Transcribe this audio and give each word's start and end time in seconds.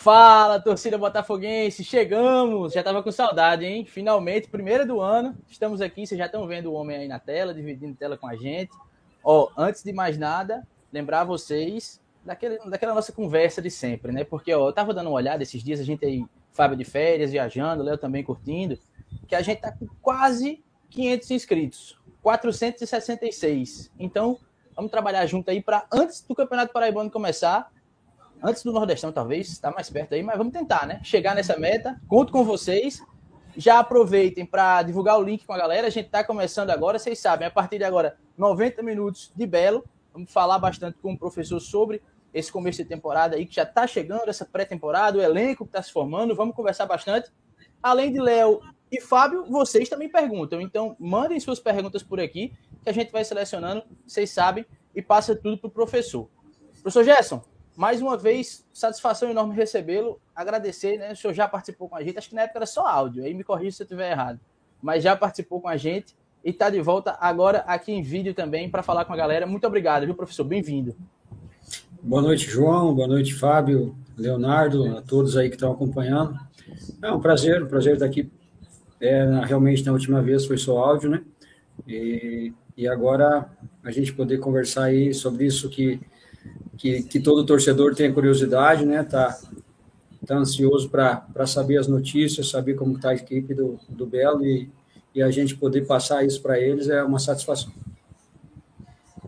Fala, 0.00 0.58
torcida 0.58 0.96
botafoguense, 0.96 1.84
chegamos! 1.84 2.72
Já 2.72 2.82
tava 2.82 3.02
com 3.02 3.12
saudade, 3.12 3.66
hein? 3.66 3.84
Finalmente, 3.84 4.48
primeira 4.48 4.86
do 4.86 4.98
ano, 4.98 5.36
estamos 5.46 5.82
aqui, 5.82 6.06
vocês 6.06 6.18
já 6.18 6.24
estão 6.24 6.46
vendo 6.46 6.70
o 6.70 6.72
homem 6.72 6.96
aí 6.96 7.06
na 7.06 7.18
tela, 7.18 7.52
dividindo 7.52 7.94
tela 7.94 8.16
com 8.16 8.26
a 8.26 8.34
gente. 8.34 8.70
Ó, 9.22 9.50
antes 9.58 9.82
de 9.84 9.92
mais 9.92 10.16
nada, 10.16 10.66
lembrar 10.90 11.24
vocês 11.24 12.00
daquele, 12.24 12.56
daquela 12.60 12.94
nossa 12.94 13.12
conversa 13.12 13.60
de 13.60 13.70
sempre, 13.70 14.10
né? 14.10 14.24
Porque, 14.24 14.54
ó, 14.54 14.70
eu 14.70 14.72
tava 14.72 14.94
dando 14.94 15.08
uma 15.08 15.16
olhada 15.16 15.42
esses 15.42 15.62
dias, 15.62 15.78
a 15.78 15.84
gente 15.84 16.02
aí, 16.02 16.24
Fábio 16.50 16.78
de 16.78 16.84
férias, 16.84 17.30
viajando, 17.30 17.82
Léo 17.82 17.98
também 17.98 18.24
curtindo, 18.24 18.78
que 19.28 19.34
a 19.34 19.42
gente 19.42 19.60
tá 19.60 19.70
com 19.70 19.86
quase 20.00 20.64
500 20.88 21.30
inscritos, 21.30 22.00
466. 22.22 23.92
Então, 23.98 24.38
vamos 24.74 24.90
trabalhar 24.90 25.26
junto 25.26 25.50
aí 25.50 25.62
para 25.62 25.86
antes 25.92 26.22
do 26.22 26.34
Campeonato 26.34 26.72
Paraibano 26.72 27.10
começar, 27.10 27.70
antes 28.42 28.62
do 28.62 28.72
Nordestão, 28.72 29.12
talvez, 29.12 29.48
está 29.48 29.70
mais 29.70 29.90
perto 29.90 30.14
aí, 30.14 30.22
mas 30.22 30.36
vamos 30.36 30.52
tentar, 30.52 30.86
né? 30.86 31.00
Chegar 31.02 31.34
nessa 31.34 31.58
meta. 31.58 32.00
Conto 32.08 32.32
com 32.32 32.44
vocês. 32.44 33.02
Já 33.56 33.78
aproveitem 33.80 34.46
para 34.46 34.82
divulgar 34.82 35.18
o 35.18 35.22
link 35.22 35.44
com 35.44 35.52
a 35.52 35.58
galera. 35.58 35.86
A 35.86 35.90
gente 35.90 36.06
está 36.06 36.22
começando 36.22 36.70
agora, 36.70 36.98
vocês 36.98 37.18
sabem, 37.18 37.46
a 37.46 37.50
partir 37.50 37.78
de 37.78 37.84
agora, 37.84 38.16
90 38.36 38.82
minutos 38.82 39.32
de 39.34 39.46
Belo. 39.46 39.84
Vamos 40.12 40.32
falar 40.32 40.58
bastante 40.58 40.98
com 40.98 41.12
o 41.12 41.18
professor 41.18 41.60
sobre 41.60 42.02
esse 42.32 42.50
começo 42.50 42.78
de 42.78 42.88
temporada 42.88 43.36
aí, 43.36 43.44
que 43.44 43.54
já 43.54 43.64
está 43.64 43.86
chegando, 43.86 44.28
essa 44.28 44.44
pré-temporada, 44.44 45.18
o 45.18 45.22
elenco 45.22 45.64
que 45.64 45.70
está 45.70 45.82
se 45.82 45.92
formando. 45.92 46.34
Vamos 46.34 46.54
conversar 46.54 46.86
bastante. 46.86 47.30
Além 47.82 48.12
de 48.12 48.20
Léo 48.20 48.60
e 48.90 49.00
Fábio, 49.00 49.44
vocês 49.46 49.88
também 49.88 50.08
perguntam. 50.08 50.60
Então, 50.60 50.96
mandem 50.98 51.38
suas 51.40 51.58
perguntas 51.58 52.02
por 52.02 52.20
aqui, 52.20 52.52
que 52.82 52.88
a 52.88 52.92
gente 52.92 53.10
vai 53.10 53.24
selecionando, 53.24 53.82
vocês 54.06 54.30
sabem, 54.30 54.64
e 54.94 55.02
passa 55.02 55.34
tudo 55.34 55.58
para 55.58 55.68
o 55.68 55.70
professor. 55.70 56.28
Professor 56.82 57.04
Gerson, 57.04 57.42
mais 57.76 58.02
uma 58.02 58.16
vez, 58.16 58.66
satisfação 58.72 59.30
enorme 59.30 59.54
recebê-lo. 59.54 60.20
Agradecer, 60.34 60.98
né? 60.98 61.12
O 61.12 61.16
senhor 61.16 61.32
já 61.32 61.48
participou 61.48 61.88
com 61.88 61.96
a 61.96 62.02
gente. 62.02 62.18
Acho 62.18 62.28
que 62.28 62.34
na 62.34 62.42
época 62.42 62.58
era 62.58 62.66
só 62.66 62.86
áudio, 62.86 63.24
aí 63.24 63.34
me 63.34 63.44
corrija 63.44 63.76
se 63.76 63.82
eu 63.82 63.84
estiver 63.84 64.10
errado. 64.10 64.40
Mas 64.82 65.02
já 65.02 65.16
participou 65.16 65.60
com 65.60 65.68
a 65.68 65.76
gente 65.76 66.16
e 66.44 66.50
está 66.50 66.70
de 66.70 66.80
volta 66.80 67.16
agora 67.20 67.58
aqui 67.66 67.92
em 67.92 68.02
vídeo 68.02 68.34
também 68.34 68.70
para 68.70 68.82
falar 68.82 69.04
com 69.04 69.12
a 69.12 69.16
galera. 69.16 69.46
Muito 69.46 69.66
obrigado, 69.66 70.04
viu, 70.06 70.14
professor? 70.14 70.44
Bem-vindo. 70.44 70.96
Boa 72.02 72.22
noite, 72.22 72.48
João. 72.48 72.94
Boa 72.94 73.06
noite, 73.06 73.34
Fábio, 73.34 73.94
Leonardo, 74.16 74.96
a 74.96 75.02
todos 75.02 75.36
aí 75.36 75.48
que 75.48 75.56
estão 75.56 75.72
acompanhando. 75.72 76.34
É 77.02 77.12
um 77.12 77.20
prazer, 77.20 77.62
um 77.62 77.66
prazer 77.66 77.94
estar 77.94 78.06
aqui. 78.06 78.30
É, 79.00 79.24
realmente, 79.44 79.84
na 79.84 79.92
última 79.92 80.22
vez 80.22 80.46
foi 80.46 80.56
só 80.56 80.78
áudio, 80.78 81.10
né? 81.10 81.22
E, 81.86 82.52
e 82.76 82.88
agora 82.88 83.50
a 83.82 83.90
gente 83.90 84.12
poder 84.12 84.38
conversar 84.38 84.84
aí 84.84 85.12
sobre 85.12 85.46
isso 85.46 85.68
que 85.68 86.00
que, 86.80 87.02
que 87.02 87.20
todo 87.20 87.44
torcedor 87.44 87.94
tenha 87.94 88.10
curiosidade, 88.10 88.86
né? 88.86 89.04
Tá, 89.04 89.38
tá 90.26 90.34
ansioso 90.34 90.88
para 90.88 91.46
saber 91.46 91.76
as 91.76 91.86
notícias, 91.86 92.48
saber 92.48 92.74
como 92.74 92.96
está 92.96 93.10
a 93.10 93.14
equipe 93.14 93.52
do, 93.54 93.78
do 93.86 94.06
Belo 94.06 94.44
e, 94.44 94.70
e 95.14 95.22
a 95.22 95.30
gente 95.30 95.54
poder 95.54 95.86
passar 95.86 96.24
isso 96.24 96.40
para 96.40 96.58
eles 96.58 96.88
é 96.88 97.04
uma 97.04 97.18
satisfação. 97.18 97.70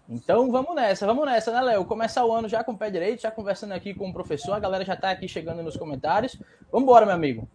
Então 0.09 0.51
vamos 0.51 0.75
nessa, 0.75 1.07
vamos 1.07 1.27
nessa, 1.27 1.53
né, 1.53 1.61
Léo? 1.61 1.85
Começar 1.85 2.25
o 2.25 2.33
ano 2.33 2.49
já 2.49 2.65
com 2.65 2.73
o 2.73 2.79
pé 2.79 2.91
direito, 2.91 3.21
já 3.21 3.31
conversando 3.31 3.73
aqui 3.73 3.93
com 3.93 4.09
o 4.09 4.13
professor, 4.15 4.55
a 4.55 4.61
galera 4.61 4.85
já 4.85 4.95
está 4.95 5.11
aqui 5.11 5.29
chegando 5.29 5.63
nos 5.63 5.77
comentários. 5.77 6.41
Vamos 6.71 6.85
embora, 6.85 7.05
meu 7.05 7.15
amigo. 7.15 7.47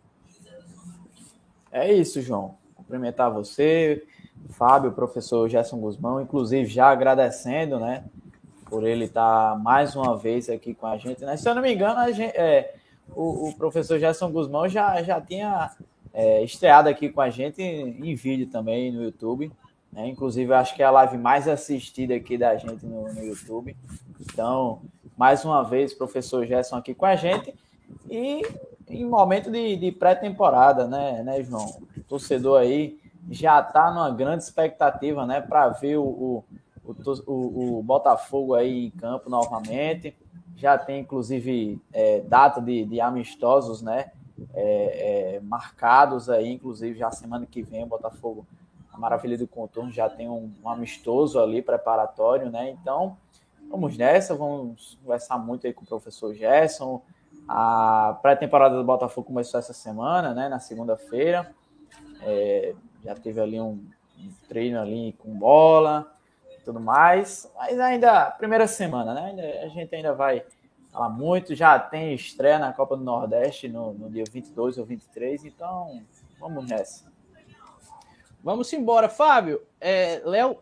É 1.71 1.91
isso, 1.91 2.21
João. 2.21 2.55
Cumprimentar 2.75 3.31
você, 3.31 4.05
Fábio, 4.49 4.91
professor 4.91 5.49
Gerson 5.49 5.79
Guzmão, 5.79 6.21
inclusive 6.21 6.67
já 6.67 6.87
agradecendo, 6.89 7.79
né, 7.79 8.03
por 8.69 8.85
ele 8.85 9.05
estar 9.05 9.57
mais 9.59 9.95
uma 9.95 10.17
vez 10.17 10.49
aqui 10.49 10.73
com 10.73 10.87
a 10.87 10.97
gente. 10.97 11.23
Né? 11.23 11.37
Se 11.37 11.47
eu 11.47 11.55
não 11.55 11.61
me 11.61 11.73
engano, 11.73 12.11
gente, 12.13 12.35
é, 12.35 12.75
o, 13.15 13.49
o, 13.49 13.53
professor 13.55 13.99
Gerson 13.99 14.31
Guzmão 14.31 14.67
já, 14.67 15.01
já 15.03 15.19
tinha 15.21 15.71
é, 16.13 16.43
estreado 16.43 16.89
aqui 16.89 17.09
com 17.09 17.21
a 17.21 17.29
gente 17.29 17.61
em, 17.61 18.11
em 18.11 18.15
vídeo 18.15 18.47
também 18.47 18.91
no 18.91 19.03
YouTube. 19.03 19.51
Né? 19.91 20.07
Inclusive, 20.07 20.53
acho 20.53 20.75
que 20.75 20.83
é 20.83 20.85
a 20.85 20.91
live 20.91 21.17
mais 21.17 21.47
assistida 21.47 22.15
aqui 22.15 22.37
da 22.37 22.55
gente 22.57 22.85
no, 22.85 23.11
no 23.13 23.23
YouTube. 23.23 23.75
Então, 24.19 24.81
mais 25.17 25.43
uma 25.45 25.63
vez, 25.63 25.93
professor 25.93 26.45
Gerson 26.45 26.75
aqui 26.75 26.93
com 26.93 27.05
a 27.05 27.15
gente. 27.15 27.53
E 28.09 28.41
em 28.89 29.05
momento 29.05 29.49
de, 29.51 29.75
de 29.75 29.91
pré-temporada, 29.91 30.87
né, 30.87 31.23
né, 31.23 31.43
João? 31.43 31.65
O 31.95 32.01
torcedor 32.07 32.59
aí 32.59 32.99
já 33.29 33.59
está 33.59 33.91
numa 33.91 34.09
grande 34.09 34.43
expectativa, 34.43 35.25
né, 35.25 35.41
para 35.41 35.69
ver 35.69 35.97
o, 35.97 36.03
o 36.03 36.43
o, 36.87 37.31
o, 37.31 37.79
o 37.79 37.83
Botafogo 37.83 38.53
aí 38.55 38.87
em 38.87 38.91
campo 38.91 39.29
novamente. 39.29 40.15
Já 40.55 40.77
tem, 40.77 41.01
inclusive, 41.01 41.79
é, 41.93 42.21
data 42.21 42.59
de, 42.59 42.85
de, 42.85 42.99
amistosos, 42.99 43.81
né? 43.81 44.11
É, 44.53 45.35
é, 45.35 45.39
marcados 45.39 46.29
aí, 46.29 46.53
inclusive 46.53 46.97
já 46.97 47.11
semana 47.11 47.45
que 47.45 47.61
vem 47.61 47.83
o 47.83 47.87
Botafogo, 47.87 48.45
a 48.91 48.97
Maravilha 48.97 49.37
do 49.37 49.47
Contorno, 49.47 49.91
já 49.91 50.09
tem 50.09 50.29
um, 50.29 50.51
um 50.63 50.69
amistoso 50.69 51.39
ali 51.39 51.61
preparatório, 51.61 52.49
né? 52.49 52.71
Então, 52.71 53.17
vamos 53.69 53.97
nessa, 53.97 54.35
vamos 54.35 54.97
conversar 55.03 55.37
muito 55.37 55.67
aí 55.67 55.73
com 55.73 55.83
o 55.83 55.87
professor 55.87 56.33
Gerson. 56.33 57.01
A 57.47 58.17
pré-temporada 58.21 58.75
do 58.75 58.83
Botafogo 58.83 59.27
começou 59.27 59.59
essa 59.59 59.73
semana, 59.73 60.33
né? 60.33 60.49
Na 60.49 60.59
segunda-feira. 60.59 61.53
É, 62.21 62.73
já 63.03 63.15
teve 63.15 63.39
ali 63.39 63.59
um, 63.59 63.79
um 64.19 64.31
treino 64.49 64.79
ali 64.81 65.13
com 65.19 65.37
bola, 65.37 66.11
tudo 66.67 66.81
mais. 66.81 67.49
Mas 67.55 67.79
ainda, 67.79 68.29
primeira 68.31 68.67
semana, 68.67 69.13
né? 69.13 69.61
A 69.63 69.69
gente 69.69 69.95
ainda 69.95 70.13
vai 70.13 70.43
falar 70.91 71.07
muito. 71.09 71.55
Já 71.55 71.79
tem 71.79 72.13
estreia 72.13 72.59
na 72.59 72.73
Copa 72.73 72.97
do 72.97 73.03
Nordeste 73.03 73.69
no, 73.69 73.93
no 73.93 74.09
dia 74.09 74.25
22 74.29 74.77
ou 74.77 74.85
23, 74.85 75.45
então 75.45 76.01
vamos 76.37 76.67
nessa. 76.69 77.05
Vamos 78.43 78.71
embora. 78.73 79.07
Fábio, 79.07 79.61
é, 79.79 80.21
Léo, 80.25 80.57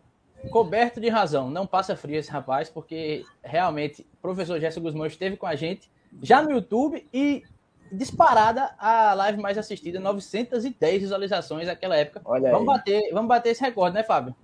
coberto 0.51 1.01
de 1.01 1.09
razão. 1.09 1.49
Não 1.49 1.65
passa 1.65 1.95
frio 1.95 2.19
esse 2.19 2.29
rapaz, 2.29 2.69
porque 2.69 3.25
realmente 3.43 4.05
o 4.13 4.17
professor 4.21 4.59
Gerson 4.59 4.81
Guzmão 4.81 5.07
esteve 5.07 5.35
com 5.35 5.47
a 5.47 5.55
gente 5.55 5.89
já 6.21 6.41
no 6.43 6.51
YouTube 6.51 7.05
e 7.11 7.43
disparada 7.91 8.75
a 8.77 9.13
live 9.15 9.41
mais 9.41 9.57
assistida, 9.57 9.99
910 9.99 11.01
visualizações 11.01 11.65
naquela 11.65 11.95
época. 11.95 12.21
Olha 12.25 12.51
vamos 12.51 12.69
aí. 12.69 12.77
bater, 12.77 13.11
vamos 13.11 13.27
bater 13.27 13.49
esse 13.49 13.61
recorde, 13.61 13.95
né, 13.95 14.03
Fábio? 14.03 14.35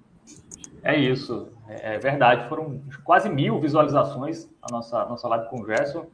É 0.83 0.95
isso, 0.97 1.51
é, 1.67 1.95
é 1.95 1.99
verdade. 1.99 2.47
Foram 2.49 2.81
quase 3.03 3.29
mil 3.29 3.59
visualizações 3.59 4.49
a 4.61 4.71
nossa, 4.71 5.05
nossa 5.05 5.27
live 5.27 5.49
com 5.49 5.61
o 5.61 5.65
Gerson. 5.65 6.07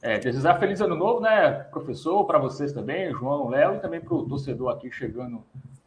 É, 0.00 0.18
desejar 0.18 0.58
feliz 0.58 0.80
ano 0.80 0.94
novo, 0.94 1.20
né, 1.20 1.50
professor, 1.70 2.24
para 2.24 2.38
vocês 2.38 2.72
também, 2.72 3.12
João, 3.12 3.48
Léo, 3.48 3.76
e 3.76 3.80
também 3.80 4.00
para 4.00 4.14
o 4.14 4.26
torcedor 4.26 4.70
aqui 4.70 4.90
chegando 4.90 5.44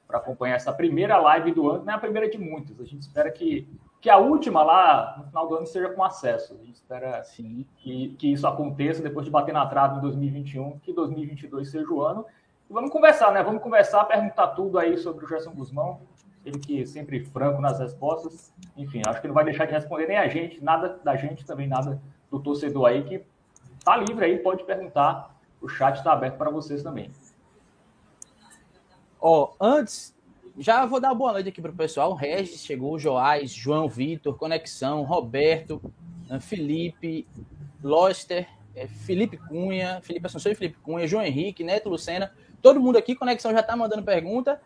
para 0.07 0.17
acompanhar 0.17 0.55
essa 0.55 0.73
primeira 0.73 1.17
live 1.17 1.53
do 1.53 1.69
ano. 1.69 1.85
Não 1.85 1.93
é 1.93 1.95
a 1.95 1.99
primeira 1.99 2.29
de 2.29 2.37
muitas. 2.37 2.79
A 2.79 2.83
gente 2.83 3.01
espera 3.01 3.31
que, 3.31 3.67
que 4.01 4.09
a 4.09 4.17
última 4.17 4.61
lá, 4.61 5.15
no 5.17 5.23
final 5.25 5.47
do 5.47 5.55
ano, 5.55 5.65
seja 5.65 5.89
com 5.89 6.03
acesso. 6.03 6.53
A 6.53 6.65
gente 6.65 6.75
espera 6.75 7.23
Sim. 7.23 7.65
Que, 7.77 8.09
que 8.19 8.33
isso 8.33 8.45
aconteça 8.45 9.01
depois 9.01 9.25
de 9.25 9.31
bater 9.31 9.53
na 9.53 9.65
trave 9.65 9.97
em 9.97 10.01
2021, 10.01 10.79
que 10.79 10.91
2022 10.91 11.71
seja 11.71 11.89
o 11.89 12.01
ano. 12.01 12.25
E 12.69 12.73
vamos 12.73 12.91
conversar, 12.91 13.31
né? 13.31 13.41
Vamos 13.41 13.63
conversar, 13.63 14.03
perguntar 14.03 14.47
tudo 14.47 14.77
aí 14.77 14.97
sobre 14.97 15.23
o 15.23 15.27
Gerson 15.27 15.51
Guzmão 15.51 16.01
ele 16.45 16.59
que 16.59 16.85
sempre 16.85 17.23
franco 17.23 17.61
nas 17.61 17.79
respostas. 17.79 18.53
Enfim, 18.75 19.01
acho 19.05 19.21
que 19.21 19.27
não 19.27 19.35
vai 19.35 19.45
deixar 19.45 19.65
de 19.65 19.73
responder 19.73 20.07
nem 20.07 20.17
a 20.17 20.27
gente, 20.27 20.63
nada 20.63 20.99
da 21.03 21.15
gente, 21.15 21.45
também 21.45 21.67
nada 21.67 22.01
do 22.29 22.39
torcedor 22.39 22.87
aí, 22.87 23.03
que 23.03 23.23
tá 23.83 23.97
livre 23.97 24.25
aí, 24.25 24.37
pode 24.39 24.63
perguntar. 24.63 25.35
O 25.61 25.67
chat 25.67 25.97
está 25.97 26.13
aberto 26.13 26.37
para 26.37 26.49
vocês 26.49 26.81
também. 26.81 27.11
Ó, 29.19 29.43
oh, 29.43 29.63
antes, 29.63 30.15
já 30.57 30.85
vou 30.85 30.99
dar 30.99 31.13
boa 31.13 31.33
noite 31.33 31.49
aqui 31.49 31.61
para 31.61 31.71
o 31.71 31.75
pessoal. 31.75 32.13
Regis 32.15 32.65
chegou, 32.65 32.97
Joás, 32.97 33.51
João 33.51 33.87
Vitor, 33.87 34.35
Conexão, 34.35 35.03
Roberto, 35.03 35.79
eh, 36.29 36.39
Felipe, 36.39 37.27
Loster, 37.83 38.47
eh, 38.75 38.87
Felipe 38.87 39.37
Cunha, 39.37 40.01
Felipe 40.01 40.25
Assunção 40.25 40.51
e 40.51 40.55
Felipe 40.55 40.79
Cunha, 40.81 41.07
João 41.07 41.23
Henrique, 41.23 41.63
Neto 41.63 41.89
Lucena, 41.89 42.33
todo 42.61 42.79
mundo 42.79 42.97
aqui. 42.97 43.15
Conexão 43.15 43.51
já 43.51 43.59
está 43.59 43.75
mandando 43.75 44.01
pergunta. 44.03 44.59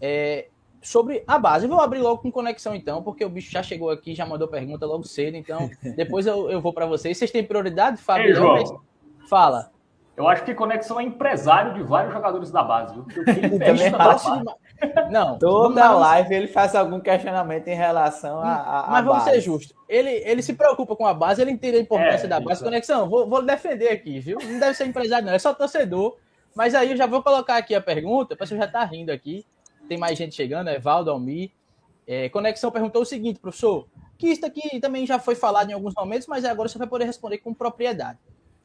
É, 0.00 0.48
sobre 0.86 1.24
a 1.26 1.36
base. 1.38 1.64
Eu 1.64 1.70
vou 1.70 1.80
abrir 1.80 1.98
logo 1.98 2.22
com 2.22 2.30
conexão, 2.30 2.74
então, 2.74 3.02
porque 3.02 3.24
o 3.24 3.28
bicho 3.28 3.50
já 3.50 3.62
chegou 3.62 3.90
aqui, 3.90 4.14
já 4.14 4.24
mandou 4.24 4.46
pergunta 4.46 4.86
logo 4.86 5.02
cedo, 5.02 5.36
então 5.36 5.68
depois 5.96 6.26
eu, 6.26 6.48
eu 6.48 6.60
vou 6.60 6.72
para 6.72 6.86
vocês. 6.86 7.18
Vocês 7.18 7.30
têm 7.30 7.44
prioridade, 7.44 8.00
Fábio? 8.00 8.28
Ei, 8.28 8.34
João. 8.34 8.80
Fala. 9.28 9.72
Eu 10.16 10.26
acho 10.28 10.44
que 10.44 10.54
Conexão 10.54 10.98
é 10.98 11.02
empresário 11.02 11.74
de 11.74 11.82
vários 11.82 12.14
jogadores 12.14 12.50
da 12.50 12.62
base, 12.62 12.94
viu? 12.94 13.04
Não, 15.10 15.38
toda 15.38 15.90
live 15.90 16.34
ele 16.34 16.48
faz 16.48 16.74
algum 16.74 17.00
questionamento 17.00 17.66
em 17.68 17.74
relação 17.74 18.40
a. 18.40 18.84
a 18.84 18.90
Mas 18.90 19.04
vamos 19.04 19.24
base. 19.24 19.36
ser 19.36 19.40
justos. 19.40 19.76
Ele, 19.88 20.10
ele 20.10 20.42
se 20.42 20.54
preocupa 20.54 20.94
com 20.94 21.06
a 21.06 21.12
base, 21.12 21.42
ele 21.42 21.50
entende 21.50 21.78
a 21.78 21.80
importância 21.80 22.26
é, 22.26 22.28
da 22.28 22.40
base. 22.40 22.62
Conexão, 22.62 23.08
vou, 23.08 23.28
vou 23.28 23.42
defender 23.42 23.88
aqui, 23.88 24.20
viu? 24.20 24.38
Não 24.42 24.60
deve 24.60 24.74
ser 24.74 24.86
empresário, 24.86 25.26
não, 25.26 25.34
é 25.34 25.38
só 25.38 25.52
torcedor. 25.52 26.16
Mas 26.54 26.74
aí 26.74 26.92
eu 26.92 26.96
já 26.96 27.06
vou 27.06 27.22
colocar 27.22 27.56
aqui 27.56 27.74
a 27.74 27.80
pergunta, 27.80 28.34
o 28.34 28.36
pessoal 28.36 28.60
já 28.60 28.68
tá 28.68 28.84
rindo 28.84 29.10
aqui 29.10 29.44
tem 29.86 29.98
mais 29.98 30.18
gente 30.18 30.34
chegando, 30.34 30.68
Evaldo, 30.68 31.10
Almir. 31.10 31.50
É, 32.06 32.28
Conexão 32.28 32.70
perguntou 32.70 33.02
o 33.02 33.06
seguinte, 33.06 33.40
professor, 33.40 33.86
que 34.16 34.28
isso 34.28 34.44
aqui 34.44 34.80
também 34.80 35.06
já 35.06 35.18
foi 35.18 35.34
falado 35.34 35.70
em 35.70 35.72
alguns 35.72 35.94
momentos, 35.94 36.26
mas 36.26 36.44
agora 36.44 36.68
você 36.68 36.78
vai 36.78 36.86
poder 36.86 37.04
responder 37.04 37.38
com 37.38 37.52
propriedade. 37.52 38.18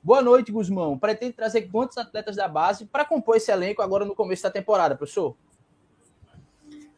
Boa 0.04 0.22
noite, 0.22 0.52
Guzmão. 0.52 0.98
Pretende 0.98 1.34
trazer 1.34 1.64
quantos 1.64 1.98
atletas 1.98 2.36
da 2.36 2.48
base 2.48 2.86
para 2.86 3.06
compor 3.06 3.38
esse 3.38 3.52
elenco 3.52 3.82
agora 3.82 4.04
no 4.04 4.16
começo 4.16 4.44
da 4.44 4.50
temporada, 4.50 4.96
professor? 4.96 5.36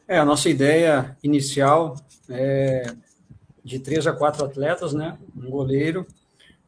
É, 0.06 0.18
a 0.18 0.24
nossa 0.24 0.48
ideia 0.48 1.16
inicial 1.22 1.96
é 2.28 2.94
de 3.64 3.78
três 3.78 4.06
a 4.06 4.12
quatro 4.12 4.44
atletas, 4.44 4.92
né? 4.92 5.18
Um 5.34 5.50
goleiro, 5.50 6.06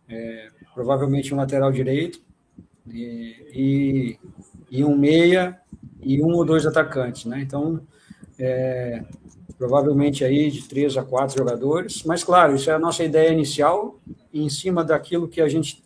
é, 0.09 0.49
provavelmente 0.75 1.35
um 1.35 1.37
lateral 1.37 1.71
direito, 1.71 2.21
e, 2.87 4.19
e, 4.71 4.79
e, 4.79 4.85
um 4.85 4.97
meia 4.97 5.61
e 6.07 6.23
um 6.23 6.33
ou 6.33 6.45
dois 6.45 6.65
atacantes, 6.65 7.25
né? 7.25 7.41
Então, 7.41 7.81
é, 8.39 9.03
provavelmente 9.59 10.25
aí 10.25 10.51
de 10.51 10.63
três 10.69 10.97
a 10.97 11.03
quatro 11.03 11.37
jogadores, 11.37 12.05
mas 12.05 12.23
claro, 12.23 12.55
isso 12.55 12.71
é 12.71 12.75
a 12.75 12.79
nossa 12.79 13.03
ideia 13.03 13.33
inicial, 13.33 13.99
em 14.33 14.49
cima 14.49 14.85
daquilo 14.85 15.27
que 15.27 15.41
a 15.41 15.49
gente 15.49 15.83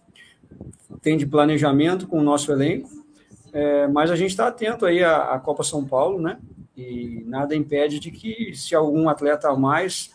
tem 1.00 1.16
de 1.16 1.26
planejamento 1.26 2.06
com 2.06 2.18
o 2.18 2.22
nosso 2.22 2.52
elenco, 2.52 2.90
é, 3.52 3.86
mas 3.88 4.10
a 4.10 4.16
gente 4.16 4.30
está 4.30 4.48
atento 4.48 4.84
aí 4.84 5.02
à, 5.02 5.32
à, 5.32 5.38
Copa 5.38 5.62
São 5.62 5.84
Paulo, 5.84 6.20
né? 6.20 6.38
E 6.76 7.24
nada 7.26 7.54
impede 7.54 7.98
de 7.98 8.10
que 8.10 8.54
se 8.54 8.74
algum 8.74 9.08
atleta 9.08 9.48
a 9.48 9.56
mais 9.56 10.10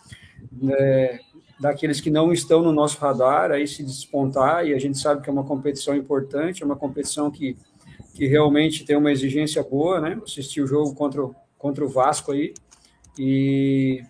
é, 0.70 1.20
daqueles 1.60 2.00
que 2.00 2.10
não 2.10 2.32
estão 2.32 2.62
no 2.62 2.72
nosso 2.72 3.00
radar 3.00 3.52
aí 3.52 3.68
se 3.68 3.84
despontar 3.84 4.66
e 4.68 4.74
a 4.74 4.80
gente 4.80 4.98
sabe 4.98 5.22
que 5.22 5.30
é 5.30 5.34
uma 5.34 5.44
competição 5.44 5.96
importante, 5.96 6.64
é 6.64 6.66
uma 6.66 6.76
competição 6.76 7.32
que, 7.32 7.58
que 8.16 8.26
realmente 8.28 8.86
tem 8.86 8.96
uma 8.96 9.12
exigência 9.12 9.62
boa, 9.62 10.00
né? 10.00 10.18
Assisti 10.24 10.62
o 10.62 10.68
jogo 10.68 10.96
contra, 10.96 11.24
o, 11.24 11.36
contra 11.58 11.84
o 11.84 11.90
Vasco 11.90 12.32
aí 12.32 12.54
e, 13.20 14.02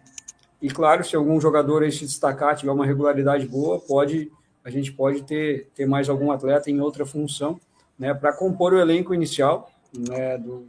e 0.62 0.69
claro, 0.69 1.04
se 1.04 1.16
algum 1.16 1.42
jogador 1.42 1.81
aí 1.81 1.92
se 1.92 2.06
destacar, 2.06 2.56
tiver 2.56 2.72
uma 2.72 2.86
regularidade 2.86 3.48
boa, 3.48 3.80
pode 3.80 4.31
a 4.63 4.69
gente 4.69 4.92
pode 4.92 5.24
ter, 5.24 5.69
ter 5.75 5.86
mais 5.86 6.10
algum 6.10 6.31
atleta 6.31 6.72
em 6.72 6.80
outra 6.81 7.06
função, 7.06 7.60
né, 8.00 8.16
para 8.16 8.34
compor 8.34 8.74
o 8.74 8.80
elenco 8.80 9.13
inicial 9.13 9.69
né, 9.94 10.40
do, 10.40 10.68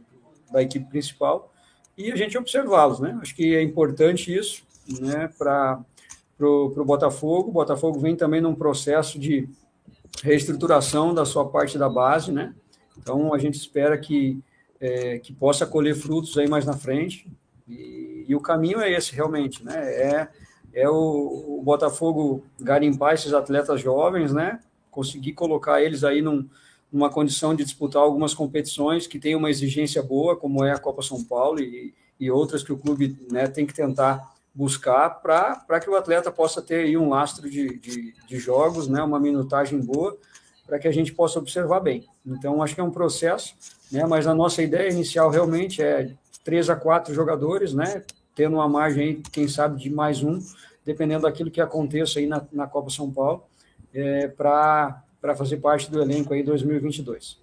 da 0.51 0.61
equipe 0.61 0.87
principal 0.87 1.51
e 1.97 2.11
a 2.11 2.15
gente 2.15 2.37
observá-los, 2.37 2.99
né? 2.99 3.17
Acho 3.21 3.35
que 3.35 3.55
é 3.55 3.61
importante 3.61 4.35
isso, 4.35 4.63
né, 4.99 5.29
para 5.35 5.83
o 6.39 6.85
Botafogo. 6.85 7.49
O 7.49 7.53
Botafogo 7.53 7.99
vem 7.99 8.15
também 8.15 8.39
num 8.39 8.53
processo 8.53 9.17
de 9.17 9.49
reestruturação 10.23 11.13
da 11.13 11.25
sua 11.25 11.49
parte 11.49 11.77
da 11.77 11.89
base, 11.89 12.31
né? 12.31 12.53
Então 12.97 13.33
a 13.33 13.37
gente 13.37 13.55
espera 13.55 13.97
que, 13.97 14.39
é, 14.79 15.19
que 15.19 15.33
possa 15.33 15.65
colher 15.65 15.95
frutos 15.95 16.37
aí 16.37 16.47
mais 16.47 16.65
na 16.65 16.73
frente. 16.73 17.27
E, 17.67 18.25
e, 18.27 18.35
o 18.35 18.39
caminho 18.39 18.79
é 18.79 18.91
esse 18.91 19.13
realmente, 19.13 19.63
né? 19.63 19.73
É 19.75 20.29
é 20.77 20.87
o, 20.87 21.57
o 21.59 21.61
Botafogo 21.63 22.43
garimpar 22.59 23.15
esses 23.15 23.33
atletas 23.33 23.81
jovens, 23.81 24.31
né? 24.31 24.59
Conseguir 24.91 25.33
colocar 25.33 25.81
eles 25.81 26.03
aí 26.03 26.21
num, 26.21 26.47
numa 26.91 27.09
condição 27.09 27.55
de 27.55 27.63
disputar 27.63 28.03
algumas 28.03 28.35
competições 28.35 29.07
que 29.07 29.17
tem 29.17 29.35
uma 29.35 29.49
exigência 29.49 30.03
boa, 30.03 30.35
como 30.35 30.63
é 30.63 30.71
a 30.71 30.77
Copa 30.77 31.01
São 31.01 31.23
Paulo 31.23 31.59
e, 31.59 31.95
e 32.19 32.29
outras 32.29 32.61
que 32.61 32.71
o 32.71 32.77
clube 32.77 33.17
né, 33.31 33.47
tem 33.47 33.65
que 33.65 33.73
tentar 33.73 34.35
buscar 34.53 35.09
para 35.09 35.79
que 35.79 35.89
o 35.89 35.95
atleta 35.95 36.31
possa 36.31 36.61
ter 36.61 36.85
aí 36.85 36.95
um 36.95 37.09
lastro 37.09 37.49
de, 37.49 37.79
de, 37.79 38.13
de 38.27 38.37
jogos, 38.37 38.87
né, 38.87 39.01
uma 39.01 39.19
minutagem 39.19 39.79
boa, 39.79 40.15
para 40.67 40.77
que 40.77 40.87
a 40.87 40.91
gente 40.91 41.13
possa 41.13 41.39
observar 41.39 41.79
bem. 41.79 42.05
Então, 42.25 42.61
acho 42.61 42.75
que 42.75 42.81
é 42.81 42.83
um 42.83 42.91
processo, 42.91 43.55
né, 43.91 44.05
mas 44.05 44.27
a 44.27 44.35
nossa 44.35 44.61
ideia 44.61 44.91
inicial 44.91 45.29
realmente 45.29 45.81
é 45.81 46.11
três 46.43 46.69
a 46.69 46.75
quatro 46.75 47.13
jogadores, 47.13 47.73
né, 47.73 48.03
tendo 48.35 48.57
uma 48.57 48.67
margem 48.67 49.03
aí, 49.03 49.23
quem 49.31 49.47
sabe, 49.47 49.81
de 49.81 49.89
mais 49.89 50.21
um, 50.21 50.39
dependendo 50.85 51.23
daquilo 51.23 51.49
que 51.49 51.61
aconteça 51.61 52.19
aí 52.19 52.27
na, 52.27 52.45
na 52.51 52.67
Copa 52.67 52.89
São 52.89 53.11
Paulo, 53.11 53.43
é, 53.93 54.27
para 54.27 55.03
fazer 55.35 55.57
parte 55.57 55.89
do 55.89 56.01
elenco 56.01 56.33
aí 56.33 56.43
2022. 56.43 57.39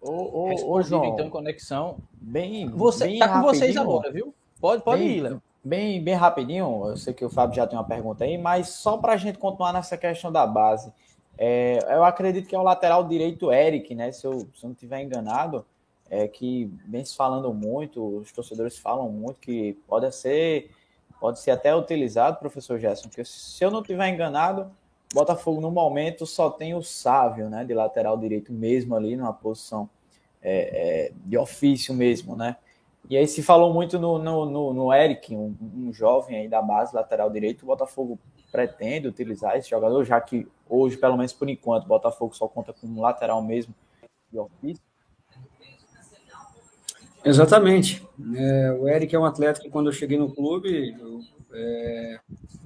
Ô, 0.00 0.10
ô, 0.10 0.72
ô 0.72 0.82
João, 0.82 1.04
então, 1.04 1.28
conexão. 1.28 1.98
Bem, 2.12 2.68
Você, 2.70 3.04
bem 3.04 3.18
tá 3.18 3.28
com 3.28 3.42
vocês 3.42 3.76
agora, 3.76 4.10
viu? 4.10 4.34
Pode, 4.60 4.82
pode 4.82 5.02
bem, 5.02 5.16
ir, 5.16 5.20
Léo. 5.20 5.42
Bem, 5.62 6.02
bem 6.02 6.14
rapidinho, 6.14 6.88
eu 6.88 6.96
sei 6.96 7.12
que 7.12 7.24
o 7.24 7.30
Fábio 7.30 7.56
já 7.56 7.66
tem 7.66 7.78
uma 7.78 7.84
pergunta 7.84 8.24
aí, 8.24 8.38
mas 8.38 8.68
só 8.68 8.96
para 8.96 9.12
a 9.12 9.16
gente 9.16 9.38
continuar 9.38 9.72
nessa 9.72 9.96
questão 9.96 10.30
da 10.32 10.46
base, 10.46 10.92
é, 11.38 11.78
eu 11.94 12.04
acredito 12.04 12.48
que 12.48 12.54
é 12.54 12.58
o 12.58 12.62
lateral 12.62 13.06
direito 13.06 13.52
Eric, 13.52 13.94
né? 13.94 14.10
Se 14.10 14.26
eu, 14.26 14.40
se 14.40 14.64
eu 14.64 14.68
não 14.68 14.72
estiver 14.72 15.00
enganado, 15.00 15.64
é 16.10 16.26
que 16.26 16.70
vem 16.86 17.04
se 17.04 17.14
falando 17.14 17.52
muito, 17.54 18.18
os 18.18 18.32
torcedores 18.32 18.76
falam 18.76 19.08
muito 19.10 19.38
que 19.40 19.74
pode 19.86 20.12
ser 20.14 20.70
pode 21.20 21.40
ser 21.40 21.50
até 21.50 21.74
utilizado, 21.74 22.38
professor 22.38 22.78
Gerson, 22.78 23.08
porque 23.08 23.24
se 23.24 23.64
eu 23.64 23.72
não 23.72 23.80
estiver 23.80 24.08
enganado, 24.08 24.70
Botafogo 25.12 25.60
no 25.60 25.70
momento 25.70 26.24
só 26.26 26.48
tem 26.50 26.74
o 26.74 26.82
Sávio, 26.82 27.48
né, 27.48 27.64
de 27.64 27.74
lateral 27.74 28.16
direito 28.16 28.52
mesmo 28.52 28.94
ali, 28.94 29.16
numa 29.16 29.32
posição 29.32 29.90
é, 30.40 31.08
é, 31.08 31.12
de 31.24 31.36
ofício 31.36 31.92
mesmo, 31.92 32.36
né? 32.36 32.56
E 33.10 33.16
aí 33.16 33.26
se 33.26 33.42
falou 33.42 33.72
muito 33.72 33.98
no, 33.98 34.18
no, 34.18 34.46
no, 34.46 34.74
no 34.74 34.92
Eric, 34.92 35.34
um, 35.34 35.56
um, 35.60 35.92
jovem 35.92 36.36
aí 36.36 36.48
da 36.48 36.60
base, 36.60 36.94
lateral 36.94 37.30
direito, 37.30 37.62
o 37.62 37.66
Botafogo 37.66 38.18
pretende 38.50 39.08
utilizar 39.08 39.56
esse 39.56 39.70
jogador, 39.70 40.04
já 40.04 40.20
que 40.20 40.46
hoje, 40.68 40.96
pelo 40.96 41.16
menos 41.16 41.32
por 41.32 41.48
enquanto, 41.48 41.84
o 41.84 41.88
Botafogo 41.88 42.34
só 42.34 42.48
conta 42.48 42.72
com 42.72 42.86
um 42.86 43.00
lateral 43.00 43.42
mesmo 43.42 43.74
de 44.30 44.38
ofício. 44.38 44.82
Exatamente. 47.24 48.06
É, 48.34 48.72
o 48.72 48.88
Eric 48.88 49.14
é 49.14 49.18
um 49.18 49.24
atleta 49.24 49.60
que, 49.60 49.70
quando 49.70 49.86
eu 49.88 49.92
cheguei 49.92 50.16
no 50.16 50.32
clube, 50.32 50.96
eu, 50.98 51.20
é, 51.52 52.20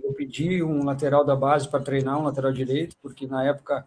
eu 0.05 0.12
pedi 0.12 0.62
um 0.62 0.84
lateral 0.84 1.25
da 1.25 1.34
base 1.34 1.69
para 1.69 1.82
treinar, 1.82 2.19
um 2.19 2.25
lateral 2.25 2.52
direito, 2.52 2.96
porque 3.02 3.26
na 3.26 3.44
época, 3.44 3.87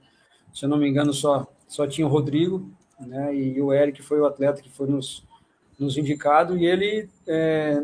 se 0.53 0.65
eu 0.65 0.69
não 0.69 0.77
me 0.77 0.87
engano, 0.89 1.13
só, 1.13 1.47
só 1.67 1.87
tinha 1.87 2.07
o 2.07 2.09
Rodrigo, 2.09 2.69
né, 2.99 3.35
e 3.35 3.61
o 3.61 3.73
Eric 3.73 4.01
foi 4.01 4.19
o 4.19 4.25
atleta 4.25 4.61
que 4.61 4.69
foi 4.69 4.87
nos, 4.87 5.23
nos 5.77 5.97
indicado, 5.97 6.57
e 6.57 6.65
ele, 6.65 7.09
é, 7.27 7.83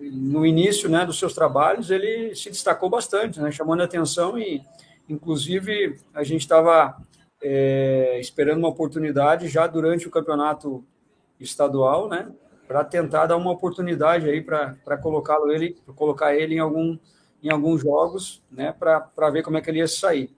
no 0.00 0.46
início 0.46 0.88
né, 0.88 1.04
dos 1.04 1.18
seus 1.18 1.34
trabalhos, 1.34 1.90
ele 1.90 2.34
se 2.34 2.48
destacou 2.48 2.88
bastante, 2.88 3.40
né, 3.40 3.50
chamando 3.50 3.82
a 3.82 3.84
atenção, 3.84 4.38
e 4.38 4.62
inclusive 5.08 5.96
a 6.14 6.22
gente 6.24 6.40
estava 6.40 6.96
é, 7.42 8.18
esperando 8.20 8.58
uma 8.58 8.68
oportunidade 8.68 9.48
já 9.48 9.66
durante 9.66 10.08
o 10.08 10.10
campeonato 10.10 10.84
estadual, 11.38 12.08
né? 12.08 12.30
Para 12.68 12.84
tentar 12.84 13.26
dar 13.26 13.36
uma 13.36 13.50
oportunidade 13.50 14.28
aí 14.28 14.40
para 14.40 14.96
colocá-lo 15.02 15.50
ele, 15.50 15.76
colocar 15.96 16.34
ele 16.34 16.54
em 16.54 16.58
algum 16.58 16.98
em 17.42 17.50
alguns 17.50 17.80
jogos, 17.80 18.42
né? 18.50 18.72
Para 18.72 19.30
ver 19.30 19.42
como 19.42 19.56
é 19.56 19.62
que 19.62 19.70
ele 19.70 19.78
ia 19.78 19.88
sair. 19.88 20.30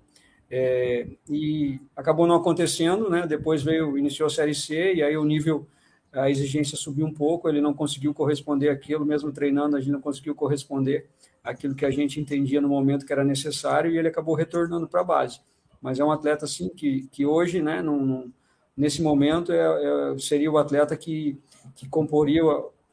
É, 0.49 1.09
e 1.29 1.81
acabou 1.97 2.27
não 2.27 2.37
acontecendo, 2.37 3.11
né? 3.11 3.27
Depois 3.27 3.63
veio 3.63 3.99
iniciou 3.99 4.29
a 4.29 4.31
série 4.31 4.55
C 4.55 4.95
e 4.95 5.03
aí 5.03 5.17
o 5.17 5.25
nível 5.25 5.67
a 6.13 6.31
exigência 6.31 6.77
subiu 6.77 7.07
um 7.07 7.13
pouco, 7.13 7.49
ele 7.49 7.61
não 7.61 7.73
conseguiu 7.73 8.13
corresponder 8.13 8.69
àquilo, 8.69 9.05
mesmo 9.05 9.33
treinando, 9.33 9.77
a 9.77 9.81
gente 9.81 9.93
não 9.93 10.01
conseguiu 10.01 10.35
corresponder 10.35 11.09
àquilo 11.43 11.75
que 11.75 11.87
a 11.87 11.91
gente 11.91 12.21
entendia 12.21 12.61
no 12.61 12.69
momento 12.69 13.07
que 13.07 13.13
era 13.13 13.25
necessário 13.25 13.91
e 13.91 13.99
ele 13.99 14.09
acabou 14.09 14.35
retornando 14.35 14.87
para 14.87 15.01
a 15.01 15.05
base. 15.05 15.41
Mas 15.81 15.99
é 15.99 16.05
um 16.05 16.13
atleta, 16.13 16.45
assim, 16.45 16.69
que, 16.69 17.09
que 17.11 17.27
hoje, 17.27 17.61
né, 17.61 17.83
não, 17.83 18.31
nesse 18.77 19.03
momento, 19.03 19.53
é, 19.53 19.57
é, 19.59 20.19
seria 20.19 20.51
o 20.51 20.59
atleta 20.59 20.97
que, 20.97 21.39
que 21.75 21.89
comporia, 21.89 22.43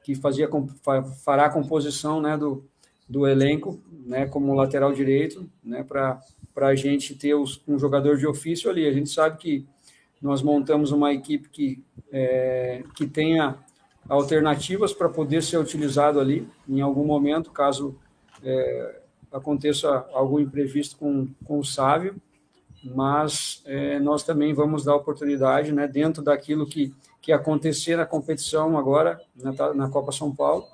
que 0.03 0.15
fazia, 0.15 0.49
fará 1.23 1.45
a 1.45 1.51
composição 1.51 2.21
né, 2.21 2.37
do, 2.37 2.63
do 3.07 3.27
elenco, 3.27 3.79
né, 4.05 4.25
como 4.25 4.55
lateral 4.55 4.93
direito, 4.93 5.47
né, 5.63 5.83
para 5.83 6.21
a 6.55 6.75
gente 6.75 7.15
ter 7.15 7.35
os, 7.35 7.61
um 7.67 7.77
jogador 7.77 8.17
de 8.17 8.25
ofício 8.25 8.69
ali. 8.69 8.87
A 8.87 8.93
gente 8.93 9.09
sabe 9.09 9.37
que 9.37 9.67
nós 10.21 10.41
montamos 10.41 10.91
uma 10.91 11.13
equipe 11.13 11.49
que, 11.49 11.83
é, 12.11 12.83
que 12.95 13.07
tenha 13.07 13.57
alternativas 14.07 14.93
para 14.93 15.07
poder 15.07 15.43
ser 15.43 15.57
utilizado 15.57 16.19
ali 16.19 16.47
em 16.67 16.81
algum 16.81 17.05
momento, 17.05 17.51
caso 17.51 17.95
é, 18.43 19.01
aconteça 19.31 20.05
algum 20.13 20.39
imprevisto 20.39 20.97
com, 20.97 21.27
com 21.45 21.59
o 21.59 21.65
Sávio, 21.65 22.15
mas 22.83 23.61
é, 23.65 23.99
nós 23.99 24.23
também 24.23 24.53
vamos 24.53 24.83
dar 24.83 24.95
oportunidade, 24.95 25.71
né, 25.71 25.87
dentro 25.87 26.23
daquilo 26.23 26.65
que, 26.65 26.93
que 27.21 27.31
acontecer 27.31 27.95
na 27.95 28.05
competição 28.05 28.77
agora, 28.77 29.19
na, 29.35 29.73
na 29.73 29.89
Copa 29.89 30.11
São 30.11 30.33
Paulo, 30.33 30.65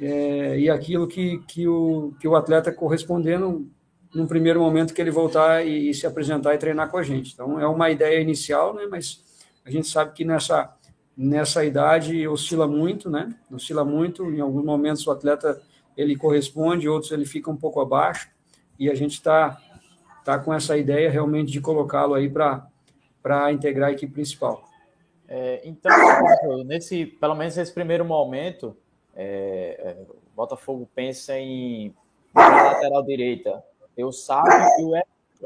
é, 0.00 0.58
e 0.58 0.70
aquilo 0.70 1.06
que, 1.06 1.38
que, 1.46 1.68
o, 1.68 2.14
que 2.18 2.26
o 2.26 2.34
atleta 2.34 2.72
correspondendo 2.72 3.68
num 4.14 4.26
primeiro 4.26 4.60
momento 4.60 4.92
que 4.92 5.00
ele 5.00 5.10
voltar 5.10 5.66
e, 5.66 5.90
e, 5.90 5.94
se 5.94 6.06
apresentar 6.06 6.54
e 6.54 6.58
treinar 6.58 6.90
com 6.90 6.98
a 6.98 7.02
gente. 7.02 7.32
Então, 7.32 7.58
é 7.58 7.66
uma 7.66 7.90
ideia 7.90 8.20
inicial, 8.20 8.74
né, 8.74 8.86
mas 8.90 9.22
a 9.64 9.70
gente 9.70 9.88
sabe 9.88 10.12
que 10.12 10.24
nessa, 10.24 10.74
nessa 11.16 11.64
idade 11.64 12.26
oscila 12.28 12.66
muito, 12.66 13.08
né, 13.08 13.34
oscila 13.50 13.84
muito, 13.84 14.30
em 14.30 14.40
alguns 14.40 14.64
momentos 14.64 15.06
o 15.06 15.10
atleta 15.10 15.60
ele 15.96 16.16
corresponde, 16.16 16.88
outros 16.88 17.12
ele 17.12 17.24
fica 17.24 17.50
um 17.50 17.56
pouco 17.56 17.80
abaixo, 17.80 18.28
e 18.78 18.90
a 18.90 18.94
gente 18.94 19.12
está 19.12 19.58
está 20.22 20.38
com 20.38 20.54
essa 20.54 20.76
ideia 20.76 21.10
realmente 21.10 21.50
de 21.50 21.60
colocá-lo 21.60 22.14
aí 22.14 22.30
para 22.30 23.52
integrar 23.52 23.90
a 23.90 23.92
equipe 23.92 24.12
principal. 24.12 24.68
É, 25.28 25.60
então, 25.64 25.90
nesse, 26.64 27.06
pelo 27.06 27.34
menos 27.34 27.56
nesse 27.56 27.72
primeiro 27.72 28.04
momento, 28.04 28.76
é, 29.14 29.80
é, 29.80 29.96
Botafogo 30.34 30.88
pensa 30.94 31.36
em 31.36 31.94
lateral 32.34 33.02
direita 33.02 33.62
ter 33.94 34.04
o 34.04 34.12
Sábio 34.12 34.52
e 34.78 34.84
o 34.84 34.94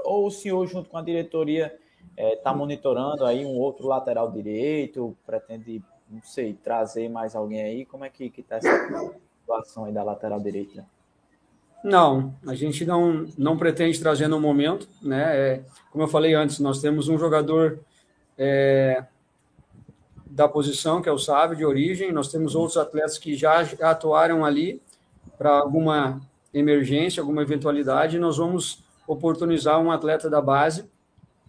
ou 0.05 0.27
o 0.27 0.31
senhor, 0.31 0.67
junto 0.67 0.91
com 0.91 0.99
a 0.99 1.03
diretoria, 1.03 1.75
está 2.17 2.23
é, 2.23 2.37
tá 2.37 2.55
monitorando 2.55 3.25
aí 3.25 3.45
um 3.45 3.57
outro 3.57 3.87
lateral 3.87 4.31
direito, 4.31 5.17
pretende, 5.25 5.83
não 6.11 6.23
sei, 6.23 6.55
trazer 6.55 7.09
mais 7.09 7.35
alguém 7.35 7.63
aí? 7.63 7.85
Como 7.87 8.05
é 8.05 8.11
que 8.11 8.33
está 8.37 8.57
essa 8.57 9.09
situação 9.41 9.85
aí 9.85 9.93
da 9.93 10.03
lateral 10.03 10.41
direita? 10.41 10.85
Não, 11.83 12.35
a 12.47 12.55
gente 12.55 12.85
não, 12.85 13.27
não 13.39 13.57
pretende 13.57 14.01
trazer 14.01 14.29
no 14.29 14.41
momento, 14.41 14.89
né? 15.01 15.37
É, 15.37 15.65
como 15.91 16.05
eu 16.05 16.09
falei 16.09 16.35
antes, 16.35 16.59
nós 16.59 16.81
temos 16.81 17.09
um 17.09 17.17
jogador 17.17 17.79
é, 18.37 19.05
da 20.27 20.49
posição, 20.49 21.01
que 21.01 21.09
é 21.09 21.13
o 21.13 21.19
Sábio, 21.19 21.57
de 21.57 21.65
origem, 21.65 22.13
nós 22.13 22.29
temos 22.29 22.55
outros 22.55 22.77
atletas 22.77 23.19
que 23.19 23.37
já 23.37 23.61
atuaram 23.81 24.45
ali 24.45 24.83
para 25.39 25.59
alguma 25.59 26.21
emergência, 26.59 27.21
alguma 27.21 27.43
eventualidade, 27.43 28.19
nós 28.19 28.39
vamos 28.39 28.83
oportunizar 29.07 29.79
um 29.81 29.91
atleta 29.91 30.29
da 30.31 30.41
base, 30.41 30.87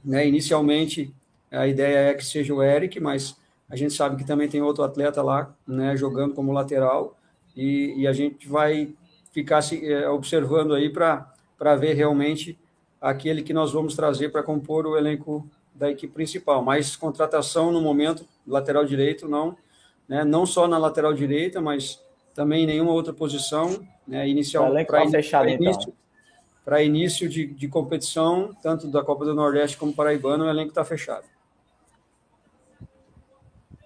né? 0.04 0.28
Inicialmente, 0.28 1.14
a 1.50 1.66
ideia 1.66 2.10
é 2.10 2.14
que 2.14 2.26
seja 2.26 2.54
o 2.54 2.62
Eric, 2.62 3.00
mas 3.00 3.38
a 3.70 3.76
gente 3.76 3.94
sabe 3.94 4.18
que 4.18 4.26
também 4.26 4.48
tem 4.50 4.62
outro 4.62 4.84
atleta 4.84 5.22
lá, 5.22 5.54
né, 5.66 5.96
jogando 5.96 6.34
como 6.34 6.52
lateral, 6.52 7.18
e, 7.56 7.94
e 7.98 8.08
a 8.08 8.14
gente 8.14 8.48
vai 8.48 8.94
ficar 9.32 9.62
se, 9.62 9.86
é, 9.86 10.10
observando 10.10 10.74
aí 10.74 10.90
para 10.90 11.76
ver 11.80 11.94
realmente 11.94 12.58
aquele 13.00 13.42
que 13.42 13.54
nós 13.54 13.72
vamos 13.72 13.96
trazer 13.96 14.30
para 14.30 14.44
compor 14.44 14.86
o 14.86 14.98
elenco 14.98 15.50
da 15.74 15.90
equipe 15.90 16.14
principal. 16.14 16.64
Mas 16.64 16.96
contratação 16.96 17.72
no 17.72 17.82
momento, 17.82 18.26
lateral 18.46 18.86
direito, 18.86 19.28
não, 19.28 19.58
né, 20.08 20.24
não 20.24 20.46
só 20.46 20.68
na 20.68 20.78
lateral 20.78 21.14
direita, 21.14 21.62
mas 21.62 22.02
também 22.38 22.66
em 22.66 22.68
nenhuma 22.68 22.92
outra 22.92 23.12
posição, 23.12 23.84
né, 24.08 24.30
inicial 24.30 24.72
para 24.86 25.04
in, 25.04 25.10
fechado, 25.10 25.50
início, 25.50 25.82
então. 25.82 25.94
para 26.64 26.84
início 26.84 27.28
de, 27.28 27.48
de 27.48 27.68
competição, 27.68 28.56
tanto 28.62 28.88
da 28.90 29.04
Copa 29.04 29.26
do 29.26 29.34
Nordeste 29.34 29.76
como 29.76 29.92
Paraibano, 29.92 30.46
o 30.46 30.48
elenco 30.48 30.70
está 30.70 30.86
fechado. 30.86 31.26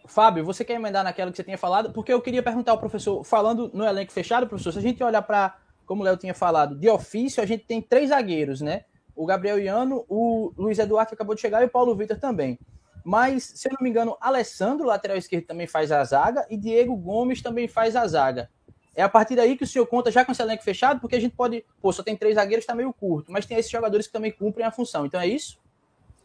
Fábio, 0.06 0.44
você 0.44 0.66
quer 0.66 0.74
emendar 0.74 1.02
naquela 1.02 1.32
que 1.32 1.38
você 1.38 1.46
tinha 1.46 1.58
falado? 1.58 1.94
Porque 1.94 2.12
eu 2.12 2.22
queria 2.22 2.44
perguntar 2.44 2.74
ao 2.74 2.78
professor, 2.78 3.24
falando 3.24 3.72
no 3.74 3.86
elenco 3.86 4.12
fechado, 4.12 4.46
professor, 4.46 4.74
se 4.74 4.80
a 4.80 4.82
gente 4.82 5.02
olhar 5.02 5.22
para, 5.22 5.58
como 5.86 6.02
o 6.02 6.04
Léo 6.04 6.18
tinha 6.18 6.34
falado, 6.34 6.76
de 6.76 6.90
ofício, 6.90 7.42
a 7.42 7.46
gente 7.46 7.64
tem 7.64 7.82
três 7.82 8.10
zagueiros, 8.10 8.60
né? 8.60 8.84
O 9.16 9.26
Gabriel 9.26 9.60
Iano, 9.60 10.04
o 10.10 10.52
Luiz 10.58 10.78
Eduardo 10.78 11.08
que 11.08 11.16
acabou 11.16 11.36
de 11.36 11.40
chegar 11.40 11.62
e 11.62 11.68
o 11.68 11.70
Paulo 11.70 11.96
Vitor 11.96 12.20
também. 12.20 12.60
Mas, 13.04 13.44
se 13.56 13.68
eu 13.68 13.74
não 13.74 13.84
me 13.84 13.90
engano, 13.90 14.18
Alessandro, 14.20 14.86
lateral 14.86 15.18
esquerdo, 15.18 15.46
também 15.46 15.68
faz 15.68 15.92
a 15.92 16.04
zaga 16.04 16.46
e 16.50 16.58
Diego 16.58 16.96
Gomes 16.96 17.42
também 17.42 17.68
faz 17.68 17.96
a 17.96 18.06
zaga. 18.08 18.50
É 18.96 19.02
a 19.02 19.10
partir 19.10 19.36
daí 19.36 19.58
que 19.58 19.64
o 19.64 19.68
senhor 19.68 19.86
conta 19.88 20.12
já 20.12 20.26
com 20.26 20.32
esse 20.32 20.42
elenco 20.42 20.64
fechado, 20.64 21.00
porque 21.00 21.16
a 21.16 21.20
gente 21.20 21.34
pode, 21.34 21.64
pô, 21.82 21.92
só 21.94 22.04
tem 22.04 22.16
três 22.16 22.36
zagueiros, 22.36 22.64
está 22.64 22.76
meio 22.76 22.92
curto, 22.94 23.32
mas 23.32 23.46
tem 23.46 23.58
esses 23.58 23.72
jogadores 23.72 24.08
que 24.08 24.14
também 24.14 24.32
cumprem 24.32 24.66
a 24.66 24.72
função. 24.72 25.06
Então 25.06 25.20
é 25.20 25.28
isso? 25.28 25.58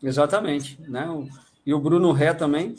Exatamente, 0.03 0.81
né? 0.83 1.07
E 1.65 1.73
o 1.73 1.81
Bruno 1.81 2.13
Ré 2.13 2.35
também, 2.35 2.75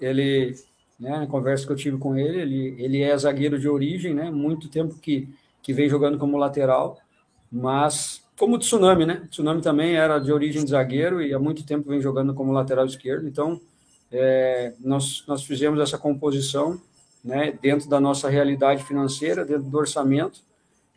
ele, 0.00 0.54
né, 1.00 1.18
na 1.18 1.26
conversa 1.26 1.66
que 1.66 1.72
eu 1.72 1.76
tive 1.76 1.98
com 1.98 2.16
ele, 2.16 2.40
ele, 2.40 2.76
ele 2.78 3.02
é 3.02 3.16
zagueiro 3.16 3.58
de 3.58 3.68
origem, 3.68 4.14
né, 4.14 4.30
muito 4.30 4.68
tempo 4.68 4.96
que, 4.98 5.28
que 5.62 5.72
vem 5.72 5.88
jogando 5.88 6.18
como 6.18 6.36
lateral, 6.36 6.98
mas 7.50 8.22
como 8.42 8.56
o 8.56 8.58
Tsunami, 8.58 9.06
né, 9.06 9.22
o 9.24 9.28
Tsunami 9.28 9.62
também 9.62 9.94
era 9.94 10.18
de 10.18 10.32
origem 10.32 10.64
de 10.64 10.70
zagueiro 10.72 11.22
e 11.22 11.32
há 11.32 11.38
muito 11.38 11.64
tempo 11.64 11.88
vem 11.88 12.00
jogando 12.00 12.34
como 12.34 12.50
lateral 12.50 12.84
esquerdo, 12.84 13.28
então 13.28 13.60
é, 14.10 14.74
nós, 14.80 15.22
nós 15.28 15.44
fizemos 15.44 15.78
essa 15.78 15.96
composição, 15.96 16.82
né, 17.24 17.56
dentro 17.62 17.88
da 17.88 18.00
nossa 18.00 18.28
realidade 18.28 18.82
financeira, 18.82 19.44
dentro 19.44 19.70
do 19.70 19.78
orçamento, 19.78 20.40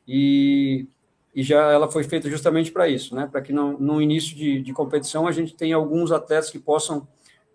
e, 0.08 0.88
e 1.36 1.44
já 1.44 1.72
ela 1.72 1.88
foi 1.88 2.04
feita 2.04 2.28
justamente 2.32 2.72
para 2.72 2.90
isso, 2.90 3.14
né, 3.14 3.30
para 3.32 3.44
que 3.44 3.54
no, 3.54 3.80
no 3.80 4.02
início 4.02 4.36
de, 4.36 4.60
de 4.60 4.74
competição 4.74 5.28
a 5.28 5.32
gente 5.32 5.54
tenha 5.54 5.76
alguns 5.76 6.12
atletas 6.12 6.50
que 6.50 6.58
possam 6.58 7.08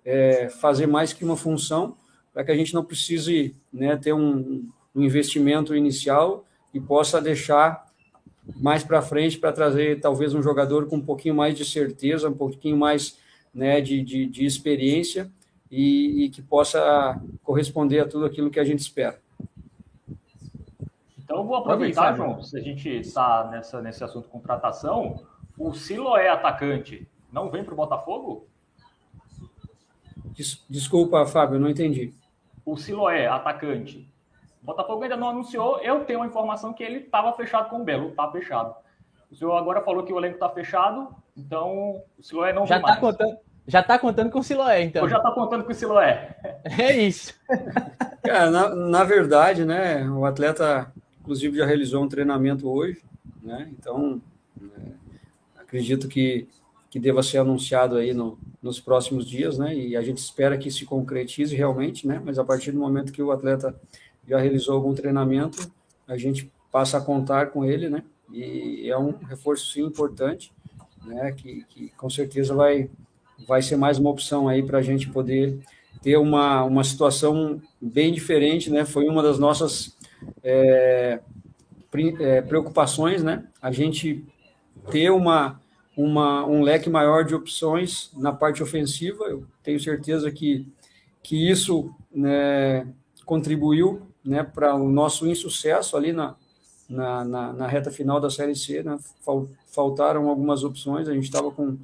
é, 0.04 0.48
fazer 0.48 0.86
mais 0.86 1.12
que 1.12 1.24
uma 1.24 1.36
função, 1.36 1.96
para 2.32 2.44
que 2.44 2.52
a 2.52 2.56
gente 2.56 2.74
não 2.74 2.84
precise 2.84 3.56
né, 3.72 3.96
ter 3.96 4.12
um, 4.12 4.70
um 4.94 5.02
investimento 5.02 5.74
inicial 5.74 6.46
e 6.72 6.78
possa 6.78 7.20
deixar 7.20 7.89
mais 8.56 8.84
para 8.84 9.02
frente 9.02 9.38
para 9.38 9.52
trazer 9.52 10.00
talvez 10.00 10.34
um 10.34 10.42
jogador 10.42 10.86
com 10.86 10.96
um 10.96 11.04
pouquinho 11.04 11.34
mais 11.34 11.56
de 11.56 11.64
certeza, 11.64 12.28
um 12.28 12.34
pouquinho 12.34 12.76
mais 12.76 13.18
né, 13.54 13.80
de, 13.80 14.02
de, 14.02 14.26
de 14.26 14.44
experiência 14.44 15.30
e, 15.70 16.24
e, 16.24 16.30
que 16.30 16.42
possa 16.42 17.20
corresponder 17.42 18.00
a 18.00 18.08
tudo 18.08 18.24
aquilo 18.24 18.50
que 18.50 18.60
a 18.60 18.64
gente 18.64 18.80
espera. 18.80 19.20
Então, 21.18 21.38
eu 21.38 21.44
vou 21.44 21.56
aproveitar, 21.56 22.16
João, 22.16 22.42
se 22.42 22.58
a 22.58 22.60
gente 22.60 22.88
está 22.88 23.48
nessa, 23.50 23.80
nesse 23.80 24.02
assunto 24.02 24.28
contratação, 24.28 25.22
o 25.56 25.72
Siloé 25.72 26.28
atacante 26.28 27.06
não 27.32 27.50
vem 27.50 27.62
para 27.62 27.72
o 27.72 27.76
Botafogo? 27.76 28.46
Des, 30.36 30.64
desculpa, 30.68 31.24
Fábio, 31.26 31.60
não 31.60 31.68
entendi. 31.68 32.12
O 32.64 32.76
Siloé, 32.76 33.26
atacante. 33.26 34.08
O 34.62 34.66
Botafogo 34.66 35.02
ainda 35.02 35.16
não 35.16 35.30
anunciou. 35.30 35.78
Eu 35.80 36.04
tenho 36.04 36.22
a 36.22 36.26
informação 36.26 36.72
que 36.72 36.82
ele 36.82 36.98
estava 36.98 37.32
fechado 37.32 37.70
com 37.70 37.80
o 37.80 37.84
Belo. 37.84 38.10
Está 38.10 38.30
fechado. 38.30 38.74
O 39.30 39.34
senhor 39.34 39.56
agora 39.56 39.80
falou 39.82 40.02
que 40.02 40.12
o 40.12 40.18
elenco 40.18 40.34
está 40.34 40.48
fechado, 40.48 41.08
então 41.36 42.02
o 42.18 42.22
Siloé 42.22 42.52
não 42.52 42.66
já 42.66 42.78
está 42.78 42.96
contando 42.96 43.38
Já 43.66 43.80
está 43.80 43.96
contando 43.96 44.30
com 44.30 44.40
o 44.40 44.42
Siloé, 44.42 44.82
então. 44.82 45.02
Ou 45.02 45.08
já 45.08 45.18
está 45.18 45.30
contando 45.30 45.64
com 45.64 45.70
o 45.70 45.74
Siloé. 45.74 46.36
É 46.64 46.96
isso. 46.96 47.32
Cara, 48.24 48.50
na, 48.50 48.74
na 48.74 49.04
verdade, 49.04 49.64
né, 49.64 50.02
o 50.10 50.24
atleta, 50.24 50.92
inclusive, 51.20 51.56
já 51.56 51.64
realizou 51.64 52.02
um 52.02 52.08
treinamento 52.08 52.68
hoje, 52.68 53.04
né, 53.40 53.70
então, 53.70 54.20
é, 54.60 55.60
acredito 55.60 56.08
que 56.08 56.48
que 56.90 56.98
deva 56.98 57.22
ser 57.22 57.38
anunciado 57.38 57.96
aí 57.96 58.12
no, 58.12 58.36
nos 58.60 58.80
próximos 58.80 59.24
dias, 59.24 59.56
né? 59.56 59.72
E 59.72 59.96
a 59.96 60.02
gente 60.02 60.18
espera 60.18 60.58
que 60.58 60.72
se 60.72 60.84
concretize 60.84 61.54
realmente, 61.54 62.04
né? 62.04 62.20
Mas 62.22 62.36
a 62.36 62.44
partir 62.44 62.72
do 62.72 62.80
momento 62.80 63.12
que 63.12 63.22
o 63.22 63.30
atleta 63.30 63.80
já 64.28 64.38
realizou 64.38 64.74
algum 64.74 64.94
treinamento, 64.94 65.70
a 66.06 66.16
gente 66.16 66.50
passa 66.70 66.98
a 66.98 67.00
contar 67.00 67.46
com 67.46 67.64
ele, 67.64 67.88
né? 67.88 68.02
E 68.32 68.88
é 68.88 68.96
um 68.96 69.12
reforço 69.12 69.72
sim 69.72 69.82
importante, 69.82 70.52
né? 71.04 71.32
Que, 71.32 71.64
que 71.68 71.88
com 71.96 72.08
certeza 72.08 72.54
vai 72.54 72.90
vai 73.48 73.62
ser 73.62 73.76
mais 73.76 73.98
uma 73.98 74.10
opção 74.10 74.48
aí 74.48 74.62
para 74.62 74.78
a 74.78 74.82
gente 74.82 75.08
poder 75.08 75.58
ter 76.02 76.16
uma, 76.18 76.62
uma 76.62 76.84
situação 76.84 77.60
bem 77.80 78.12
diferente, 78.12 78.70
né? 78.70 78.84
Foi 78.84 79.08
uma 79.08 79.22
das 79.22 79.38
nossas 79.38 79.96
é, 80.44 81.20
é 82.20 82.42
preocupações, 82.42 83.22
né? 83.22 83.46
A 83.60 83.72
gente 83.72 84.24
ter 84.90 85.10
uma 85.10 85.60
uma, 85.96 86.46
um 86.46 86.62
leque 86.62 86.88
maior 86.88 87.24
de 87.24 87.34
opções 87.34 88.10
na 88.16 88.32
parte 88.32 88.62
ofensiva. 88.62 89.24
Eu 89.24 89.44
tenho 89.62 89.78
certeza 89.78 90.30
que, 90.30 90.66
que 91.22 91.50
isso 91.50 91.94
né, 92.12 92.86
contribuiu 93.26 94.02
né, 94.24 94.42
para 94.42 94.74
o 94.74 94.88
nosso 94.88 95.26
insucesso 95.26 95.96
ali 95.96 96.12
na, 96.12 96.34
na, 96.88 97.24
na, 97.24 97.52
na, 97.52 97.66
reta 97.66 97.90
final 97.90 98.20
da 98.20 98.30
Série 98.30 98.54
C. 98.54 98.82
Né? 98.82 98.98
Faltaram 99.66 100.28
algumas 100.28 100.64
opções, 100.64 101.08
a 101.08 101.14
gente 101.14 101.24
estava 101.24 101.50
com, 101.50 101.78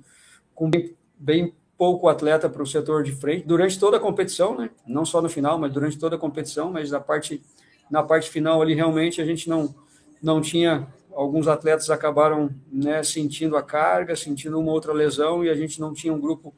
com 0.55 0.71
bem, 0.71 0.95
bem 1.19 1.55
pouco 1.79 2.09
atleta 2.09 2.49
para 2.49 2.63
o 2.63 2.67
setor 2.67 3.03
de 3.03 3.13
frente 3.13 3.47
durante 3.47 3.79
toda 3.79 3.97
a 3.97 4.01
competição, 4.01 4.57
né? 4.57 4.71
não 4.87 5.05
só 5.05 5.21
no 5.21 5.29
final, 5.29 5.59
mas 5.59 5.73
durante 5.73 5.99
toda 5.99 6.17
a 6.17 6.19
competição, 6.19 6.71
mas 6.71 6.91
na 6.91 7.01
parte, 7.01 7.43
na 7.91 8.03
parte 8.03 8.31
final 8.31 8.61
ali 8.61 8.75
realmente 8.75 9.21
a 9.21 9.25
gente 9.25 9.49
não, 9.49 9.75
não 10.23 10.41
tinha 10.41 10.87
alguns 11.17 11.49
atletas 11.49 11.89
acabaram 11.89 12.51
né, 12.71 13.03
sentindo 13.03 13.57
a 13.57 13.63
carga, 13.63 14.15
sentindo 14.15 14.61
uma 14.61 14.71
outra 14.71 14.93
lesão 14.93 15.43
e 15.43 15.49
a 15.49 15.55
gente 15.55 15.81
não 15.81 15.95
tinha 15.95 16.13
um 16.13 16.21
grupo 16.21 16.55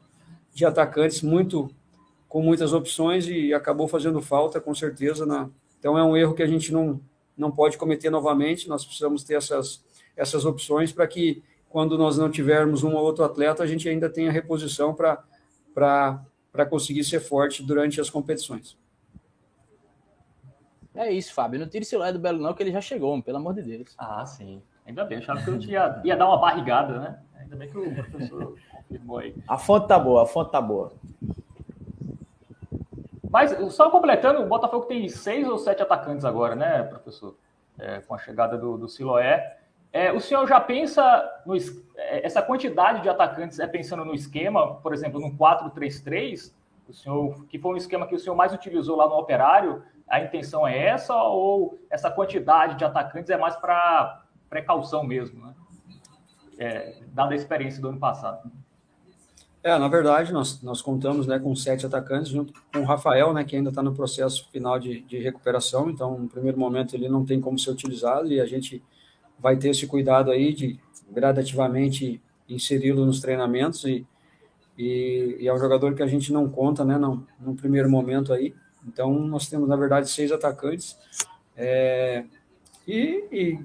de 0.53 0.67
atacantes 0.67 1.23
muito 1.23 1.71
com 2.29 2.43
muitas 2.43 2.73
opções 2.73 3.29
e 3.29 3.55
acabou 3.55 3.87
fazendo 3.87 4.21
falta 4.21 4.61
com 4.61 4.75
certeza 4.75 5.25
na 5.25 5.49
então 5.79 5.97
é 5.99 6.03
um 6.03 6.17
erro 6.17 6.35
que 6.35 6.43
a 6.43 6.47
gente 6.47 6.73
não 6.73 7.01
não 7.37 7.51
pode 7.51 7.79
cometer 7.79 8.11
novamente 8.11 8.69
nós 8.69 8.85
precisamos 8.85 9.23
ter 9.23 9.35
essas 9.35 9.85
essas 10.17 10.45
opções 10.45 10.93
para 10.93 11.07
que 11.07 11.43
quando 11.69 11.97
nós 11.97 12.19
não 12.19 12.31
tivermos 12.31 12.83
um 12.83 12.95
ou 12.95 13.05
outro 13.05 13.25
atleta 13.25 13.63
a 13.63 13.67
gente 13.67 13.89
ainda 13.89 14.09
tenha 14.09 14.31
reposição 14.31 14.95
para 14.95 15.23
para 15.75 16.25
para 16.51 16.67
conseguir 16.67 17.05
ser 17.05 17.21
forte 17.21 17.63
durante 17.63 18.01
as 18.01 18.11
competições 18.11 18.77
é 20.99 21.13
isso, 21.13 21.33
Fábio. 21.33 21.61
Não 21.61 21.69
tire 21.69 21.85
o 21.85 21.87
celular 21.87 22.13
do 22.13 22.19
Belo, 22.19 22.41
não, 22.41 22.53
que 22.53 22.61
ele 22.61 22.73
já 22.73 22.81
chegou, 22.81 23.23
pelo 23.23 23.39
amor 23.39 23.55
de 23.55 23.63
Deus. 23.63 23.95
Ah, 23.97 24.27
sim. 24.27 24.61
Ainda 24.85 25.05
bem, 25.05 25.19
achava 25.19 25.41
que 25.41 25.49
eu 25.49 25.61
ia, 25.61 26.01
ia 26.03 26.17
dar 26.17 26.27
uma 26.27 26.39
barrigada, 26.39 26.99
né? 26.99 27.19
Ainda 27.37 27.55
bem 27.55 27.69
que 27.69 27.79
o 27.79 27.95
professor 27.95 28.57
confirmou 28.73 29.19
aí. 29.19 29.35
A 29.47 29.57
fonte 29.57 29.87
tá 29.87 29.97
boa, 29.97 30.25
a 30.25 30.27
fonte 30.27 30.51
tá 30.51 30.61
boa. 30.61 30.93
Mas, 33.31 33.51
só 33.75 33.91
completando, 33.91 34.43
o 34.43 34.47
Botafogo 34.47 34.87
tem 34.87 35.09
seis 35.09 35.49
ou 35.49 35.59
sete 35.59 35.83
atacantes 35.83 36.25
agora, 36.25 36.55
né, 36.55 36.83
professor? 36.83 37.37
É, 37.79 38.01
com 38.01 38.15
a 38.15 38.19
chegada 38.19 38.59
do, 38.59 38.77
do 38.77 38.89
Siloé. 38.89 39.59
É, 39.93 40.13
o 40.13 40.21
senhor 40.21 40.47
já 40.47 40.61
pensa 40.61 41.03
no, 41.47 41.57
é, 41.57 42.27
essa 42.27 42.43
quantidade 42.43 43.03
de 43.03 43.09
atacantes 43.09 43.59
é 43.59 43.67
pensando 43.67 44.05
no 44.05 44.15
esquema, 44.15 44.75
por 44.77 44.93
exemplo, 44.93 45.21
no 45.21 45.37
4-3-3, 45.37 46.53
o 46.89 46.93
senhor 46.93 47.47
que 47.47 47.59
foi 47.59 47.73
um 47.73 47.77
esquema 47.77 48.07
que 48.07 48.15
o 48.15 48.19
senhor 48.19 48.35
mais 48.35 48.53
utilizou 48.53 48.97
lá 48.97 49.07
no 49.07 49.15
Operário, 49.15 49.83
a 50.09 50.21
intenção 50.21 50.67
é 50.67 50.77
essa 50.77 51.15
ou 51.15 51.79
essa 51.91 52.11
quantidade 52.11 52.77
de 52.77 52.85
atacantes 52.85 53.31
é 53.31 53.37
mais 53.37 53.57
para 53.57 54.23
precaução 54.49 55.05
mesmo, 55.05 55.47
né? 55.47 55.55
é, 56.59 56.97
dada 57.09 57.33
a 57.33 57.37
experiência 57.37 57.81
do 57.81 57.89
ano 57.89 57.99
passado. 57.99 58.51
É, 59.63 59.77
na 59.77 59.89
verdade, 59.89 60.33
nós, 60.33 60.63
nós 60.63 60.81
contamos 60.81 61.27
né, 61.27 61.39
com 61.39 61.55
sete 61.55 61.85
atacantes, 61.85 62.31
junto 62.31 62.53
com 62.73 62.81
o 62.81 62.85
Rafael, 62.85 63.33
né, 63.35 63.43
que 63.43 63.57
ainda 63.57 63.71
está 63.71 63.83
no 63.83 63.95
processo 63.95 64.49
final 64.53 64.79
de, 64.79 65.01
de 65.01 65.19
recuperação, 65.19 65.91
então, 65.91 66.17
no 66.17 66.29
primeiro 66.29 66.59
momento, 66.59 66.95
ele 66.95 67.09
não 67.09 67.25
tem 67.25 67.41
como 67.41 67.59
ser 67.59 67.71
utilizado 67.71 68.33
e 68.33 68.41
a 68.41 68.47
gente 68.47 68.83
vai 69.39 69.57
ter 69.57 69.71
esse 69.71 69.87
cuidado 69.87 70.31
aí 70.31 70.53
de 70.53 70.79
gradativamente 71.11 72.21
inseri-lo 72.49 73.05
nos 73.05 73.21
treinamentos 73.21 73.85
e, 73.85 74.07
e, 74.77 75.39
e, 75.41 75.49
é 75.49 75.53
um 75.53 75.59
jogador 75.59 75.95
que 75.95 76.03
a 76.03 76.07
gente 76.07 76.33
não 76.33 76.49
conta, 76.49 76.85
né, 76.85 76.97
não, 76.97 77.27
no 77.41 77.55
primeiro 77.55 77.91
momento 77.91 78.33
aí. 78.33 78.55
Então, 78.87 79.13
nós 79.13 79.49
temos, 79.49 79.69
na 79.69 79.77
verdade, 79.77 80.09
seis 80.09 80.31
atacantes. 80.31 80.97
É, 81.57 82.25
e, 82.87 83.25
e, 83.33 83.59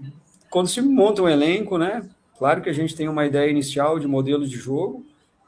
quando 0.49 0.67
se 0.67 0.81
monta 0.81 1.21
um 1.21 1.29
elenco, 1.29 1.77
né, 1.77 2.09
claro 2.37 2.61
que 2.63 2.69
a 2.69 2.73
gente 2.73 2.95
tem 2.95 3.07
uma 3.07 3.25
ideia 3.27 3.49
inicial 3.49 3.99
de 3.99 4.07
modelo 4.07 4.45
de 4.47 4.55
jogo 4.55 5.05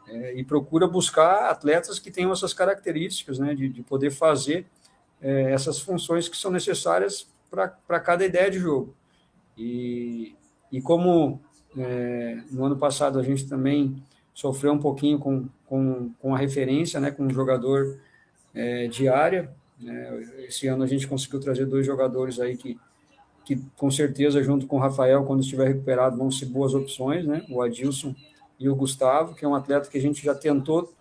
é, 0.08 0.34
e 0.36 0.44
procura 0.44 0.88
buscar 0.88 1.50
atletas 1.50 2.00
que 2.00 2.12
tenham 2.12 2.32
essas 2.32 2.54
características, 2.54 3.40
né, 3.40 3.54
de, 3.56 3.70
de 3.70 3.82
poder 3.82 4.12
fazer 4.12 4.66
é, 5.22 5.52
essas 5.52 5.80
funções 5.80 6.30
que 6.30 6.38
são 6.38 6.52
necessárias 6.52 7.28
para 7.50 8.00
cada 8.00 8.26
ideia 8.26 8.50
de 8.52 8.60
jogo. 8.60 8.94
E, 9.58 10.36
e 10.72 10.82
como 10.82 11.40
é, 11.78 12.38
no 12.52 12.66
ano 12.66 12.78
passado 12.78 13.20
a 13.20 13.24
gente 13.24 13.48
também 13.48 14.02
sofreu 14.34 14.74
um 14.74 14.80
pouquinho 14.80 15.18
com, 15.18 15.48
com, 15.66 16.12
com 16.20 16.36
a 16.36 16.38
referência, 16.38 17.00
né, 17.00 17.10
com 17.12 17.24
um 17.24 17.30
jogador 17.30 17.98
é, 18.54 18.88
de 18.88 19.08
área. 19.08 19.50
Né, 19.80 20.46
esse 20.48 20.68
ano 20.68 20.84
a 20.84 20.88
gente 20.88 21.08
conseguiu 21.08 21.40
trazer 21.40 21.66
dois 21.66 21.86
jogadores 21.86 22.40
aí 22.40 22.58
que, 22.58 22.78
que 23.46 23.62
com 23.78 23.90
certeza, 23.90 24.44
junto 24.44 24.68
com 24.68 24.76
o 24.76 24.80
Rafael, 24.80 25.24
quando 25.24 25.42
estiver 25.42 25.70
recuperado, 25.70 26.18
vão 26.18 26.30
ser 26.30 26.46
boas 26.48 26.74
opções, 26.74 27.26
né, 27.26 27.46
o 27.50 27.62
Adilson 27.62 28.14
e 28.60 28.70
o 28.70 28.76
Gustavo, 28.76 29.36
que 29.36 29.44
é 29.44 29.48
um 29.48 29.56
atleta 29.56 29.90
que 29.90 29.98
a 29.98 30.02
gente 30.02 30.24
já 30.24 30.34
tentou 30.34 30.94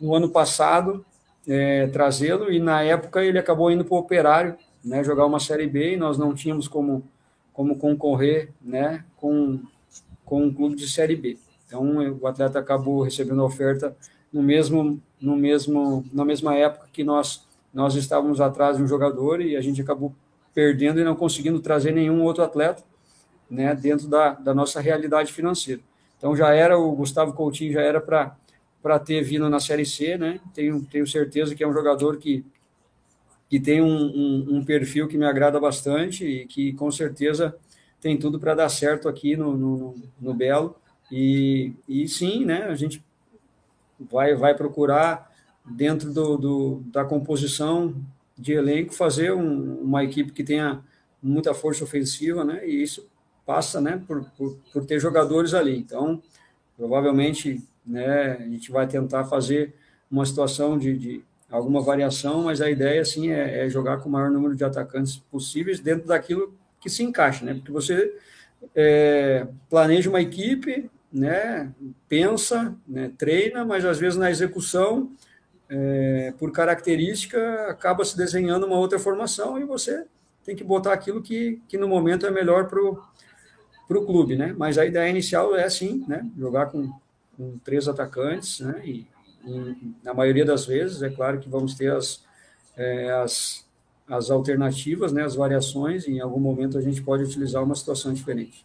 no 0.00 0.14
ano 0.14 0.28
passado 0.28 1.04
é, 1.46 1.86
trazê-lo, 1.88 2.52
e 2.52 2.58
na 2.58 2.82
época 2.82 3.24
ele 3.24 3.38
acabou 3.38 3.70
indo 3.70 3.84
para 3.84 3.94
o 3.94 3.98
Operário, 3.98 4.56
né, 4.84 5.02
jogar 5.04 5.26
uma 5.26 5.40
Série 5.40 5.66
B, 5.66 5.94
e 5.94 5.96
nós 5.96 6.16
não 6.16 6.34
tínhamos 6.34 6.68
como, 6.68 7.02
como 7.52 7.76
concorrer 7.76 8.50
né, 8.60 9.04
com, 9.16 9.60
com 10.24 10.44
um 10.44 10.54
clube 10.54 10.76
de 10.76 10.88
Série 10.88 11.16
B. 11.16 11.38
Então, 11.66 12.18
o 12.20 12.26
atleta 12.26 12.58
acabou 12.58 13.02
recebendo 13.02 13.42
a 13.42 13.44
oferta 13.44 13.96
no 14.32 14.42
mesmo, 14.42 15.00
no 15.20 15.36
mesmo, 15.36 16.04
na 16.12 16.24
mesma 16.24 16.54
época 16.56 16.88
que 16.92 17.04
nós, 17.04 17.46
nós 17.72 17.94
estávamos 17.94 18.40
atrás 18.40 18.76
de 18.76 18.82
um 18.82 18.88
jogador 18.88 19.40
e 19.40 19.56
a 19.56 19.60
gente 19.60 19.80
acabou 19.80 20.12
perdendo 20.52 21.00
e 21.00 21.04
não 21.04 21.14
conseguindo 21.14 21.60
trazer 21.60 21.92
nenhum 21.92 22.22
outro 22.22 22.42
atleta 22.42 22.82
né, 23.48 23.74
dentro 23.74 24.08
da, 24.08 24.32
da 24.32 24.54
nossa 24.54 24.80
realidade 24.80 25.32
financeira. 25.32 25.80
Então, 26.20 26.36
já 26.36 26.52
era, 26.54 26.78
o 26.78 26.92
Gustavo 26.92 27.32
Coutinho 27.32 27.72
já 27.72 27.80
era 27.80 27.98
para 27.98 28.98
ter 28.98 29.22
vindo 29.22 29.48
na 29.48 29.58
Série 29.58 29.86
C, 29.86 30.18
né? 30.18 30.38
Tenho, 30.52 30.84
tenho 30.84 31.06
certeza 31.06 31.54
que 31.54 31.64
é 31.64 31.66
um 31.66 31.72
jogador 31.72 32.18
que, 32.18 32.44
que 33.48 33.58
tem 33.58 33.80
um, 33.80 33.88
um, 33.88 34.56
um 34.58 34.64
perfil 34.64 35.08
que 35.08 35.16
me 35.16 35.24
agrada 35.24 35.58
bastante 35.58 36.26
e 36.26 36.46
que 36.46 36.74
com 36.74 36.90
certeza 36.90 37.56
tem 38.02 38.18
tudo 38.18 38.38
para 38.38 38.54
dar 38.54 38.68
certo 38.68 39.08
aqui 39.08 39.34
no, 39.34 39.56
no, 39.56 39.94
no 40.20 40.34
Belo. 40.34 40.76
E, 41.10 41.72
e 41.88 42.06
sim, 42.06 42.44
né, 42.44 42.64
a 42.64 42.74
gente 42.74 43.02
vai, 43.98 44.34
vai 44.34 44.54
procurar, 44.54 45.32
dentro 45.64 46.12
do, 46.12 46.36
do 46.36 46.82
da 46.92 47.02
composição 47.02 47.94
de 48.36 48.52
elenco, 48.52 48.92
fazer 48.94 49.32
um, 49.32 49.80
uma 49.80 50.04
equipe 50.04 50.32
que 50.32 50.44
tenha 50.44 50.82
muita 51.22 51.54
força 51.54 51.82
ofensiva, 51.82 52.44
né, 52.44 52.66
e 52.66 52.82
isso 52.82 53.09
passa 53.50 53.80
né, 53.80 54.00
por, 54.06 54.24
por, 54.38 54.56
por 54.72 54.86
ter 54.86 55.00
jogadores 55.00 55.54
ali. 55.54 55.76
Então, 55.76 56.22
provavelmente, 56.76 57.60
né, 57.84 58.36
a 58.38 58.44
gente 58.44 58.70
vai 58.70 58.86
tentar 58.86 59.24
fazer 59.24 59.74
uma 60.08 60.24
situação 60.24 60.78
de, 60.78 60.96
de 60.96 61.24
alguma 61.50 61.80
variação, 61.80 62.44
mas 62.44 62.60
a 62.60 62.70
ideia, 62.70 63.04
sim, 63.04 63.32
é, 63.32 63.66
é, 63.66 63.68
jogar 63.68 63.96
com 63.98 64.08
o 64.08 64.12
maior 64.12 64.30
número 64.30 64.54
de 64.54 64.62
atacantes 64.62 65.16
possíveis 65.16 65.80
dentro 65.80 66.06
daquilo 66.06 66.54
que 66.80 66.88
se 66.88 67.02
encaixa, 67.02 67.44
né? 67.44 67.54
Porque 67.54 67.72
você 67.72 68.16
é, 68.72 69.48
planeja 69.68 70.08
uma 70.08 70.20
equipe, 70.20 70.88
né, 71.12 71.72
pensa, 72.08 72.72
né, 72.86 73.10
treina, 73.18 73.64
mas 73.64 73.84
às 73.84 73.98
vezes 73.98 74.16
na 74.16 74.30
execução, 74.30 75.10
é, 75.68 76.32
por 76.38 76.52
característica, 76.52 77.66
acaba 77.68 78.04
se 78.04 78.16
desenhando 78.16 78.64
uma 78.64 78.78
outra 78.78 79.00
formação 79.00 79.58
e 79.58 79.64
você 79.64 80.04
tem 80.44 80.54
que 80.54 80.62
botar 80.62 80.92
aquilo 80.92 81.20
que, 81.20 81.60
que 81.66 81.76
no 81.76 81.88
momento 81.88 82.26
é 82.26 82.30
melhor 82.30 82.68
para 82.68 82.80
o 82.80 83.10
clube, 84.06 84.36
né? 84.36 84.54
Mas 84.56 84.78
a 84.78 84.86
ideia 84.86 85.10
inicial 85.10 85.54
é 85.56 85.68
sim, 85.68 86.04
né, 86.06 86.24
jogar 86.38 86.66
com, 86.66 86.90
com 87.36 87.58
três 87.64 87.88
atacantes, 87.88 88.60
né, 88.60 88.80
e, 88.84 89.06
e, 89.44 89.76
na 90.04 90.14
maioria 90.14 90.44
das 90.44 90.64
vezes, 90.64 91.02
é 91.02 91.10
claro 91.10 91.40
que 91.40 91.48
vamos 91.48 91.74
ter 91.74 91.92
as, 91.92 92.24
é, 92.76 93.10
as, 93.10 93.66
as 94.08 94.30
alternativas, 94.30 95.12
né, 95.12 95.24
as 95.24 95.34
variações, 95.34 96.06
em 96.06 96.20
algum 96.20 96.38
momento 96.38 96.78
a 96.78 96.80
gente 96.80 97.02
pode 97.02 97.24
utilizar 97.24 97.64
uma 97.64 97.74
situação 97.74 98.12
diferente. 98.12 98.64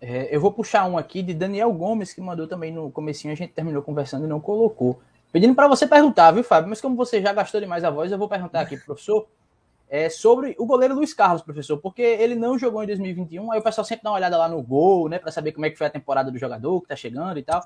É, 0.00 0.34
eu 0.34 0.40
vou 0.40 0.52
puxar 0.52 0.84
um 0.86 0.98
aqui 0.98 1.22
de 1.22 1.32
Daniel 1.32 1.72
Gomes, 1.72 2.12
que 2.12 2.20
mandou 2.20 2.48
também 2.48 2.72
no 2.72 2.90
comecinho, 2.90 3.32
a 3.32 3.36
gente 3.36 3.52
terminou 3.52 3.82
conversando 3.82 4.24
e 4.24 4.28
não 4.28 4.40
colocou. 4.40 5.00
Pedindo 5.30 5.54
para 5.54 5.68
você 5.68 5.86
perguntar, 5.86 6.32
viu, 6.32 6.42
Fábio? 6.42 6.68
Mas 6.68 6.80
como 6.80 6.96
você 6.96 7.22
já 7.22 7.32
gastou 7.32 7.60
demais 7.60 7.84
a 7.84 7.90
voz, 7.90 8.10
eu 8.10 8.18
vou 8.18 8.28
perguntar 8.28 8.62
aqui, 8.62 8.76
professor, 8.76 9.28
é, 9.92 10.08
sobre 10.08 10.56
o 10.58 10.64
goleiro 10.64 10.94
Luiz 10.94 11.12
Carlos, 11.12 11.42
professor, 11.42 11.76
porque 11.76 12.00
ele 12.00 12.34
não 12.34 12.58
jogou 12.58 12.82
em 12.82 12.86
2021, 12.86 13.52
aí 13.52 13.60
o 13.60 13.62
pessoal 13.62 13.84
sempre 13.84 14.04
dá 14.04 14.08
uma 14.08 14.16
olhada 14.16 14.38
lá 14.38 14.48
no 14.48 14.62
gol, 14.62 15.06
né, 15.06 15.18
para 15.18 15.30
saber 15.30 15.52
como 15.52 15.66
é 15.66 15.70
que 15.70 15.76
foi 15.76 15.86
a 15.86 15.90
temporada 15.90 16.30
do 16.30 16.38
jogador 16.38 16.80
que 16.80 16.88
tá 16.88 16.96
chegando 16.96 17.38
e 17.38 17.42
tal. 17.42 17.62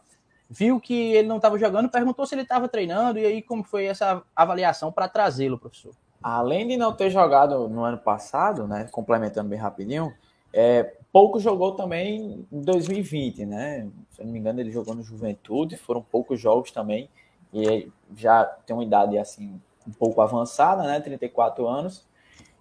Viu 0.50 0.80
que 0.80 1.12
ele 1.14 1.28
não 1.28 1.36
estava 1.36 1.56
jogando, 1.56 1.88
perguntou 1.88 2.26
se 2.26 2.34
ele 2.34 2.42
estava 2.42 2.66
treinando, 2.68 3.20
e 3.20 3.24
aí 3.24 3.42
como 3.42 3.62
foi 3.62 3.84
essa 3.84 4.24
avaliação 4.34 4.90
para 4.90 5.08
trazê-lo, 5.08 5.56
professor? 5.56 5.94
Além 6.20 6.66
de 6.66 6.76
não 6.76 6.92
ter 6.92 7.10
jogado 7.10 7.68
no 7.68 7.84
ano 7.84 7.98
passado, 7.98 8.66
né, 8.66 8.88
complementando 8.90 9.48
bem 9.48 9.58
rapidinho, 9.60 10.12
é, 10.52 10.94
pouco 11.12 11.38
jogou 11.38 11.76
também 11.76 12.44
em 12.50 12.60
2020, 12.60 13.46
né? 13.46 13.88
Se 14.10 14.20
eu 14.20 14.26
não 14.26 14.32
me 14.32 14.40
engano, 14.40 14.58
ele 14.58 14.72
jogou 14.72 14.96
no 14.96 15.02
Juventude, 15.04 15.76
foram 15.76 16.02
poucos 16.02 16.40
jogos 16.40 16.72
também, 16.72 17.08
e 17.54 17.88
já 18.16 18.44
tem 18.44 18.74
uma 18.74 18.82
idade 18.82 19.16
assim 19.16 19.60
um 19.86 19.92
pouco 19.92 20.20
avançada, 20.20 20.82
né? 20.82 20.98
34 20.98 21.68
anos. 21.68 22.04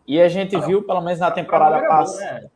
E 0.08 0.22
a 0.22 0.28
gente 0.28 0.58
viu, 0.62 0.84
pelo 0.84 1.02
menos 1.02 1.20
na 1.20 1.32
temporada 1.32 1.86
passada. 1.88 2.42
Né? 2.42 2.50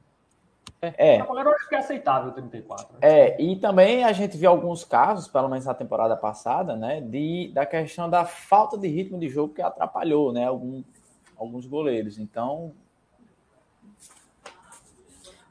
É. 0.81 1.15
é. 1.15 1.21
Eu 1.21 1.51
acho 1.51 1.67
que 1.67 1.75
é 1.75 1.79
aceitável 1.79 2.31
34. 2.31 2.93
Né? 2.93 2.99
É, 3.01 3.41
e 3.41 3.55
também 3.57 4.03
a 4.03 4.13
gente 4.13 4.37
viu 4.37 4.49
alguns 4.49 4.83
casos, 4.83 5.27
pelo 5.27 5.49
menos 5.49 5.65
na 5.65 5.73
temporada 5.73 6.15
passada, 6.15 6.75
né, 6.75 7.01
de, 7.01 7.51
da 7.53 7.65
questão 7.65 8.09
da 8.09 8.23
falta 8.23 8.77
de 8.77 8.87
ritmo 8.87 9.19
de 9.19 9.27
jogo 9.27 9.53
que 9.53 9.61
atrapalhou, 9.61 10.31
né, 10.31 10.45
algum, 10.45 10.83
alguns 11.37 11.65
goleiros. 11.65 12.17
Então, 12.17 12.71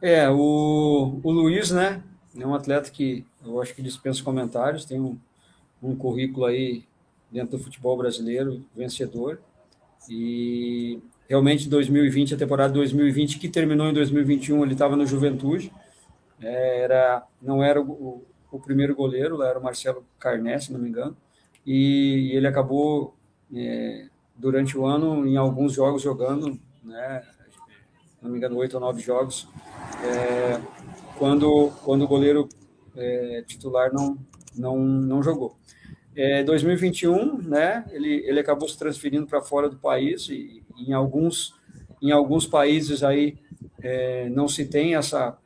é, 0.00 0.30
o, 0.30 1.20
o 1.22 1.30
Luiz, 1.30 1.70
né? 1.70 2.02
É 2.38 2.46
um 2.46 2.54
atleta 2.54 2.90
que 2.90 3.26
eu 3.44 3.61
acho 3.61 3.74
que 3.74 3.82
dispensa 3.82 4.22
comentários, 4.22 4.84
tem 4.84 5.00
um, 5.00 5.18
um 5.82 5.96
currículo 5.96 6.46
aí 6.46 6.84
dentro 7.30 7.58
do 7.58 7.64
futebol 7.64 7.96
brasileiro 7.96 8.64
vencedor. 8.76 9.40
E 10.08 11.02
realmente 11.29 11.69
2020, 11.69 12.35
a 12.35 12.38
temporada 12.38 12.73
2020 12.73 13.38
que 13.38 13.49
terminou 13.49 13.88
em 13.88 13.93
2021, 13.93 14.62
ele 14.64 14.73
estava 14.73 14.97
no 14.97 15.07
Juventude. 15.07 15.73
É, 16.41 16.81
era, 16.81 17.27
não 17.43 17.62
era 17.62 17.81
o, 17.81 18.25
o, 18.51 18.59
primeiro 18.59 18.95
goleiro, 18.95 19.43
era 19.43 19.59
o 19.59 19.62
Marcelo 19.62 20.05
Carné, 20.19 20.59
se 20.59 20.73
não 20.73 20.81
me 20.81 20.88
engano. 20.88 21.17
E, 21.67 22.31
e 22.33 22.37
ele 22.37 22.47
acabou 22.47 23.14
é, 23.55 24.07
durante 24.35 24.79
o 24.79 24.87
ano 24.87 25.27
em 25.27 25.37
alguns 25.37 25.75
jogos 25.75 26.01
jogando, 26.01 26.59
né? 26.83 27.23
não 28.23 28.31
me 28.31 28.38
engano, 28.38 28.57
oito 28.57 28.75
ou 28.75 28.81
nove 28.81 29.01
jogos, 29.01 29.49
é, 30.03 30.61
quando, 31.17 31.71
quando 31.85 32.03
o 32.03 32.09
goleiro 32.09 32.49
é, 32.97 33.45
titular 33.47 33.93
não, 33.93 34.19
não, 34.57 34.79
não 34.79 35.23
jogou. 35.23 35.57
É, 36.17 36.43
2021, 36.43 37.43
né, 37.43 37.85
ele, 37.93 38.25
ele 38.27 38.41
acabou 38.41 38.69
se 38.69 38.77
transferindo 38.77 39.27
para 39.27 39.41
fora 39.41 39.69
do 39.69 39.77
país 39.77 40.29
e 40.29 40.64
em 40.87 40.93
alguns, 40.93 41.55
em 42.01 42.11
alguns 42.11 42.47
países 42.47 43.03
aí 43.03 43.38
é, 43.81 44.29
não 44.31 44.49
se 44.49 44.67
tem 44.67 44.95
essa, 44.95 45.37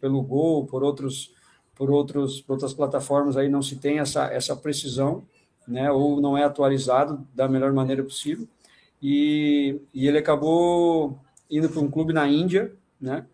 pelo 0.00 0.22
gol, 0.22 0.66
por 0.66 0.82
outros 0.82 1.32
por 1.74 1.90
outros 1.90 2.40
por 2.40 2.52
outras 2.52 2.72
plataformas 2.72 3.36
aí 3.36 3.48
não 3.48 3.60
se 3.60 3.76
tem 3.76 3.98
essa, 3.98 4.26
essa 4.26 4.54
precisão, 4.54 5.24
né, 5.66 5.90
ou 5.90 6.20
não 6.20 6.38
é 6.38 6.44
atualizado 6.44 7.26
da 7.34 7.48
melhor 7.48 7.72
maneira 7.72 8.02
possível. 8.02 8.46
E, 9.02 9.80
e 9.92 10.06
ele 10.06 10.18
acabou 10.18 11.18
indo 11.50 11.68
para 11.68 11.80
um 11.80 11.90
clube 11.90 12.12
na 12.12 12.26
Índia, 12.26 12.72
né? 13.00 13.26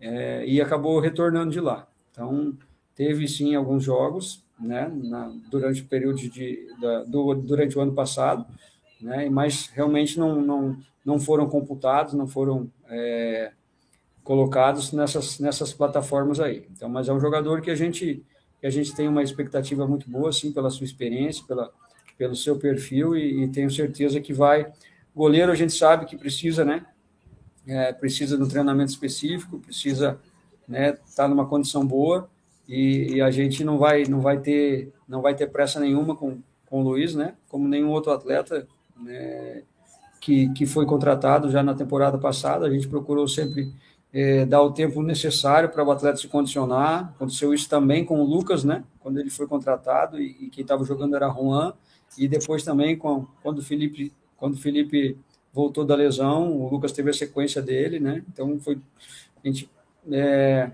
É, 0.00 0.44
e 0.44 0.60
acabou 0.60 0.98
retornando 0.98 1.52
de 1.52 1.60
lá. 1.60 1.86
Então, 2.10 2.56
teve 2.94 3.28
sim 3.28 3.54
alguns 3.54 3.84
jogos, 3.84 4.44
né? 4.58 4.90
Na, 4.92 5.32
durante 5.48 5.82
o 5.82 5.86
período 5.86 6.16
de, 6.18 6.66
da, 6.80 7.04
do, 7.04 7.34
durante 7.34 7.78
o 7.78 7.80
ano 7.80 7.92
passado, 7.92 8.44
né? 9.02 9.28
Mas 9.28 9.70
realmente 9.74 10.18
não, 10.18 10.40
não, 10.40 10.76
não 11.04 11.18
foram 11.18 11.48
computados, 11.48 12.14
não 12.14 12.26
foram 12.26 12.70
é, 12.88 13.52
colocados 14.22 14.92
nessas, 14.92 15.38
nessas 15.38 15.72
plataformas 15.72 16.40
aí. 16.40 16.66
Então, 16.70 16.88
mas 16.88 17.08
é 17.08 17.12
um 17.12 17.20
jogador 17.20 17.60
que 17.60 17.70
a 17.70 17.74
gente 17.74 18.24
que 18.60 18.66
a 18.68 18.70
gente 18.70 18.94
tem 18.94 19.08
uma 19.08 19.24
expectativa 19.24 19.88
muito 19.88 20.08
boa, 20.08 20.28
assim, 20.28 20.52
pela 20.52 20.70
sua 20.70 20.84
experiência, 20.84 21.44
pela, 21.48 21.72
pelo 22.16 22.36
seu 22.36 22.56
perfil 22.56 23.16
e, 23.16 23.42
e 23.42 23.48
tenho 23.48 23.68
certeza 23.68 24.20
que 24.20 24.32
vai. 24.32 24.72
Goleiro 25.12 25.50
a 25.50 25.54
gente 25.56 25.72
sabe 25.72 26.06
que 26.06 26.16
precisa, 26.16 26.64
né? 26.64 26.86
É, 27.66 27.92
precisa 27.92 28.36
de 28.36 28.42
um 28.44 28.46
treinamento 28.46 28.92
específico, 28.92 29.58
precisa, 29.58 30.20
né? 30.68 30.96
Tá 31.16 31.26
numa 31.26 31.44
condição 31.44 31.84
boa 31.84 32.30
e, 32.68 33.14
e, 33.16 33.20
a 33.20 33.32
gente 33.32 33.64
não 33.64 33.78
vai 33.78 34.04
não 34.04 34.20
vai 34.20 34.38
ter 34.38 34.92
não 35.08 35.20
vai 35.20 35.34
ter 35.34 35.48
pressa 35.48 35.80
nenhuma 35.80 36.14
com, 36.14 36.38
com 36.66 36.82
o 36.82 36.84
Luiz, 36.84 37.16
né? 37.16 37.34
Como 37.48 37.66
nenhum 37.66 37.90
outro 37.90 38.12
atleta 38.12 38.68
né, 39.00 39.62
que, 40.20 40.48
que 40.52 40.66
foi 40.66 40.86
contratado 40.86 41.50
já 41.50 41.62
na 41.62 41.74
temporada 41.74 42.18
passada, 42.18 42.66
a 42.66 42.70
gente 42.70 42.88
procurou 42.88 43.26
sempre 43.26 43.72
é, 44.12 44.44
dar 44.44 44.62
o 44.62 44.72
tempo 44.72 45.02
necessário 45.02 45.68
para 45.68 45.84
o 45.84 45.90
atleta 45.90 46.18
se 46.18 46.28
condicionar. 46.28 47.12
Aconteceu 47.16 47.52
isso 47.54 47.68
também 47.68 48.04
com 48.04 48.20
o 48.20 48.24
Lucas, 48.24 48.62
né? 48.62 48.84
Quando 49.00 49.18
ele 49.18 49.30
foi 49.30 49.46
contratado 49.46 50.20
e, 50.20 50.36
e 50.40 50.50
quem 50.50 50.62
estava 50.62 50.84
jogando 50.84 51.16
era 51.16 51.28
Juan. 51.30 51.72
E 52.18 52.28
depois 52.28 52.62
também 52.62 52.96
com, 52.96 53.26
quando 53.42 53.58
o 53.58 53.62
Felipe 53.62 54.12
quando 54.36 54.54
o 54.54 54.58
Felipe 54.58 55.16
voltou 55.52 55.84
da 55.84 55.94
lesão, 55.94 56.50
o 56.52 56.68
Lucas 56.68 56.90
teve 56.90 57.10
a 57.10 57.14
sequência 57.14 57.62
dele, 57.62 58.00
né? 58.00 58.24
Então 58.28 58.58
foi 58.58 58.78
a 59.42 59.46
gente 59.46 59.70
é, 60.10 60.70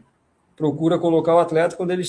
procura 0.56 0.98
colocar 0.98 1.34
o 1.34 1.38
atleta 1.38 1.76
quando 1.76 1.90
ele 1.90 2.02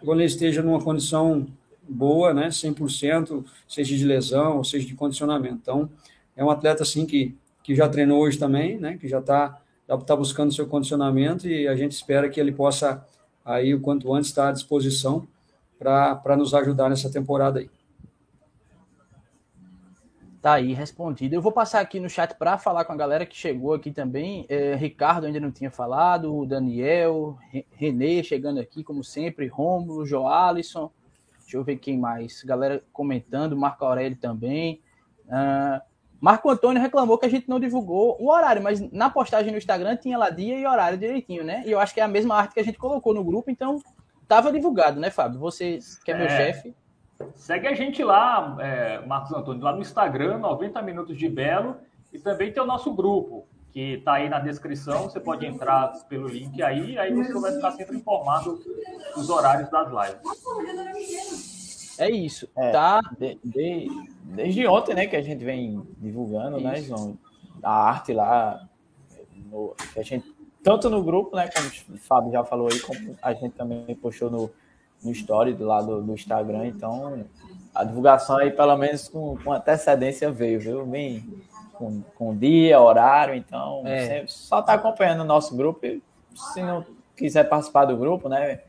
quando 0.00 0.20
ele 0.20 0.26
esteja 0.26 0.62
numa 0.62 0.82
condição 0.82 1.46
boa, 1.88 2.32
né? 2.32 2.48
100%, 2.48 3.44
seja 3.68 3.96
de 3.96 4.04
lesão 4.04 4.58
ou 4.58 4.64
seja 4.64 4.86
de 4.86 4.94
condicionamento. 4.94 5.58
Então 5.60 5.90
é 6.36 6.44
um 6.44 6.50
atleta 6.50 6.82
assim 6.82 7.06
que 7.06 7.34
que 7.62 7.76
já 7.76 7.88
treinou 7.88 8.20
hoje 8.20 8.38
também, 8.38 8.78
né? 8.78 8.98
Que 8.98 9.08
já 9.08 9.20
está 9.20 9.62
está 9.88 10.16
buscando 10.16 10.52
seu 10.52 10.66
condicionamento 10.66 11.46
e 11.46 11.68
a 11.68 11.76
gente 11.76 11.92
espera 11.92 12.28
que 12.28 12.40
ele 12.40 12.52
possa, 12.52 13.04
aí, 13.44 13.74
o 13.74 13.80
quanto 13.80 14.12
antes, 14.14 14.30
estar 14.30 14.48
à 14.48 14.52
disposição 14.52 15.26
para 15.78 16.36
nos 16.36 16.54
ajudar 16.54 16.88
nessa 16.88 17.10
temporada 17.10 17.58
aí. 17.58 17.68
Tá 20.40 20.54
aí, 20.54 20.72
respondido. 20.72 21.34
Eu 21.34 21.42
vou 21.42 21.52
passar 21.52 21.80
aqui 21.80 22.00
no 22.00 22.08
chat 22.08 22.34
para 22.34 22.58
falar 22.58 22.84
com 22.84 22.92
a 22.92 22.96
galera 22.96 23.26
que 23.26 23.36
chegou 23.36 23.74
aqui 23.74 23.92
também. 23.92 24.44
É, 24.48 24.74
Ricardo 24.74 25.26
ainda 25.26 25.38
não 25.38 25.52
tinha 25.52 25.70
falado, 25.70 26.44
Daniel, 26.46 27.38
Renê 27.72 28.24
chegando 28.24 28.58
aqui, 28.58 28.82
como 28.82 29.04
sempre, 29.04 29.46
Rômulo, 29.46 30.04
Joalisson. 30.04 30.90
Deixa 31.42 31.56
eu 31.56 31.64
ver 31.64 31.76
quem 31.76 31.98
mais. 31.98 32.42
Galera 32.42 32.82
comentando, 32.92 33.56
Marco 33.56 33.84
Aurélio 33.84 34.16
também. 34.16 34.80
Uh, 35.26 35.80
Marco 36.20 36.48
Antônio 36.48 36.80
reclamou 36.80 37.18
que 37.18 37.26
a 37.26 37.28
gente 37.28 37.48
não 37.48 37.58
divulgou 37.58 38.16
o 38.20 38.30
horário, 38.30 38.62
mas 38.62 38.80
na 38.92 39.10
postagem 39.10 39.50
no 39.50 39.58
Instagram 39.58 39.96
tinha 39.96 40.16
lá 40.16 40.30
dia 40.30 40.56
e 40.56 40.64
horário 40.64 40.96
direitinho, 40.96 41.42
né? 41.42 41.64
E 41.66 41.72
eu 41.72 41.80
acho 41.80 41.92
que 41.92 42.00
é 42.00 42.04
a 42.04 42.08
mesma 42.08 42.36
arte 42.36 42.54
que 42.54 42.60
a 42.60 42.64
gente 42.64 42.78
colocou 42.78 43.12
no 43.12 43.24
grupo, 43.24 43.50
então 43.50 43.82
estava 44.22 44.52
divulgado, 44.52 45.00
né, 45.00 45.10
Fábio? 45.10 45.40
Você 45.40 45.80
que 46.04 46.12
é 46.12 46.16
meu 46.16 46.26
é. 46.26 46.36
chefe. 46.36 46.76
Segue 47.34 47.66
a 47.66 47.74
gente 47.74 48.04
lá, 48.04 48.56
é, 48.60 49.04
Marcos 49.04 49.32
Antônio, 49.32 49.62
lá 49.62 49.72
no 49.72 49.80
Instagram, 49.80 50.38
90 50.38 50.80
Minutos 50.82 51.16
de 51.16 51.28
Belo, 51.28 51.76
e 52.12 52.18
também 52.18 52.52
tem 52.52 52.62
o 52.62 52.66
nosso 52.66 52.92
grupo, 52.94 53.46
que 53.72 53.94
está 53.94 54.14
aí 54.14 54.28
na 54.28 54.38
descrição. 54.38 55.04
Você 55.04 55.18
pode 55.18 55.46
entrar 55.46 55.88
pelo 56.08 56.28
link 56.28 56.62
aí, 56.62 56.98
aí 56.98 57.12
você 57.12 57.32
vai 57.32 57.52
ficar 57.52 57.72
sempre 57.72 57.96
informado 57.96 58.60
dos 59.14 59.30
horários 59.30 59.70
das 59.70 59.88
lives. 59.88 60.20
É 61.98 62.10
isso. 62.10 62.48
É, 62.56 62.70
tá. 62.70 63.00
De, 63.18 63.38
de, 63.42 63.88
desde 64.24 64.66
ontem, 64.66 64.94
né, 64.94 65.06
que 65.06 65.16
a 65.16 65.22
gente 65.22 65.44
vem 65.44 65.82
divulgando, 65.98 66.60
né, 66.60 66.78
isso. 66.78 66.90
né, 66.90 66.96
João? 66.96 67.18
A 67.62 67.88
arte 67.88 68.12
lá, 68.12 68.68
no, 69.50 69.74
a 69.96 70.02
gente, 70.02 70.34
tanto 70.62 70.90
no 70.90 71.02
grupo, 71.02 71.36
né, 71.36 71.48
como 71.48 71.96
o 71.96 71.98
Fábio 71.98 72.32
já 72.32 72.44
falou 72.44 72.68
aí, 72.70 72.80
como 72.80 73.16
a 73.22 73.32
gente 73.32 73.52
também 73.52 73.94
postou 73.94 74.30
no, 74.30 74.50
no 75.02 75.12
story 75.12 75.54
do 75.54 75.64
lado 75.64 75.86
do, 75.86 76.02
do 76.02 76.12
Instagram, 76.14 76.66
então 76.66 77.24
a 77.74 77.84
divulgação 77.84 78.36
aí, 78.36 78.50
pelo 78.50 78.76
menos 78.76 79.08
com, 79.08 79.36
com 79.42 79.52
antecedência, 79.52 80.30
veio, 80.30 80.60
viu? 80.60 80.84
Bem, 80.84 81.24
com, 81.82 82.02
com 82.16 82.36
dia, 82.36 82.80
horário, 82.80 83.34
então 83.34 83.82
é. 83.84 84.24
só 84.28 84.62
tá 84.62 84.74
acompanhando 84.74 85.22
o 85.22 85.24
nosso 85.24 85.56
grupo. 85.56 85.84
E, 85.84 86.00
se 86.32 86.62
não 86.62 86.86
quiser 87.16 87.48
participar 87.48 87.86
do 87.86 87.96
grupo, 87.96 88.28
né? 88.28 88.60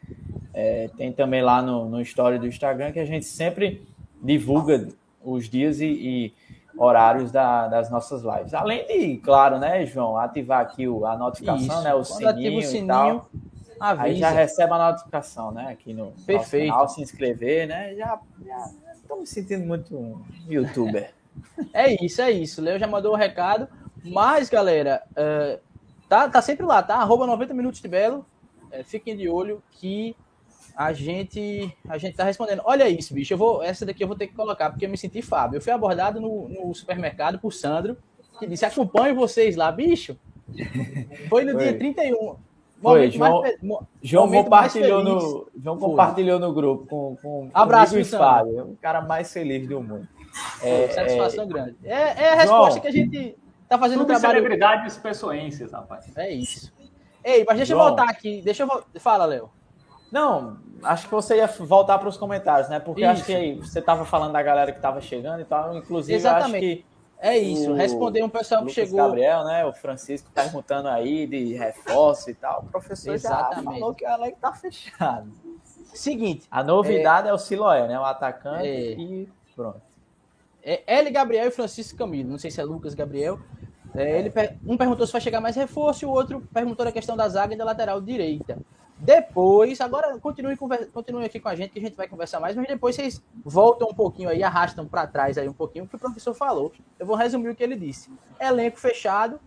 É, 0.53 0.89
tem 0.97 1.11
também 1.11 1.41
lá 1.41 1.61
no, 1.61 1.87
no 1.87 2.01
story 2.01 2.39
do 2.39 2.47
Instagram 2.47 2.91
que 2.91 2.99
a 2.99 3.05
gente 3.05 3.25
sempre 3.25 3.87
divulga 4.21 4.87
os 5.23 5.49
dias 5.49 5.79
e, 5.79 5.85
e 5.85 6.33
horários 6.77 7.31
da, 7.31 7.67
das 7.67 7.89
nossas 7.89 8.23
lives. 8.23 8.53
Além 8.53 8.85
de, 8.87 9.17
claro, 9.17 9.59
né, 9.59 9.85
João, 9.85 10.17
ativar 10.17 10.61
aqui 10.61 10.87
o, 10.87 11.05
a 11.05 11.15
notificação, 11.15 11.75
Isso. 11.75 11.83
né? 11.83 11.93
O 11.93 12.03
sininho, 12.03 12.59
o 12.59 12.63
sininho, 12.63 12.83
e 12.83 12.87
tal. 12.87 13.29
Avisa. 13.79 14.03
Aí 14.03 14.15
já 14.15 14.29
recebe 14.29 14.73
a 14.73 14.91
notificação, 14.91 15.51
né? 15.51 15.67
Aqui 15.71 15.93
no 15.93 16.11
Perfeito. 16.25 16.71
canal, 16.71 16.87
se 16.87 17.01
inscrever, 17.01 17.67
né? 17.67 17.95
Já, 17.95 18.19
já 18.45 18.71
estou 18.95 19.19
me 19.19 19.27
sentindo 19.27 19.65
muito 19.65 19.95
um 19.95 20.21
youtuber. 20.47 21.13
é 21.73 22.03
isso, 22.03 22.21
é 22.21 22.31
isso. 22.31 22.61
Leo 22.61 22.79
já 22.79 22.87
mandou 22.87 23.13
o 23.13 23.17
recado. 23.17 23.67
Mas, 24.03 24.49
galera, 24.49 25.01
uh, 25.11 25.59
tá, 26.09 26.29
tá 26.29 26.41
sempre 26.41 26.65
lá, 26.65 26.83
tá? 26.83 26.95
Arroba 26.95 27.25
90 27.25 27.53
minutos 27.53 27.81
de 27.81 27.87
Belo. 27.87 28.25
É, 28.71 28.83
fiquem 28.83 29.15
de 29.15 29.29
olho 29.29 29.61
que 29.71 30.15
a 30.75 30.91
gente 30.91 31.71
a 31.87 31.97
gente 31.97 32.15
tá 32.15 32.23
respondendo. 32.23 32.61
Olha 32.65 32.89
isso, 32.89 33.13
bicho. 33.13 33.33
Eu 33.33 33.37
vou, 33.37 33.63
essa 33.63 33.85
daqui 33.85 34.03
eu 34.03 34.07
vou 34.07 34.17
ter 34.17 34.27
que 34.27 34.33
colocar, 34.33 34.69
porque 34.69 34.85
eu 34.85 34.89
me 34.89 34.97
senti 34.97 35.21
Fábio. 35.21 35.57
Eu 35.57 35.61
fui 35.61 35.71
abordado 35.71 36.19
no, 36.19 36.49
no 36.49 36.73
supermercado 36.73 37.39
por 37.39 37.53
Sandro, 37.53 37.97
que 38.39 38.47
disse: 38.47 38.65
acompanho 38.65 39.15
vocês 39.15 39.55
lá, 39.55 39.71
bicho. 39.71 40.17
Foi 41.29 41.45
no 41.45 41.53
Foi. 41.53 41.63
dia 41.63 41.77
31. 41.77 42.35
Foi, 42.81 43.09
João, 43.09 43.41
mais, 43.41 43.55
João 44.01 44.29
compartilhou, 44.29 45.01
no, 45.01 45.47
João 45.63 45.77
compartilhou 45.77 46.37
no 46.37 46.51
grupo 46.51 46.85
com, 46.85 47.15
com 47.21 47.49
Abraço, 47.53 48.03
Fábio, 48.03 48.71
o 48.71 48.75
cara 48.75 48.99
mais 48.99 49.31
feliz 49.31 49.65
do 49.65 49.81
mundo. 49.81 50.05
É, 50.61 50.87
satisfação 50.89 51.43
é, 51.43 51.47
grande. 51.47 51.75
É, 51.83 52.23
é 52.23 52.33
a 52.33 52.35
resposta 52.35 52.71
João, 52.71 52.81
que 52.81 52.87
a 52.87 52.91
gente 52.91 53.37
tá 53.69 53.77
fazendo 53.77 54.03
um 54.03 54.05
trabalho. 54.05 54.33
celebridades 54.33 54.97
pessoenses, 54.97 55.71
rapaz. 55.71 56.05
É 56.15 56.31
isso. 56.31 56.71
Ei, 57.23 57.43
mas 57.47 57.57
deixa 57.57 57.73
João, 57.73 57.87
eu 57.87 57.95
voltar 57.95 58.09
aqui. 58.09 58.41
Deixa 58.43 58.63
eu 58.63 58.83
Fala, 58.99 59.25
Léo. 59.25 59.49
Não, 60.11 60.57
acho 60.83 61.07
que 61.07 61.11
você 61.11 61.37
ia 61.37 61.47
voltar 61.47 61.97
para 61.97 62.07
os 62.07 62.17
comentários, 62.17 62.69
né? 62.69 62.79
Porque 62.79 63.01
isso. 63.01 63.11
acho 63.11 63.25
que 63.25 63.55
você 63.55 63.79
estava 63.79 64.05
falando 64.05 64.33
da 64.33 64.43
galera 64.43 64.71
que 64.71 64.77
estava 64.77 65.01
chegando 65.01 65.41
e 65.41 65.45
tal. 65.45 65.75
Inclusive, 65.75 66.15
Exatamente. 66.15 66.85
É 67.17 67.37
isso, 67.37 67.73
responder 67.73 68.21
um 68.21 68.27
pessoal 68.27 68.59
que 68.59 68.67
Lucas 68.67 68.89
chegou. 68.89 68.97
Gabriel, 68.97 69.45
né? 69.45 69.65
O 69.65 69.71
Francisco 69.71 70.29
perguntando 70.35 70.89
aí 70.89 71.25
de 71.25 71.53
reforço 71.53 72.29
e 72.29 72.33
tal. 72.33 72.63
O 72.63 72.65
professor 72.65 73.13
Exatamente. 73.13 73.63
já 73.63 73.71
falou 73.71 73.93
que 73.93 74.05
o 74.05 74.09
elenco 74.09 74.37
tá 74.41 74.51
fechado. 74.51 75.31
Seguinte. 75.93 76.45
A 76.51 76.61
novidade 76.61 77.29
é, 77.29 77.31
é 77.31 77.33
o 77.33 77.37
Siloé, 77.37 77.87
né? 77.87 77.97
O 77.97 78.03
atacante 78.03 78.67
é... 78.67 78.91
e 78.91 79.29
pronto. 79.55 79.81
É 80.63 80.83
L. 80.87 81.11
Gabriel 81.11 81.47
e 81.47 81.51
Francisco 81.51 81.97
Camilo. 81.97 82.29
Não 82.29 82.37
sei 82.37 82.49
se 82.49 82.61
é 82.61 82.63
Lucas 82.63 82.93
Gabriel. 82.93 83.39
É, 83.93 84.19
ele, 84.19 84.31
um 84.65 84.75
perguntou 84.75 85.05
se 85.05 85.11
vai 85.11 85.21
chegar 85.21 85.39
mais 85.39 85.55
reforço 85.55 86.03
e 86.03 86.07
o 86.07 86.09
outro 86.09 86.41
perguntou 86.53 86.87
a 86.87 86.91
questão 86.91 87.15
da 87.15 87.27
zaga 87.29 87.53
e 87.53 87.57
da 87.57 87.63
lateral 87.63 88.01
direita. 88.01 88.57
Depois, 88.97 89.81
agora 89.81 90.17
continue, 90.19 90.55
continue 90.55 91.25
aqui 91.25 91.39
com 91.39 91.49
a 91.49 91.55
gente 91.55 91.71
que 91.71 91.79
a 91.79 91.81
gente 91.81 91.95
vai 91.95 92.07
conversar 92.07 92.39
mais, 92.39 92.55
mas 92.55 92.67
depois 92.67 92.95
vocês 92.95 93.21
voltam 93.43 93.89
um 93.89 93.93
pouquinho 93.93 94.29
aí, 94.29 94.41
arrastam 94.41 94.87
para 94.87 95.05
trás 95.05 95.37
aí 95.37 95.47
um 95.47 95.53
pouquinho 95.53 95.85
o 95.85 95.87
que 95.87 95.95
o 95.95 95.99
professor 95.99 96.33
falou. 96.33 96.71
Eu 96.97 97.05
vou 97.05 97.15
resumir 97.15 97.49
o 97.49 97.55
que 97.55 97.63
ele 97.63 97.75
disse. 97.75 98.09
Elenco 98.39 98.79
fechado, 98.79 99.39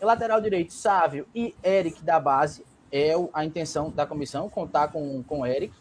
lateral 0.00 0.40
direito 0.40 0.72
Sávio 0.72 1.26
e 1.34 1.54
Eric 1.62 2.02
da 2.02 2.18
base 2.18 2.64
é 2.90 3.12
a 3.32 3.44
intenção 3.44 3.90
da 3.90 4.06
comissão, 4.06 4.48
contar 4.48 4.88
com 4.88 5.22
com 5.24 5.46
Eric, 5.46 5.74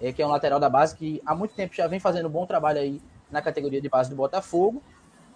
é, 0.00 0.12
que 0.12 0.22
é 0.22 0.26
um 0.26 0.30
lateral 0.30 0.60
da 0.60 0.70
base 0.70 0.94
que 0.94 1.20
há 1.26 1.34
muito 1.34 1.54
tempo 1.54 1.74
já 1.74 1.86
vem 1.86 1.98
fazendo 1.98 2.28
um 2.28 2.32
bom 2.32 2.46
trabalho 2.46 2.78
aí 2.78 3.00
na 3.30 3.42
categoria 3.42 3.80
de 3.80 3.88
base 3.88 4.10
do 4.10 4.16
Botafogo. 4.16 4.82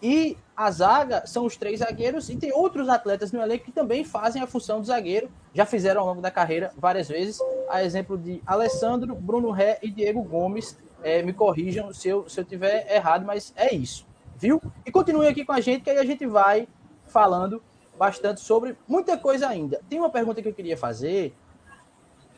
E 0.03 0.37
a 0.57 0.69
zaga 0.71 1.25
são 1.27 1.47
os 1.47 1.57
três 1.57 1.79
zagueiros 1.79 2.29
e 2.29 2.37
tem 2.37 2.53
outros 2.53 2.89
atletas 2.89 3.31
no 3.31 3.41
elenco 3.41 3.67
que 3.67 3.73
também 3.73 4.03
fazem 4.03 4.43
a 4.43 4.49
função 4.49 4.81
de 4.81 4.89
zagueiro, 4.89 5.31
já 5.55 5.65
fizeram 5.65 6.01
ao 6.01 6.09
longo 6.09 6.21
da 6.21 6.31
carreira 6.31 6.73
várias 6.77 7.09
vezes, 7.09 7.39
a 7.69 7.85
exemplo 7.85 8.19
de 8.19 8.43
Alessandro, 8.45 9.15
Bruno 9.15 9.53
Ré 9.53 9.79
e 9.81 9.89
Diego 9.91 10.21
Gomes. 10.23 10.77
É, 11.05 11.23
me 11.23 11.33
corrijam 11.33 11.93
se 11.93 12.09
eu, 12.09 12.29
se 12.29 12.41
eu 12.41 12.45
tiver 12.45 12.93
errado, 12.93 13.25
mas 13.25 13.53
é 13.57 13.75
isso, 13.75 14.07
viu? 14.37 14.63
E 14.87 14.91
continue 14.91 15.27
aqui 15.27 15.45
com 15.45 15.53
a 15.53 15.61
gente, 15.61 15.83
que 15.83 15.91
aí 15.91 15.99
a 15.99 16.05
gente 16.05 16.25
vai 16.27 16.69
falando 17.07 17.63
bastante 17.99 18.41
sobre 18.41 18.77
muita 18.87 19.17
coisa 19.17 19.49
ainda. 19.49 19.81
Tem 19.89 19.99
uma 19.99 20.11
pergunta 20.11 20.41
que 20.41 20.49
eu 20.49 20.55
queria 20.55 20.77
fazer 20.77 21.35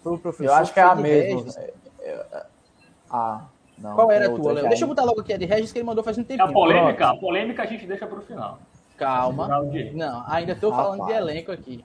para 0.03 0.13
o 0.13 0.19
professor. 0.19 0.53
Eu 0.53 0.55
acho 0.55 0.73
que 0.73 0.81
é 0.81 0.83
a 0.83 0.95
mesma. 0.95 1.53
Ah, 3.11 3.45
não, 3.85 3.95
Qual 3.95 4.11
era 4.11 4.27
a 4.27 4.35
tua, 4.35 4.53
Léo? 4.53 4.69
Deixa 4.69 4.85
eu 4.85 4.89
botar 4.89 5.05
logo 5.05 5.21
aqui 5.21 5.35
a 5.35 5.37
de 5.37 5.45
Regis, 5.45 5.71
que 5.71 5.79
ele 5.79 5.85
mandou 5.85 6.03
faz 6.03 6.17
um 6.17 6.25
tempo. 6.25 6.43
A 6.43 6.51
polêmica, 6.51 7.11
a 7.11 7.17
polêmica 7.17 7.63
a 7.63 7.67
gente 7.67 7.87
deixa 7.87 8.07
para 8.07 8.19
o 8.19 8.23
final. 8.23 8.59
Calma. 8.97 9.47
Não, 9.93 10.25
ainda 10.27 10.53
estou 10.53 10.73
falando 10.73 11.05
de 11.05 11.13
elenco 11.13 11.53
aqui. 11.53 11.85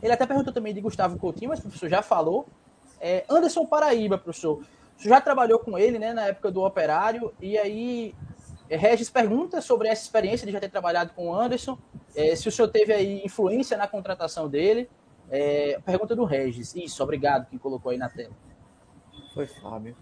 Ele 0.00 0.12
até 0.12 0.24
perguntou 0.26 0.52
também 0.52 0.72
de 0.72 0.80
Gustavo 0.80 1.18
Coutinho, 1.18 1.48
mas 1.48 1.58
o 1.58 1.62
professor 1.62 1.88
já 1.88 2.02
falou. 2.02 2.46
É, 3.00 3.24
Anderson 3.28 3.66
Paraíba, 3.66 4.16
professor. 4.16 4.60
O 4.96 5.02
senhor 5.02 5.14
já 5.16 5.20
trabalhou 5.20 5.58
com 5.58 5.76
ele, 5.76 5.98
né, 5.98 6.12
na 6.12 6.26
época 6.26 6.52
do 6.52 6.62
Operário, 6.62 7.32
e 7.40 7.58
aí 7.58 8.14
é, 8.70 8.76
Regis 8.76 9.10
pergunta 9.10 9.60
sobre 9.60 9.88
essa 9.88 10.02
experiência 10.02 10.46
de 10.46 10.52
já 10.52 10.60
ter 10.60 10.68
trabalhado 10.68 11.12
com 11.14 11.30
o 11.30 11.34
Anderson, 11.34 11.76
é, 12.14 12.36
se 12.36 12.48
o 12.48 12.52
senhor 12.52 12.68
teve 12.68 12.92
aí 12.92 13.22
influência 13.24 13.76
na 13.76 13.88
contratação 13.88 14.48
dele, 14.48 14.88
É, 15.30 15.80
pergunta 15.84 16.14
do 16.14 16.24
Regis. 16.24 16.76
Isso, 16.76 17.02
obrigado 17.02 17.48
quem 17.48 17.58
colocou 17.58 17.90
aí 17.90 17.96
na 17.96 18.08
tela. 18.08 18.34
Foi 19.32 19.46
Fábio. 19.46 19.96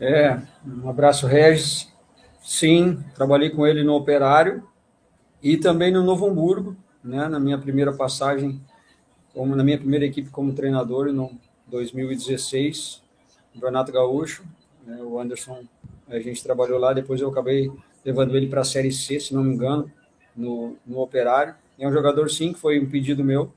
É, 0.00 0.38
um 0.66 0.88
abraço, 0.88 1.26
Regis. 1.26 1.90
Sim, 2.42 3.02
trabalhei 3.14 3.50
com 3.50 3.66
ele 3.66 3.82
no 3.82 3.94
Operário 3.94 4.62
e 5.42 5.56
também 5.56 5.90
no 5.90 6.02
Novo 6.02 6.26
Hamburgo, 6.26 6.76
né, 7.02 7.28
na 7.28 7.40
minha 7.40 7.58
primeira 7.58 7.92
passagem, 7.92 8.60
como 9.32 9.56
na 9.56 9.64
minha 9.64 9.78
primeira 9.78 10.04
equipe 10.04 10.30
como 10.30 10.52
treinador, 10.52 11.12
no 11.12 11.30
2016, 11.66 13.02
Campeonato 13.54 13.90
Gaúcho. 13.90 14.44
Né, 14.86 15.02
o 15.02 15.18
Anderson, 15.18 15.64
a 16.08 16.18
gente 16.20 16.42
trabalhou 16.42 16.78
lá, 16.78 16.92
depois 16.92 17.20
eu 17.20 17.30
acabei 17.30 17.72
levando 18.04 18.36
ele 18.36 18.46
para 18.46 18.60
a 18.60 18.64
Série 18.64 18.92
C, 18.92 19.18
se 19.18 19.34
não 19.34 19.42
me 19.42 19.54
engano, 19.54 19.90
no, 20.36 20.76
no 20.86 21.00
Operário. 21.00 21.54
É 21.78 21.88
um 21.88 21.92
jogador, 21.92 22.30
sim, 22.30 22.52
que 22.52 22.58
foi 22.58 22.78
um 22.78 22.88
pedido 22.88 23.24
meu. 23.24 23.52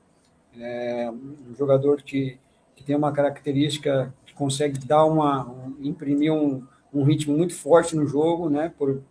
É 0.58 1.10
um 1.10 1.54
jogador 1.56 2.02
que, 2.02 2.38
que 2.74 2.82
tem 2.82 2.96
uma 2.96 3.12
característica 3.12 4.12
consegue 4.40 4.78
dar 4.78 5.04
uma, 5.04 5.46
um, 5.46 5.76
imprimir 5.82 6.32
um, 6.32 6.62
um 6.94 7.04
ritmo 7.04 7.36
muito 7.36 7.54
forte 7.54 7.94
no 7.94 8.06
jogo, 8.06 8.48
né, 8.48 8.72
por, 8.78 9.02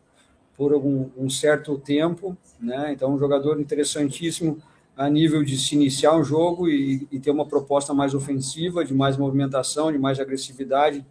por 0.58 0.74
algum, 0.74 1.08
um 1.15 1.30
certo 1.30 1.78
tempo, 1.78 2.36
né, 2.60 2.92
então 2.92 3.13
um 3.13 3.20
jogador 3.20 3.62
interessantíssimo 3.62 4.58
a 4.98 5.08
nível 5.08 5.44
de 5.44 5.56
se 5.56 5.76
iniciar 5.76 6.18
um 6.18 6.24
jogo 6.24 6.68
e, 6.68 7.08
e 7.12 7.20
ter 7.20 7.30
uma 7.30 7.46
proposta 7.46 7.94
mais 7.94 8.15
ofensiva, 8.15 8.84
de 8.84 8.92
mais 8.92 9.18
movimentação, 9.18 9.92
de 9.92 10.00
mais 10.00 10.20
agressividade, 10.20 11.06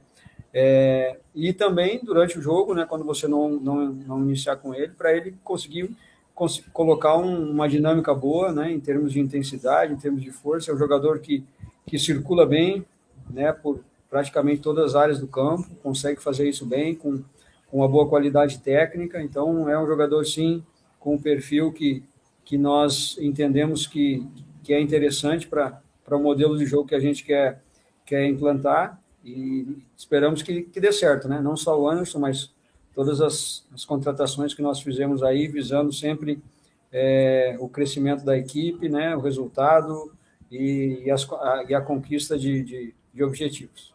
é, 0.52 1.20
e 1.32 1.52
também 1.52 2.00
durante 2.02 2.40
o 2.40 2.42
jogo, 2.42 2.74
né, 2.74 2.84
quando 2.88 3.04
você 3.04 3.28
não, 3.28 3.48
não, 3.48 3.86
não 3.86 4.22
iniciar 4.24 4.56
com 4.56 4.74
ele, 4.74 4.94
para 4.98 5.16
ele 5.16 5.36
conseguir 5.44 5.94
cons 6.34 6.60
colocar 6.72 7.16
um, 7.16 7.52
uma 7.52 7.68
dinâmica 7.68 8.12
boa, 8.12 8.52
né, 8.52 8.72
em 8.72 8.80
termos 8.80 9.12
de 9.12 9.20
intensidade, 9.20 9.92
em 9.92 9.96
termos 9.96 10.22
de 10.22 10.32
força. 10.32 10.72
É 10.72 10.74
um 10.74 10.78
jogador 10.78 11.20
que, 11.20 11.44
que 11.86 11.98
circula 12.00 12.44
bem, 12.44 12.84
né, 13.30 13.52
por 13.52 13.80
praticamente 14.10 14.62
todas 14.62 14.86
as 14.86 14.94
áreas 14.94 15.18
do 15.18 15.26
campo, 15.26 15.68
consegue 15.82 16.22
fazer 16.22 16.48
isso 16.48 16.64
bem, 16.64 16.94
com, 16.94 17.22
com 17.66 17.78
uma 17.78 17.88
boa 17.88 18.08
qualidade 18.08 18.58
técnica. 18.58 19.22
Então, 19.22 19.68
é 19.68 19.78
um 19.78 19.86
jogador, 19.86 20.24
sim, 20.24 20.64
com 20.98 21.14
um 21.14 21.20
perfil 21.20 21.72
que, 21.72 22.02
que 22.44 22.56
nós 22.56 23.16
entendemos 23.20 23.86
que, 23.86 24.26
que 24.62 24.72
é 24.72 24.80
interessante 24.80 25.46
para 25.46 25.80
o 26.10 26.18
modelo 26.18 26.56
de 26.56 26.64
jogo 26.64 26.88
que 26.88 26.94
a 26.94 27.00
gente 27.00 27.24
quer, 27.24 27.62
quer 28.04 28.26
implantar 28.26 29.00
e 29.24 29.82
esperamos 29.96 30.42
que, 30.42 30.62
que 30.62 30.80
dê 30.80 30.92
certo, 30.92 31.28
né? 31.28 31.40
Não 31.40 31.56
só 31.56 31.78
o 31.78 31.88
Anderson, 31.88 32.18
mas 32.18 32.54
todas 32.94 33.20
as, 33.20 33.66
as 33.72 33.84
contratações 33.84 34.54
que 34.54 34.62
nós 34.62 34.80
fizemos 34.80 35.22
aí, 35.22 35.46
visando 35.46 35.92
sempre 35.92 36.42
é, 36.90 37.56
o 37.60 37.68
crescimento 37.68 38.24
da 38.24 38.36
equipe, 38.36 38.88
né? 38.88 39.14
O 39.14 39.20
resultado 39.20 40.12
e, 40.50 41.02
e, 41.04 41.10
as, 41.10 41.30
a, 41.30 41.64
e 41.68 41.74
a 41.74 41.80
conquista 41.80 42.38
de, 42.38 42.62
de, 42.62 42.94
de 43.12 43.22
objetivos. 43.22 43.92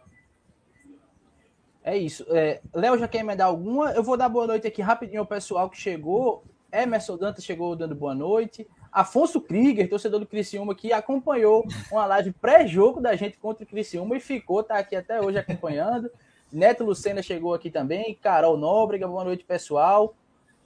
É 1.83 1.97
isso. 1.97 2.25
É, 2.29 2.61
Léo 2.73 2.97
já 2.97 3.07
quer 3.07 3.23
me 3.23 3.35
dar 3.35 3.45
alguma? 3.45 3.91
Eu 3.91 4.01
vou 4.01 4.15
dar 4.15 4.29
boa 4.29 4.47
noite 4.47 4.65
aqui 4.65 4.81
rapidinho 4.81 5.19
ao 5.19 5.25
pessoal 5.25 5.69
que 5.69 5.77
chegou. 5.77 6.43
Emerson 6.71 7.17
Dantas 7.17 7.43
chegou 7.43 7.75
dando 7.75 7.93
boa 7.93 8.15
noite. 8.15 8.65
Afonso 8.91 9.41
Krieger, 9.41 9.89
torcedor 9.89 10.19
do 10.19 10.25
Criciúma, 10.25 10.73
que 10.73 10.93
acompanhou 10.93 11.65
uma 11.91 12.05
live 12.05 12.31
pré-jogo 12.31 13.01
da 13.01 13.15
gente 13.15 13.37
contra 13.37 13.63
o 13.63 13.67
Criciúma 13.67 14.15
e 14.15 14.19
ficou, 14.19 14.63
tá 14.63 14.77
aqui 14.77 14.95
até 14.95 15.19
hoje 15.19 15.37
acompanhando. 15.37 16.09
Neto 16.51 16.83
Lucena 16.83 17.21
chegou 17.21 17.53
aqui 17.53 17.69
também. 17.69 18.17
Carol 18.21 18.55
Nóbrega, 18.55 19.07
boa 19.07 19.23
noite, 19.23 19.43
pessoal. 19.43 20.15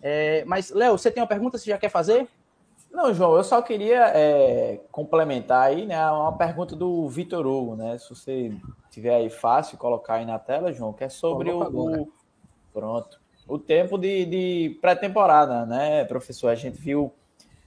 É, 0.01 0.43
mas, 0.45 0.69
Léo, 0.69 0.97
você 0.97 1.09
tem 1.09 1.23
uma 1.23 1.27
pergunta? 1.27 1.57
Você 1.57 1.71
já 1.71 1.77
quer 1.77 1.89
fazer? 1.89 2.27
Não, 2.91 3.13
João, 3.13 3.35
eu 3.35 3.43
só 3.43 3.61
queria 3.61 4.11
é, 4.13 4.81
complementar 4.91 5.67
aí, 5.67 5.85
né, 5.85 6.09
uma 6.09 6.37
pergunta 6.37 6.75
do 6.75 7.07
Vitor 7.09 7.45
Hugo, 7.45 7.75
né? 7.75 7.97
Se 7.97 8.09
você 8.09 8.51
tiver 8.97 9.13
aí 9.13 9.29
fácil 9.29 9.77
colocar 9.77 10.15
aí 10.15 10.25
na 10.25 10.39
tela, 10.39 10.73
João, 10.73 10.91
que 10.91 11.03
é 11.03 11.09
sobre 11.09 11.51
o, 11.51 11.61
o, 11.61 12.11
pronto, 12.73 13.21
o 13.47 13.59
tempo 13.59 13.95
de, 13.95 14.25
de 14.25 14.77
pré-temporada, 14.81 15.67
né, 15.67 16.03
professor? 16.05 16.49
A 16.49 16.55
gente 16.55 16.79
viu 16.79 17.13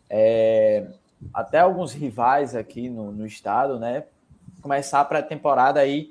é, 0.09 0.89
até 1.33 1.61
alguns 1.61 1.93
rivais 1.93 2.57
aqui 2.57 2.89
no, 2.89 3.13
no 3.13 3.25
estado, 3.25 3.79
né? 3.79 4.07
Começar 4.61 4.99
a 4.99 5.05
pré-temporada 5.05 5.79
aí 5.79 6.11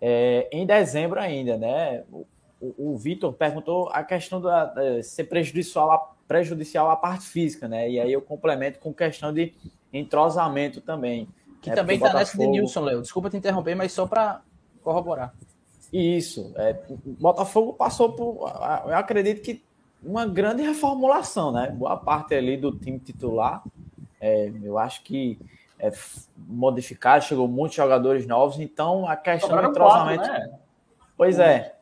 é, 0.00 0.48
em 0.52 0.64
dezembro 0.64 1.18
ainda, 1.18 1.58
né? 1.58 2.04
O, 2.12 2.24
o, 2.60 2.92
o 2.92 2.96
Vitor 2.96 3.32
perguntou 3.32 3.88
a 3.92 4.04
questão 4.04 4.40
da, 4.40 4.66
da, 4.66 5.02
ser 5.02 5.24
prejudicial 5.24 5.90
a, 5.90 6.14
prejudicial 6.28 6.88
à 6.92 6.96
parte 6.96 7.26
física, 7.26 7.66
né? 7.66 7.90
E 7.90 7.98
aí 7.98 8.12
eu 8.12 8.22
complemento 8.22 8.78
com 8.78 8.94
questão 8.94 9.32
de 9.34 9.52
entrosamento 9.92 10.80
também. 10.80 11.26
Que 11.64 11.70
né? 11.70 11.76
também 11.76 11.96
está 11.96 12.12
nessa 12.12 12.36
de 12.36 12.46
Nilson, 12.46 12.80
Léo. 12.82 13.00
Desculpa 13.00 13.30
te 13.30 13.38
interromper, 13.38 13.74
mas 13.74 13.90
só 13.90 14.06
para 14.06 14.42
corroborar. 14.82 15.34
Isso. 15.90 16.52
É, 16.56 16.78
o 16.90 16.98
Botafogo 17.18 17.72
passou 17.72 18.12
por. 18.12 18.46
Eu 18.86 18.94
acredito 18.96 19.40
que 19.40 19.64
uma 20.02 20.26
grande 20.26 20.62
reformulação, 20.62 21.50
né? 21.50 21.70
Boa 21.70 21.96
parte 21.96 22.34
ali 22.34 22.58
do 22.58 22.70
time 22.70 22.98
titular. 22.98 23.62
É, 24.20 24.52
eu 24.62 24.78
acho 24.78 25.02
que 25.04 25.38
é, 25.78 25.90
modificar, 26.36 27.22
chegou 27.22 27.48
muitos 27.48 27.76
jogadores 27.76 28.26
novos, 28.26 28.60
então 28.60 29.08
a 29.08 29.16
questão 29.16 29.48
Sobraram 29.48 29.72
do 29.72 29.78
entrosamento. 29.78 30.22
Quatro, 30.24 30.38
né? 30.38 30.58
Pois 31.16 31.38
o, 31.38 31.42
é. 31.42 31.74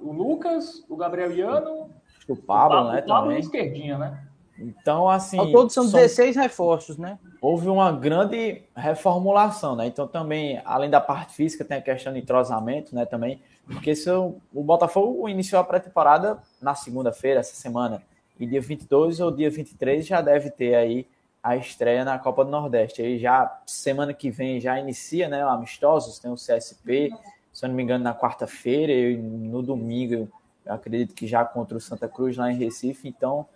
O 0.00 0.12
Lucas, 0.12 0.84
o 0.86 0.96
Gabriel 0.96 1.32
Iano, 1.32 1.90
o 2.28 2.36
Pablo, 2.36 2.36
o 2.36 2.36
Pablo 2.36 2.92
né? 2.92 3.00
O 3.00 3.06
Pablo 3.06 3.22
também. 3.28 3.40
esquerdinha, 3.40 3.96
né? 3.96 4.28
Então, 4.58 5.08
assim. 5.08 5.38
Ao 5.38 5.50
todo 5.50 5.70
são 5.70 5.86
16 5.86 6.34
são... 6.34 6.42
reforços, 6.42 6.98
né? 6.98 7.18
Houve 7.40 7.68
uma 7.68 7.92
grande 7.92 8.62
reformulação, 8.74 9.76
né? 9.76 9.86
Então, 9.86 10.08
também, 10.08 10.60
além 10.64 10.90
da 10.90 11.00
parte 11.00 11.34
física, 11.34 11.64
tem 11.64 11.76
a 11.76 11.82
questão 11.82 12.12
de 12.12 12.18
entrosamento, 12.18 12.94
né? 12.94 13.06
Também. 13.06 13.40
Porque 13.66 13.94
se 13.94 14.10
o, 14.10 14.36
o 14.52 14.62
Botafogo 14.62 15.28
iniciou 15.28 15.60
a 15.60 15.64
pré-temporada 15.64 16.38
na 16.60 16.74
segunda-feira, 16.74 17.40
essa 17.40 17.54
semana, 17.54 18.02
e 18.38 18.46
dia 18.46 18.60
22 18.60 19.20
ou 19.20 19.30
dia 19.30 19.50
23 19.50 20.06
já 20.06 20.20
deve 20.20 20.50
ter 20.50 20.74
aí 20.74 21.06
a 21.42 21.56
estreia 21.56 22.04
na 22.04 22.18
Copa 22.18 22.44
do 22.44 22.50
Nordeste. 22.50 23.02
Aí 23.02 23.18
já 23.18 23.60
semana 23.66 24.12
que 24.12 24.30
vem 24.30 24.60
já 24.60 24.78
inicia, 24.78 25.28
né? 25.28 25.42
Amistosos, 25.42 26.18
tem 26.18 26.30
o 26.30 26.34
CSP, 26.34 27.10
se 27.52 27.64
eu 27.64 27.68
não 27.68 27.76
me 27.76 27.82
engano, 27.82 28.04
na 28.04 28.14
quarta-feira 28.14 28.92
e 28.92 29.16
no 29.16 29.62
domingo, 29.62 30.28
eu 30.64 30.72
acredito 30.72 31.14
que 31.14 31.26
já 31.26 31.44
contra 31.44 31.76
o 31.76 31.80
Santa 31.80 32.08
Cruz 32.08 32.36
lá 32.36 32.52
em 32.52 32.56
Recife. 32.56 33.08
Então, 33.08 33.46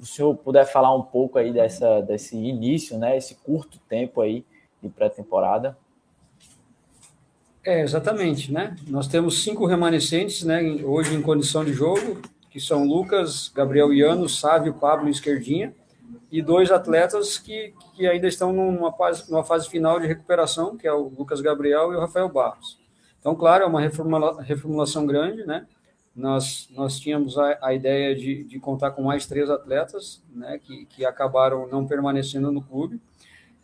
o 0.00 0.06
senhor 0.06 0.34
puder 0.36 0.64
falar 0.66 0.94
um 0.94 1.02
pouco 1.02 1.38
aí 1.38 1.52
dessa, 1.52 2.00
desse 2.00 2.36
início, 2.36 2.98
né? 2.98 3.16
Esse 3.16 3.34
curto 3.36 3.78
tempo 3.88 4.20
aí 4.20 4.44
de 4.82 4.88
pré-temporada. 4.88 5.76
É, 7.64 7.80
exatamente, 7.80 8.52
né? 8.52 8.76
Nós 8.86 9.08
temos 9.08 9.42
cinco 9.42 9.66
remanescentes, 9.66 10.44
né, 10.44 10.62
hoje 10.84 11.16
em 11.16 11.20
condição 11.20 11.64
de 11.64 11.72
jogo, 11.72 12.22
que 12.48 12.60
são 12.60 12.86
Lucas, 12.86 13.48
Gabriel 13.52 13.92
Iano, 13.92 14.28
Sávio, 14.28 14.74
Pablo 14.74 15.08
e 15.08 15.10
Esquerdinha, 15.10 15.74
e 16.30 16.40
dois 16.40 16.70
atletas 16.70 17.38
que, 17.38 17.74
que 17.94 18.06
ainda 18.06 18.28
estão 18.28 18.52
numa 18.52 18.92
fase, 18.92 19.28
numa 19.28 19.42
fase 19.42 19.68
final 19.68 19.98
de 19.98 20.06
recuperação, 20.06 20.76
que 20.76 20.86
é 20.86 20.92
o 20.92 21.08
Lucas 21.08 21.40
Gabriel 21.40 21.92
e 21.92 21.96
o 21.96 22.00
Rafael 22.00 22.28
Barros. 22.28 22.78
Então, 23.18 23.34
claro, 23.34 23.64
é 23.64 23.66
uma 23.66 23.80
reformula, 23.80 24.40
reformulação 24.40 25.04
grande, 25.04 25.44
né? 25.44 25.66
Nós, 26.16 26.68
nós 26.70 26.98
tínhamos 26.98 27.36
a, 27.36 27.58
a 27.60 27.74
ideia 27.74 28.16
de, 28.16 28.42
de 28.44 28.58
contar 28.58 28.92
com 28.92 29.02
mais 29.02 29.26
três 29.26 29.50
atletas, 29.50 30.24
né, 30.34 30.58
que, 30.62 30.86
que 30.86 31.04
acabaram 31.04 31.68
não 31.68 31.86
permanecendo 31.86 32.50
no 32.50 32.62
clube. 32.62 32.98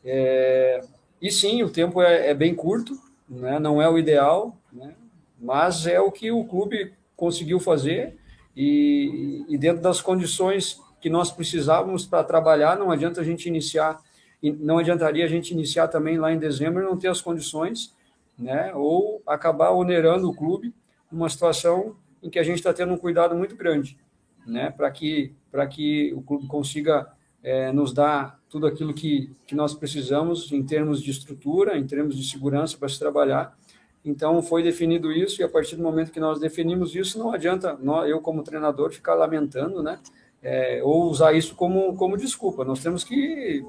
É, 0.05 0.83
e 1.21 1.31
sim, 1.31 1.62
o 1.62 1.71
tempo 1.71 2.03
é, 2.03 2.29
é 2.29 2.35
bem 2.35 2.55
curto, 2.55 2.95
né? 3.29 3.59
não 3.59 3.81
é 3.81 3.88
o 3.88 3.99
ideal, 3.99 4.57
né? 4.73 4.95
mas 5.41 5.87
é 5.87 6.01
o 6.01 6.11
que 6.11 6.31
o 6.31 6.45
clube 6.45 6.93
conseguiu 7.17 7.59
fazer 7.59 8.19
e, 8.57 9.45
e 9.49 9.57
dentro 9.57 9.81
das 9.81 10.01
condições 10.01 10.81
que 11.01 11.09
nós 11.09 11.31
precisávamos 11.31 12.05
para 12.05 12.23
trabalhar, 12.25 12.77
não 12.77 12.91
adianta 12.91 13.21
a 13.21 13.25
gente 13.25 13.47
iniciar, 13.47 14.01
não 14.43 14.79
adiantaria 14.79 15.25
a 15.25 15.29
gente 15.29 15.53
iniciar 15.53 15.88
também 15.88 16.19
lá 16.19 16.33
em 16.33 16.38
dezembro 16.38 16.83
e 16.83 16.85
não 16.85 16.99
ter 16.99 17.09
as 17.09 17.21
condições, 17.21 17.95
né? 18.38 18.73
ou 18.75 19.23
acabar 19.27 19.71
onerando 19.71 20.29
o 20.29 20.35
clube 20.35 20.75
numa 21.11 21.29
situação 21.29 21.97
em 22.23 22.31
que 22.31 22.39
a 22.39 22.43
gente 22.43 22.59
está 22.59 22.73
tendo 22.73 22.93
um 22.93 22.99
cuidado 22.99 23.35
muito 23.35 23.57
grande, 23.57 23.99
né? 24.47 24.71
para 24.71 24.91
que, 24.91 25.35
que 25.71 26.13
o 26.15 26.23
clube 26.23 26.47
consiga 26.47 27.13
é, 27.43 27.73
nos 27.73 27.93
dar 27.93 28.39
tudo 28.49 28.67
aquilo 28.67 28.95
que, 28.95 29.31
que 29.47 29.55
nós 29.55 29.75
precisamos 29.75 30.53
em 30.53 30.63
termos 30.63 31.03
de 31.03 31.11
estrutura, 31.11 31.77
em 31.77 31.87
termos 31.87 32.17
de 32.17 32.29
segurança 32.29 32.77
para 32.79 32.89
se 32.89 32.99
trabalhar. 32.99 33.57
Então, 34.05 34.43
foi 34.43 34.63
definido 34.63 35.13
isso, 35.13 35.41
e 35.41 35.45
a 35.45 35.49
partir 35.49 35.77
do 35.77 35.83
momento 35.83 36.11
que 36.11 36.21
nós 36.21 36.41
definimos 36.41 36.95
isso, 36.95 37.19
não 37.19 37.33
adianta 37.33 37.79
nós, 37.81 38.09
eu, 38.11 38.21
como 38.21 38.43
treinador, 38.43 38.93
ficar 38.93 39.15
lamentando, 39.15 39.83
né? 39.83 39.99
É, 40.43 40.81
ou 40.83 41.05
usar 41.09 41.35
isso 41.35 41.55
como, 41.55 41.95
como 41.97 42.17
desculpa. 42.17 42.65
Nós 42.65 42.83
temos 42.83 43.05
que 43.05 43.65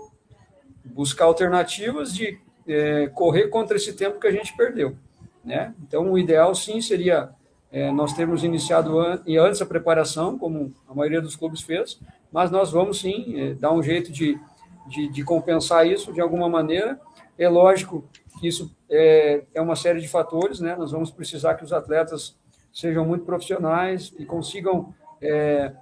buscar 0.84 1.26
alternativas 1.26 2.16
de 2.16 2.40
é, 2.68 3.08
correr 3.08 3.48
contra 3.50 3.78
esse 3.78 3.94
tempo 3.94 4.20
que 4.20 4.26
a 4.26 4.32
gente 4.32 4.58
perdeu. 4.58 4.98
Né? 5.44 5.74
Então, 5.84 6.12
o 6.12 6.18
ideal, 6.18 6.56
sim, 6.56 6.82
seria 6.82 7.30
é, 7.74 7.92
nós 7.92 8.14
termos 8.14 8.46
iniciado 8.46 8.98
an 8.98 9.22
antes 9.42 9.62
a 9.62 9.66
preparação, 9.66 10.38
como 10.38 10.74
a 10.88 10.94
maioria 10.94 11.22
dos 11.22 11.36
clubes 11.36 11.60
fez, 11.60 12.00
mas 12.32 12.50
nós 12.50 12.72
vamos, 12.72 13.02
sim, 13.02 13.34
é, 13.38 13.54
dar 13.56 13.74
um 13.74 13.84
jeito 13.84 14.10
de 14.10 14.40
de, 14.88 15.08
de 15.08 15.24
compensar 15.24 15.88
isso 15.88 16.14
de 16.14 16.22
alguma 16.22 16.50
maneira. 16.50 17.00
É 17.38 17.48
lógico 17.48 18.08
que 18.40 18.48
isso 18.48 18.76
é, 18.90 19.44
é 19.54 19.62
uma 19.62 19.76
série 19.76 20.02
de 20.02 20.08
fatores, 20.08 20.60
né? 20.60 20.76
Nós 20.76 20.92
vamos 20.92 21.12
precisar 21.12 21.56
que 21.56 21.64
os 21.64 21.74
atletas 21.74 22.38
sejam 22.72 23.06
muito 23.06 23.26
profissionais 23.26 24.14
e 24.18 24.26
consigam 24.26 24.94
é, 25.22 25.74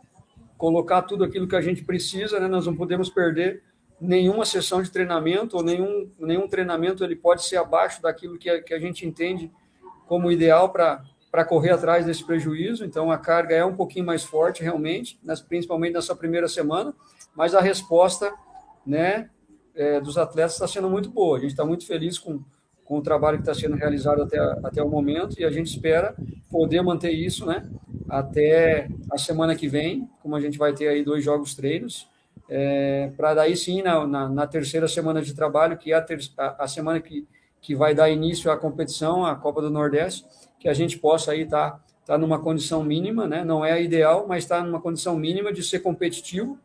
colocar 0.58 1.02
tudo 1.04 1.24
aquilo 1.24 1.48
que 1.48 1.56
a 1.56 1.62
gente 1.62 1.84
precisa, 1.84 2.40
né? 2.40 2.48
Nós 2.48 2.66
não 2.66 2.76
podemos 2.76 3.10
perder 3.10 3.64
nenhuma 4.00 4.46
sessão 4.46 4.82
de 4.82 4.90
treinamento 4.90 5.58
ou 5.58 5.64
nenhum, 5.64 6.10
nenhum 6.18 6.48
treinamento 6.48 7.04
ele 7.04 7.16
pode 7.16 7.44
ser 7.44 7.58
abaixo 7.58 8.02
daquilo 8.02 8.38
que 8.38 8.50
a, 8.50 8.62
que 8.62 8.74
a 8.74 8.80
gente 8.80 9.06
entende 9.06 9.52
como 10.08 10.32
ideal 10.32 10.70
para 10.70 11.04
correr 11.46 11.72
atrás 11.72 12.06
desse 12.06 12.26
prejuízo. 12.26 12.84
Então, 12.84 13.12
a 13.12 13.18
carga 13.18 13.56
é 13.56 13.64
um 13.64 13.76
pouquinho 13.76 14.06
mais 14.06 14.24
forte, 14.24 14.62
realmente, 14.62 15.20
nas, 15.24 15.42
principalmente 15.42 15.94
nessa 15.94 16.16
primeira 16.16 16.48
semana, 16.48 16.94
mas 17.36 17.56
a 17.56 17.62
resposta 17.62 18.34
né, 18.86 19.30
é, 19.76 20.00
dos 20.00 20.18
atletas 20.18 20.54
está 20.54 20.68
sendo 20.68 20.90
muito 20.90 21.10
boa. 21.10 21.38
A 21.38 21.42
gente 21.42 21.52
está 21.52 21.66
muito 21.66 21.86
feliz 21.86 22.20
com, 22.20 22.42
com 22.84 22.98
o 22.98 23.02
trabalho 23.02 23.38
que 23.38 23.44
está 23.44 23.54
sendo 23.54 23.76
realizado 23.76 24.22
até, 24.22 24.38
até 24.64 24.84
o 24.84 24.90
momento 24.90 25.40
e 25.40 25.46
a 25.46 25.52
gente 25.52 25.68
espera 25.68 26.16
poder 26.50 26.82
manter 26.82 27.12
isso 27.12 27.46
né, 27.46 27.70
até 28.10 28.90
a 29.12 29.18
semana 29.18 29.56
que 29.56 29.68
vem, 29.68 30.10
como 30.22 30.36
a 30.36 30.42
gente 30.42 30.58
vai 30.58 30.74
ter 30.74 30.88
aí 30.88 31.04
dois 31.04 31.24
jogos 31.24 31.56
treinos 31.56 32.12
é, 32.54 33.10
para 33.16 33.34
daí 33.34 33.56
sim, 33.56 33.82
na, 33.82 34.06
na, 34.06 34.28
na, 34.28 34.46
terceira 34.46 34.86
semana 34.86 35.22
de 35.22 35.34
trabalho, 35.34 35.78
que 35.78 35.94
é 35.94 35.96
a, 35.96 36.02
ter, 36.02 36.20
a, 36.38 36.66
a, 36.66 36.68
semana 36.68 37.00
que, 37.00 37.26
que 37.62 37.74
vai 37.74 37.96
dar 37.96 38.10
início 38.10 38.52
à 38.52 38.58
competição, 38.58 39.26
a 39.26 39.34
Copa 39.38 39.62
do 39.62 39.70
Nordeste, 39.70 40.26
que 40.62 40.70
a 40.70 40.74
gente 40.74 41.00
possa 41.00 41.32
aí 41.32 41.42
estar 41.42 41.72
tá, 41.72 41.80
tá 42.06 42.18
numa 42.20 42.40
condição 42.40 42.84
mínima, 42.84 43.28
né? 43.28 43.44
não 43.44 43.66
é 43.66 43.72
a 43.72 43.80
ideal, 43.80 44.26
mas 44.28 44.44
está 44.44 44.64
numa 44.64 44.80
condição 44.80 45.18
mínima 45.18 45.52
de 45.52 45.64
ser 45.64 45.80
competitivo, 45.80 46.58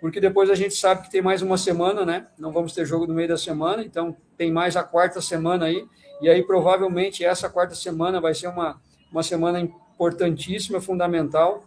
porque 0.00 0.18
depois 0.18 0.48
a 0.48 0.54
gente 0.54 0.74
sabe 0.74 1.02
que 1.02 1.10
tem 1.10 1.20
mais 1.20 1.42
uma 1.42 1.58
semana, 1.58 2.04
né? 2.04 2.26
Não 2.36 2.50
vamos 2.50 2.72
ter 2.72 2.84
jogo 2.86 3.06
no 3.06 3.14
meio 3.14 3.28
da 3.28 3.36
semana, 3.36 3.84
então 3.84 4.16
tem 4.36 4.50
mais 4.50 4.74
a 4.74 4.82
quarta 4.82 5.20
semana 5.20 5.66
aí, 5.66 5.86
e 6.20 6.28
aí 6.28 6.42
provavelmente 6.42 7.24
essa 7.24 7.48
quarta 7.48 7.74
semana 7.74 8.20
vai 8.20 8.34
ser 8.34 8.48
uma, 8.48 8.80
uma 9.12 9.22
semana 9.22 9.60
importantíssima, 9.60 10.80
fundamental, 10.80 11.62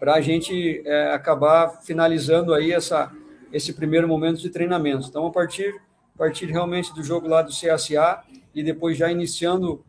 para 0.00 0.14
a 0.14 0.20
gente 0.20 0.82
é, 0.86 1.12
acabar 1.12 1.82
finalizando 1.82 2.54
aí 2.54 2.72
essa, 2.72 3.12
esse 3.52 3.74
primeiro 3.74 4.08
momento 4.08 4.40
de 4.40 4.48
treinamento. 4.48 5.06
Então, 5.06 5.26
a 5.26 5.30
partir, 5.30 5.80
a 6.14 6.18
partir 6.18 6.46
realmente 6.46 6.92
do 6.94 7.04
jogo 7.04 7.28
lá 7.28 7.42
do 7.42 7.50
CSA 7.50 8.22
e 8.54 8.62
depois 8.62 8.96
já 8.96 9.12
iniciando 9.12 9.84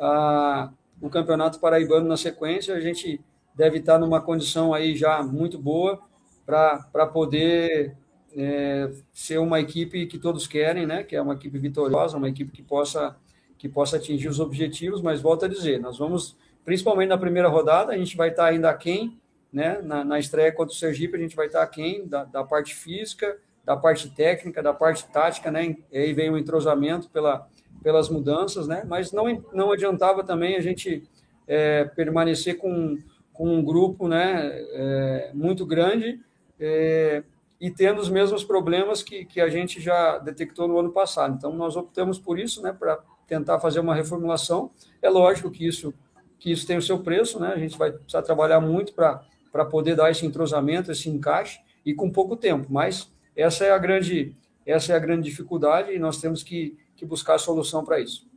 a, 0.00 0.70
Campeonato 1.10 1.58
Paraibano 1.58 2.06
na 2.06 2.16
sequência, 2.16 2.74
a 2.74 2.80
gente 2.80 3.20
deve 3.54 3.78
estar 3.78 3.98
numa 3.98 4.20
condição 4.20 4.72
aí 4.72 4.96
já 4.96 5.22
muito 5.22 5.58
boa 5.58 6.00
para 6.44 7.06
poder 7.06 7.96
é, 8.36 8.90
ser 9.12 9.38
uma 9.38 9.60
equipe 9.60 10.06
que 10.06 10.18
todos 10.18 10.46
querem, 10.46 10.86
né? 10.86 11.02
Que 11.02 11.16
é 11.16 11.22
uma 11.22 11.34
equipe 11.34 11.58
vitoriosa, 11.58 12.16
uma 12.16 12.28
equipe 12.28 12.50
que 12.50 12.62
possa 12.62 13.16
que 13.56 13.68
possa 13.68 13.98
atingir 13.98 14.28
os 14.28 14.40
objetivos. 14.40 15.02
Mas 15.02 15.20
volto 15.20 15.44
a 15.44 15.48
dizer, 15.48 15.78
nós 15.78 15.98
vamos, 15.98 16.36
principalmente 16.64 17.10
na 17.10 17.18
primeira 17.18 17.48
rodada, 17.48 17.92
a 17.92 17.96
gente 17.96 18.16
vai 18.16 18.30
estar 18.30 18.46
ainda 18.46 18.70
aquém 18.70 19.20
né? 19.52 19.80
Na, 19.82 20.04
na 20.04 20.18
estreia 20.18 20.52
contra 20.52 20.72
o 20.72 20.76
Sergipe, 20.76 21.16
a 21.16 21.20
gente 21.20 21.36
vai 21.36 21.46
estar 21.46 21.66
quem 21.66 22.06
da, 22.06 22.24
da 22.24 22.44
parte 22.44 22.74
física, 22.74 23.36
da 23.64 23.76
parte 23.76 24.08
técnica, 24.10 24.62
da 24.62 24.72
parte 24.72 25.06
tática, 25.08 25.50
né? 25.50 25.76
E 25.90 25.98
aí 25.98 26.12
vem 26.12 26.30
o 26.30 26.38
entrosamento 26.38 27.08
pela, 27.10 27.48
pelas 27.82 28.08
mudanças, 28.08 28.66
né? 28.66 28.84
Mas 28.86 29.12
não, 29.12 29.42
não 29.52 29.72
adiantava 29.72 30.22
também 30.24 30.56
a 30.56 30.60
gente 30.60 31.02
é, 31.46 31.84
permanecer 31.84 32.58
com, 32.58 32.98
com 33.32 33.54
um 33.54 33.64
grupo, 33.64 34.08
né? 34.08 34.50
É, 34.52 35.30
muito 35.34 35.64
grande 35.64 36.20
é, 36.58 37.22
e 37.60 37.70
tendo 37.70 38.00
os 38.00 38.08
mesmos 38.08 38.44
problemas 38.44 39.02
que, 39.02 39.24
que 39.24 39.40
a 39.40 39.48
gente 39.48 39.80
já 39.80 40.18
detectou 40.18 40.66
no 40.68 40.78
ano 40.78 40.92
passado. 40.92 41.34
Então, 41.36 41.54
nós 41.54 41.76
optamos 41.76 42.18
por 42.18 42.38
isso, 42.38 42.62
né? 42.62 42.72
Para 42.72 42.98
tentar 43.26 43.60
fazer 43.60 43.80
uma 43.80 43.94
reformulação. 43.94 44.70
É 45.00 45.08
lógico 45.08 45.50
que 45.50 45.66
isso 45.66 45.94
que 46.38 46.50
isso 46.50 46.66
tem 46.66 46.78
o 46.78 46.82
seu 46.82 47.00
preço, 47.00 47.38
né? 47.38 47.48
A 47.48 47.58
gente 47.58 47.76
vai 47.76 47.92
precisar 47.92 48.22
trabalhar 48.22 48.60
muito 48.60 48.94
para 48.94 49.22
para 49.52 49.64
poder 49.64 49.96
dar 49.96 50.10
esse 50.10 50.24
entrosamento, 50.24 50.92
esse 50.92 51.08
encaixe 51.08 51.60
e 51.84 51.94
com 51.94 52.10
pouco 52.10 52.36
tempo. 52.36 52.66
Mas 52.70 53.10
essa 53.34 53.64
é 53.64 53.70
a 53.70 53.78
grande, 53.78 54.34
essa 54.64 54.92
é 54.92 54.96
a 54.96 54.98
grande 54.98 55.28
dificuldade 55.28 55.92
e 55.92 55.98
nós 55.98 56.20
temos 56.20 56.42
que, 56.42 56.76
que 57.00 57.06
buscar 57.06 57.38
solução 57.38 57.84
para 57.84 57.98
isso. 57.98 58.28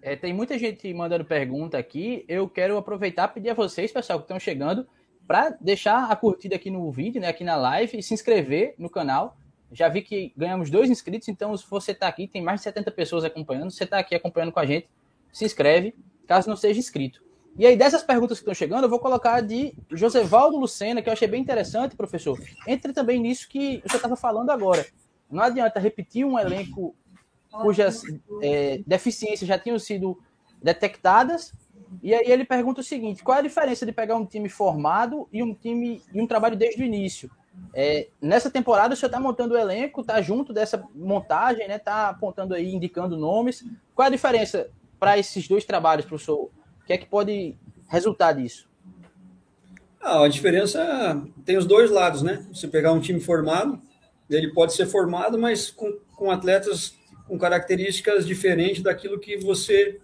É, 0.00 0.14
tem 0.14 0.32
muita 0.32 0.58
gente 0.58 0.92
mandando 0.94 1.24
pergunta 1.24 1.76
aqui. 1.76 2.24
Eu 2.28 2.48
quero 2.48 2.76
aproveitar 2.76 3.28
e 3.28 3.34
pedir 3.34 3.50
a 3.50 3.54
vocês, 3.54 3.90
pessoal, 3.90 4.18
que 4.18 4.24
estão 4.24 4.38
chegando, 4.38 4.86
para 5.26 5.56
deixar 5.60 6.10
a 6.10 6.14
curtida 6.14 6.56
aqui 6.56 6.70
no 6.70 6.90
vídeo, 6.92 7.20
né, 7.20 7.28
aqui 7.28 7.42
na 7.42 7.56
live, 7.56 7.98
e 7.98 8.02
se 8.02 8.14
inscrever 8.14 8.74
no 8.78 8.88
canal. 8.88 9.36
Já 9.72 9.88
vi 9.88 10.02
que 10.02 10.32
ganhamos 10.36 10.70
dois 10.70 10.88
inscritos, 10.88 11.28
então 11.28 11.54
se 11.56 11.68
você 11.68 11.92
está 11.92 12.06
aqui, 12.06 12.26
tem 12.26 12.42
mais 12.42 12.60
de 12.60 12.64
70 12.64 12.90
pessoas 12.92 13.24
acompanhando. 13.24 13.70
Você 13.70 13.84
está 13.84 13.98
aqui 13.98 14.14
acompanhando 14.14 14.52
com 14.52 14.60
a 14.60 14.66
gente, 14.66 14.88
se 15.32 15.44
inscreve, 15.44 15.94
caso 16.26 16.48
não 16.48 16.56
seja 16.56 16.78
inscrito. 16.78 17.22
E 17.58 17.66
aí, 17.66 17.76
dessas 17.76 18.02
perguntas 18.02 18.38
que 18.38 18.42
estão 18.42 18.54
chegando, 18.54 18.84
eu 18.84 18.88
vou 18.88 19.00
colocar 19.00 19.40
de 19.40 19.74
Josevaldo 19.90 20.56
Lucena, 20.56 21.02
que 21.02 21.08
eu 21.08 21.12
achei 21.12 21.26
bem 21.26 21.42
interessante, 21.42 21.96
professor. 21.96 22.38
Entre 22.66 22.92
também 22.92 23.18
nisso 23.18 23.48
que 23.48 23.82
você 23.84 23.96
estava 23.96 24.16
falando 24.16 24.50
agora. 24.50 24.86
Não 25.30 25.42
adianta 25.42 25.80
repetir 25.80 26.24
um 26.24 26.38
elenco 26.38 26.94
cujas 27.50 28.02
é, 28.42 28.80
deficiências 28.86 29.48
já 29.48 29.58
tinham 29.58 29.78
sido 29.78 30.18
detectadas. 30.62 31.52
E 32.02 32.14
aí 32.14 32.30
ele 32.30 32.44
pergunta 32.44 32.80
o 32.80 32.84
seguinte: 32.84 33.22
qual 33.22 33.36
é 33.36 33.40
a 33.40 33.44
diferença 33.44 33.86
de 33.86 33.92
pegar 33.92 34.16
um 34.16 34.26
time 34.26 34.48
formado 34.48 35.28
e 35.32 35.42
um 35.42 35.54
time 35.54 36.02
e 36.12 36.20
um 36.20 36.26
trabalho 36.26 36.56
desde 36.56 36.82
o 36.82 36.86
início? 36.86 37.30
É, 37.74 38.08
nessa 38.20 38.48
temporada 38.50 38.94
o 38.94 38.96
senhor 38.96 39.08
está 39.08 39.18
montando 39.18 39.54
o 39.54 39.58
elenco, 39.58 40.00
está 40.00 40.20
junto 40.22 40.52
dessa 40.52 40.82
montagem, 40.94 41.66
né? 41.66 41.76
Está 41.76 42.08
apontando 42.08 42.54
aí, 42.54 42.72
indicando 42.72 43.16
nomes. 43.16 43.64
Qual 43.94 44.04
é 44.04 44.08
a 44.08 44.12
diferença 44.12 44.70
para 44.98 45.18
esses 45.18 45.48
dois 45.48 45.64
trabalhos, 45.64 46.04
professor? 46.04 46.50
que 46.88 46.94
é 46.94 46.98
que 46.98 47.06
pode 47.06 47.54
resultar 47.86 48.32
disso? 48.32 48.66
Ah, 50.00 50.24
a 50.24 50.28
diferença 50.28 51.22
tem 51.44 51.58
os 51.58 51.66
dois 51.66 51.90
lados, 51.90 52.22
né? 52.22 52.46
Você 52.50 52.66
pegar 52.66 52.92
um 52.92 53.00
time 53.00 53.20
formado, 53.20 53.78
ele 54.30 54.52
pode 54.54 54.72
ser 54.72 54.86
formado, 54.86 55.38
mas 55.38 55.70
com, 55.70 55.98
com 56.16 56.30
atletas 56.30 56.94
com 57.28 57.38
características 57.38 58.26
diferentes 58.26 58.82
daquilo 58.82 59.20
que 59.20 59.36
você 59.36 60.00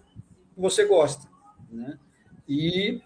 você 0.56 0.84
gosta, 0.84 1.26
né? 1.70 1.98
E 2.48 3.00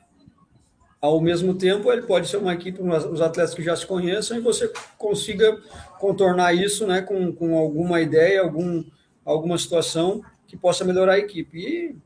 ao 1.01 1.21
mesmo 1.21 1.55
tempo 1.55 1.91
ele 1.91 2.03
pode 2.03 2.29
ser 2.29 2.37
uma 2.37 2.53
equipe 2.53 2.83
os 2.83 3.21
atletas 3.21 3.55
que 3.55 3.63
já 3.63 3.75
se 3.75 3.87
conheçam 3.87 4.37
e 4.37 4.41
você 4.41 4.71
consiga 4.99 5.57
contornar 5.99 6.53
isso, 6.53 6.87
né? 6.87 7.01
Com, 7.01 7.33
com 7.33 7.57
alguma 7.57 8.01
ideia, 8.01 8.43
algum 8.43 8.85
alguma 9.25 9.57
situação 9.57 10.23
que 10.47 10.57
possa 10.57 10.85
melhorar 10.85 11.15
a 11.15 11.19
equipe. 11.19 11.59
E 11.59 11.97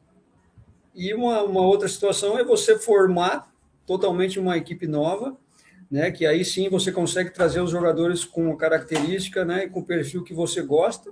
e 0.95 1.15
uma, 1.15 1.43
uma 1.43 1.63
outra 1.63 1.89
situação 1.89 2.39
é 2.39 2.45
você 2.45 2.79
formar 2.79 3.51
totalmente 3.87 4.39
uma 4.39 4.57
equipe 4.57 4.87
nova, 4.87 5.37
né? 5.91 6.11
Que 6.11 6.27
aí 6.27 6.45
sim 6.45 6.69
você 6.69 6.93
consegue 6.93 7.31
trazer 7.31 7.61
os 7.61 7.71
jogadores 7.71 8.25
com 8.25 8.55
característica, 8.57 9.45
né? 9.45 9.67
Com 9.69 9.81
o 9.81 9.85
perfil 9.85 10.23
que 10.23 10.35
você 10.35 10.63
gosta. 10.63 11.11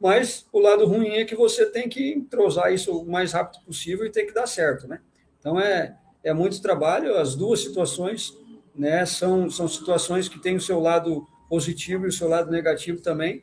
Mas 0.00 0.46
o 0.52 0.60
lado 0.60 0.86
ruim 0.86 1.16
é 1.16 1.24
que 1.24 1.34
você 1.34 1.66
tem 1.66 1.88
que 1.88 2.12
entrosar 2.12 2.72
isso 2.72 2.96
o 2.96 3.10
mais 3.10 3.32
rápido 3.32 3.64
possível 3.64 4.06
e 4.06 4.10
tem 4.10 4.26
que 4.26 4.32
dar 4.32 4.46
certo, 4.46 4.86
né? 4.86 5.00
Então 5.40 5.58
é, 5.58 5.96
é 6.22 6.32
muito 6.32 6.62
trabalho. 6.62 7.16
As 7.18 7.34
duas 7.34 7.60
situações, 7.60 8.36
né? 8.74 9.04
São, 9.06 9.50
são 9.50 9.66
situações 9.66 10.28
que 10.28 10.38
têm 10.38 10.56
o 10.56 10.60
seu 10.60 10.78
lado 10.78 11.26
positivo 11.48 12.04
e 12.04 12.08
o 12.08 12.12
seu 12.12 12.28
lado 12.28 12.50
negativo 12.50 13.00
também. 13.00 13.42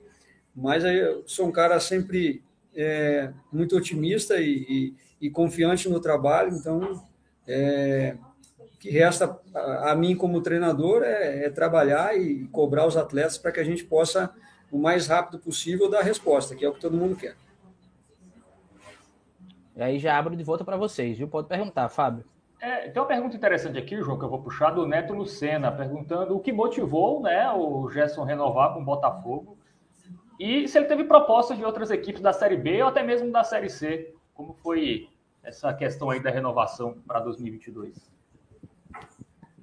Mas 0.55 0.85
eu 0.85 1.23
sou 1.27 1.47
um 1.47 1.51
cara 1.51 1.79
sempre 1.79 2.41
é, 2.73 3.33
muito 3.51 3.75
otimista 3.75 4.37
e, 4.39 4.65
e 4.69 5.05
e 5.25 5.29
confiante 5.29 5.89
no 5.89 5.99
trabalho. 5.99 6.55
Então, 6.55 7.03
é, 7.47 8.15
o 8.59 8.77
que 8.79 8.89
resta 8.89 9.37
a, 9.53 9.91
a 9.91 9.95
mim 9.95 10.15
como 10.15 10.41
treinador 10.41 11.03
é, 11.03 11.45
é, 11.45 11.49
trabalhar 11.49 12.17
e 12.17 12.45
cobrar 12.51 12.85
os 12.85 12.97
atletas 12.97 13.37
para 13.37 13.51
que 13.51 13.59
a 13.59 13.63
gente 13.63 13.83
possa, 13.83 14.31
o 14.71 14.77
mais 14.77 15.07
rápido 15.07 15.39
possível, 15.39 15.89
dar 15.89 15.99
a 15.99 16.03
resposta, 16.03 16.55
que 16.55 16.65
é 16.65 16.69
o 16.69 16.73
que 16.73 16.81
todo 16.81 16.97
mundo 16.97 17.15
quer. 17.15 17.35
E 19.75 19.81
aí 19.81 19.99
já 19.99 20.17
abro 20.17 20.35
de 20.35 20.43
volta 20.43 20.63
para 20.63 20.77
vocês, 20.77 21.17
viu? 21.17 21.27
Pode 21.27 21.47
perguntar, 21.47 21.89
Fábio. 21.89 22.25
É, 22.61 22.89
tem 22.89 23.01
uma 23.01 23.07
pergunta 23.07 23.35
interessante 23.35 23.77
aqui, 23.77 24.01
João, 24.01 24.17
que 24.17 24.25
eu 24.25 24.29
vou 24.29 24.41
puxar 24.41 24.71
do 24.71 24.87
Neto 24.87 25.13
Lucena, 25.13 25.71
perguntando 25.71 26.35
o 26.35 26.39
que 26.39 26.53
motivou 26.53 27.21
né, 27.21 27.51
o 27.51 27.89
Gerson 27.89 28.23
renovar 28.23 28.73
com 28.73 28.81
o 28.81 28.85
Botafogo 28.85 29.57
e 30.39 30.67
se 30.67 30.77
ele 30.77 30.87
teve 30.87 31.03
propostas 31.05 31.57
de 31.57 31.63
outras 31.63 31.91
equipes 31.91 32.21
da 32.21 32.33
Série 32.33 32.57
B 32.57 32.81
ou 32.81 32.89
até 32.89 33.03
mesmo 33.03 33.31
da 33.31 33.43
Série 33.43 33.69
C. 33.69 34.13
Como 34.33 34.53
foi 34.53 35.09
essa 35.43 35.73
questão 35.73 36.09
aí 36.09 36.21
da 36.21 36.29
renovação 36.29 36.97
para 37.07 37.19
2022? 37.19 37.95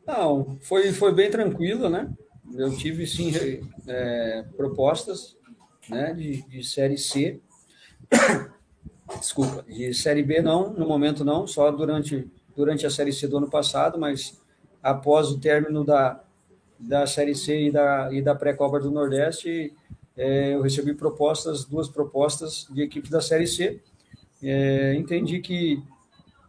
Não, 0.07 0.59
foi, 0.63 0.93
foi 0.93 1.13
bem 1.15 1.31
tranquilo, 1.31 1.89
né? 1.89 2.11
Eu 2.55 2.77
tive, 2.77 3.07
sim, 3.07 3.33
é, 3.87 4.45
propostas 4.57 5.37
né, 5.89 6.13
de, 6.13 6.43
de 6.43 6.65
Série 6.65 6.99
C. 6.99 7.41
Desculpa, 9.19 9.65
de 9.69 9.93
Série 9.95 10.23
B 10.23 10.41
não, 10.41 10.73
no 10.73 10.87
momento 10.87 11.25
não, 11.25 11.47
só 11.47 11.71
durante, 11.71 12.29
durante 12.57 12.87
a 12.87 12.91
Série 12.91 13.13
C 13.13 13.29
do 13.29 13.39
ano 13.39 13.51
passado, 13.51 13.99
mas 13.99 14.41
após 14.83 15.29
o 15.29 15.39
término 15.39 15.85
da, 15.85 16.23
da 16.79 17.07
Série 17.07 17.35
C 17.35 17.67
e 17.67 17.71
da, 17.71 18.13
e 18.13 18.21
da 18.21 18.35
pré-copa 18.35 18.81
do 18.81 18.91
Nordeste, 18.91 19.73
é, 20.17 20.55
eu 20.55 20.63
recebi 20.63 20.95
propostas, 20.95 21.65
duas 21.65 21.89
propostas 21.89 22.67
de 22.71 22.83
equipes 22.83 23.11
da 23.11 23.21
Série 23.21 23.47
C. 23.47 23.81
É, 24.43 24.95
entendi 24.95 25.41
que 25.41 25.83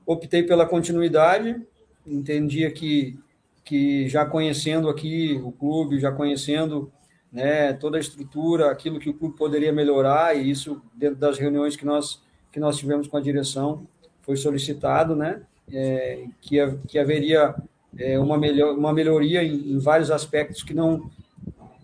optei 0.06 0.44
pela 0.44 0.66
continuidade, 0.66 1.62
entendia 2.06 2.72
que, 2.72 3.18
que 3.64 4.08
já 4.10 4.26
conhecendo 4.26 4.90
aqui 4.90 5.40
o 5.44 5.52
clube, 5.52 6.00
já 6.00 6.12
conhecendo 6.12 6.92
né, 7.32 7.74
toda 7.74 7.98
a 7.98 8.00
estrutura, 8.00 8.70
aquilo 8.70 9.00
que 9.00 9.10
o 9.10 9.14
clube 9.14 9.36
poderia 9.38 9.74
melhorar, 9.74 10.36
e 10.36 10.50
isso 10.50 10.82
dentro 10.94 11.16
das 11.16 11.40
reuniões 11.40 11.76
que 11.76 11.86
nós, 11.86 12.22
que 12.52 12.60
nós 12.60 12.78
tivemos 12.78 13.08
com 13.08 13.18
a 13.18 13.22
direção, 13.22 13.88
foi 14.22 14.38
solicitado, 14.38 15.16
né, 15.16 15.42
é, 15.72 16.26
que, 16.42 16.58
que 16.88 17.00
haveria 17.00 17.56
é, 17.98 18.20
uma, 18.20 18.38
melhor, 18.38 18.78
uma 18.78 18.94
melhoria 18.94 19.44
em, 19.44 19.74
em, 19.74 19.80
vários 19.80 20.12
aspectos 20.12 20.64
que 20.64 20.74
não, 20.74 21.10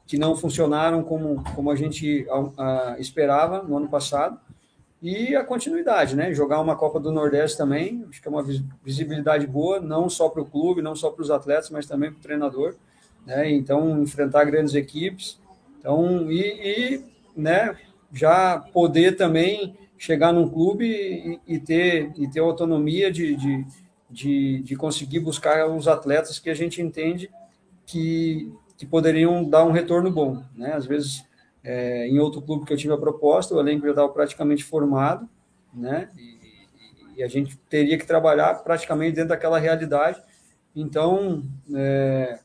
que 0.06 0.18
não 0.18 0.36
funcionaram 0.36 1.04
como, 1.04 1.44
como 1.56 1.72
a 1.72 1.76
gente 1.76 2.28
a, 2.30 2.94
a, 2.94 3.00
esperava 3.00 3.64
no 3.64 3.78
ano 3.78 3.90
passado, 3.90 4.40
e 5.02 5.36
a 5.36 5.44
continuidade, 5.44 6.16
né? 6.16 6.34
Jogar 6.34 6.60
uma 6.60 6.76
Copa 6.76 7.00
do 7.00 7.12
Nordeste 7.12 7.58
também, 7.58 8.06
acho 8.10 8.22
que 8.22 8.28
é 8.28 8.32
uma 8.32 8.46
visibilidade 8.84 9.48
boa, 9.48 9.80
não 9.80 10.10
só 10.10 10.28
para 10.28 10.42
o 10.42 10.46
clube, 10.46 10.82
não 10.82 10.96
só 10.96 11.10
para 11.10 11.22
os 11.22 11.32
atletas, 11.32 11.70
mas 11.70 11.86
também 11.86 12.12
para 12.12 12.20
o 12.20 12.22
treinador, 12.22 12.76
né? 13.26 13.50
Então, 13.50 14.02
enfrentar 14.02 14.44
grandes 14.44 14.76
equipes, 14.76 15.40
então, 15.80 16.30
e, 16.30 16.42
e 16.42 17.06
né, 17.36 17.78
já 18.12 18.60
poder 18.60 19.16
também 19.16 19.78
chegar 19.98 20.34
num 20.34 20.50
clube 20.50 20.86
e, 20.86 21.40
e, 21.56 21.60
ter, 21.60 22.12
e 22.18 22.30
ter 22.30 22.40
autonomia 22.40 23.12
de, 23.12 23.36
de, 23.36 23.66
de, 24.10 24.62
de, 24.62 24.76
conseguir 24.76 25.20
buscar 25.20 25.68
os 25.68 25.88
atletas 25.88 26.40
que 26.40 26.50
a 26.50 26.54
gente 26.54 26.82
entende 26.82 27.30
que, 27.86 28.52
que 28.78 28.86
poderiam 28.86 29.44
dar 29.44 29.66
um 29.66 29.72
retorno 29.72 30.12
bom. 30.12 30.44
Né? 30.56 30.74
Às 30.74 30.86
vezes, 30.86 31.24
é, 31.64 32.08
em 32.08 32.20
outro 32.20 32.42
clube 32.42 32.66
que 32.66 32.74
eu 32.74 32.78
tive 32.78 32.94
a 32.94 32.98
proposta, 32.98 33.54
o 33.54 33.60
elenco 33.60 33.86
já 33.86 33.92
estava 33.92 34.10
praticamente 34.10 34.64
formado, 34.64 35.28
né? 35.74 36.10
E, 36.18 37.20
e, 37.20 37.24
a 37.24 37.28
gente 37.28 37.58
teria 37.70 37.98
que 37.98 38.06
trabalhar 38.06 38.56
praticamente 38.64 39.16
dentro 39.16 39.30
daquela 39.30 39.60
realidade. 39.60 40.22
Então, 40.76 41.44
é, 41.76 42.40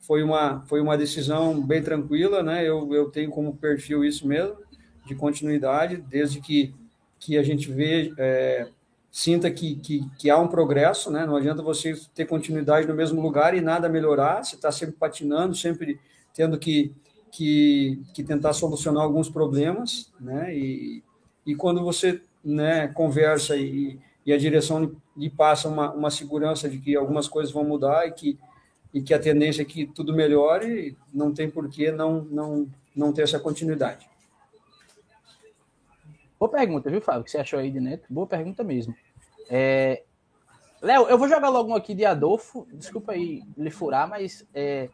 foi, 0.00 0.22
uma, 0.22 0.64
foi 0.66 0.80
uma 0.80 0.98
decisão 0.98 1.60
bem 1.60 1.82
tranquila, 1.82 2.42
né? 2.42 2.66
Eu, 2.66 2.92
eu 2.92 3.10
tenho 3.10 3.30
como 3.30 3.56
perfil 3.56 4.04
isso 4.04 4.26
mesmo, 4.26 4.56
de 5.06 5.14
continuidade, 5.14 5.96
desde 5.96 6.40
que, 6.40 6.74
que 7.18 7.38
a 7.38 7.42
gente 7.42 7.70
vê, 7.70 8.12
é, 8.18 8.68
sinta 9.10 9.50
que, 9.50 9.76
que, 9.76 10.04
que, 10.18 10.28
há 10.28 10.38
um 10.38 10.48
progresso, 10.48 11.10
né? 11.10 11.24
Não 11.24 11.36
adianta 11.36 11.62
você 11.62 11.94
ter 12.14 12.26
continuidade 12.26 12.86
no 12.86 12.94
mesmo 12.94 13.20
lugar 13.20 13.54
e 13.54 13.60
nada 13.60 13.88
melhorar, 13.88 14.44
você 14.44 14.56
está 14.56 14.70
sempre 14.72 14.96
patinando, 14.96 15.54
sempre 15.54 15.98
tendo 16.34 16.58
que 16.58 16.94
que, 17.38 18.02
que 18.12 18.24
tentar 18.24 18.52
solucionar 18.52 19.04
alguns 19.04 19.30
problemas, 19.30 20.12
né? 20.18 20.52
E, 20.52 21.04
e 21.46 21.54
quando 21.54 21.84
você 21.84 22.20
né, 22.44 22.88
conversa 22.88 23.56
e, 23.56 23.96
e 24.26 24.32
a 24.32 24.36
direção 24.36 24.92
lhe 25.16 25.30
passa 25.30 25.68
uma, 25.68 25.92
uma 25.92 26.10
segurança 26.10 26.68
de 26.68 26.78
que 26.78 26.96
algumas 26.96 27.28
coisas 27.28 27.52
vão 27.52 27.62
mudar 27.62 28.08
e 28.08 28.10
que, 28.10 28.38
e 28.92 29.00
que 29.00 29.14
a 29.14 29.20
tendência 29.20 29.62
é 29.62 29.64
que 29.64 29.86
tudo 29.86 30.12
melhore, 30.12 30.96
não 31.14 31.32
tem 31.32 31.48
por 31.48 31.68
que 31.68 31.92
não, 31.92 32.24
não, 32.24 32.68
não 32.94 33.12
ter 33.12 33.22
essa 33.22 33.38
continuidade. 33.38 34.10
Boa 36.40 36.50
pergunta, 36.50 36.90
viu, 36.90 37.00
Fábio? 37.00 37.20
O 37.20 37.24
que 37.24 37.30
você 37.30 37.38
achou 37.38 37.60
aí 37.60 37.70
de 37.70 37.78
Neto? 37.78 38.04
Boa 38.10 38.26
pergunta 38.26 38.64
mesmo. 38.64 38.96
É... 39.48 40.02
Léo, 40.82 41.06
eu 41.06 41.16
vou 41.16 41.28
jogar 41.28 41.50
logo 41.50 41.70
um 41.70 41.76
aqui 41.76 41.94
de 41.94 42.04
Adolfo. 42.04 42.66
Desculpa 42.72 43.12
aí 43.12 43.44
lhe 43.56 43.70
furar, 43.70 44.08
mas 44.08 44.44
é, 44.52 44.88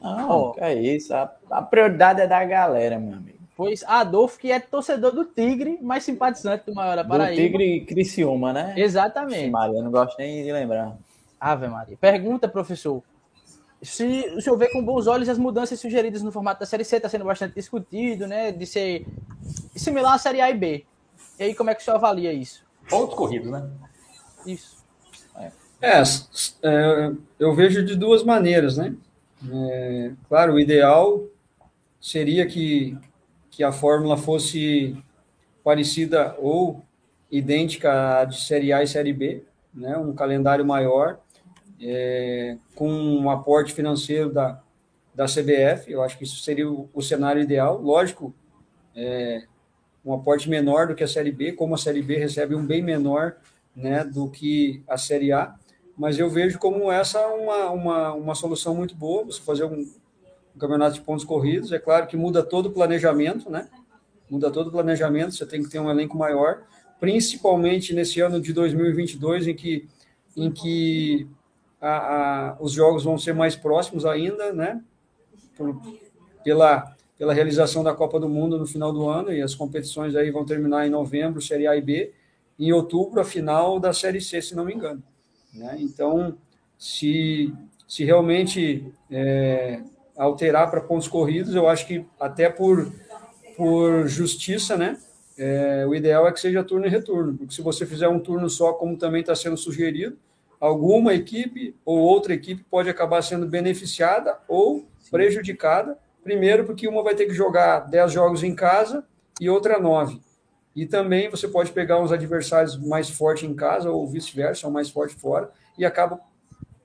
não, 0.00 0.52
oh, 0.52 0.54
é 0.58 0.74
isso. 0.74 1.14
A, 1.14 1.32
a, 1.50 1.62
prioridade 1.62 2.20
é 2.20 2.26
da 2.26 2.44
galera, 2.44 2.98
meu 2.98 3.14
amigo. 3.14 3.38
Pois 3.56 3.84
Adolfo, 3.84 4.38
que 4.38 4.50
é 4.50 4.58
torcedor 4.58 5.12
do 5.12 5.24
Tigre, 5.24 5.78
mas 5.80 6.04
simpatizante 6.04 6.66
do 6.66 6.74
Maior 6.74 6.96
da 6.96 7.04
Paraíba. 7.04 7.40
Do 7.40 7.46
Tigre 7.46 7.80
Criciúma, 7.86 8.52
né? 8.52 8.74
Exatamente. 8.76 9.50
Maria, 9.50 9.78
eu 9.78 9.82
não 9.82 9.90
gosto 9.90 10.18
nem 10.18 10.42
de 10.42 10.52
lembrar. 10.52 10.96
Ave 11.38 11.68
Maria. 11.68 11.96
Pergunta, 11.96 12.48
professor. 12.48 13.02
Se 13.80 14.32
o 14.36 14.40
senhor 14.40 14.56
vê 14.56 14.68
com 14.70 14.84
bons 14.84 15.06
olhos 15.06 15.28
as 15.28 15.38
mudanças 15.38 15.78
sugeridas 15.78 16.22
no 16.22 16.32
formato 16.32 16.60
da 16.60 16.66
Série 16.66 16.84
C, 16.84 16.96
está 16.96 17.08
sendo 17.08 17.24
bastante 17.24 17.54
discutido, 17.54 18.26
né? 18.26 18.50
De 18.50 18.66
ser 18.66 19.06
similar 19.76 20.14
à 20.14 20.18
Série 20.18 20.40
A 20.40 20.50
e 20.50 20.54
B. 20.54 20.84
E 21.38 21.44
aí, 21.44 21.54
como 21.54 21.70
é 21.70 21.74
que 21.74 21.82
o 21.82 21.84
senhor 21.84 21.96
avalia 21.96 22.32
isso? 22.32 22.64
Pontos 22.88 23.14
corridos, 23.14 23.50
né? 23.50 23.68
Isso. 24.46 24.82
É, 25.38 25.50
é, 25.82 26.02
é 26.62 27.12
eu 27.38 27.54
vejo 27.54 27.84
de 27.84 27.94
duas 27.94 28.24
maneiras, 28.24 28.76
né? 28.76 28.94
É, 29.50 30.12
claro, 30.28 30.54
o 30.54 30.60
ideal 30.60 31.24
seria 32.00 32.46
que, 32.46 32.96
que 33.50 33.62
a 33.62 33.72
fórmula 33.72 34.16
fosse 34.16 34.96
parecida 35.62 36.36
ou 36.38 36.82
idêntica 37.30 38.20
à 38.20 38.24
de 38.24 38.40
Série 38.40 38.72
A 38.72 38.82
e 38.82 38.86
Série 38.86 39.12
B, 39.12 39.42
né? 39.72 39.96
um 39.96 40.14
calendário 40.14 40.64
maior, 40.64 41.18
é, 41.80 42.56
com 42.74 42.88
um 42.90 43.30
aporte 43.30 43.72
financeiro 43.72 44.32
da, 44.32 44.60
da 45.14 45.26
CBF, 45.26 45.90
eu 45.90 46.02
acho 46.02 46.16
que 46.16 46.24
isso 46.24 46.42
seria 46.42 46.70
o, 46.70 46.88
o 46.92 47.02
cenário 47.02 47.42
ideal. 47.42 47.80
Lógico, 47.80 48.34
é, 48.94 49.44
um 50.04 50.12
aporte 50.12 50.48
menor 50.48 50.88
do 50.88 50.94
que 50.94 51.02
a 51.02 51.08
Série 51.08 51.32
B, 51.32 51.52
como 51.52 51.74
a 51.74 51.78
Série 51.78 52.02
B 52.02 52.16
recebe 52.16 52.54
um 52.54 52.64
bem 52.64 52.82
menor 52.82 53.36
né, 53.74 54.04
do 54.04 54.30
que 54.30 54.82
a 54.86 54.96
Série 54.96 55.32
A, 55.32 55.54
mas 55.96 56.18
eu 56.18 56.28
vejo 56.28 56.58
como 56.58 56.90
essa 56.90 57.26
uma, 57.28 57.70
uma, 57.70 58.12
uma 58.14 58.34
solução 58.34 58.74
muito 58.74 58.94
boa, 58.94 59.24
você 59.24 59.40
fazer 59.40 59.64
um, 59.64 59.88
um 60.54 60.58
campeonato 60.58 60.94
de 60.94 61.00
pontos 61.00 61.24
corridos, 61.24 61.72
é 61.72 61.78
claro 61.78 62.06
que 62.06 62.16
muda 62.16 62.42
todo 62.42 62.66
o 62.66 62.72
planejamento, 62.72 63.50
né? 63.50 63.68
Muda 64.28 64.50
todo 64.50 64.68
o 64.68 64.72
planejamento, 64.72 65.34
você 65.34 65.46
tem 65.46 65.62
que 65.62 65.70
ter 65.70 65.78
um 65.78 65.90
elenco 65.90 66.16
maior, 66.16 66.62
principalmente 66.98 67.94
nesse 67.94 68.20
ano 68.20 68.40
de 68.40 68.52
2022, 68.52 69.46
em 69.46 69.54
que, 69.54 69.88
em 70.36 70.50
que 70.50 71.28
a, 71.80 71.90
a, 72.50 72.56
os 72.60 72.72
jogos 72.72 73.04
vão 73.04 73.18
ser 73.18 73.34
mais 73.34 73.54
próximos 73.54 74.04
ainda, 74.04 74.52
né? 74.52 74.82
Por, 75.56 75.80
pela, 76.42 76.96
pela 77.16 77.32
realização 77.32 77.84
da 77.84 77.94
Copa 77.94 78.18
do 78.18 78.28
Mundo 78.28 78.58
no 78.58 78.66
final 78.66 78.92
do 78.92 79.08
ano, 79.08 79.32
e 79.32 79.40
as 79.40 79.54
competições 79.54 80.16
aí 80.16 80.30
vão 80.30 80.44
terminar 80.44 80.86
em 80.86 80.90
novembro, 80.90 81.40
Série 81.40 81.66
A 81.66 81.76
e 81.76 81.80
B, 81.80 82.12
em 82.58 82.72
outubro, 82.72 83.20
a 83.20 83.24
final 83.24 83.78
da 83.78 83.92
Série 83.92 84.20
C, 84.20 84.42
se 84.42 84.56
não 84.56 84.64
me 84.64 84.74
engano. 84.74 85.02
Né? 85.54 85.76
Então, 85.80 86.36
se, 86.78 87.52
se 87.86 88.04
realmente 88.04 88.92
é, 89.10 89.80
alterar 90.16 90.70
para 90.70 90.80
pontos 90.80 91.08
corridos, 91.08 91.54
eu 91.54 91.68
acho 91.68 91.86
que 91.86 92.04
até 92.18 92.50
por, 92.50 92.92
por 93.56 94.06
justiça, 94.08 94.76
né? 94.76 94.98
É, 95.36 95.84
o 95.86 95.94
ideal 95.94 96.28
é 96.28 96.32
que 96.32 96.38
seja 96.38 96.62
turno 96.62 96.86
e 96.86 96.90
retorno, 96.90 97.36
porque 97.36 97.52
se 97.52 97.60
você 97.60 97.84
fizer 97.84 98.08
um 98.08 98.20
turno 98.20 98.48
só, 98.48 98.72
como 98.72 98.96
também 98.96 99.20
está 99.20 99.34
sendo 99.34 99.56
sugerido, 99.56 100.16
alguma 100.60 101.12
equipe 101.12 101.74
ou 101.84 101.98
outra 101.98 102.34
equipe 102.34 102.64
pode 102.70 102.88
acabar 102.88 103.20
sendo 103.22 103.46
beneficiada 103.46 104.38
ou 104.46 104.86
Sim. 105.00 105.10
prejudicada. 105.10 105.98
Primeiro, 106.22 106.64
porque 106.64 106.88
uma 106.88 107.02
vai 107.02 107.14
ter 107.14 107.26
que 107.26 107.34
jogar 107.34 107.80
10 107.80 108.12
jogos 108.12 108.42
em 108.42 108.54
casa 108.54 109.04
e 109.40 109.50
outra 109.50 109.78
9. 109.78 110.20
E 110.74 110.86
também 110.86 111.28
você 111.28 111.46
pode 111.46 111.70
pegar 111.70 112.00
uns 112.00 112.10
adversários 112.10 112.76
mais 112.76 113.08
fortes 113.08 113.48
em 113.48 113.54
casa 113.54 113.90
ou 113.90 114.06
vice-versa, 114.08 114.68
mais 114.68 114.90
fortes 114.90 115.20
fora, 115.20 115.50
e 115.78 115.84
acaba 115.84 116.20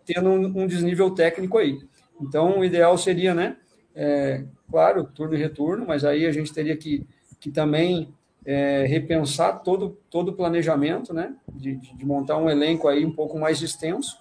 tendo 0.06 0.30
um, 0.30 0.46
um, 0.62 0.68
desnível 0.68 1.12
técnico 1.12 1.58
aí. 1.58 1.80
Então, 2.22 2.60
o 2.60 2.66
ideal 2.66 2.98
seria, 2.98 3.34
né? 3.34 3.58
É, 3.96 4.44
claro, 4.70 5.04
turno 5.04 5.36
e 5.36 5.38
retorno, 5.38 5.86
mas 5.88 6.04
aí 6.06 6.26
a 6.26 6.32
gente 6.32 6.54
teria 6.54 6.76
que, 6.78 7.06
que 7.40 7.50
também 7.52 8.14
é, 8.46 8.86
repensar 8.86 9.60
todo, 9.64 9.98
todo 10.10 10.30
o 10.30 10.34
planejamento, 10.34 11.14
né? 11.14 11.36
De, 11.52 11.76
de, 11.76 11.96
de, 11.96 12.06
montar 12.06 12.38
um 12.38 12.50
elenco 12.50 12.88
aí 12.88 13.06
um 13.06 13.12
pouco 13.12 13.40
mais 13.40 13.62
extenso, 13.62 14.18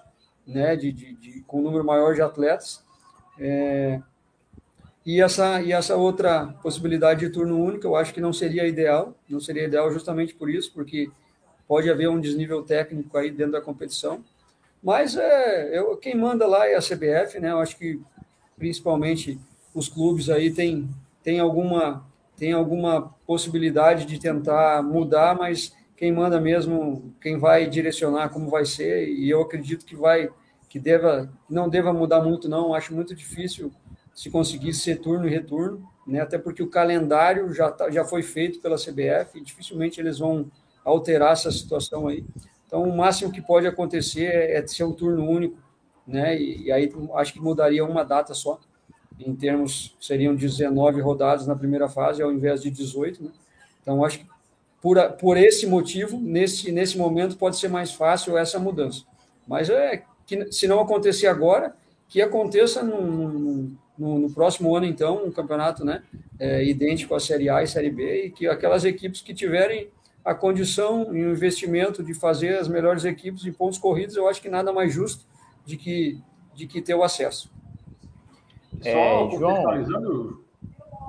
né? 0.46 0.76
De, 0.76 0.92
de 0.92 1.42
com 1.46 1.60
um 1.60 1.62
número 1.62 1.84
maior 1.84 2.14
de 2.14 2.22
atletas. 2.22 2.84
É, 3.38 4.00
e 5.08 5.22
essa, 5.22 5.62
e 5.62 5.72
essa 5.72 5.96
outra 5.96 6.48
possibilidade 6.62 7.20
de 7.20 7.30
turno 7.30 7.58
único, 7.58 7.86
eu 7.86 7.96
acho 7.96 8.12
que 8.12 8.20
não 8.20 8.30
seria 8.30 8.66
ideal, 8.66 9.14
não 9.26 9.40
seria 9.40 9.64
ideal 9.64 9.90
justamente 9.90 10.34
por 10.34 10.50
isso, 10.50 10.70
porque 10.74 11.10
pode 11.66 11.88
haver 11.88 12.10
um 12.10 12.20
desnível 12.20 12.62
técnico 12.62 13.16
aí 13.16 13.30
dentro 13.30 13.52
da 13.52 13.60
competição. 13.62 14.22
Mas 14.82 15.16
é, 15.16 15.78
eu, 15.78 15.96
quem 15.96 16.14
manda 16.14 16.46
lá 16.46 16.68
é 16.68 16.74
a 16.74 16.82
CBF, 16.82 17.40
né? 17.40 17.52
Eu 17.52 17.58
acho 17.58 17.78
que 17.78 17.98
principalmente 18.58 19.40
os 19.74 19.88
clubes 19.88 20.28
aí 20.28 20.52
têm 20.52 20.86
tem 21.22 21.40
alguma, 21.40 22.06
tem 22.36 22.52
alguma 22.52 23.14
possibilidade 23.26 24.04
de 24.04 24.20
tentar 24.20 24.82
mudar, 24.82 25.34
mas 25.34 25.74
quem 25.96 26.12
manda 26.12 26.38
mesmo, 26.38 27.14
quem 27.18 27.38
vai 27.38 27.66
direcionar 27.66 28.28
como 28.28 28.50
vai 28.50 28.66
ser, 28.66 29.08
e 29.08 29.30
eu 29.30 29.40
acredito 29.40 29.86
que 29.86 29.96
vai, 29.96 30.28
que 30.68 30.78
deva, 30.78 31.32
não 31.48 31.66
deva 31.66 31.94
mudar 31.94 32.20
muito, 32.20 32.46
não. 32.46 32.74
Acho 32.74 32.94
muito 32.94 33.14
difícil 33.14 33.72
se 34.18 34.30
conseguisse 34.30 34.80
ser 34.80 34.96
turno 34.96 35.28
e 35.28 35.30
retorno, 35.30 35.88
né? 36.04 36.20
até 36.20 36.36
porque 36.36 36.60
o 36.60 36.68
calendário 36.68 37.54
já, 37.54 37.70
tá, 37.70 37.88
já 37.88 38.04
foi 38.04 38.20
feito 38.20 38.58
pela 38.58 38.74
CBF 38.74 39.38
e 39.38 39.40
dificilmente 39.40 40.00
eles 40.00 40.18
vão 40.18 40.50
alterar 40.84 41.34
essa 41.34 41.52
situação 41.52 42.08
aí. 42.08 42.24
Então, 42.66 42.82
o 42.82 42.96
máximo 42.96 43.30
que 43.30 43.40
pode 43.40 43.68
acontecer 43.68 44.24
é, 44.24 44.56
é 44.56 44.66
ser 44.66 44.82
um 44.82 44.92
turno 44.92 45.24
único, 45.24 45.56
né? 46.04 46.36
E, 46.36 46.64
e, 46.64 46.72
aí 46.72 46.92
acho 47.14 47.32
que 47.32 47.40
mudaria 47.40 47.84
uma 47.84 48.04
data 48.04 48.34
só. 48.34 48.58
em 49.20 49.36
termos, 49.36 49.96
seriam 50.00 50.34
19 50.34 51.00
rodadas 51.00 51.46
na 51.46 51.54
primeira 51.54 51.88
fase, 51.88 52.20
ao 52.20 52.32
invés 52.32 52.60
de 52.60 52.72
18. 52.72 53.22
Né? 53.22 53.30
Então, 53.80 54.04
acho 54.04 54.18
que 54.18 54.26
por, 54.82 55.00
por 55.12 55.36
esse 55.36 55.64
motivo, 55.64 56.18
nesse, 56.18 56.72
nesse 56.72 56.98
momento, 56.98 57.36
pode 57.36 57.56
ser 57.56 57.68
mais 57.68 57.92
fácil 57.92 58.36
essa 58.36 58.58
mudança. 58.58 59.04
Mas 59.46 59.70
é 59.70 60.02
que, 60.26 60.50
se 60.50 60.66
não 60.66 60.80
acontecer 60.80 61.28
agora, 61.28 61.76
que 62.08 62.20
aconteça 62.20 62.82
no, 62.82 63.78
no, 63.98 64.18
no 64.18 64.30
próximo 64.30 64.74
ano, 64.76 64.86
então, 64.86 65.24
um 65.24 65.30
campeonato 65.30 65.84
né, 65.84 66.02
é, 66.38 66.64
idêntico 66.64 67.14
à 67.14 67.20
Série 67.20 67.50
A 67.50 67.62
e 67.62 67.66
Série 67.66 67.90
B, 67.90 68.26
e 68.26 68.30
que 68.30 68.46
aquelas 68.46 68.84
equipes 68.84 69.20
que 69.20 69.34
tiverem 69.34 69.88
a 70.24 70.34
condição 70.34 71.14
e 71.14 71.24
o 71.24 71.30
investimento 71.30 72.02
de 72.02 72.14
fazer 72.14 72.58
as 72.58 72.68
melhores 72.68 73.04
equipes 73.04 73.40
de 73.40 73.50
pontos 73.50 73.78
corridos, 73.78 74.14
eu 74.14 74.28
acho 74.28 74.40
que 74.40 74.48
nada 74.48 74.72
mais 74.72 74.92
justo 74.92 75.24
de 75.64 75.76
que, 75.76 76.20
de 76.54 76.66
que 76.66 76.80
ter 76.80 76.94
o 76.94 77.02
acesso. 77.02 77.50
É, 78.84 78.92
só 78.92 79.28
contextualizando, 79.28 80.44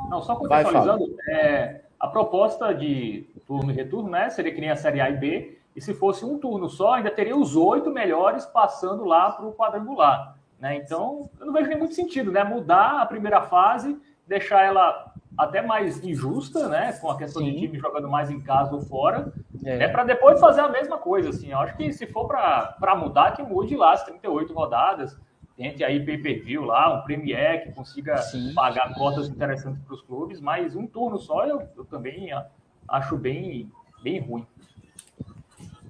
não, 0.10 0.22
só 0.22 0.36
contextualizando, 0.36 1.16
é, 1.30 1.82
a 2.00 2.08
proposta 2.08 2.74
de 2.74 3.30
turno 3.46 3.72
e 3.72 3.76
retorno, 3.76 4.10
né, 4.10 4.30
seria 4.30 4.54
que 4.54 4.62
nem 4.62 4.70
a 4.70 4.76
Série 4.76 5.02
A 5.02 5.10
e 5.10 5.18
B, 5.18 5.60
e 5.76 5.82
se 5.82 5.94
fosse 5.94 6.26
um 6.26 6.40
turno 6.40 6.68
só, 6.68 6.94
ainda 6.94 7.12
teria 7.12 7.38
os 7.38 7.56
oito 7.56 7.92
melhores 7.92 8.46
passando 8.46 9.06
lá 9.06 9.32
para 9.32 9.46
o 9.46 9.54
quadrangular. 9.54 10.39
Né? 10.60 10.76
Então, 10.78 11.30
eu 11.39 11.45
não 11.45 11.53
vejo 11.53 11.70
nem 11.70 11.78
muito 11.78 11.93
sentido, 11.93 12.32
né? 12.32 12.43
Mudar 12.43 13.01
a 13.01 13.05
primeira 13.05 13.41
fase, 13.43 13.97
deixar 14.28 14.64
ela 14.64 15.14
até 15.38 15.62
mais 15.62 16.03
injusta, 16.03 16.68
né? 16.68 16.91
Com 16.93 17.10
a 17.10 17.18
questão 17.18 17.41
Sim. 17.41 17.51
de 17.51 17.60
time 17.60 17.80
jogando 17.80 18.10
mais 18.10 18.30
em 18.30 18.41
casa 18.41 18.76
ou 18.76 18.82
fora, 18.82 19.32
é, 19.64 19.86
é 19.86 19.88
para 19.88 20.03
depois 20.03 20.39
fazer 20.39 20.62
a 20.62 20.68
mesma 20.68 20.97
coisa, 20.97 21.30
assim. 21.30 21.51
Eu 21.51 21.60
acho 21.60 21.78
que 21.78 21.93
se 21.93 22.05
for 22.07 22.28
para 22.28 22.95
mudar, 22.97 23.32
que 23.32 23.41
mude 23.41 23.76
lá 23.76 23.93
as 23.93 24.03
38 24.03 24.53
rodadas, 24.53 25.18
tente 25.55 25.84
aí 25.84 26.05
pay-per-view 26.05 26.66
lá, 26.66 26.93
um 26.93 27.03
Premier 27.03 27.64
que 27.64 27.72
consiga 27.72 28.18
Sim. 28.18 28.53
pagar 28.53 28.93
cotas 28.95 29.30
interessantes 29.30 29.82
para 29.84 29.93
os 29.93 30.01
clubes, 30.01 30.41
mas 30.41 30.76
um 30.76 30.86
turno 30.86 31.18
só 31.18 31.45
eu, 31.45 31.62
eu 31.78 31.86
também 31.86 32.32
acho 32.88 33.18
bem, 33.18 33.72
bem 34.03 34.20
ruim. 34.20 34.45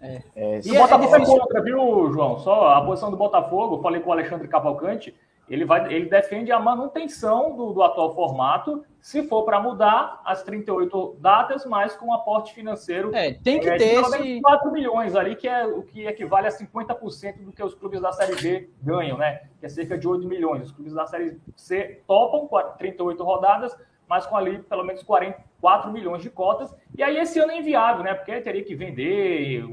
É. 0.01 0.21
É, 0.35 0.61
e 0.63 0.71
o 0.71 0.75
Botafogo 0.75 1.15
é, 1.15 1.21
é 1.21 1.25
contra, 1.25 1.61
viu, 1.61 2.11
João? 2.11 2.39
Só 2.39 2.69
a 2.69 2.81
posição 2.85 3.11
do 3.11 3.17
Botafogo, 3.17 3.81
falei 3.81 4.01
com 4.01 4.09
o 4.09 4.13
Alexandre 4.13 4.47
Cavalcante, 4.47 5.15
ele, 5.49 5.65
vai, 5.65 5.91
ele 5.91 6.05
defende 6.05 6.51
a 6.51 6.59
manutenção 6.59 7.55
do, 7.55 7.73
do 7.73 7.81
atual 7.81 8.13
formato, 8.13 8.85
se 9.01 9.23
for 9.23 9.43
para 9.43 9.59
mudar 9.59 10.21
as 10.23 10.43
38 10.43 11.17
datas, 11.19 11.65
mas 11.65 11.95
com 11.95 12.13
aporte 12.13 12.53
financeiro. 12.53 13.15
É, 13.15 13.33
tem 13.33 13.59
que 13.59 13.67
é, 13.67 13.77
ter 13.77 13.99
esse... 13.99 14.41
4 14.41 14.71
milhões 14.71 15.15
ali, 15.15 15.35
que 15.35 15.47
é 15.47 15.65
o 15.65 15.81
que 15.81 16.05
equivale 16.05 16.47
a 16.47 16.51
50% 16.51 17.39
do 17.39 17.51
que 17.51 17.63
os 17.63 17.73
clubes 17.73 17.99
da 17.99 18.11
Série 18.11 18.35
B 18.35 18.69
ganham, 18.83 19.17
né? 19.17 19.41
Que 19.59 19.65
é 19.65 19.69
cerca 19.69 19.97
de 19.97 20.07
8 20.07 20.27
milhões. 20.27 20.67
Os 20.67 20.71
clubes 20.71 20.93
da 20.93 21.07
Série 21.07 21.39
C 21.55 22.03
topam 22.05 22.47
38 22.77 23.23
rodadas, 23.23 23.75
mas 24.09 24.25
com 24.25 24.35
ali 24.35 24.59
pelo 24.63 24.83
menos 24.83 25.03
44 25.03 25.91
milhões 25.91 26.23
de 26.23 26.29
cotas. 26.31 26.75
E 26.97 27.03
aí 27.03 27.17
esse 27.17 27.39
ano 27.39 27.51
é 27.51 27.59
inviável, 27.59 28.03
né? 28.03 28.15
Porque 28.15 28.41
teria 28.41 28.63
que 28.63 28.75
vender 28.75 29.63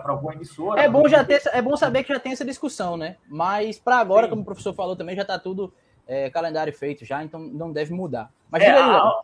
para 0.00 0.12
alguma 0.12 0.32
emissora. 0.32 0.80
É 0.80 0.88
bom, 0.88 1.08
já 1.08 1.24
ter, 1.24 1.42
é 1.52 1.60
bom 1.60 1.76
saber 1.76 2.04
que 2.04 2.14
já 2.14 2.20
tem 2.20 2.32
essa 2.32 2.44
discussão, 2.44 2.96
né? 2.96 3.16
Mas 3.28 3.80
para 3.80 3.96
agora, 3.96 4.26
Sim. 4.26 4.30
como 4.30 4.42
o 4.42 4.44
professor 4.44 4.72
falou 4.72 4.94
também, 4.94 5.16
já 5.16 5.22
está 5.22 5.36
tudo 5.38 5.74
é, 6.06 6.30
calendário 6.30 6.72
feito 6.72 7.04
já, 7.04 7.24
então 7.24 7.40
não 7.40 7.72
deve 7.72 7.92
mudar. 7.92 8.30
Mas 8.48 8.62
é, 8.62 8.70
aí, 8.70 8.80
a... 8.80 9.22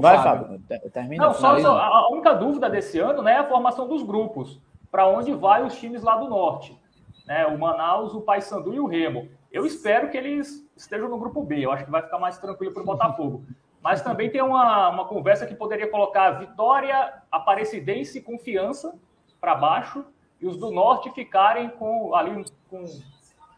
Vai, 0.00 0.22
Fábio. 0.22 0.62
Termina. 0.92 1.26
Não, 1.26 1.34
só, 1.34 1.58
só, 1.60 1.78
a 1.78 2.10
única 2.10 2.32
dúvida 2.32 2.70
desse 2.70 2.98
ano 2.98 3.22
né, 3.22 3.32
é 3.32 3.38
a 3.38 3.48
formação 3.48 3.86
dos 3.86 4.02
grupos. 4.02 4.58
Para 4.90 5.06
onde 5.06 5.32
vai 5.32 5.62
os 5.64 5.76
times 5.78 6.02
lá 6.02 6.16
do 6.16 6.28
norte? 6.28 6.78
Né, 7.26 7.46
o 7.46 7.58
Manaus, 7.58 8.14
o 8.14 8.22
Paysandu 8.22 8.72
e 8.72 8.80
o 8.80 8.86
Remo. 8.86 9.28
Eu 9.52 9.66
espero 9.66 10.10
que 10.10 10.16
eles 10.16 10.66
estejam 10.74 11.08
no 11.08 11.18
grupo 11.18 11.42
B. 11.42 11.60
Eu 11.60 11.70
acho 11.70 11.84
que 11.84 11.90
vai 11.90 12.02
ficar 12.02 12.18
mais 12.18 12.38
tranquilo 12.38 12.72
para 12.72 12.82
o 12.82 12.86
Botafogo. 12.86 13.44
Mas 13.82 14.00
também 14.00 14.30
tem 14.30 14.40
uma, 14.40 14.88
uma 14.88 15.04
conversa 15.06 15.46
que 15.46 15.54
poderia 15.54 15.88
colocar 15.88 16.30
Vitória, 16.32 17.22
Aparecidense 17.30 18.18
e 18.18 18.22
Confiança 18.22 18.94
para 19.40 19.54
baixo 19.54 20.04
e 20.40 20.46
os 20.46 20.56
do 20.56 20.70
Norte 20.70 21.10
ficarem 21.10 21.68
com 21.68 22.14
ali 22.14 22.44
com 22.70 22.84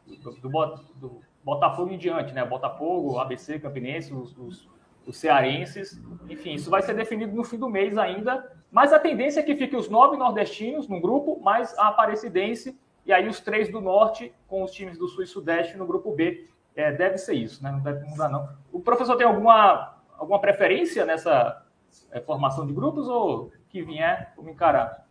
do, 0.07 0.33
do, 0.33 0.49
do 0.97 1.21
Botafogo 1.45 1.93
em 1.93 1.99
diante, 1.99 2.33
né? 2.33 2.45
Botafogo, 2.45 3.19
ABC, 3.19 3.59
Campinense, 3.59 4.13
os, 4.13 4.37
os, 4.37 4.69
os, 5.07 5.17
cearenses. 5.17 6.01
Enfim, 6.29 6.55
isso 6.55 6.71
vai 6.71 6.83
ser 6.83 6.95
definido 6.95 7.35
no 7.37 7.45
fim 7.45 7.59
do 7.59 7.69
mês 7.69 7.97
ainda. 7.97 8.51
Mas 8.71 8.93
a 8.93 8.99
tendência 8.99 9.41
é 9.41 9.43
que 9.43 9.55
fique 9.55 9.77
os 9.77 9.89
nove 9.89 10.17
nordestinos 10.17 10.89
no 10.89 11.01
grupo, 11.01 11.39
mais 11.41 11.77
a 11.79 11.89
Aparecidense 11.89 12.79
e 13.07 13.13
aí 13.13 13.29
os 13.29 13.41
três 13.41 13.71
do 13.71 13.81
norte 13.81 14.33
com 14.49 14.63
os 14.63 14.71
times 14.71 14.99
do 14.99 15.09
sul 15.09 15.23
e 15.23 15.27
sudeste 15.27 15.77
no 15.77 15.87
grupo 15.87 16.15
B. 16.15 16.49
É, 16.77 16.91
deve 16.91 17.19
ser 17.19 17.35
isso, 17.35 17.63
né? 17.63 17.71
Não 17.71 17.81
deve 17.81 18.05
mudar, 18.05 18.29
não. 18.29 18.49
O 18.73 18.81
professor 18.81 19.17
tem 19.17 19.27
alguma, 19.27 19.95
alguma 20.19 20.41
preferência 20.41 21.05
nessa 21.05 21.63
é, 22.11 22.21
formação 22.21 22.67
de 22.67 22.73
grupos 22.73 23.07
ou 23.07 23.53
que 23.69 23.83
vier, 23.83 24.33
vamos 24.37 24.53
encarar? 24.53 25.07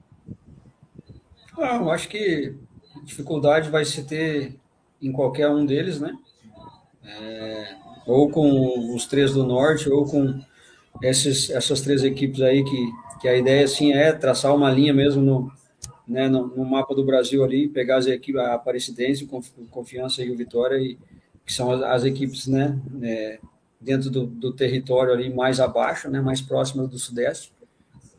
Não, 1.57 1.89
acho 1.89 2.09
que 2.09 2.57
dificuldade 3.03 3.69
vai 3.69 3.85
se 3.85 4.03
ter 4.05 4.59
em 5.01 5.11
qualquer 5.11 5.49
um 5.49 5.65
deles, 5.65 5.99
né? 5.99 6.17
É, 7.05 7.75
ou 8.07 8.29
com 8.29 8.95
os 8.95 9.05
três 9.05 9.33
do 9.33 9.45
norte, 9.45 9.89
ou 9.89 10.05
com 10.05 10.41
esses, 11.01 11.49
essas 11.49 11.81
três 11.81 12.03
equipes 12.03 12.41
aí 12.41 12.63
que, 12.63 12.91
que 13.21 13.27
a 13.27 13.35
ideia 13.35 13.65
assim 13.65 13.93
é 13.93 14.11
traçar 14.11 14.55
uma 14.55 14.69
linha 14.69 14.93
mesmo 14.93 15.21
no, 15.21 15.51
né, 16.07 16.27
no, 16.27 16.47
no, 16.47 16.65
mapa 16.65 16.93
do 16.93 17.05
Brasil 17.05 17.43
ali, 17.43 17.67
pegar 17.67 17.97
as 17.97 18.07
equipes, 18.07 18.41
a 18.41 18.53
Aparecidense, 18.53 19.29
Confiança 19.71 20.23
e 20.23 20.31
o 20.31 20.35
Vitória, 20.35 20.77
e, 20.77 20.97
que 21.45 21.53
são 21.53 21.71
as, 21.71 21.81
as 21.81 22.03
equipes 22.05 22.47
né, 22.47 22.79
é, 23.01 23.39
dentro 23.79 24.09
do, 24.09 24.25
do, 24.25 24.53
território 24.53 25.13
ali 25.13 25.33
mais 25.33 25.59
abaixo, 25.59 26.09
né, 26.09 26.21
mais 26.21 26.41
próximas 26.41 26.89
do 26.89 26.99
Sudeste. 26.99 27.51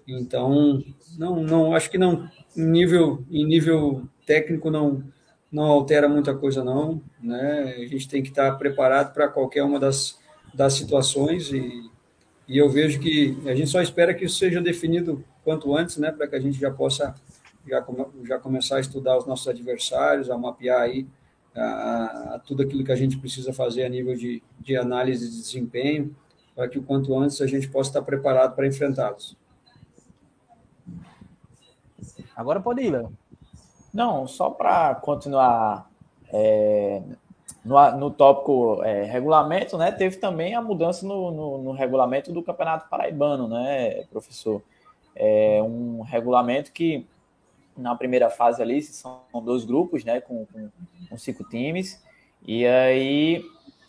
Então, 0.07 0.83
não, 1.19 1.43
não 1.43 1.75
acho 1.75 1.91
que 1.91 1.99
não, 1.99 2.29
em 2.57 2.65
nível, 2.65 3.25
em 3.31 3.45
nível 3.45 4.07
técnico 4.27 4.71
não, 4.71 5.03
não 5.51 5.65
altera 5.65 6.09
muita 6.09 6.35
coisa 6.35 6.63
não, 6.63 7.01
né? 7.23 7.77
A 7.79 7.87
gente 7.87 8.09
tem 8.09 8.23
que 8.23 8.29
estar 8.29 8.53
preparado 8.59 9.15
para 9.15 9.29
qualquer 9.29 9.63
uma 9.63 9.79
das, 9.79 10.19
das 10.53 10.75
situações 10.75 11.53
e, 11.53 11.91
e 12.49 12.59
eu 12.59 12.69
vejo 12.69 13.01
que 13.01 13.39
a 13.47 13.55
gente 13.55 13.71
só 13.71 13.81
espera 13.81 14.13
que 14.13 14.25
isso 14.25 14.37
seja 14.37 14.61
definido 14.61 15.25
quanto 15.43 15.75
antes, 15.77 15.97
né, 15.97 16.11
para 16.11 16.27
que 16.27 16.35
a 16.35 16.41
gente 16.41 16.59
já 16.59 16.71
possa 16.71 17.15
já, 17.67 17.83
come, 17.83 18.07
já 18.25 18.39
começar 18.39 18.77
a 18.77 18.81
estudar 18.81 19.17
os 19.17 19.27
nossos 19.27 19.49
adversários, 19.49 20.31
a 20.31 20.37
mapear 20.37 20.81
aí 20.81 21.07
a, 21.55 22.35
a, 22.35 22.39
tudo 22.39 22.63
aquilo 22.63 22.85
que 22.85 22.93
a 22.93 22.97
gente 22.97 23.19
precisa 23.19 23.53
fazer 23.53 23.85
a 23.85 23.89
nível 23.89 24.15
de, 24.17 24.43
de 24.59 24.77
análise 24.77 25.29
de 25.31 25.37
desempenho, 25.37 26.15
para 26.55 26.69
que 26.69 26.79
o 26.79 26.83
quanto 26.83 27.17
antes 27.19 27.41
a 27.41 27.47
gente 27.47 27.69
possa 27.69 27.91
estar 27.91 28.03
preparado 28.03 28.55
para 28.55 28.67
enfrentá-los. 28.67 29.37
Agora 32.37 32.61
pode 32.61 32.83
ir, 32.83 32.91
Léo. 32.91 33.13
Não, 33.93 34.27
só 34.27 34.51
para 34.51 34.95
continuar 34.97 35.89
é, 36.33 37.01
no, 37.65 37.97
no 37.97 38.11
tópico 38.11 38.83
é, 38.83 39.05
regulamento, 39.05 39.79
né? 39.79 39.93
Teve 39.93 40.17
também 40.17 40.55
a 40.55 40.61
mudança 40.61 41.07
no, 41.07 41.31
no, 41.31 41.59
no, 41.63 41.73
regulamento 41.73 42.33
do 42.33 42.43
Campeonato 42.43 42.89
Paraibano, 42.89 43.49
né, 43.49 44.03
professor? 44.11 44.61
É 45.15 45.63
um 45.63 46.03
regulamento 46.03 46.73
que 46.73 47.07
na 47.77 47.95
primeira 47.95 48.31
fase 48.31 48.63
ali, 48.63 48.81
são 48.83 49.23
dois 49.43 49.65
grupos, 49.65 50.05
né, 50.05 50.21
com, 50.21 50.47
com, 50.47 50.71
com 51.09 51.19
cinco 51.19 51.45
times, 51.49 52.03
e 52.47 52.67
aí 52.67 53.45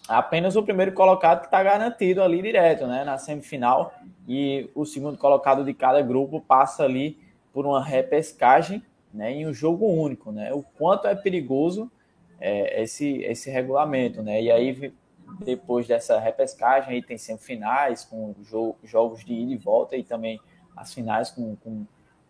apenas 0.08 0.56
o 0.56 0.64
primeiro 0.64 0.94
colocado 0.94 1.40
que 1.40 1.46
está 1.46 1.62
garantido 1.64 2.22
ali 2.22 2.42
direto, 2.42 2.88
né, 2.88 3.04
na 3.04 3.18
semifinal, 3.18 3.94
e 4.28 4.70
o 4.74 4.86
segundo 4.86 5.18
colocado 5.18 5.64
de 5.64 5.74
cada 5.74 6.02
grupo 6.02 6.42
passa 6.42 6.84
ali 6.84 7.20
por 7.54 7.66
uma 7.66 7.84
repescagem, 7.84 8.84
né, 9.14 9.32
em 9.32 9.48
um 9.48 9.54
jogo 9.54 9.86
único, 9.86 10.32
né, 10.32 10.54
o 10.54 10.64
quanto 10.78 11.08
é 11.08 11.16
perigoso 11.16 11.92
é, 12.40 12.82
esse, 12.84 13.22
esse 13.24 13.50
regulamento, 13.50 14.22
né, 14.22 14.42
e 14.42 14.52
aí 14.52 14.94
depois 15.40 15.88
dessa 15.88 16.20
repescagem 16.20 16.94
aí 16.94 17.02
tem 17.02 17.18
semifinais 17.18 18.04
com 18.06 18.36
jo 18.44 18.76
jogos 18.84 19.24
de 19.26 19.34
ida 19.34 19.54
e 19.54 19.58
volta 19.58 19.96
e 19.96 20.04
também 20.04 20.40
as 20.76 20.94
finais 20.94 21.32
com, 21.32 21.56
com 21.58 21.86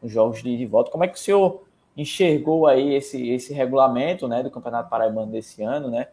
os 0.06 0.12
jogos 0.12 0.42
de 0.42 0.50
ida 0.50 0.64
e 0.64 0.66
volta. 0.66 0.92
Como 0.92 1.04
é 1.04 1.08
que 1.08 1.16
o 1.16 1.20
senhor 1.20 1.64
enxergou 1.98 2.68
aí 2.68 2.94
esse, 2.94 3.30
esse 3.30 3.54
regulamento 3.54 4.28
né, 4.28 4.44
do 4.44 4.52
Campeonato 4.52 4.90
Paraibano 4.90 5.32
desse 5.32 5.64
ano? 5.64 5.90
Né? 5.90 6.08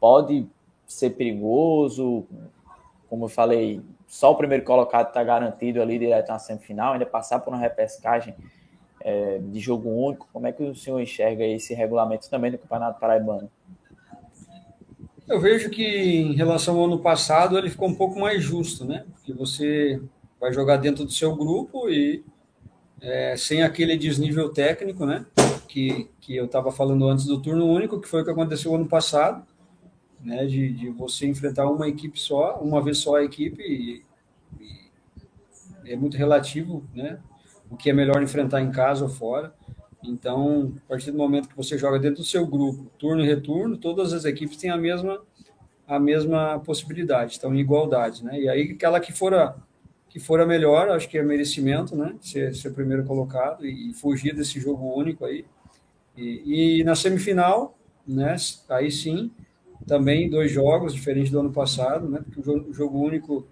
Pode 0.00 0.46
ser 0.86 1.10
perigoso, 1.10 2.24
como 3.08 3.24
eu 3.24 3.28
falei, 3.28 3.82
só 4.06 4.32
o 4.32 4.36
primeiro 4.36 4.64
colocado 4.64 5.08
está 5.08 5.22
garantido 5.22 5.82
ali 5.82 5.98
direto 5.98 6.28
na 6.28 6.38
semifinal, 6.38 6.92
ainda 6.92 7.06
passar 7.06 7.40
por 7.40 7.52
uma 7.52 7.58
repescagem 7.58 8.34
é, 9.00 9.38
de 9.38 9.60
jogo 9.60 9.88
único. 9.88 10.28
Como 10.32 10.46
é 10.46 10.52
que 10.52 10.62
o 10.62 10.74
senhor 10.74 11.00
enxerga 11.00 11.44
esse 11.44 11.74
regulamento 11.74 12.30
também 12.30 12.50
do 12.50 12.58
Campeonato 12.58 13.00
Paraibano? 13.00 13.50
Eu 15.28 15.40
vejo 15.40 15.70
que 15.70 15.84
em 15.84 16.34
relação 16.34 16.78
ao 16.78 16.84
ano 16.84 17.00
passado 17.00 17.58
ele 17.58 17.68
ficou 17.68 17.88
um 17.88 17.94
pouco 17.94 18.18
mais 18.18 18.42
justo, 18.42 18.84
né? 18.84 19.04
Porque 19.12 19.32
você 19.32 20.00
vai 20.40 20.52
jogar 20.52 20.76
dentro 20.76 21.04
do 21.04 21.10
seu 21.10 21.34
grupo 21.34 21.88
e 21.88 22.24
é, 23.00 23.36
sem 23.36 23.62
aquele 23.62 23.96
desnível 23.96 24.50
técnico, 24.50 25.06
né? 25.06 25.26
Que, 25.68 26.08
que 26.20 26.36
eu 26.36 26.46
estava 26.46 26.72
falando 26.72 27.08
antes 27.08 27.26
do 27.26 27.40
turno 27.42 27.66
único, 27.66 28.00
que 28.00 28.08
foi 28.08 28.22
o 28.22 28.24
que 28.24 28.30
aconteceu 28.30 28.74
ano 28.74 28.86
passado. 28.88 29.44
né, 30.20 30.46
de, 30.46 30.72
de 30.72 30.90
você 30.90 31.26
enfrentar 31.26 31.70
uma 31.70 31.88
equipe 31.88 32.18
só, 32.20 32.58
uma 32.60 32.82
vez 32.82 32.98
só 32.98 33.16
a 33.16 33.24
equipe, 33.24 33.62
e, 33.62 34.02
e 35.84 35.92
é 35.92 35.96
muito 35.96 36.16
relativo, 36.16 36.84
né, 36.94 37.18
o 37.70 37.76
que 37.76 37.90
é 37.90 37.92
melhor 37.92 38.22
enfrentar 38.22 38.60
em 38.60 38.70
casa 38.70 39.04
ou 39.04 39.10
fora. 39.10 39.54
Então, 40.02 40.74
a 40.86 40.88
partir 40.88 41.10
do 41.10 41.18
momento 41.18 41.48
que 41.48 41.56
você 41.56 41.76
joga 41.78 41.98
dentro 41.98 42.18
do 42.22 42.24
seu 42.24 42.46
grupo, 42.46 42.90
turno 42.98 43.24
e 43.24 43.26
retorno, 43.26 43.76
todas 43.76 44.12
as 44.12 44.24
equipes 44.24 44.56
têm 44.56 44.70
a 44.70 44.76
mesma 44.76 45.20
a 45.88 46.00
mesma 46.00 46.58
possibilidade, 46.60 47.32
estão 47.32 47.54
em 47.54 47.60
igualdade, 47.60 48.24
né? 48.24 48.40
E 48.40 48.48
aí 48.48 48.72
aquela 48.72 49.00
que 49.00 49.12
for 49.12 49.32
a, 49.34 49.56
que 50.16 50.20
for 50.20 50.40
a 50.40 50.46
melhor, 50.46 50.88
acho 50.88 51.10
que 51.10 51.18
é 51.18 51.22
merecimento, 51.22 51.94
né? 51.94 52.16
Ser, 52.22 52.54
ser 52.54 52.70
primeiro 52.70 53.04
colocado 53.04 53.66
e, 53.66 53.90
e 53.90 53.92
fugir 53.92 54.34
desse 54.34 54.58
jogo 54.58 54.98
único 54.98 55.26
aí. 55.26 55.44
E, 56.16 56.78
e, 56.80 56.84
na 56.84 56.94
semifinal, 56.94 57.76
né? 58.08 58.34
Aí 58.70 58.90
sim, 58.90 59.30
também 59.86 60.30
dois 60.30 60.50
jogos 60.50 60.94
diferentes 60.94 61.30
do 61.30 61.38
ano 61.38 61.52
passado, 61.52 62.08
né? 62.08 62.20
Porque 62.24 62.40
o 62.40 62.42
jogo, 62.42 62.70
o 62.70 62.72
jogo 62.72 62.98
único 62.98 63.46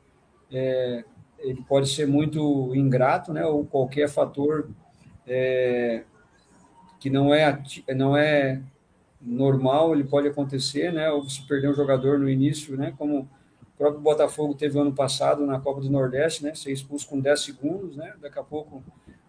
é, 0.51 1.05
ele 1.39 1.63
pode 1.69 1.87
ser 1.91 2.07
muito 2.07 2.75
ingrato, 2.75 3.31
né? 3.31 3.45
Ou 3.45 3.67
qualquer 3.67 4.09
fator 4.09 4.71
é, 5.27 6.05
que 6.99 7.11
não 7.11 7.35
é 7.35 7.63
não 7.95 8.17
é 8.17 8.63
normal, 9.21 9.95
ele 9.95 10.05
pode 10.05 10.29
acontecer, 10.29 10.91
né? 10.95 11.11
Ou 11.11 11.29
se 11.29 11.47
perder 11.47 11.69
um 11.69 11.75
jogador 11.75 12.19
no 12.19 12.27
início, 12.27 12.75
né? 12.75 12.95
Como 12.97 13.29
o 13.75 13.79
próprio 13.79 14.01
Botafogo 14.01 14.55
teve 14.55 14.79
ano 14.79 14.93
passado 14.93 15.45
na 15.45 15.59
Copa 15.59 15.81
do 15.81 15.91
Nordeste, 15.91 16.45
né? 16.45 16.55
Ser 16.55 16.73
expulso 16.73 17.09
com 17.09 17.19
10 17.21 17.41
segundos, 17.41 17.97
né? 17.97 18.15
Daqui 18.21 18.39
a 18.39 18.43
pouco 18.43 18.83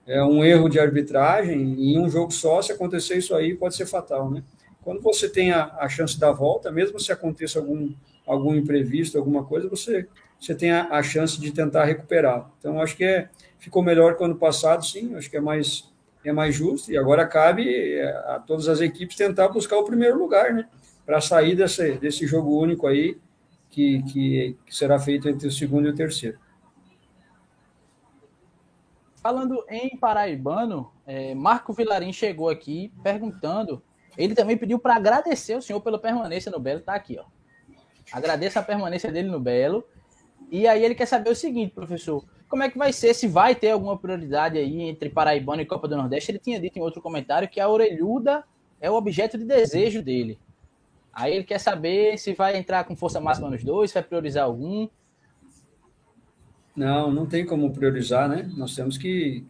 é 0.05 0.23
um 0.23 0.43
erro 0.43 0.69
de 0.69 0.79
arbitragem 0.79 1.59
em 1.59 1.99
um 1.99 2.09
jogo 2.09 2.31
só, 2.31 2.61
se 2.61 2.71
acontecer 2.71 3.17
isso 3.17 3.35
aí, 3.35 3.55
pode 3.55 3.75
ser 3.75 3.87
fatal, 3.87 4.29
né? 4.29 4.43
Quando 4.83 5.01
você 5.01 5.27
tem 5.27 5.51
a, 5.51 5.75
a 5.79 5.89
chance 5.89 6.19
da 6.19 6.31
volta, 6.31 6.71
mesmo 6.71 6.99
se 6.99 7.11
aconteça 7.11 7.57
algum, 7.57 7.91
algum 8.25 8.53
imprevisto, 8.53 9.17
alguma 9.17 9.43
coisa, 9.43 9.67
você, 9.67 10.07
você 10.39 10.53
tem 10.53 10.71
a, 10.71 10.89
a 10.91 11.01
chance 11.01 11.41
de 11.41 11.51
tentar 11.51 11.85
recuperar. 11.85 12.51
Então, 12.59 12.79
acho 12.79 12.95
que 12.95 13.03
é, 13.03 13.29
ficou 13.57 13.81
melhor 13.81 14.15
que 14.15 14.21
o 14.21 14.25
ano 14.25 14.35
passado, 14.35 14.85
sim, 14.85 15.15
acho 15.15 15.29
que 15.29 15.37
é 15.37 15.41
mais 15.41 15.91
é 16.23 16.33
mais 16.33 16.55
justo, 16.55 16.91
e 16.91 16.97
agora 16.97 17.27
cabe 17.27 17.71
é, 17.71 18.09
a 18.09 18.39
todas 18.45 18.67
as 18.67 18.81
equipes 18.81 19.15
tentar 19.15 19.47
buscar 19.49 19.77
o 19.77 19.85
primeiro 19.85 20.17
lugar, 20.17 20.53
né? 20.53 20.67
Para 21.05 21.21
sair 21.21 21.55
desse, 21.55 21.93
desse 21.99 22.25
jogo 22.25 22.59
único 22.59 22.87
aí, 22.87 23.17
que, 23.75 24.01
que, 24.03 24.57
que 24.65 24.73
será 24.73 24.97
feito 24.97 25.27
entre 25.27 25.45
o 25.49 25.51
segundo 25.51 25.87
e 25.87 25.91
o 25.91 25.95
terceiro. 25.95 26.39
Falando 29.21 29.65
em 29.69 29.97
paraibano, 29.97 30.93
é, 31.05 31.35
Marco 31.35 31.73
Vilarim 31.73 32.13
chegou 32.13 32.47
aqui 32.47 32.93
perguntando. 33.03 33.83
Ele 34.17 34.33
também 34.33 34.55
pediu 34.55 34.79
para 34.79 34.95
agradecer 34.95 35.57
o 35.57 35.61
senhor 35.61 35.81
pela 35.81 35.99
permanência 35.99 36.49
no 36.49 36.57
Belo. 36.57 36.79
Tá 36.79 36.93
aqui, 36.93 37.19
ó. 37.19 37.25
Agradeço 38.13 38.57
a 38.57 38.63
permanência 38.63 39.11
dele 39.11 39.27
no 39.27 39.41
Belo. 39.41 39.83
E 40.49 40.67
aí 40.67 40.85
ele 40.85 40.95
quer 40.95 41.07
saber 41.07 41.31
o 41.31 41.35
seguinte, 41.35 41.73
professor: 41.73 42.23
como 42.47 42.63
é 42.63 42.69
que 42.69 42.77
vai 42.77 42.93
ser, 42.93 43.13
se 43.13 43.27
vai 43.27 43.55
ter 43.55 43.71
alguma 43.71 43.97
prioridade 43.97 44.57
aí 44.57 44.83
entre 44.83 45.09
Paraibano 45.09 45.61
e 45.61 45.65
Copa 45.65 45.85
do 45.85 45.97
Nordeste. 45.97 46.31
Ele 46.31 46.39
tinha 46.39 46.61
dito 46.61 46.77
em 46.79 46.81
outro 46.81 47.01
comentário 47.01 47.49
que 47.49 47.59
a 47.59 47.67
orelhuda 47.67 48.45
é 48.79 48.89
o 48.89 48.93
objeto 48.93 49.37
de 49.37 49.43
desejo 49.43 50.01
dele. 50.01 50.39
Aí 51.15 51.33
ele 51.33 51.45
quer 51.45 51.59
saber 51.59 52.19
se 52.19 52.33
vai 52.33 52.57
entrar 52.57 52.83
com 52.83 52.95
força 52.95 53.21
máxima 53.21 53.49
nos 53.49 53.63
dois, 53.63 53.89
se 53.89 53.93
vai 53.93 54.03
priorizar 54.03 54.43
algum. 54.43 54.89
Não, 56.75 57.09
não 57.09 57.25
tem 57.25 57.45
como 57.45 57.71
priorizar, 57.71 58.27
né? 58.27 58.51
Nós 58.57 58.75
temos 58.75 58.97
que 58.97 59.45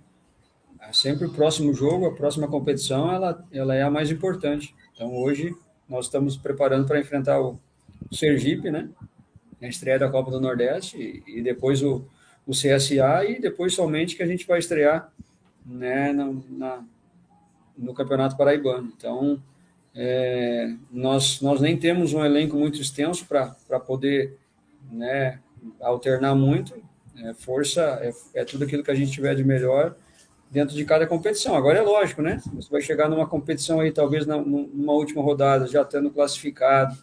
é 0.79 0.93
sempre 0.93 1.25
o 1.25 1.33
próximo 1.33 1.73
jogo, 1.73 2.05
a 2.05 2.13
próxima 2.13 2.47
competição, 2.47 3.11
ela, 3.11 3.43
ela 3.51 3.73
é 3.73 3.81
a 3.81 3.89
mais 3.89 4.11
importante. 4.11 4.75
Então 4.93 5.11
hoje 5.15 5.55
nós 5.89 6.05
estamos 6.05 6.37
preparando 6.37 6.85
para 6.85 6.99
enfrentar 6.99 7.41
o 7.41 7.59
Sergipe, 8.11 8.69
né? 8.69 8.87
A 9.59 9.67
estreia 9.67 9.97
da 9.97 10.09
Copa 10.09 10.29
do 10.29 10.39
Nordeste 10.39 11.23
e, 11.25 11.39
e 11.39 11.41
depois 11.41 11.81
o, 11.81 12.07
o 12.45 12.51
CSA 12.51 13.25
e 13.27 13.41
depois 13.41 13.73
somente 13.73 14.15
que 14.15 14.21
a 14.21 14.27
gente 14.27 14.45
vai 14.45 14.59
estrear 14.59 15.11
né, 15.65 16.13
na, 16.13 16.31
na 16.47 16.83
no 17.75 17.93
Campeonato 17.93 18.37
Paraibano. 18.37 18.93
Então, 18.95 19.41
é, 19.95 20.73
nós, 20.91 21.39
nós 21.39 21.61
nem 21.61 21.77
temos 21.77 22.13
um 22.13 22.23
elenco 22.23 22.57
muito 22.57 22.81
extenso 22.81 23.25
para 23.25 23.79
poder 23.79 24.37
né, 24.91 25.39
alternar 25.79 26.35
muito. 26.35 26.75
É, 27.23 27.33
força 27.33 27.81
é, 28.01 28.41
é, 28.41 28.43
tudo 28.43 28.65
aquilo 28.65 28.83
que 28.83 28.91
a 28.91 28.95
gente 28.95 29.11
tiver 29.11 29.33
de 29.35 29.43
melhor 29.43 29.95
dentro 30.51 30.75
de 30.75 30.83
cada 30.83 31.07
competição. 31.07 31.55
Agora 31.55 31.79
é 31.79 31.81
lógico, 31.81 32.21
né? 32.21 32.41
Você 32.53 32.69
vai 32.69 32.81
chegar 32.81 33.09
numa 33.09 33.25
competição 33.25 33.79
aí, 33.79 33.91
talvez 33.91 34.25
na, 34.25 34.37
numa 34.37 34.93
última 34.93 35.21
rodada, 35.21 35.65
já 35.65 35.83
tendo 35.85 36.11
classificado, 36.11 36.97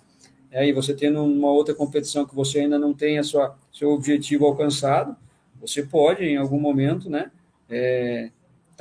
aí 0.53 0.69
é, 0.69 0.73
você 0.73 0.95
tendo 0.95 1.25
uma 1.25 1.51
outra 1.51 1.75
competição 1.75 2.27
que 2.27 2.35
você 2.35 2.61
ainda 2.61 2.79
não 2.79 2.93
tem 2.93 3.19
a 3.19 3.23
sua, 3.23 3.57
seu 3.73 3.91
objetivo 3.91 4.45
alcançado, 4.45 5.17
você 5.59 5.83
pode, 5.83 6.25
em 6.25 6.37
algum 6.37 6.61
momento, 6.61 7.09
né, 7.09 7.31
é, 7.71 8.31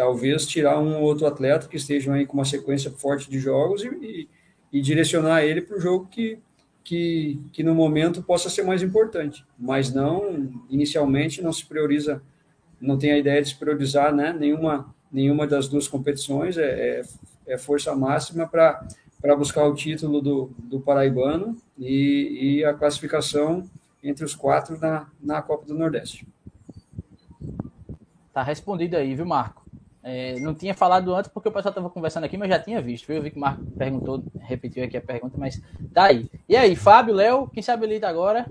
talvez 0.02 0.47
tirar 0.47 0.80
um 0.80 0.95
ou 0.95 1.04
outro 1.04 1.28
atleta 1.28 1.68
que 1.68 1.78
estejam 1.78 2.16
aí 2.16 2.26
com 2.26 2.34
uma 2.34 2.43
sequência 2.43 2.89
forte 2.89 3.30
de 3.30 3.38
jogos 3.38 3.84
e, 3.84 3.88
e, 3.88 4.30
e 4.74 4.82
direcionar 4.82 5.43
ele 5.43 5.62
para 5.62 5.78
o 5.78 5.80
jogo 5.80 6.08
que, 6.08 6.39
que, 6.84 7.39
que 7.54 7.62
no 7.62 7.76
momento 7.76 8.24
possa 8.24 8.49
ser 8.49 8.64
mais 8.64 8.82
importante. 8.82 9.45
Mas 9.60 9.93
não, 9.93 10.52
inicialmente, 10.72 11.39
não 11.39 11.54
se 11.54 11.64
prioriza, 11.68 12.20
não 12.82 12.97
tem 12.97 13.12
a 13.12 13.18
ideia 13.20 13.43
de 13.43 13.49
se 13.49 13.56
priorizar 13.56 14.12
né, 14.12 14.34
nenhuma, 14.34 14.91
nenhuma 15.12 15.45
das 15.45 15.68
duas 15.68 15.88
competições, 15.88 16.58
é, 16.58 16.64
é, 17.45 17.54
é 17.54 17.58
força 17.60 17.95
máxima 17.95 18.47
para 18.47 19.36
buscar 19.38 19.66
o 19.66 19.76
título 19.76 20.20
do, 20.20 20.52
do 20.58 20.80
Paraibano 20.80 21.56
e, 21.78 22.58
e 22.58 22.66
a 22.66 22.74
classificação 22.74 23.70
entre 24.04 24.26
os 24.26 24.34
quatro 24.34 24.80
na, 24.80 25.06
na 25.22 25.43
Copa 25.43 25.68
do 25.68 25.76
Nordeste. 25.76 26.28
Tá 28.34 28.41
respondido 28.41 28.97
aí, 28.97 29.14
viu, 29.14 29.28
Marco? 29.28 29.61
É, 30.04 30.39
não 30.39 30.56
tinha 30.56 30.74
falado 30.74 31.14
antes 31.14 31.30
porque 31.30 31.49
o 31.49 31.52
pessoal 31.52 31.72
estava 31.72 31.89
conversando 31.89 32.24
aqui, 32.24 32.38
mas 32.38 32.49
já 32.49 32.60
tinha 32.60 32.82
visto. 32.82 33.12
Eu 33.12 33.22
vi 33.22 33.32
que 33.32 33.38
o 33.38 33.39
Marco 33.39 33.64
perguntou, 33.78 34.24
repetiu 34.39 34.84
aqui 34.84 34.97
a 34.97 35.02
pergunta, 35.02 35.38
mas 35.38 35.62
tá 35.93 36.06
aí. 36.06 36.30
E 36.49 36.56
aí, 36.56 36.76
Fábio, 36.76 37.14
Léo, 37.14 37.47
quem 37.47 37.62
sabe 37.62 37.86
ele 37.86 38.04
agora? 38.04 38.45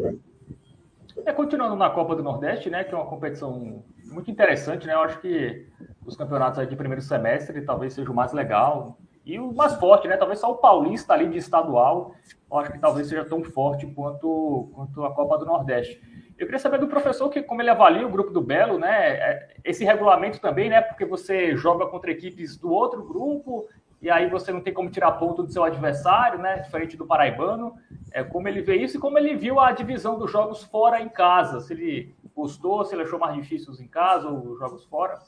É, 1.26 1.32
continuando 1.32 1.76
na 1.76 1.90
Copa 1.90 2.14
do 2.14 2.22
Nordeste, 2.22 2.70
né, 2.70 2.84
que 2.84 2.94
é 2.94 2.96
uma 2.96 3.06
competição 3.06 3.82
muito 4.04 4.30
interessante, 4.30 4.86
né? 4.86 4.94
Eu 4.94 5.00
acho 5.00 5.20
que 5.20 5.66
os 6.04 6.16
campeonatos 6.16 6.68
de 6.68 6.76
primeiro 6.76 7.02
semestre 7.02 7.62
talvez 7.62 7.92
seja 7.94 8.10
o 8.10 8.14
mais 8.14 8.32
legal 8.32 8.98
e 9.24 9.38
o 9.38 9.52
mais 9.52 9.74
forte, 9.74 10.08
né? 10.08 10.16
Talvez 10.16 10.40
só 10.40 10.50
o 10.50 10.56
Paulista 10.56 11.12
ali 11.12 11.28
de 11.28 11.38
estadual, 11.38 12.14
eu 12.50 12.58
acho 12.58 12.72
que 12.72 12.78
talvez 12.78 13.08
seja 13.08 13.24
tão 13.24 13.44
forte 13.44 13.86
quanto, 13.86 14.70
quanto 14.72 15.04
a 15.04 15.14
Copa 15.14 15.38
do 15.38 15.46
Nordeste. 15.46 16.00
Eu 16.40 16.46
queria 16.46 16.58
saber 16.58 16.78
do 16.78 16.88
professor 16.88 17.28
que 17.28 17.42
como 17.42 17.60
ele 17.60 17.68
avalia 17.68 18.06
o 18.06 18.10
grupo 18.10 18.30
do 18.30 18.40
Belo, 18.40 18.78
né? 18.78 19.08
É, 19.10 19.48
esse 19.62 19.84
regulamento 19.84 20.40
também, 20.40 20.70
né? 20.70 20.80
Porque 20.80 21.04
você 21.04 21.54
joga 21.54 21.84
contra 21.86 22.10
equipes 22.10 22.56
do 22.56 22.72
outro 22.72 23.04
grupo 23.04 23.68
e 24.00 24.08
aí 24.08 24.26
você 24.26 24.50
não 24.50 24.62
tem 24.62 24.72
como 24.72 24.88
tirar 24.88 25.12
ponto 25.12 25.42
do 25.42 25.52
seu 25.52 25.62
adversário, 25.62 26.38
né? 26.38 26.60
Diferente 26.60 26.96
do 26.96 27.04
paraibano. 27.04 27.76
É 28.10 28.24
como 28.24 28.48
ele 28.48 28.62
vê 28.62 28.76
isso 28.76 28.96
e 28.96 29.00
como 29.00 29.18
ele 29.18 29.36
viu 29.36 29.60
a 29.60 29.70
divisão 29.72 30.18
dos 30.18 30.32
jogos 30.32 30.64
fora 30.64 31.02
em 31.02 31.10
casa. 31.10 31.60
Se 31.60 31.74
ele 31.74 32.14
gostou, 32.34 32.86
se 32.86 32.94
ele 32.94 33.02
achou 33.02 33.18
mais 33.18 33.36
difíceis 33.36 33.78
em 33.78 33.86
casa 33.86 34.26
ou 34.26 34.56
jogos 34.56 34.86
fora. 34.86 35.18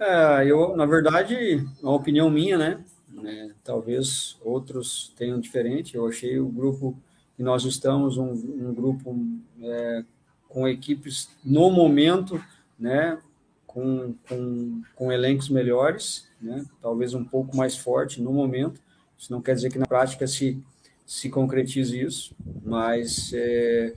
É, 0.00 0.44
eu, 0.44 0.74
na 0.74 0.86
verdade, 0.86 1.64
uma 1.80 1.92
opinião 1.92 2.28
minha, 2.28 2.58
né? 2.58 2.84
É, 3.24 3.50
talvez 3.62 4.40
outros 4.42 5.14
tenham 5.16 5.38
diferente. 5.38 5.94
Eu 5.94 6.08
achei 6.08 6.40
o 6.40 6.48
grupo 6.48 6.98
que 7.36 7.42
nós 7.42 7.64
estamos 7.64 8.16
um, 8.16 8.30
um 8.30 8.74
grupo 8.74 9.16
é, 9.60 10.04
com 10.48 10.68
equipes 10.68 11.28
no 11.44 11.70
momento, 11.70 12.42
né, 12.78 13.18
com, 13.66 14.14
com, 14.28 14.82
com 14.94 15.12
elencos 15.12 15.48
melhores, 15.48 16.28
né, 16.40 16.64
talvez 16.80 17.12
um 17.12 17.24
pouco 17.24 17.56
mais 17.56 17.76
forte 17.76 18.22
no 18.22 18.32
momento. 18.32 18.80
Isso 19.18 19.32
não 19.32 19.42
quer 19.42 19.54
dizer 19.54 19.70
que 19.70 19.78
na 19.78 19.86
prática 19.86 20.26
se, 20.26 20.62
se 21.04 21.28
concretize 21.28 22.00
isso, 22.00 22.34
mas 22.64 23.32
é, 23.34 23.94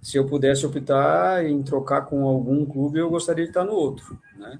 se 0.00 0.16
eu 0.16 0.26
pudesse 0.26 0.64
optar 0.64 1.44
em 1.44 1.62
trocar 1.62 2.02
com 2.02 2.26
algum 2.26 2.64
clube, 2.64 2.98
eu 2.98 3.10
gostaria 3.10 3.44
de 3.44 3.50
estar 3.50 3.64
no 3.64 3.72
outro. 3.72 4.18
Né? 4.36 4.58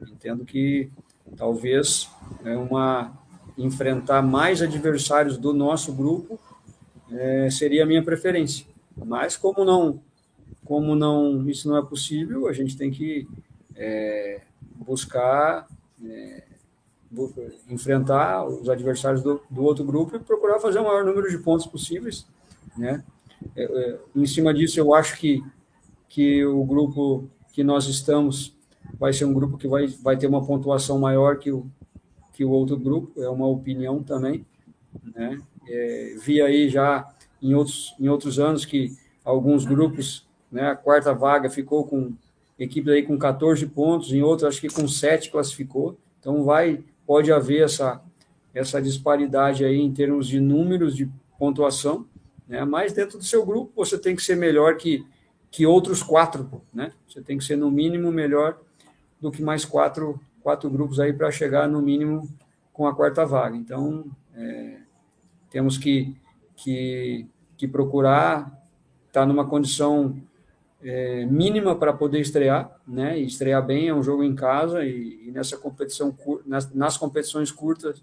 Entendo 0.00 0.44
que 0.44 0.90
talvez 1.36 2.10
é 2.44 2.56
uma 2.56 3.16
enfrentar 3.56 4.22
mais 4.22 4.62
adversários 4.62 5.36
do 5.36 5.52
nosso 5.52 5.92
grupo 5.92 6.40
é, 7.12 7.50
seria 7.50 7.84
a 7.84 7.86
minha 7.86 8.02
preferência. 8.02 8.66
Mas 8.96 9.36
como 9.36 9.64
não, 9.64 10.00
como 10.64 10.94
não, 10.94 11.48
isso 11.48 11.68
não 11.68 11.76
é 11.76 11.82
possível, 11.82 12.46
a 12.48 12.52
gente 12.52 12.76
tem 12.76 12.90
que 12.90 13.28
é, 13.76 14.42
buscar 14.74 15.66
é, 16.04 16.44
enfrentar 17.68 18.46
os 18.46 18.68
adversários 18.68 19.22
do, 19.22 19.42
do, 19.50 19.62
outro 19.62 19.84
grupo 19.84 20.16
e 20.16 20.20
procurar 20.20 20.60
fazer 20.60 20.78
o 20.78 20.84
maior 20.84 21.04
número 21.04 21.28
de 21.28 21.38
pontos 21.38 21.66
possíveis, 21.66 22.26
né? 22.76 23.02
É, 23.56 23.64
é, 23.64 23.98
em 24.14 24.26
cima 24.26 24.52
disso, 24.52 24.78
eu 24.78 24.94
acho 24.94 25.18
que 25.18 25.42
que 26.10 26.44
o 26.44 26.64
grupo 26.64 27.30
que 27.52 27.62
nós 27.62 27.86
estamos 27.86 28.52
vai 28.98 29.12
ser 29.12 29.24
um 29.24 29.32
grupo 29.32 29.56
que 29.56 29.68
vai, 29.68 29.86
vai 29.86 30.16
ter 30.16 30.26
uma 30.26 30.44
pontuação 30.44 30.98
maior 30.98 31.38
que 31.38 31.52
o, 31.52 31.64
que 32.32 32.44
o 32.44 32.50
outro 32.50 32.76
grupo, 32.76 33.22
é 33.22 33.28
uma 33.28 33.46
opinião 33.46 34.02
também, 34.02 34.44
né? 35.14 35.40
É, 35.68 36.14
vi 36.18 36.40
aí 36.40 36.68
já 36.68 37.08
em 37.42 37.54
outros, 37.54 37.94
em 37.98 38.08
outros 38.08 38.38
anos 38.38 38.64
que 38.64 38.96
alguns 39.24 39.64
grupos, 39.64 40.26
né, 40.50 40.70
a 40.70 40.76
quarta 40.76 41.14
vaga 41.14 41.48
ficou 41.48 41.84
com 41.86 42.12
equipe 42.58 42.90
aí 42.90 43.02
com 43.02 43.18
14 43.18 43.66
pontos, 43.66 44.12
em 44.12 44.22
outros 44.22 44.48
acho 44.48 44.60
que 44.60 44.68
com 44.68 44.86
7 44.86 45.30
classificou. 45.30 45.96
Então 46.18 46.44
vai 46.44 46.84
pode 47.06 47.32
haver 47.32 47.64
essa 47.64 48.02
essa 48.52 48.82
disparidade 48.82 49.64
aí 49.64 49.80
em 49.80 49.92
termos 49.92 50.26
de 50.26 50.40
números 50.40 50.96
de 50.96 51.08
pontuação, 51.38 52.04
né? 52.48 52.64
Mas 52.64 52.92
dentro 52.92 53.16
do 53.16 53.24
seu 53.24 53.46
grupo 53.46 53.72
você 53.76 53.96
tem 53.96 54.14
que 54.14 54.22
ser 54.22 54.36
melhor 54.36 54.76
que 54.76 55.06
que 55.50 55.66
outros 55.66 56.02
quatro, 56.02 56.62
né? 56.72 56.92
Você 57.08 57.20
tem 57.20 57.38
que 57.38 57.44
ser 57.44 57.56
no 57.56 57.70
mínimo 57.70 58.12
melhor 58.12 58.58
do 59.20 59.30
que 59.30 59.42
mais 59.42 59.64
quatro 59.64 60.20
quatro 60.42 60.68
grupos 60.70 61.00
aí 61.00 61.12
para 61.12 61.30
chegar 61.30 61.68
no 61.68 61.80
mínimo 61.80 62.28
com 62.72 62.86
a 62.86 62.94
quarta 62.94 63.24
vaga. 63.24 63.56
Então 63.56 64.04
é, 64.34 64.79
temos 65.50 65.76
que 65.76 66.16
que, 66.62 67.26
que 67.56 67.66
procurar 67.66 68.40
estar 69.06 69.20
tá 69.20 69.26
numa 69.26 69.46
condição 69.46 70.16
é, 70.82 71.24
mínima 71.26 71.74
para 71.76 71.92
poder 71.92 72.20
estrear, 72.20 72.70
né? 72.86 73.18
E 73.18 73.26
estrear 73.26 73.64
bem 73.64 73.88
é 73.88 73.94
um 73.94 74.02
jogo 74.02 74.22
em 74.22 74.34
casa 74.34 74.84
e, 74.84 75.26
e 75.26 75.30
nessa 75.30 75.56
competição 75.56 76.16
nas, 76.46 76.72
nas, 76.72 76.96
competições 76.96 77.50
curtas 77.50 78.02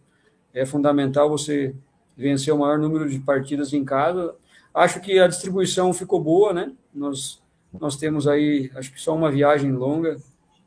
é 0.53 0.65
fundamental 0.65 1.29
você 1.29 1.75
vencer 2.15 2.53
o 2.53 2.59
maior 2.59 2.77
número 2.77 3.09
de 3.09 3.19
partidas 3.19 3.73
em 3.73 3.83
casa. 3.83 4.35
Acho 4.73 4.99
que 5.01 5.19
a 5.19 5.27
distribuição 5.27 5.93
ficou 5.93 6.21
boa, 6.21 6.53
né? 6.53 6.71
Nós 6.93 7.41
nós 7.79 7.97
temos 7.97 8.27
aí 8.27 8.71
acho 8.75 8.91
que 8.93 9.01
só 9.01 9.15
uma 9.15 9.31
viagem 9.31 9.71
longa, 9.71 10.17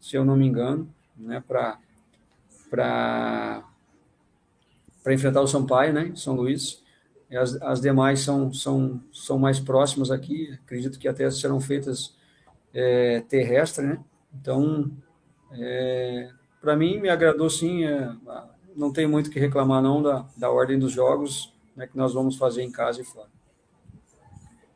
se 0.01 0.17
eu 0.17 0.25
não 0.25 0.37
me 0.37 0.47
engano, 0.47 0.89
né? 1.17 1.43
Para 1.47 1.79
para 2.69 3.65
para 5.03 5.15
enfrentar 5.15 5.41
o 5.41 5.47
Sampaio, 5.47 5.93
né? 5.93 6.13
São 6.15 6.35
Luís. 6.35 6.83
As, 7.33 7.61
as 7.63 7.81
demais 7.81 8.21
são, 8.21 8.53
são, 8.53 9.01
são 9.13 9.39
mais 9.39 9.61
próximas 9.61 10.11
aqui, 10.11 10.59
acredito 10.65 10.99
que 10.99 11.07
até 11.07 11.31
serão 11.31 11.61
feitas 11.61 12.17
é, 12.75 13.21
terrestre, 13.29 13.87
né? 13.87 14.01
Então, 14.35 14.91
é, 15.53 16.29
para 16.61 16.77
mim, 16.77 16.99
me 16.99 17.09
agradou 17.09 17.49
sim, 17.49 17.85
é, 17.85 18.13
não 18.77 18.93
tem 18.93 19.07
muito 19.07 19.31
que 19.31 19.39
reclamar 19.39 19.81
não 19.81 20.03
da, 20.03 20.27
da 20.37 20.51
ordem 20.51 20.79
dos 20.79 20.93
jogos 20.93 21.55
né, 21.77 21.87
que 21.87 21.97
nós 21.97 22.13
vamos 22.13 22.37
fazer 22.37 22.63
em 22.63 22.71
casa 22.71 23.01
e 23.01 23.05
fora. 23.05 23.29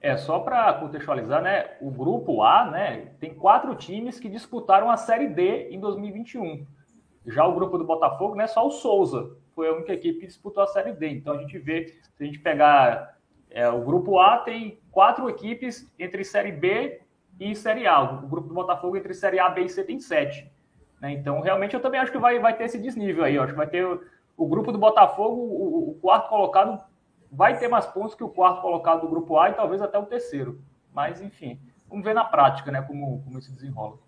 É, 0.00 0.16
só 0.16 0.38
para 0.38 0.72
contextualizar, 0.74 1.42
né, 1.42 1.76
o 1.80 1.90
grupo 1.90 2.42
A, 2.42 2.70
né, 2.70 3.12
tem 3.18 3.34
quatro 3.34 3.74
times 3.74 4.20
que 4.20 4.28
disputaram 4.28 4.90
a 4.90 4.96
Série 4.96 5.28
D 5.28 5.70
em 5.70 5.80
2021. 5.80 6.66
Já 7.26 7.46
o 7.46 7.54
grupo 7.54 7.78
do 7.78 7.84
Botafogo, 7.84 8.34
né, 8.34 8.46
só 8.46 8.66
o 8.66 8.70
Souza 8.70 9.36
foi 9.54 9.68
a 9.68 9.72
única 9.72 9.92
equipe 9.92 10.20
que 10.20 10.26
disputou 10.26 10.62
a 10.62 10.66
Série 10.66 10.92
D. 10.92 11.08
Então 11.08 11.34
a 11.34 11.38
gente 11.38 11.58
vê, 11.58 11.88
se 12.16 12.22
a 12.22 12.24
gente 12.24 12.38
pegar 12.38 13.16
é, 13.50 13.68
o 13.68 13.80
grupo 13.82 14.18
A, 14.18 14.38
tem 14.38 14.78
quatro 14.90 15.28
equipes 15.28 15.90
entre 15.98 16.24
Série 16.24 16.52
B 16.52 17.00
e 17.38 17.54
Série 17.54 17.86
A. 17.86 18.02
O 18.02 18.26
grupo 18.26 18.48
do 18.48 18.54
Botafogo 18.54 18.96
entre 18.96 19.14
Série 19.14 19.38
A, 19.38 19.48
B 19.48 19.62
e 19.62 19.68
C 19.68 19.84
tem 19.84 20.00
sete. 20.00 20.50
Né? 21.00 21.12
Então, 21.12 21.40
realmente, 21.40 21.74
eu 21.74 21.80
também 21.80 22.00
acho 22.00 22.12
que 22.12 22.18
vai, 22.18 22.38
vai 22.38 22.56
ter 22.56 22.64
esse 22.64 22.78
desnível 22.78 23.24
aí. 23.24 23.34
Eu 23.36 23.42
acho 23.42 23.52
que 23.52 23.58
vai 23.58 23.66
ter 23.66 23.84
o, 23.84 24.02
o 24.36 24.46
grupo 24.46 24.72
do 24.72 24.78
Botafogo, 24.78 25.36
o, 25.36 25.90
o, 25.90 25.94
quarto 25.94 26.28
colocado, 26.28 26.82
vai 27.30 27.58
ter 27.58 27.68
mais 27.68 27.86
pontos 27.86 28.14
que 28.14 28.24
o 28.24 28.28
quarto 28.28 28.62
colocado 28.62 29.02
do 29.02 29.08
grupo 29.08 29.38
A 29.38 29.50
e 29.50 29.54
talvez 29.54 29.82
até 29.82 29.98
o 29.98 30.06
terceiro. 30.06 30.60
Mas, 30.92 31.20
enfim, 31.20 31.60
vamos 31.88 32.04
ver 32.04 32.14
na 32.14 32.24
prática 32.24 32.70
né, 32.70 32.82
como, 32.82 33.22
como 33.22 33.38
isso 33.38 33.52
desenrola. 33.52 33.98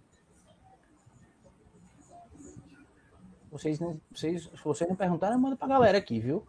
Vocês 3.57 3.81
não, 3.81 3.99
vocês, 4.15 4.43
se 4.43 4.65
vocês 4.65 4.89
não 4.89 4.97
perguntaram, 4.97 5.39
manda 5.39 5.57
pra 5.57 5.69
galera 5.69 5.99
aqui, 5.99 6.21
viu? 6.21 6.45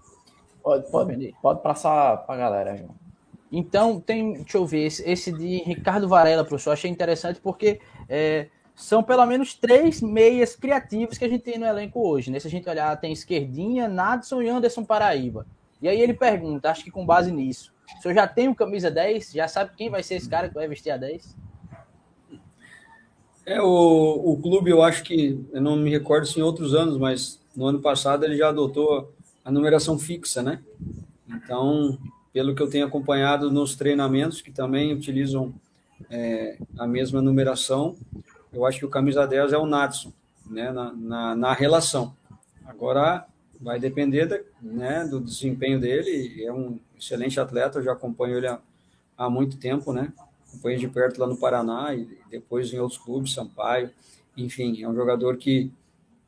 Pode, 0.61 0.89
pode, 0.91 1.35
pode 1.41 1.61
passar 1.61 2.17
pra 2.25 2.35
galera, 2.35 2.75
João. 2.75 2.95
Então, 3.51 3.99
tem, 3.99 4.33
deixa 4.33 4.57
eu 4.57 4.65
ver, 4.65 4.85
esse, 4.85 5.09
esse 5.09 5.31
de 5.31 5.63
Ricardo 5.63 6.07
Varela, 6.07 6.43
professor, 6.43 6.71
achei 6.71 6.91
interessante 6.91 7.39
porque 7.39 7.79
é, 8.09 8.47
são 8.75 9.01
pelo 9.01 9.25
menos 9.25 9.53
três 9.53 10.01
meias 10.01 10.55
criativos 10.55 11.17
que 11.17 11.23
a 11.23 11.29
gente 11.29 11.43
tem 11.43 11.57
no 11.57 11.65
elenco 11.65 12.05
hoje. 12.05 12.29
Né? 12.29 12.39
Se 12.39 12.47
a 12.47 12.51
gente 12.51 12.69
olhar, 12.69 12.99
tem 12.99 13.13
Esquerdinha, 13.13 13.87
Nadson 13.87 14.41
e 14.41 14.49
Anderson 14.49 14.83
Paraíba. 14.83 15.45
E 15.81 15.87
aí 15.87 16.01
ele 16.01 16.13
pergunta, 16.13 16.69
acho 16.69 16.83
que 16.83 16.91
com 16.91 17.05
base 17.05 17.31
nisso, 17.31 17.73
o 17.97 18.01
senhor 18.01 18.13
já 18.13 18.27
tem 18.27 18.49
o 18.49 18.55
camisa 18.55 18.91
10? 18.91 19.31
Já 19.31 19.47
sabe 19.47 19.71
quem 19.77 19.89
vai 19.89 20.03
ser 20.03 20.15
esse 20.15 20.27
cara 20.27 20.49
que 20.49 20.55
vai 20.55 20.67
vestir 20.67 20.91
a 20.91 20.97
10? 20.97 21.37
É, 23.47 23.61
o, 23.61 24.33
o 24.33 24.41
clube, 24.41 24.69
eu 24.69 24.83
acho 24.83 25.01
que, 25.05 25.41
eu 25.53 25.61
não 25.61 25.77
me 25.77 25.89
recordo 25.89 26.27
se 26.27 26.37
em 26.37 26.43
outros 26.43 26.75
anos, 26.75 26.97
mas 26.97 27.39
no 27.55 27.65
ano 27.65 27.79
passado 27.79 28.25
ele 28.25 28.35
já 28.35 28.49
adotou 28.49 29.13
a 29.43 29.49
numeração 29.49 29.97
fixa, 29.97 30.43
né? 30.43 30.61
Então, 31.29 31.97
pelo 32.33 32.53
que 32.53 32.61
eu 32.61 32.69
tenho 32.69 32.85
acompanhado 32.85 33.49
nos 33.49 33.73
treinamentos, 33.73 34.41
que 34.41 34.51
também 34.51 34.93
utilizam 34.93 35.53
é, 36.09 36.57
a 36.77 36.85
mesma 36.85 37.21
numeração, 37.21 37.95
eu 38.51 38.65
acho 38.65 38.79
que 38.79 38.85
o 38.85 38.89
camisa 38.89 39.25
10 39.25 39.53
é 39.53 39.57
o 39.57 39.65
Natson, 39.65 40.11
né, 40.45 40.69
na, 40.73 40.91
na, 40.91 41.35
na 41.37 41.53
relação. 41.53 42.13
Agora, 42.65 43.25
vai 43.61 43.79
depender 43.79 44.25
da, 44.25 44.41
né, 44.61 45.05
do 45.05 45.21
desempenho 45.21 45.79
dele, 45.79 46.43
é 46.43 46.51
um 46.51 46.77
excelente 46.99 47.39
atleta, 47.39 47.79
eu 47.79 47.83
já 47.83 47.93
acompanho 47.93 48.39
ele 48.39 48.47
há, 48.47 48.59
há 49.17 49.29
muito 49.29 49.55
tempo, 49.55 49.93
né? 49.93 50.11
Acompanhei 50.47 50.77
de 50.77 50.87
perto 50.87 51.19
lá 51.19 51.27
no 51.27 51.37
Paraná 51.37 51.93
e 51.93 52.17
depois 52.29 52.71
em 52.73 52.79
outros 52.79 52.99
clubes, 52.99 53.33
Sampaio. 53.33 53.91
Enfim, 54.35 54.81
é 54.81 54.87
um 54.87 54.95
jogador 54.95 55.37
que, 55.37 55.71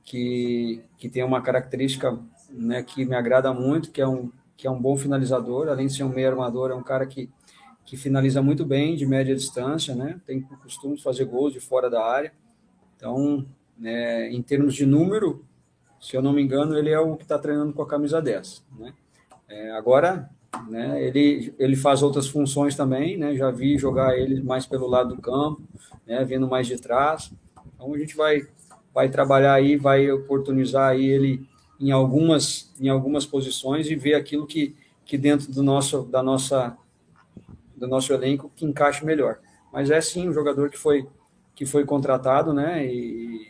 que, 0.03 0.81
que 0.97 1.09
tem 1.09 1.23
uma 1.23 1.41
característica 1.41 2.17
né, 2.49 2.83
que 2.83 3.05
me 3.05 3.15
agrada 3.15 3.53
muito, 3.53 3.91
que 3.91 4.01
é, 4.01 4.07
um, 4.07 4.31
que 4.57 4.67
é 4.67 4.71
um 4.71 4.81
bom 4.81 4.97
finalizador, 4.97 5.67
além 5.69 5.87
de 5.87 5.93
ser 5.93 6.03
um 6.03 6.09
meio 6.09 6.29
armador, 6.29 6.71
é 6.71 6.75
um 6.75 6.83
cara 6.83 7.05
que, 7.05 7.29
que 7.85 7.95
finaliza 7.95 8.41
muito 8.41 8.65
bem 8.65 8.95
de 8.95 9.05
média 9.05 9.35
distância, 9.35 9.95
né? 9.95 10.19
Tem 10.25 10.39
o 10.39 10.57
costume 10.57 10.95
de 10.95 11.03
fazer 11.03 11.25
gols 11.25 11.53
de 11.53 11.59
fora 11.59 11.89
da 11.89 12.03
área. 12.03 12.33
Então, 12.95 13.45
né, 13.77 14.29
em 14.29 14.41
termos 14.41 14.75
de 14.75 14.85
número, 14.85 15.45
se 16.01 16.15
eu 16.15 16.21
não 16.21 16.33
me 16.33 16.41
engano, 16.41 16.77
ele 16.77 16.89
é 16.89 16.99
o 16.99 17.15
que 17.15 17.23
está 17.23 17.37
treinando 17.37 17.73
com 17.73 17.81
a 17.81 17.87
camisa 17.87 18.21
10. 18.21 18.63
Né? 18.77 18.93
É, 19.47 19.71
agora, 19.71 20.29
né? 20.69 21.03
Ele, 21.03 21.53
ele 21.57 21.75
faz 21.75 22.01
outras 22.01 22.27
funções 22.27 22.75
também, 22.75 23.17
né? 23.17 23.35
já 23.35 23.51
vi 23.51 23.77
jogar 23.77 24.17
ele 24.17 24.41
mais 24.41 24.65
pelo 24.65 24.87
lado 24.87 25.15
do 25.15 25.21
campo, 25.21 25.61
né? 26.05 26.23
vindo 26.25 26.47
mais 26.47 26.67
de 26.67 26.77
trás. 26.77 27.31
Então 27.75 27.93
a 27.93 27.97
gente 27.97 28.15
vai, 28.15 28.47
vai 28.93 29.09
trabalhar 29.09 29.53
aí, 29.53 29.77
vai 29.77 30.09
oportunizar 30.11 30.89
aí 30.89 31.05
ele 31.05 31.47
em 31.79 31.91
algumas, 31.91 32.73
em 32.79 32.89
algumas 32.89 33.25
posições 33.25 33.89
e 33.89 33.95
ver 33.95 34.15
aquilo 34.15 34.45
que, 34.45 34.75
que 35.05 35.17
dentro 35.17 35.51
do 35.51 35.63
nosso, 35.63 36.03
da 36.03 36.21
nossa, 36.21 36.77
do 37.75 37.87
nosso 37.87 38.11
elenco 38.11 38.51
que 38.55 38.65
encaixe 38.65 39.05
melhor. 39.05 39.39
Mas 39.71 39.89
é 39.89 40.01
sim 40.01 40.27
um 40.27 40.33
jogador 40.33 40.69
que 40.69 40.77
foi, 40.77 41.07
que 41.55 41.65
foi 41.65 41.85
contratado, 41.85 42.53
né? 42.53 42.85
E, 42.85 43.47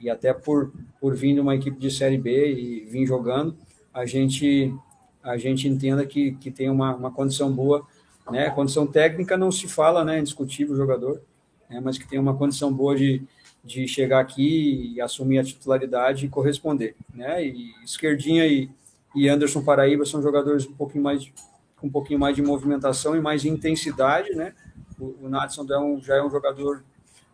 e 0.00 0.10
até 0.10 0.32
por, 0.32 0.72
por 1.00 1.14
vir 1.14 1.34
de 1.34 1.40
uma 1.40 1.54
equipe 1.54 1.78
de 1.78 1.90
Série 1.90 2.18
B 2.18 2.54
e 2.54 2.84
vir 2.86 3.06
jogando, 3.06 3.56
a 3.94 4.04
gente 4.04 4.74
a 5.22 5.36
gente 5.36 5.68
entenda 5.68 6.04
que, 6.04 6.32
que 6.32 6.50
tem 6.50 6.68
uma, 6.68 6.94
uma 6.94 7.10
condição 7.10 7.52
boa, 7.52 7.86
né? 8.30 8.50
Condição 8.50 8.86
técnica 8.86 9.36
não 9.36 9.52
se 9.52 9.68
fala, 9.68 10.04
né? 10.04 10.18
Indiscutível 10.18 10.74
o 10.74 10.76
jogador, 10.76 11.22
né? 11.68 11.80
mas 11.80 11.98
que 11.98 12.08
tem 12.08 12.18
uma 12.18 12.36
condição 12.36 12.72
boa 12.72 12.96
de, 12.96 13.22
de 13.64 13.86
chegar 13.86 14.20
aqui 14.20 14.92
e 14.94 15.00
assumir 15.00 15.38
a 15.38 15.44
titularidade 15.44 16.26
e 16.26 16.28
corresponder, 16.28 16.96
né? 17.14 17.44
E 17.44 17.72
Esquerdinha 17.84 18.46
e, 18.46 18.68
e 19.14 19.28
Anderson 19.28 19.62
Paraíba 19.62 20.04
são 20.04 20.22
jogadores 20.22 20.66
um 20.66 20.74
pouquinho 20.74 21.04
mais 21.04 21.30
com 21.76 21.88
um 21.88 21.90
pouquinho 21.90 22.20
mais 22.20 22.36
de 22.36 22.42
movimentação 22.42 23.16
e 23.16 23.20
mais 23.20 23.44
intensidade, 23.44 24.34
né? 24.34 24.54
O, 24.98 25.26
o 25.26 25.28
Natson 25.28 25.66
é 25.68 25.78
um, 25.78 26.00
já 26.00 26.16
é 26.16 26.22
um 26.22 26.30
jogador 26.30 26.84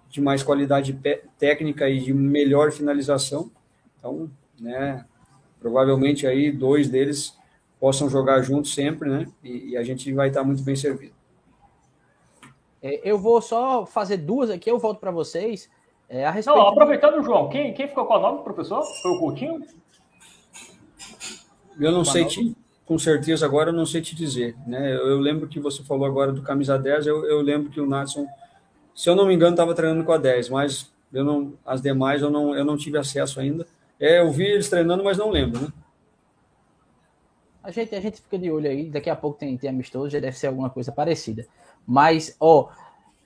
de 0.09 0.23
mais 0.23 0.43
qualidade 0.43 0.99
técnica 1.39 1.89
e 1.89 2.01
de 2.01 2.15
melhor 2.15 2.73
finalização, 2.73 3.51
então, 3.99 4.31
né? 4.59 5.05
Provavelmente 5.61 6.27
aí 6.27 6.51
dois 6.51 6.89
deles 6.89 7.38
possam 7.81 8.09
jogar 8.09 8.43
juntos 8.43 8.75
sempre, 8.75 9.09
né? 9.09 9.27
E, 9.43 9.71
e 9.71 9.77
a 9.77 9.83
gente 9.83 10.13
vai 10.13 10.29
estar 10.29 10.43
muito 10.45 10.63
bem 10.63 10.77
servido. 10.77 11.13
É, 12.83 13.01
eu 13.09 13.19
vou 13.19 13.41
só 13.41 13.85
fazer 13.85 14.19
duas 14.19 14.51
aqui, 14.51 14.71
eu 14.71 14.79
volto 14.79 14.99
para 14.99 15.11
vocês. 15.11 15.69
É, 16.09 16.25
a 16.25 16.31
respeito 16.31 16.59
Não, 16.59 16.69
aproveitando, 16.69 17.23
João, 17.23 17.49
quem, 17.49 17.75
quem 17.75 17.89
ficou 17.89 18.07
com 18.07 18.15
o 18.15 18.21
nome, 18.21 18.43
professor? 18.43 18.83
Foi 19.03 19.11
o 19.11 19.19
Coutinho? 19.19 19.63
Eu 21.79 21.93
não 21.93 22.05
sei 22.05 22.25
te, 22.25 22.57
com 22.85 22.99
certeza 22.99 23.45
agora 23.45 23.71
eu 23.71 23.75
não 23.75 23.87
sei 23.87 24.01
te 24.01 24.17
dizer, 24.17 24.57
né? 24.67 24.93
Eu, 24.93 25.07
eu, 25.09 25.19
lembro 25.21 25.47
que 25.47 25.61
você 25.61 25.83
falou 25.83 26.07
agora 26.07 26.33
do 26.33 26.43
camisa 26.43 26.79
10, 26.79 27.07
eu, 27.07 27.25
eu 27.27 27.41
lembro 27.41 27.71
que 27.71 27.81
o 27.81 27.87
Natson, 27.87 28.27
se 28.95 29.09
eu 29.09 29.15
não 29.15 29.27
me 29.27 29.35
engano, 29.35 29.53
estava 29.53 29.75
treinando 29.75 30.05
com 30.05 30.13
a 30.13 30.17
10, 30.17 30.49
mas 30.49 30.91
eu 31.13 31.25
não, 31.25 31.53
as 31.65 31.81
demais 31.81 32.23
eu 32.23 32.31
não, 32.31 32.57
eu 32.57 32.65
não 32.65 32.77
tive 32.77 32.99
acesso 32.99 33.39
ainda. 33.39 33.67
É, 34.01 34.21
eu 34.21 34.31
vi 34.31 34.45
eles 34.45 34.69
treinando, 34.69 35.05
mas 35.05 35.19
não 35.19 35.31
lembro, 35.31 35.61
né? 35.61 35.69
A 37.69 37.71
gente, 37.71 37.95
a 37.95 38.01
gente 38.01 38.23
fica 38.23 38.39
de 38.39 38.51
olho 38.51 38.71
aí, 38.71 38.89
daqui 38.89 39.11
a 39.11 39.15
pouco 39.15 39.39
tem, 39.39 39.55
tem 39.59 39.69
amistoso, 39.69 40.09
já 40.09 40.19
deve 40.19 40.39
ser 40.39 40.47
alguma 40.47 40.71
coisa 40.71 40.91
parecida. 40.91 41.47
Mas, 41.87 42.35
ó, 42.41 42.71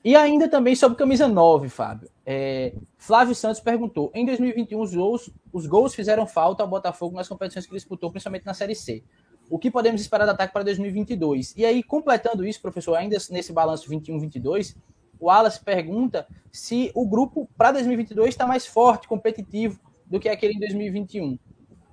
e 0.05 0.17
ainda 0.17 0.49
também 0.49 0.75
sobre 0.75 0.99
camisa 0.99 1.29
9, 1.29 1.69
Fábio. 1.69 2.11
É, 2.27 2.75
Flávio 2.99 3.37
Santos 3.37 3.61
perguntou: 3.61 4.11
em 4.13 4.27
2021, 4.27 4.81
os 4.81 4.93
gols, 4.93 5.31
os 5.53 5.65
gols 5.67 5.95
fizeram 5.95 6.27
falta 6.27 6.65
ao 6.65 6.69
Botafogo 6.69 7.15
nas 7.15 7.29
competições 7.29 7.67
que 7.67 7.73
disputou, 7.73 8.11
principalmente 8.11 8.45
na 8.45 8.53
Série 8.53 8.75
C. 8.75 9.05
o 9.49 9.61
que 9.61 9.71
podemos 9.71 10.01
esperar 10.01 10.25
do 10.25 10.33
ataque 10.33 10.53
para 10.53 10.65
2022? 10.65 11.55
E 11.57 11.65
aí, 11.65 11.81
completando 11.81 12.45
isso, 12.45 12.61
professor, 12.61 12.97
ainda 12.97 13.17
nesse 13.31 13.53
balanço 13.53 13.89
21-22, 13.89 14.75
o 15.21 15.27
Wallace 15.27 15.63
pergunta 15.65 16.27
se 16.51 16.91
o 16.97 17.07
grupo 17.07 17.49
para 17.57 17.71
2022 17.71 18.31
está 18.31 18.45
mais 18.45 18.67
forte, 18.67 19.07
competitivo 19.07 19.79
do 20.05 20.19
que 20.19 20.29
aquele 20.29 20.55
em 20.55 20.59
2021. 20.59 21.39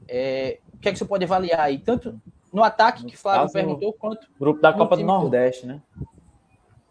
É, 0.07 0.57
o 0.73 0.77
que 0.79 0.89
é 0.89 0.91
que 0.91 0.97
você 0.97 1.05
pode 1.05 1.25
avaliar 1.25 1.59
aí? 1.59 1.77
Tanto 1.77 2.19
no 2.51 2.63
ataque, 2.63 3.05
que 3.05 3.17
Flávio 3.17 3.41
caso, 3.41 3.53
perguntou, 3.53 3.93
quanto. 3.93 4.27
Grupo 4.39 4.61
da 4.61 4.73
Copa 4.73 4.97
do 4.97 5.03
Nordeste, 5.03 5.65
né? 5.65 5.81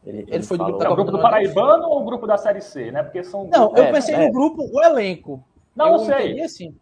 Ele, 0.04 0.18
ele, 0.20 0.34
ele 0.36 0.42
foi 0.44 0.56
do 0.56 0.64
grupo, 0.64 0.78
da 0.78 0.86
é, 0.86 0.88
o 0.88 0.94
grupo 0.94 1.11
do 1.11 1.20
Paraibano 1.20 1.88
ou 1.88 2.00
o 2.00 2.04
grupo 2.04 2.26
da 2.26 2.38
Série 2.38 2.61
C, 2.61 2.90
né? 2.90 3.02
Porque 3.02 3.22
são. 3.24 3.46
Não, 3.48 3.76
eu 3.76 3.92
pensei 3.92 4.14
é, 4.14 4.26
no 4.26 4.32
grupo, 4.32 4.68
o 4.72 4.82
elenco. 4.82 5.44
Não, 5.74 5.92
eu 5.92 5.98
sei. 6.00 6.40
Assim. 6.40 6.74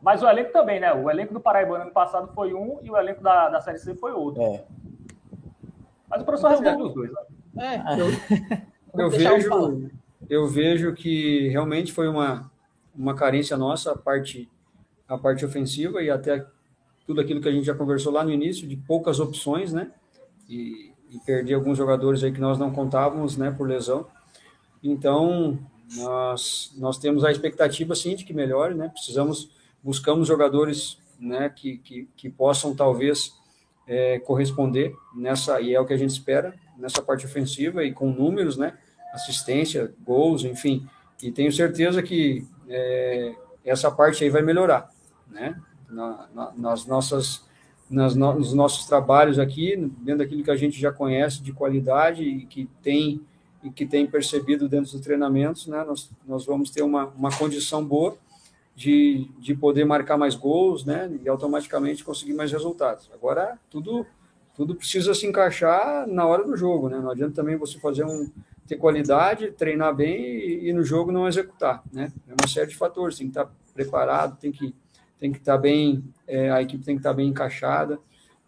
Mas 0.00 0.22
o 0.22 0.28
elenco 0.28 0.52
também, 0.52 0.80
né? 0.80 0.92
O 0.94 1.10
elenco 1.10 1.34
do 1.34 1.40
Paraibano 1.40 1.82
ano 1.82 1.92
passado 1.92 2.32
foi 2.34 2.54
um 2.54 2.78
e 2.82 2.90
o 2.90 2.96
elenco 2.96 3.22
da, 3.22 3.48
da 3.48 3.60
Série 3.60 3.78
C 3.78 3.94
foi 3.94 4.12
outro. 4.12 4.42
É. 4.42 4.64
Mas 6.08 6.22
o 6.22 6.24
professor 6.24 6.50
respondeu 6.50 6.86
os 6.86 6.94
dois, 6.94 7.10
né? 7.12 7.84
É, 7.86 8.00
eu, 8.00 8.06
eu 9.04 9.10
vejo, 9.10 9.90
eu 10.28 10.48
vejo 10.48 10.94
que 10.94 11.48
realmente 11.48 11.92
foi 11.92 12.08
uma, 12.08 12.50
uma 12.96 13.14
carência 13.14 13.56
nossa, 13.56 13.92
a 13.92 13.98
parte, 13.98 14.48
a 15.06 15.18
parte 15.18 15.44
ofensiva 15.44 16.02
e 16.02 16.10
até 16.10 16.46
tudo 17.06 17.20
aquilo 17.20 17.40
que 17.40 17.48
a 17.48 17.52
gente 17.52 17.64
já 17.64 17.74
conversou 17.74 18.12
lá 18.12 18.24
no 18.24 18.30
início, 18.30 18.66
de 18.66 18.76
poucas 18.76 19.20
opções, 19.20 19.72
né? 19.72 19.90
E, 20.48 20.92
e 21.10 21.18
perder 21.26 21.54
alguns 21.54 21.76
jogadores 21.76 22.22
aí 22.22 22.32
que 22.32 22.40
nós 22.40 22.58
não 22.58 22.70
contávamos, 22.70 23.36
né, 23.36 23.50
por 23.50 23.68
lesão. 23.68 24.06
Então, 24.82 25.58
nós, 25.96 26.72
nós 26.76 26.98
temos 26.98 27.24
a 27.24 27.30
expectativa, 27.30 27.94
sim, 27.94 28.14
de 28.14 28.24
que 28.24 28.32
melhore, 28.32 28.74
né? 28.74 28.88
Precisamos, 28.88 29.50
buscamos 29.82 30.28
jogadores, 30.28 30.98
né, 31.18 31.48
que, 31.48 31.78
que, 31.78 32.08
que 32.16 32.30
possam, 32.30 32.74
talvez, 32.74 33.34
é, 33.86 34.20
corresponder 34.20 34.94
nessa, 35.14 35.60
e 35.60 35.74
é 35.74 35.80
o 35.80 35.84
que 35.84 35.92
a 35.92 35.96
gente 35.96 36.10
espera, 36.10 36.54
nessa 36.78 37.02
parte 37.02 37.26
ofensiva 37.26 37.84
e 37.84 37.92
com 37.92 38.10
números, 38.10 38.56
né? 38.56 38.78
Assistência, 39.12 39.92
gols, 40.04 40.44
enfim. 40.44 40.86
E 41.22 41.32
tenho 41.32 41.52
certeza 41.52 42.02
que 42.02 42.46
é, 42.68 43.34
essa 43.64 43.90
parte 43.90 44.22
aí 44.22 44.30
vai 44.30 44.42
melhorar, 44.42 44.88
né? 45.28 45.60
Na, 45.90 46.28
na, 46.34 46.52
nas 46.56 46.86
nossas 46.86 47.44
nas, 47.90 48.14
nos 48.14 48.54
nossos 48.54 48.86
trabalhos 48.86 49.38
aqui, 49.38 49.76
dentro 49.98 50.18
daquilo 50.18 50.44
que 50.44 50.50
a 50.50 50.56
gente 50.56 50.80
já 50.80 50.92
conhece 50.92 51.42
de 51.42 51.52
qualidade 51.52 52.22
e 52.22 52.46
que 52.46 52.68
tem 52.80 53.20
e 53.62 53.70
que 53.70 53.84
tem 53.84 54.06
percebido 54.06 54.68
dentro 54.68 54.90
dos 54.90 55.00
treinamentos, 55.02 55.66
né, 55.66 55.84
nós, 55.84 56.10
nós 56.26 56.46
vamos 56.46 56.70
ter 56.70 56.82
uma, 56.82 57.06
uma 57.08 57.30
condição 57.30 57.84
boa 57.84 58.16
de, 58.74 59.28
de 59.38 59.54
poder 59.54 59.84
marcar 59.84 60.16
mais 60.16 60.34
gols, 60.34 60.84
né, 60.84 61.10
e 61.22 61.28
automaticamente 61.28 62.02
conseguir 62.02 62.32
mais 62.32 62.50
resultados. 62.50 63.10
Agora, 63.12 63.58
tudo 63.68 64.06
tudo 64.56 64.74
precisa 64.74 65.14
se 65.14 65.26
encaixar 65.26 66.06
na 66.06 66.26
hora 66.26 66.44
do 66.44 66.56
jogo, 66.56 66.88
né, 66.88 66.98
não 66.98 67.10
adianta 67.10 67.34
também 67.34 67.56
você 67.56 67.78
fazer 67.78 68.04
um, 68.04 68.30
ter 68.66 68.76
qualidade, 68.76 69.52
treinar 69.52 69.94
bem 69.94 70.22
e, 70.22 70.68
e 70.68 70.72
no 70.72 70.82
jogo 70.82 71.12
não 71.12 71.28
executar, 71.28 71.82
né, 71.92 72.12
é 72.28 72.32
uma 72.38 72.48
série 72.48 72.68
de 72.68 72.76
fatores, 72.76 73.16
tem 73.16 73.26
que 73.26 73.38
estar 73.38 73.50
preparado, 73.74 74.38
tem 74.38 74.50
que 74.50 74.74
tem 75.20 75.30
que 75.30 75.38
estar 75.38 75.58
bem, 75.58 76.02
é, 76.26 76.50
a 76.50 76.62
equipe 76.62 76.82
tem 76.82 76.96
que 76.96 77.00
estar 77.00 77.12
bem 77.12 77.28
encaixada. 77.28 77.98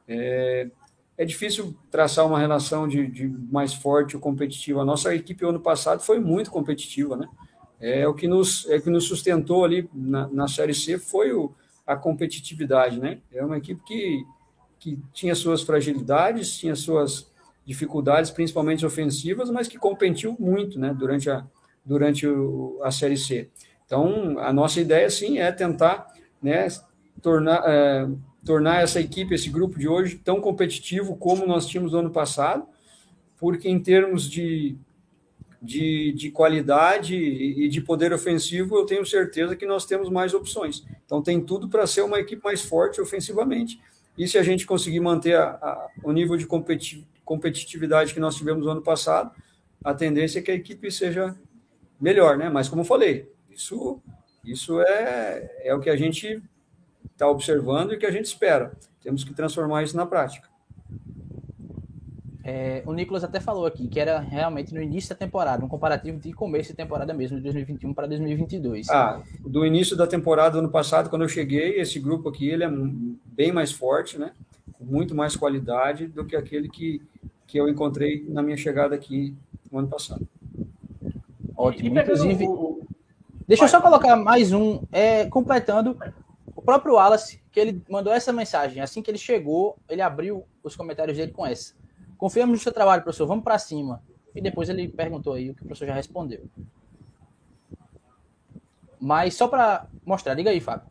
É, 0.08 0.68
é 1.16 1.24
difícil 1.24 1.76
traçar 1.90 2.26
uma 2.26 2.38
relação 2.38 2.88
de, 2.88 3.06
de, 3.06 3.28
mais 3.28 3.74
forte 3.74 4.16
ou 4.16 4.22
competitiva. 4.22 4.80
A 4.80 4.84
nossa 4.84 5.14
equipe 5.14 5.44
ano 5.44 5.60
passado 5.60 6.02
foi 6.02 6.18
muito 6.18 6.50
competitiva, 6.50 7.16
né? 7.16 7.28
É 7.78 8.08
o 8.08 8.14
que 8.14 8.26
nos, 8.26 8.68
é 8.70 8.80
que 8.80 8.88
nos 8.88 9.04
sustentou 9.04 9.64
ali 9.64 9.88
na, 9.92 10.28
na 10.28 10.48
Série 10.48 10.72
C 10.72 10.98
foi 10.98 11.32
o, 11.32 11.52
a 11.86 11.94
competitividade, 11.96 12.98
né? 12.98 13.18
É 13.32 13.44
uma 13.44 13.58
equipe 13.58 13.82
que, 13.84 14.24
que 14.78 14.98
tinha 15.12 15.34
suas 15.34 15.62
fragilidades, 15.62 16.56
tinha 16.56 16.74
suas 16.74 17.30
dificuldades, 17.64 18.30
principalmente 18.30 18.86
ofensivas, 18.86 19.50
mas 19.50 19.68
que 19.68 19.78
competiu 19.78 20.34
muito, 20.38 20.78
né? 20.78 20.94
Durante 20.94 21.28
a, 21.28 21.44
durante 21.84 22.26
o, 22.26 22.80
a 22.82 22.90
Série 22.90 23.16
C. 23.16 23.50
Então, 23.84 24.38
a 24.38 24.52
nossa 24.52 24.80
ideia, 24.80 25.10
sim, 25.10 25.38
é 25.38 25.52
tentar 25.52 26.11
né, 26.42 26.66
tornar, 27.20 27.62
é, 27.66 28.08
tornar 28.44 28.82
essa 28.82 29.00
equipe, 29.00 29.34
esse 29.34 29.48
grupo 29.48 29.78
de 29.78 29.88
hoje, 29.88 30.16
tão 30.16 30.40
competitivo 30.40 31.16
como 31.16 31.46
nós 31.46 31.66
tínhamos 31.66 31.92
no 31.92 32.00
ano 32.00 32.10
passado, 32.10 32.66
porque 33.38 33.68
em 33.68 33.78
termos 33.78 34.28
de, 34.28 34.76
de, 35.60 36.12
de 36.12 36.30
qualidade 36.30 37.14
e 37.16 37.68
de 37.68 37.80
poder 37.80 38.12
ofensivo, 38.12 38.76
eu 38.76 38.86
tenho 38.86 39.06
certeza 39.06 39.56
que 39.56 39.66
nós 39.66 39.86
temos 39.86 40.08
mais 40.08 40.34
opções. 40.34 40.84
Então, 41.04 41.22
tem 41.22 41.40
tudo 41.40 41.68
para 41.68 41.86
ser 41.86 42.02
uma 42.02 42.18
equipe 42.18 42.42
mais 42.42 42.62
forte 42.62 43.00
ofensivamente. 43.00 43.80
E 44.16 44.28
se 44.28 44.38
a 44.38 44.42
gente 44.42 44.66
conseguir 44.66 45.00
manter 45.00 45.36
a, 45.36 45.44
a, 45.44 45.88
o 46.04 46.12
nível 46.12 46.36
de 46.36 46.46
competitividade 47.24 48.12
que 48.12 48.20
nós 48.20 48.36
tivemos 48.36 48.64
no 48.64 48.72
ano 48.72 48.82
passado, 48.82 49.30
a 49.82 49.94
tendência 49.94 50.38
é 50.38 50.42
que 50.42 50.50
a 50.50 50.54
equipe 50.54 50.90
seja 50.90 51.34
melhor, 52.00 52.36
né? 52.36 52.48
Mas, 52.48 52.68
como 52.68 52.82
eu 52.82 52.86
falei, 52.86 53.30
isso 53.50 54.00
isso 54.44 54.80
é, 54.80 55.50
é 55.64 55.74
o 55.74 55.80
que 55.80 55.90
a 55.90 55.96
gente 55.96 56.42
está 57.12 57.28
observando 57.28 57.92
e 57.92 57.96
que 57.96 58.06
a 58.06 58.10
gente 58.10 58.26
espera. 58.26 58.72
Temos 59.02 59.24
que 59.24 59.32
transformar 59.32 59.82
isso 59.82 59.96
na 59.96 60.06
prática. 60.06 60.48
É, 62.44 62.82
o 62.84 62.92
Nicolas 62.92 63.22
até 63.22 63.38
falou 63.38 63.66
aqui 63.66 63.86
que 63.86 64.00
era 64.00 64.18
realmente 64.18 64.74
no 64.74 64.82
início 64.82 65.10
da 65.10 65.14
temporada, 65.14 65.64
um 65.64 65.68
comparativo 65.68 66.18
de 66.18 66.32
começo 66.32 66.70
de 66.70 66.76
temporada 66.76 67.14
mesmo, 67.14 67.36
de 67.36 67.42
2021 67.44 67.94
para 67.94 68.08
2022. 68.08 68.88
Ah, 68.90 69.22
do 69.40 69.64
início 69.64 69.96
da 69.96 70.08
temporada 70.08 70.50
do 70.50 70.58
ano 70.58 70.68
passado, 70.68 71.08
quando 71.08 71.22
eu 71.22 71.28
cheguei, 71.28 71.80
esse 71.80 72.00
grupo 72.00 72.28
aqui 72.28 72.48
ele 72.48 72.64
é 72.64 72.70
bem 73.26 73.52
mais 73.52 73.70
forte, 73.70 74.18
né? 74.18 74.32
Com 74.72 74.84
muito 74.84 75.14
mais 75.14 75.36
qualidade 75.36 76.08
do 76.08 76.24
que 76.24 76.34
aquele 76.34 76.68
que, 76.68 77.00
que 77.46 77.58
eu 77.58 77.68
encontrei 77.68 78.26
na 78.28 78.42
minha 78.42 78.56
chegada 78.56 78.92
aqui 78.92 79.36
no 79.70 79.78
ano 79.78 79.88
passado. 79.88 80.26
Ótimo. 81.56 81.96
Inclusive, 81.96 82.44
o, 82.48 82.84
Deixa 83.46 83.64
eu 83.64 83.68
só 83.68 83.80
colocar 83.80 84.16
mais 84.16 84.52
um, 84.52 84.82
é, 84.92 85.26
completando 85.26 85.96
o 86.54 86.62
próprio 86.62 86.94
Wallace, 86.94 87.42
que 87.50 87.58
ele 87.58 87.82
mandou 87.88 88.12
essa 88.12 88.32
mensagem. 88.32 88.80
Assim 88.80 89.02
que 89.02 89.10
ele 89.10 89.18
chegou, 89.18 89.76
ele 89.88 90.00
abriu 90.00 90.44
os 90.62 90.76
comentários 90.76 91.16
dele 91.16 91.32
com 91.32 91.44
essa. 91.44 91.74
Confiamos 92.16 92.56
no 92.56 92.62
seu 92.62 92.72
trabalho, 92.72 93.02
professor, 93.02 93.26
vamos 93.26 93.44
para 93.44 93.58
cima. 93.58 94.02
E 94.34 94.40
depois 94.40 94.68
ele 94.68 94.88
perguntou 94.88 95.34
aí 95.34 95.50
o 95.50 95.54
que 95.54 95.62
o 95.62 95.66
professor 95.66 95.86
já 95.86 95.94
respondeu. 95.94 96.44
Mas 99.00 99.34
só 99.34 99.48
para 99.48 99.86
mostrar, 100.06 100.34
diga 100.34 100.50
aí, 100.50 100.60
Fábio. 100.60 100.86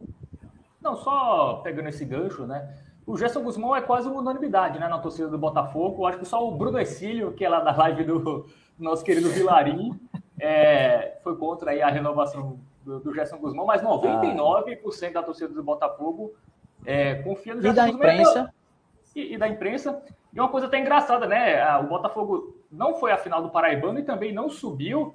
Não, 0.82 0.96
só 0.98 1.62
pegando 1.64 1.88
esse 1.88 2.04
gancho, 2.04 2.46
né? 2.46 2.76
O 3.06 3.18
Gerson 3.18 3.42
Guzmão 3.42 3.76
é 3.76 3.82
quase 3.82 4.08
uma 4.08 4.20
unanimidade, 4.20 4.80
né, 4.80 4.88
na 4.88 5.00
torcida 5.00 5.30
do 5.30 5.38
Botafogo. 5.38 6.06
Acho 6.06 6.20
que 6.20 6.26
só 6.26 6.48
o 6.48 6.56
Bruno 6.56 6.78
Exílio, 6.78 7.32
que 7.34 7.46
é 7.46 7.50
lá 7.50 7.62
da 7.62 7.76
live 7.76 8.04
do 8.04 8.46
nosso 8.78 9.04
querido 9.04 9.30
Vilarim, 9.30 10.00
é, 10.42 11.20
foi 11.24 11.38
contra 11.38 11.72
aí 11.72 11.82
a 11.82 11.90
renovação 11.90 12.60
do, 12.84 13.00
do 13.00 13.14
Gerson 13.14 13.38
Guzmão, 13.38 13.66
mas 13.66 13.82
99% 13.82 15.08
ah. 15.08 15.14
da 15.14 15.24
torcida 15.24 15.54
do 15.54 15.64
Botafogo 15.64 16.34
é, 16.84 17.16
confia 17.16 17.54
no 17.54 17.62
Gerson 17.62 17.74
e 17.74 17.76
da 17.76 17.86
Guzmão. 17.86 18.12
Imprensa. 18.12 18.54
E, 19.16 19.34
e, 19.34 19.38
da 19.38 19.48
imprensa. 19.48 20.04
E 20.34 20.40
uma 20.40 20.50
coisa 20.50 20.66
até 20.66 20.80
engraçada, 20.80 21.28
né? 21.28 21.78
O 21.78 21.84
Botafogo 21.84 22.56
não 22.72 22.96
foi 22.96 23.12
a 23.12 23.18
final 23.18 23.42
do 23.42 23.50
Paraibano 23.50 24.00
e 24.00 24.04
também 24.04 24.34
não 24.34 24.50
subiu, 24.50 25.14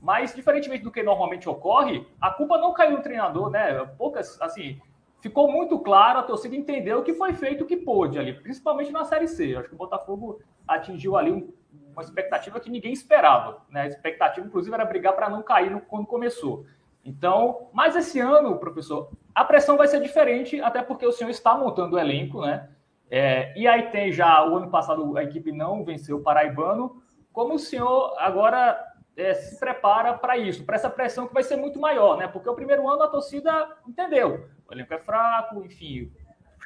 mas 0.00 0.34
diferentemente 0.34 0.82
do 0.82 0.90
que 0.90 1.02
normalmente 1.02 1.48
ocorre, 1.48 2.04
a 2.20 2.30
culpa 2.30 2.58
não 2.58 2.72
caiu 2.72 2.96
no 2.96 3.02
treinador, 3.02 3.50
né? 3.50 3.84
Poucas, 3.96 4.40
assim, 4.40 4.80
ficou 5.26 5.50
muito 5.50 5.78
claro, 5.80 6.20
a 6.20 6.22
torcida 6.22 6.54
entendeu 6.54 7.02
que 7.02 7.12
foi 7.12 7.34
feito 7.34 7.64
o 7.64 7.66
que 7.66 7.76
pôde 7.76 8.16
ali, 8.16 8.32
principalmente 8.32 8.92
na 8.92 9.04
Série 9.04 9.26
C. 9.26 9.56
Acho 9.56 9.68
que 9.68 9.74
o 9.74 9.78
Botafogo 9.78 10.40
atingiu 10.66 11.16
ali 11.16 11.32
um, 11.32 11.52
uma 11.92 12.02
expectativa 12.02 12.60
que 12.60 12.70
ninguém 12.70 12.92
esperava. 12.92 13.62
Né? 13.68 13.82
A 13.82 13.86
expectativa, 13.88 14.46
inclusive, 14.46 14.72
era 14.72 14.84
brigar 14.84 15.14
para 15.14 15.28
não 15.28 15.42
cair 15.42 15.70
no, 15.70 15.80
quando 15.80 16.06
começou. 16.06 16.64
Então, 17.04 17.68
mas 17.72 17.96
esse 17.96 18.20
ano, 18.20 18.56
professor, 18.56 19.10
a 19.34 19.44
pressão 19.44 19.76
vai 19.76 19.88
ser 19.88 20.00
diferente, 20.00 20.60
até 20.60 20.80
porque 20.80 21.04
o 21.04 21.12
senhor 21.12 21.30
está 21.30 21.56
montando 21.56 21.96
o 21.96 21.98
elenco, 21.98 22.40
né? 22.40 22.68
É, 23.10 23.52
e 23.58 23.66
aí 23.66 23.90
tem 23.90 24.12
já, 24.12 24.44
o 24.48 24.56
ano 24.56 24.70
passado 24.70 25.16
a 25.16 25.24
equipe 25.24 25.50
não 25.50 25.84
venceu 25.84 26.18
o 26.18 26.22
Paraibano. 26.22 27.02
Como 27.32 27.54
o 27.54 27.58
senhor 27.58 28.14
agora 28.18 28.80
é, 29.16 29.34
se 29.34 29.58
prepara 29.58 30.14
para 30.14 30.36
isso, 30.36 30.64
para 30.64 30.76
essa 30.76 30.90
pressão 30.90 31.26
que 31.26 31.34
vai 31.34 31.42
ser 31.42 31.56
muito 31.56 31.80
maior, 31.80 32.18
né? 32.18 32.28
Porque 32.28 32.48
o 32.48 32.54
primeiro 32.54 32.88
ano 32.88 33.02
a 33.02 33.08
torcida 33.08 33.76
entendeu. 33.88 34.48
O 34.68 34.72
elenco 34.72 34.92
é 34.92 34.98
fraco, 34.98 35.64
enfim, 35.64 36.12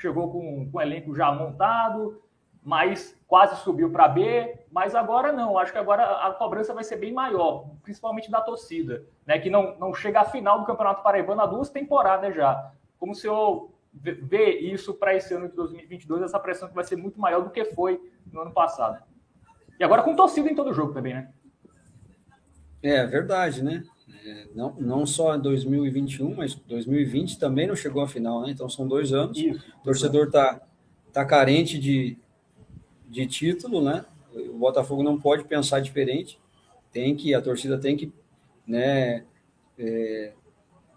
chegou 0.01 0.33
com, 0.33 0.69
com 0.71 0.79
o 0.79 0.81
elenco 0.81 1.15
já 1.15 1.31
montado, 1.31 2.21
mas 2.63 3.17
quase 3.27 3.57
subiu 3.63 3.91
para 3.91 4.09
B, 4.09 4.67
mas 4.71 4.95
agora 4.95 5.33
não. 5.33 5.57
Acho 5.57 5.73
que 5.73 5.79
agora 5.79 6.05
a 6.27 6.33
cobrança 6.35 6.75
vai 6.75 6.83
ser 6.83 6.97
bem 6.97 7.13
maior, 7.13 7.67
principalmente 7.83 8.31
da 8.31 8.41
torcida, 8.41 9.05
né? 9.25 9.39
Que 9.39 9.49
não, 9.49 9.79
não 9.79 9.95
chega 9.95 10.21
à 10.21 10.25
final 10.25 10.59
do 10.59 10.67
Campeonato 10.67 11.03
Paraibano 11.03 11.41
há 11.43 11.47
duas 11.47 11.71
temporadas 11.71 12.35
já. 12.35 12.73
Como 12.99 13.13
o 13.13 13.15
senhor 13.15 13.71
vê 13.93 14.59
isso 14.59 14.95
para 14.95 15.15
esse 15.15 15.33
ano 15.35 15.49
de 15.49 15.55
2022, 15.55 16.23
essa 16.23 16.39
pressão 16.39 16.69
que 16.69 16.75
vai 16.75 16.85
ser 16.85 16.97
muito 16.97 17.21
maior 17.21 17.43
do 17.43 17.51
que 17.51 17.65
foi 17.65 18.01
no 18.33 18.41
ano 18.41 18.53
passado. 18.53 19.03
E 19.79 19.85
agora 19.85 20.03
com 20.03 20.15
torcida 20.15 20.51
em 20.51 20.55
todo 20.55 20.75
jogo 20.75 20.93
também, 20.93 21.15
né? 21.15 21.33
É 22.83 23.07
verdade, 23.07 23.63
né? 23.63 23.85
É, 24.25 24.47
não, 24.55 24.75
não 24.79 25.07
só 25.07 25.37
2021, 25.37 26.35
mas 26.35 26.55
2020 26.55 27.39
também 27.39 27.67
não 27.67 27.77
chegou 27.77 28.03
à 28.03 28.09
final, 28.09 28.43
né? 28.43 28.51
Então 28.51 28.69
são 28.69 28.87
dois 28.87 29.13
anos. 29.13 29.39
Isso. 29.39 29.65
O 29.81 29.85
torcedor 29.85 30.27
está 30.27 30.61
tá 31.13 31.25
carente 31.25 31.79
de, 31.79 32.19
de 33.09 33.27
título, 33.27 33.83
né? 33.83 34.05
O 34.33 34.59
Botafogo 34.59 35.03
não 35.03 35.19
pode 35.19 35.45
pensar 35.45 35.81
diferente. 35.81 36.39
Tem 36.93 37.17
que 37.17 37.35
a 37.35 37.41
torcida 37.41 37.79
tem 37.79 37.97
que, 37.97 38.13
né, 38.67 39.25
é, 39.79 40.33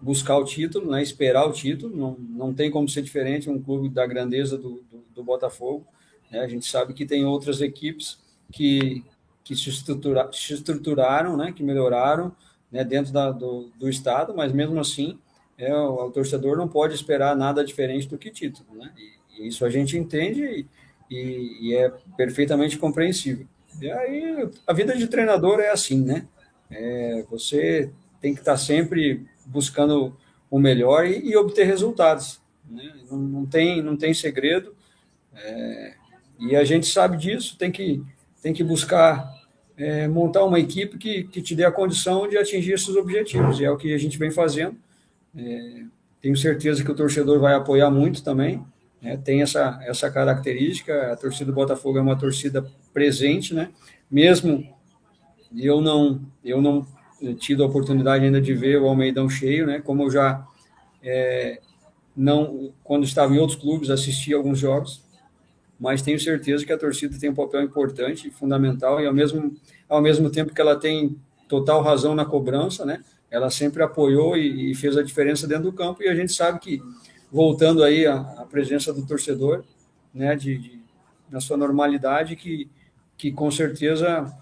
buscar 0.02 0.38
o 0.38 0.44
título, 0.44 0.92
né, 0.92 1.02
esperar 1.02 1.46
o 1.46 1.52
título. 1.52 1.96
Não, 1.96 2.18
não 2.20 2.54
tem 2.54 2.70
como 2.70 2.90
ser 2.90 3.02
diferente 3.02 3.50
um 3.50 3.62
clube 3.62 3.90
da 3.90 4.06
grandeza 4.06 4.58
do, 4.58 4.84
do, 4.92 5.04
do 5.14 5.24
Botafogo. 5.24 5.86
Né? 6.32 6.40
A 6.40 6.48
gente 6.48 6.66
sabe 6.66 6.94
que 6.94 7.06
tem 7.06 7.26
outras 7.26 7.62
equipes 7.62 8.20
que, 8.52 9.04
que 9.44 9.56
se, 9.56 9.70
estrutura, 9.70 10.30
se 10.32 10.54
estruturaram, 10.54 11.36
né, 11.36 11.52
que 11.52 11.64
melhoraram 11.64 12.36
né, 12.72 12.84
dentro 12.84 13.12
da, 13.12 13.32
do, 13.32 13.70
do 13.78 13.90
estado, 13.90 14.34
mas 14.36 14.52
mesmo 14.52 14.80
assim 14.80 15.20
é, 15.58 15.74
o, 15.76 16.08
o, 16.08 16.12
torcedor 16.12 16.58
não 16.58 16.68
pode 16.68 16.96
esperar 16.96 17.36
nada 17.36 17.64
diferente 17.64 18.08
do 18.08 18.18
que 18.18 18.32
título. 18.32 18.68
Né? 18.76 18.92
E, 18.98 19.44
e 19.44 19.48
isso 19.48 19.66
a 19.66 19.70
gente 19.70 19.98
entende 19.98 20.44
e, 20.44 20.68
e, 21.16 21.70
e, 21.70 21.76
é 21.76 21.92
perfeitamente 22.18 22.78
compreensível. 22.78 23.46
E 23.82 23.92
aí 23.92 24.50
a 24.66 24.74
vida 24.74 24.96
de 24.96 25.08
treinador 25.08 25.60
é 25.60 25.70
assim, 25.70 26.02
né? 26.02 26.28
É, 26.70 27.26
você 27.30 27.92
tem 28.22 28.34
que 28.34 28.40
estar 28.40 28.58
sempre 28.58 29.26
buscando 29.46 30.16
o 30.50 30.60
melhor 30.60 31.06
e, 31.06 31.30
e 31.30 31.36
obter 31.36 31.66
resultados. 31.66 32.40
Né? 32.70 32.94
Não, 33.10 33.18
não, 33.18 33.46
tem, 33.46 33.82
não 33.82 33.98
tem 33.98 34.14
segredo. 34.14 34.76
É, 35.36 35.94
e 36.40 36.56
a 36.56 36.64
gente 36.64 36.88
sabe 36.88 37.18
disso, 37.18 37.58
tem 37.58 37.72
que, 37.72 38.04
tem 38.44 38.54
que 38.54 38.64
buscar 38.64 39.34
é, 39.78 40.08
montar 40.08 40.44
uma 40.44 40.60
equipe 40.60 40.98
que, 40.98 41.24
que 41.24 41.42
te 41.42 41.56
dê 41.56 41.64
a 41.64 41.72
condição 41.72 42.28
de 42.28 42.38
atingir 42.38 42.74
esses 42.74 42.96
objetivos. 42.96 43.60
E 43.60 43.66
é 43.66 43.72
o 43.72 43.78
que 43.78 43.94
a 43.94 43.98
gente 43.98 44.20
vem 44.20 44.30
fazendo. 44.30 44.76
É, 45.36 45.84
tenho 46.22 46.36
certeza 46.38 46.84
que 46.84 46.92
o 46.92 46.96
torcedor 46.96 47.40
vai 47.40 47.56
apoiar 47.56 47.90
muito 47.90 48.22
também. 48.22 48.64
Né? 49.02 49.18
Tem 49.18 49.42
essa, 49.42 49.80
essa 49.84 50.12
característica. 50.12 51.14
A 51.14 51.16
torcida 51.16 51.46
do 51.46 51.56
Botafogo 51.56 51.98
é 51.98 52.02
uma 52.02 52.18
torcida 52.18 52.70
presente, 52.94 53.54
né? 53.54 53.72
mesmo 54.12 54.68
eu 55.56 55.82
não, 55.82 56.22
eu 56.44 56.62
não 56.62 56.86
tido 57.40 57.64
a 57.64 57.68
oportunidade 57.68 58.26
ainda 58.26 58.42
de 58.42 58.54
ver 58.54 58.80
o 58.80 58.88
Almeidão 58.88 59.30
cheio, 59.30 59.66
né? 59.66 59.80
Como 59.80 60.04
eu 60.04 60.12
já 60.12 60.46
é, 61.02 61.60
não, 62.16 62.74
quando 62.84 63.04
estava 63.04 63.34
em 63.34 63.40
outros 63.40 63.60
clubes, 63.60 63.90
assisti 63.90 64.34
alguns 64.34 64.60
jogos, 64.60 65.03
mas 65.84 66.02
tenho 66.02 66.18
certeza 66.18 66.66
que 66.66 66.72
a 66.72 66.78
torcida 66.78 67.20
tem 67.20 67.30
um 67.30 67.36
papel 67.36 67.62
importante, 67.62 68.32
fundamental 68.32 69.02
e 69.02 69.06
ao 69.06 69.14
mesmo 69.14 69.54
ao 69.90 70.02
mesmo 70.02 70.30
tempo 70.30 70.54
que 70.54 70.62
ela 70.62 70.80
tem 70.80 71.20
total 71.50 71.82
razão 71.82 72.16
na 72.16 72.24
cobrança, 72.24 72.86
né? 72.86 73.04
Ela 73.30 73.50
sempre 73.50 73.84
apoiou 73.84 74.38
e, 74.38 74.72
e 74.72 74.76
fez 74.76 74.96
a 74.96 75.04
diferença 75.04 75.46
dentro 75.46 75.66
do 75.66 75.74
campo 75.74 76.02
e 76.02 76.08
a 76.08 76.16
gente 76.16 76.32
sabe 76.32 76.58
que 76.60 76.82
voltando 77.30 77.84
aí 77.84 78.08
a, 78.08 78.16
a 78.16 78.46
presença 78.46 78.94
do 78.94 79.06
torcedor, 79.06 79.66
né? 80.14 80.38
De, 80.38 80.58
de, 80.58 80.80
na 81.30 81.42
sua 81.42 81.58
normalidade 81.58 82.38
que 82.38 82.70
que 83.18 83.30
com 83.34 83.52
certeza 83.52 84.34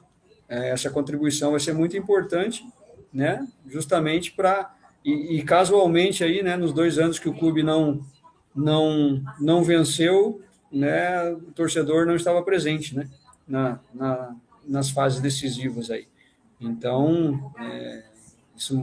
é, 0.47 0.69
essa 0.69 0.91
contribuição 0.91 1.51
vai 1.51 1.59
ser 1.59 1.73
muito 1.73 1.97
importante, 1.97 2.63
né? 3.11 3.47
Justamente 3.67 4.31
para 4.31 4.71
e, 5.03 5.37
e, 5.37 5.43
casualmente 5.43 6.23
aí, 6.23 6.43
né? 6.43 6.55
Nos 6.55 6.71
dois 6.71 6.99
anos 6.99 7.17
que 7.17 7.27
o 7.27 7.33
clube 7.33 7.63
não 7.63 8.05
não 8.55 9.23
não 9.39 9.63
venceu, 9.63 10.39
né? 10.71 11.31
O 11.31 11.51
torcedor 11.53 12.05
não 12.05 12.15
estava 12.15 12.41
presente, 12.43 12.95
né? 12.95 13.07
Na, 13.47 13.79
na 13.93 14.35
nas 14.67 14.89
fases 14.89 15.19
decisivas 15.19 15.89
aí. 15.89 16.07
Então, 16.59 17.51
é, 17.59 18.03
isso 18.55 18.79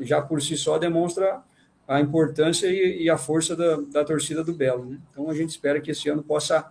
já, 0.00 0.22
por 0.22 0.40
si 0.40 0.56
só 0.56 0.78
demonstra 0.78 1.42
a 1.86 2.00
importância 2.00 2.66
e, 2.68 3.04
e 3.04 3.10
a 3.10 3.18
força 3.18 3.56
da, 3.56 3.76
da, 3.76 4.04
torcida 4.04 4.44
do 4.44 4.54
Belo. 4.54 4.84
Né? 4.84 4.98
Então, 5.10 5.28
a 5.28 5.34
gente 5.34 5.50
espera 5.50 5.80
que 5.80 5.90
esse 5.90 6.08
ano 6.08 6.22
possa 6.22 6.70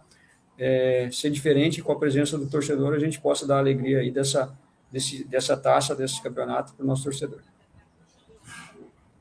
é, 0.57 1.09
ser 1.11 1.29
diferente 1.29 1.81
com 1.81 1.91
a 1.91 1.99
presença 1.99 2.37
do 2.37 2.49
torcedor, 2.49 2.93
a 2.93 2.99
gente 2.99 3.19
possa 3.19 3.45
dar 3.45 3.57
alegria 3.57 3.99
aí 3.99 4.11
dessa, 4.11 4.57
desse, 4.91 5.23
dessa 5.25 5.57
taça, 5.57 5.95
desse 5.95 6.21
campeonato 6.21 6.73
para 6.73 6.83
o 6.83 6.87
nosso 6.87 7.03
torcedor. 7.03 7.41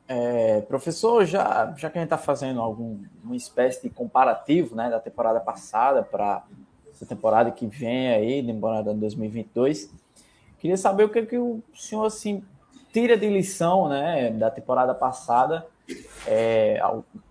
É, 0.08 0.60
professor, 0.62 1.24
já, 1.24 1.74
já 1.76 1.90
que 1.90 1.98
a 1.98 2.00
gente 2.00 2.06
está 2.06 2.18
fazendo 2.18 2.60
algum, 2.60 3.00
uma 3.24 3.34
espécie 3.34 3.82
de 3.82 3.90
comparativo 3.90 4.76
né, 4.76 4.88
da 4.88 5.00
temporada 5.00 5.40
passada 5.40 6.02
para 6.02 6.44
essa 6.90 7.04
temporada 7.04 7.50
que 7.50 7.66
vem 7.66 8.10
aí, 8.10 8.42
temporada 8.42 8.94
de 8.94 9.00
2022, 9.00 9.90
queria 10.58 10.76
saber 10.76 11.04
o 11.04 11.08
que, 11.08 11.26
que 11.26 11.36
o 11.36 11.62
senhor 11.74 12.04
assim, 12.04 12.42
tira 12.92 13.16
de 13.16 13.28
lição 13.28 13.88
né, 13.88 14.30
da 14.30 14.48
temporada 14.48 14.94
passada, 14.94 15.66
é, 16.26 16.80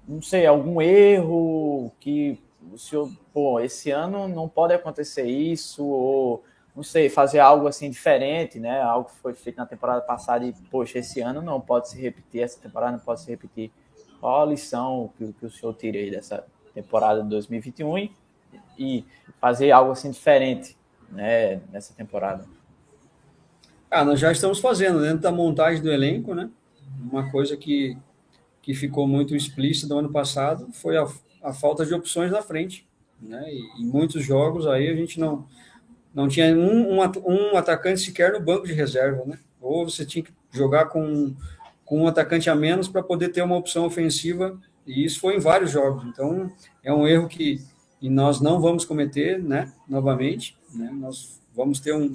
não 0.07 0.21
sei, 0.21 0.45
algum 0.45 0.81
erro 0.81 1.91
que 1.99 2.39
o 2.73 2.77
senhor, 2.77 3.09
pô, 3.33 3.59
esse 3.59 3.89
ano 3.89 4.27
não 4.27 4.49
pode 4.49 4.73
acontecer 4.73 5.23
isso, 5.23 5.85
ou 5.85 6.43
não 6.75 6.83
sei, 6.83 7.09
fazer 7.09 7.39
algo 7.39 7.67
assim 7.67 7.89
diferente, 7.89 8.59
né? 8.59 8.81
Algo 8.81 9.09
que 9.09 9.15
foi 9.17 9.33
feito 9.33 9.57
na 9.57 9.65
temporada 9.65 10.01
passada 10.01 10.45
e, 10.45 10.53
poxa, 10.69 10.99
esse 10.99 11.21
ano 11.21 11.41
não 11.41 11.61
pode 11.61 11.89
se 11.89 11.99
repetir, 11.99 12.41
essa 12.41 12.59
temporada 12.59 12.91
não 12.91 12.99
pode 12.99 13.21
se 13.21 13.29
repetir. 13.29 13.71
Qual 14.19 14.41
a 14.41 14.45
lição 14.45 15.11
que, 15.17 15.33
que 15.33 15.45
o 15.45 15.49
senhor 15.49 15.73
tira 15.73 15.97
aí 15.97 16.11
dessa 16.11 16.45
temporada 16.73 17.23
de 17.23 17.29
2021 17.29 17.97
e, 17.97 18.11
e 18.77 19.05
fazer 19.39 19.71
algo 19.71 19.91
assim 19.91 20.11
diferente, 20.11 20.77
né, 21.09 21.61
nessa 21.71 21.93
temporada? 21.93 22.45
Ah, 23.89 24.03
nós 24.03 24.19
já 24.19 24.31
estamos 24.31 24.59
fazendo 24.59 25.01
dentro 25.01 25.19
da 25.19 25.31
montagem 25.31 25.81
do 25.81 25.91
elenco, 25.91 26.33
né? 26.33 26.49
Uma 26.99 27.31
coisa 27.31 27.55
que, 27.55 27.97
que 28.61 28.73
ficou 28.73 29.07
muito 29.07 29.35
explícita 29.35 29.93
no 29.93 29.99
ano 29.99 30.11
passado 30.11 30.67
foi 30.73 30.97
a 30.97 31.07
a 31.45 31.53
falta 31.53 31.85
de 31.85 31.93
opções 31.93 32.31
na 32.31 32.41
frente. 32.41 32.87
Né? 33.21 33.45
E, 33.53 33.83
em 33.83 33.85
muitos 33.85 34.25
jogos 34.25 34.65
aí 34.65 34.89
a 34.89 34.95
gente 34.95 35.19
não, 35.19 35.47
não 36.15 36.29
tinha 36.29 36.55
um, 36.55 36.97
um, 36.97 37.01
um, 37.25 37.57
atacante 37.57 37.99
sequer 37.99 38.31
no 38.31 38.39
banco 38.39 38.65
de 38.65 38.71
reserva. 38.71 39.23
Né? 39.25 39.37
Ou 39.61 39.87
você 39.87 40.05
tinha 40.05 40.23
que 40.23 40.31
jogar 40.49 40.85
com, 40.85 41.35
com 41.83 42.03
um 42.03 42.07
atacante 42.07 42.49
a 42.49 42.55
menos 42.55 42.87
para 42.87 43.03
poder 43.03 43.29
ter 43.29 43.41
uma 43.41 43.57
opção 43.57 43.85
ofensiva, 43.85 44.57
e 44.87 45.03
isso 45.03 45.19
foi 45.19 45.35
em 45.35 45.39
vários 45.39 45.71
jogos. 45.71 46.05
Então 46.05 46.49
é 46.81 46.93
um 46.93 47.05
erro 47.05 47.27
que 47.27 47.61
e 48.01 48.09
nós 48.09 48.39
não 48.39 48.61
vamos 48.61 48.85
cometer 48.85 49.41
né, 49.41 49.73
novamente. 49.87 50.57
Né? 50.73 50.89
Nós 50.93 51.41
vamos 51.53 51.79
ter 51.79 51.93
um, 51.93 52.11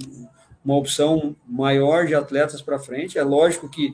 uma 0.63 0.75
opção 0.75 1.35
maior 1.45 2.07
de 2.07 2.15
atletas 2.15 2.61
para 2.61 2.79
frente. 2.79 3.19
É 3.19 3.23
lógico 3.23 3.69
que 3.69 3.93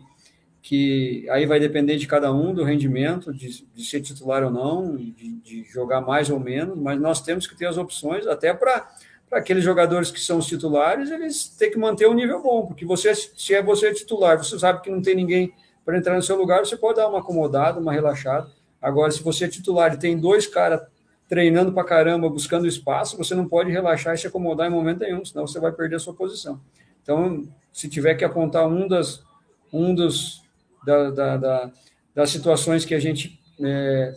que 0.60 1.26
aí 1.30 1.46
vai 1.46 1.62
depender 1.62 1.96
de 1.96 2.06
cada 2.06 2.34
um, 2.34 2.54
do 2.54 2.62
rendimento, 2.62 3.34
de, 3.34 3.66
de 3.74 3.86
ser 3.86 4.02
titular 4.02 4.44
ou 4.44 4.52
não, 4.52 4.98
de, 4.98 5.12
de, 5.14 5.64
jogar 5.64 6.02
mais 6.02 6.30
ou 6.30 6.42
menos, 6.42 6.78
mas 6.78 7.00
nós 7.00 7.22
temos 7.22 7.48
que 7.48 7.56
ter 7.56 7.68
as 7.68 7.78
opções 7.78 8.28
até 8.28 8.54
para 8.54 8.86
aqueles 9.32 9.64
jogadores 9.64 10.10
que 10.10 10.20
são 10.20 10.38
os 10.38 10.46
titulares, 10.46 11.12
eles 11.12 11.48
têm 11.50 11.72
que 11.72 11.78
manter 11.78 12.08
um 12.08 12.14
nível 12.14 12.42
bom, 12.42 12.66
porque 12.66 12.86
você, 12.86 13.14
se 13.14 13.54
é 13.54 13.62
você 13.62 13.94
titular, 13.94 14.38
você 14.38 14.58
sabe 14.58 14.82
que 14.82 14.90
não 14.90 15.02
tem 15.02 15.16
ninguém 15.16 15.54
para 15.86 15.98
entrar 15.98 16.16
no 16.16 16.22
seu 16.22 16.38
lugar, 16.38 16.60
você 16.60 16.76
pode 16.76 16.98
dar 16.98 17.08
uma 17.08 17.20
acomodada, 17.20 17.80
uma 17.80 17.94
relaxada. 17.94 18.50
Agora, 18.82 19.12
se 19.12 19.24
você 19.24 19.46
é 19.46 19.48
titular 19.48 19.94
e 19.94 19.98
tem 19.98 20.18
dois 20.18 20.46
caras 20.48 20.82
treinando 21.28 21.74
para 21.74 21.84
caramba, 21.84 22.30
buscando 22.30 22.68
espaço, 22.68 23.18
você 23.18 23.36
não 23.36 23.48
pode 23.48 23.72
relaxar 23.72 24.14
e 24.14 24.18
se 24.18 24.28
acomodar 24.28 24.68
em 24.68 24.70
momento 24.70 25.00
nenhum, 25.00 25.24
senão 25.26 25.46
você 25.46 25.60
vai 25.60 25.72
perder 25.72 25.98
a 25.98 26.00
sua 26.00 26.14
posição. 26.14 26.60
Então, 27.04 27.48
se 27.72 27.90
tiver 27.90 28.16
que 28.16 28.26
apontar 28.26 28.68
um, 28.68 28.88
das, 28.88 29.24
um 29.72 29.94
dos 29.94 30.44
da, 30.86 31.10
da, 31.10 31.38
da, 31.38 31.72
das 32.16 32.30
situações 32.30 32.86
que 32.86 32.96
a 32.96 33.00
gente 33.00 33.40
é, 33.62 34.14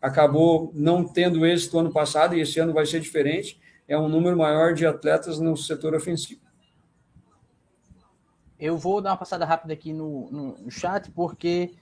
acabou 0.00 0.70
não 0.74 1.04
tendo 1.04 1.46
êxito 1.46 1.78
ano 1.78 1.92
passado, 1.92 2.34
e 2.34 2.40
esse 2.40 2.58
ano 2.58 2.72
vai 2.72 2.86
ser 2.86 3.00
diferente, 3.00 3.60
é 3.88 3.98
um 3.98 4.08
número 4.08 4.36
maior 4.36 4.74
de 4.74 4.86
atletas 4.86 5.38
no 5.38 5.56
setor 5.56 5.94
ofensivo. 5.94 6.40
Eu 8.58 8.76
vou 8.76 9.00
dar 9.00 9.10
uma 9.10 9.16
passada 9.16 9.44
rápida 9.44 9.72
aqui 9.72 9.92
no, 9.92 10.30
no 10.30 10.70
chat, 10.70 11.10
porque 11.10 11.74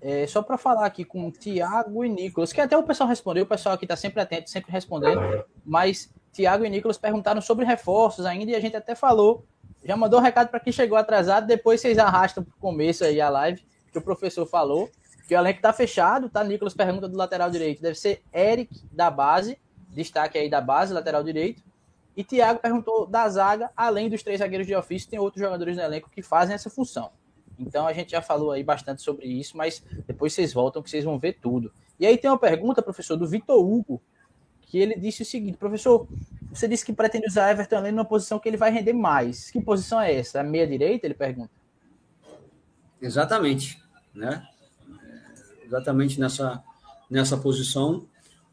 é, 0.00 0.26
só 0.26 0.42
para 0.42 0.58
falar 0.58 0.84
aqui 0.84 1.04
com 1.04 1.26
o 1.26 1.32
Tiago 1.32 2.04
e 2.04 2.08
Nicolas, 2.08 2.52
que 2.52 2.60
até 2.60 2.76
o 2.76 2.82
pessoal 2.82 3.08
respondeu, 3.08 3.44
o 3.44 3.48
pessoal 3.48 3.74
aqui 3.74 3.86
está 3.86 3.96
sempre 3.96 4.20
atento, 4.20 4.50
sempre 4.50 4.70
respondendo, 4.70 5.20
mas 5.64 6.12
Tiago 6.32 6.64
e 6.64 6.68
Nicolas 6.68 6.98
perguntaram 6.98 7.40
sobre 7.40 7.64
reforços 7.64 8.26
ainda, 8.26 8.50
e 8.50 8.54
a 8.54 8.60
gente 8.60 8.76
até 8.76 8.94
falou 8.94 9.46
já 9.86 9.96
mandou 9.96 10.18
um 10.18 10.22
recado 10.22 10.48
para 10.48 10.58
quem 10.58 10.72
chegou 10.72 10.98
atrasado, 10.98 11.46
depois 11.46 11.80
vocês 11.80 11.96
arrastam 11.96 12.42
para 12.42 12.52
o 12.52 12.58
começo 12.58 13.04
aí 13.04 13.20
a 13.20 13.28
live, 13.28 13.64
que 13.92 13.98
o 13.98 14.02
professor 14.02 14.44
falou, 14.44 14.90
que 15.28 15.34
o 15.34 15.38
elenco 15.38 15.58
está 15.58 15.72
fechado, 15.72 16.28
tá? 16.28 16.42
Nicolas 16.42 16.74
pergunta 16.74 17.08
do 17.08 17.16
lateral 17.16 17.50
direito, 17.50 17.80
deve 17.80 17.94
ser 17.94 18.22
Eric 18.34 18.82
da 18.90 19.10
base, 19.10 19.58
destaque 19.96 20.36
aí 20.36 20.48
da 20.48 20.60
base, 20.60 20.92
lateral 20.92 21.24
direito. 21.24 21.62
E 22.14 22.22
Thiago 22.22 22.60
perguntou 22.60 23.06
da 23.06 23.28
zaga, 23.28 23.70
além 23.76 24.08
dos 24.08 24.22
três 24.22 24.38
zagueiros 24.38 24.66
de 24.66 24.74
ofício, 24.74 25.08
tem 25.08 25.18
outros 25.18 25.42
jogadores 25.42 25.76
no 25.76 25.82
elenco 25.82 26.10
que 26.10 26.22
fazem 26.22 26.54
essa 26.54 26.70
função. 26.70 27.10
Então 27.58 27.86
a 27.86 27.92
gente 27.92 28.10
já 28.10 28.20
falou 28.20 28.52
aí 28.52 28.62
bastante 28.62 29.02
sobre 29.02 29.26
isso, 29.26 29.56
mas 29.56 29.82
depois 30.06 30.32
vocês 30.32 30.52
voltam 30.52 30.82
que 30.82 30.90
vocês 30.90 31.04
vão 31.04 31.18
ver 31.18 31.38
tudo. 31.40 31.72
E 31.98 32.06
aí 32.06 32.18
tem 32.18 32.30
uma 32.30 32.38
pergunta, 32.38 32.82
professor, 32.82 33.16
do 33.16 33.26
Vitor 33.26 33.58
Hugo, 33.58 34.02
que 34.60 34.78
ele 34.78 34.94
disse 34.96 35.22
o 35.22 35.26
seguinte: 35.26 35.56
professor, 35.56 36.06
você 36.50 36.68
disse 36.68 36.84
que 36.84 36.92
pretende 36.92 37.26
usar 37.26 37.50
Everton 37.50 37.78
ali 37.78 37.90
numa 37.90 38.04
posição 38.04 38.38
que 38.38 38.48
ele 38.48 38.58
vai 38.58 38.70
render 38.70 38.92
mais. 38.92 39.50
Que 39.50 39.60
posição 39.60 40.00
é 40.00 40.14
essa? 40.14 40.40
A 40.40 40.44
meia 40.44 40.66
direita? 40.66 41.06
Ele 41.06 41.14
pergunta. 41.14 41.50
Exatamente, 43.00 43.82
né? 44.14 44.46
É, 45.02 45.64
exatamente 45.64 46.20
nessa 46.20 46.62
nessa 47.10 47.36
posição, 47.36 48.06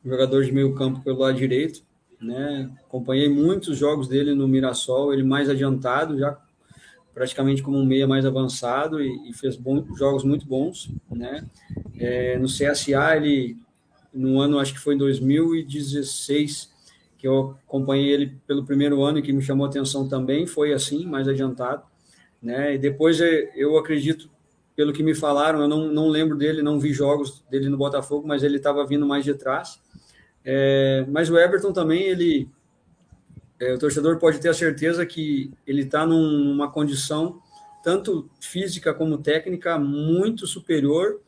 jogador 0.03 0.43
de 0.43 0.51
meio 0.51 0.73
campo 0.73 1.01
pelo 1.01 1.19
lado 1.19 1.37
direito, 1.37 1.83
né? 2.19 2.69
Acompanhei 2.85 3.29
muitos 3.29 3.77
jogos 3.77 4.07
dele 4.07 4.33
no 4.33 4.47
Mirassol, 4.47 5.13
ele 5.13 5.23
mais 5.23 5.49
adiantado, 5.49 6.17
já 6.17 6.37
praticamente 7.13 7.61
como 7.61 7.77
um 7.77 7.85
meia 7.85 8.07
mais 8.07 8.25
avançado 8.25 9.01
e, 9.01 9.29
e 9.29 9.33
fez 9.33 9.55
bons, 9.55 9.85
jogos 9.97 10.23
muito 10.23 10.45
bons, 10.47 10.89
né? 11.11 11.45
É, 11.97 12.37
no 12.39 12.47
CSA 12.47 13.15
ele 13.17 13.57
no 14.13 14.39
ano 14.39 14.59
acho 14.59 14.73
que 14.73 14.79
foi 14.79 14.95
em 14.95 14.97
2016 14.97 16.71
que 17.17 17.27
eu 17.27 17.55
acompanhei 17.65 18.11
ele 18.11 18.37
pelo 18.45 18.65
primeiro 18.65 19.01
ano 19.03 19.19
e 19.19 19.21
que 19.21 19.31
me 19.31 19.41
chamou 19.41 19.65
a 19.65 19.69
atenção 19.69 20.07
também 20.09 20.45
foi 20.45 20.73
assim 20.73 21.05
mais 21.05 21.27
adiantado, 21.27 21.83
né? 22.41 22.75
E 22.75 22.77
depois 22.77 23.21
é, 23.21 23.51
eu 23.55 23.77
acredito 23.77 24.29
pelo 24.75 24.93
que 24.93 25.03
me 25.03 25.13
falaram, 25.13 25.61
eu 25.61 25.67
não, 25.67 25.87
não 25.87 26.09
lembro 26.09 26.37
dele, 26.37 26.61
não 26.61 26.79
vi 26.79 26.93
jogos 26.93 27.43
dele 27.49 27.69
no 27.69 27.77
Botafogo, 27.77 28.27
mas 28.27 28.43
ele 28.43 28.57
estava 28.57 28.85
vindo 28.85 29.05
mais 29.05 29.23
de 29.23 29.33
trás. 29.33 29.79
É, 30.43 31.05
mas 31.07 31.29
o 31.29 31.37
Everton 31.37 31.71
também, 31.71 32.03
ele 32.03 32.49
é, 33.59 33.73
o 33.73 33.79
torcedor 33.79 34.17
pode 34.17 34.39
ter 34.39 34.49
a 34.49 34.53
certeza 34.53 35.05
que 35.05 35.51
ele 35.65 35.83
está 35.83 36.05
numa 36.05 36.69
condição 36.69 37.39
tanto 37.83 38.29
física 38.39 38.93
como 38.93 39.17
técnica 39.17 39.77
muito 39.77 40.47
superior 40.47 41.21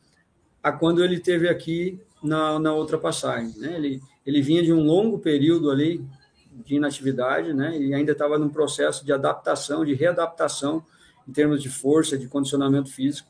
a 0.62 0.72
quando 0.72 1.04
ele 1.04 1.20
teve 1.20 1.48
aqui 1.48 2.00
na, 2.22 2.58
na 2.58 2.72
outra 2.72 2.98
passagem. 2.98 3.54
Né? 3.56 3.76
Ele, 3.76 4.02
ele 4.26 4.42
vinha 4.42 4.62
de 4.62 4.72
um 4.72 4.82
longo 4.82 5.18
período 5.18 5.70
ali 5.70 6.04
de 6.64 6.76
inatividade, 6.76 7.52
né? 7.52 7.78
E 7.78 7.92
ainda 7.92 8.12
estava 8.12 8.38
num 8.38 8.48
processo 8.48 9.04
de 9.04 9.12
adaptação, 9.12 9.84
de 9.84 9.92
readaptação 9.92 10.82
em 11.28 11.32
termos 11.32 11.62
de 11.62 11.68
força, 11.68 12.16
de 12.16 12.26
condicionamento 12.26 12.90
físico. 12.90 13.28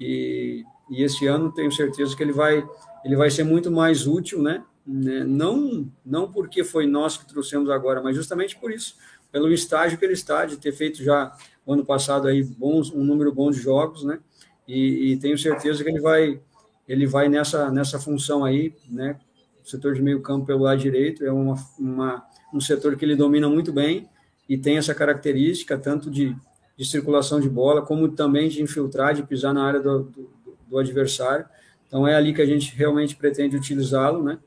E, 0.00 0.64
e 0.90 1.02
esse 1.02 1.26
ano 1.26 1.52
tenho 1.52 1.72
certeza 1.72 2.16
que 2.16 2.22
ele 2.22 2.32
vai 2.32 2.64
ele 3.06 3.14
vai 3.14 3.30
ser 3.30 3.44
muito 3.44 3.70
mais 3.70 4.06
útil, 4.06 4.42
né? 4.42 4.64
né? 4.84 5.22
Não, 5.22 5.88
não 6.04 6.30
porque 6.30 6.64
foi 6.64 6.88
nós 6.88 7.16
que 7.16 7.24
trouxemos 7.24 7.70
agora, 7.70 8.02
mas 8.02 8.16
justamente 8.16 8.56
por 8.56 8.72
isso, 8.72 8.96
pelo 9.30 9.52
estágio 9.52 9.96
que 9.96 10.04
ele 10.04 10.14
está, 10.14 10.44
de 10.44 10.56
ter 10.56 10.72
feito 10.72 11.04
já 11.04 11.32
ano 11.66 11.84
passado 11.84 12.26
aí 12.26 12.42
bons, 12.42 12.92
um 12.92 13.04
número 13.04 13.32
bom 13.32 13.50
de 13.50 13.58
jogos, 13.58 14.04
né? 14.04 14.18
E, 14.66 15.12
e, 15.12 15.16
tenho 15.18 15.38
certeza 15.38 15.84
que 15.84 15.88
ele 15.88 16.00
vai, 16.00 16.40
ele 16.88 17.06
vai 17.06 17.28
nessa, 17.28 17.70
nessa 17.70 18.00
função 18.00 18.44
aí, 18.44 18.74
né? 18.88 19.18
O 19.64 19.68
setor 19.68 19.94
de 19.94 20.02
meio 20.02 20.20
campo 20.20 20.46
pelo 20.46 20.64
lado 20.64 20.80
direito 20.80 21.24
é 21.24 21.30
uma, 21.30 21.54
uma, 21.78 22.26
um 22.52 22.60
setor 22.60 22.96
que 22.96 23.04
ele 23.04 23.14
domina 23.14 23.48
muito 23.48 23.72
bem 23.72 24.08
e 24.48 24.58
tem 24.58 24.78
essa 24.78 24.94
característica 24.94 25.78
tanto 25.78 26.10
de, 26.10 26.36
de 26.76 26.84
circulação 26.84 27.40
de 27.40 27.48
bola, 27.48 27.82
como 27.82 28.08
também 28.08 28.48
de 28.48 28.62
infiltrar, 28.62 29.14
de 29.14 29.22
pisar 29.22 29.54
na 29.54 29.64
área 29.64 29.80
do, 29.80 30.04
do, 30.04 30.30
do 30.68 30.78
adversário. 30.78 31.46
Então 31.86 32.06
é 32.06 32.14
ali 32.14 32.34
que 32.34 32.42
a 32.42 32.46
gente 32.46 32.74
realmente 32.74 33.16
pretende 33.16 33.56
utilizá-lo, 33.56 34.22
né? 34.22 34.38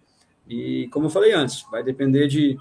E 0.48 0.88
como 0.92 1.06
eu 1.06 1.10
falei 1.10 1.32
antes, 1.32 1.66
vai 1.72 1.84
depender 1.84 2.28
de, 2.28 2.58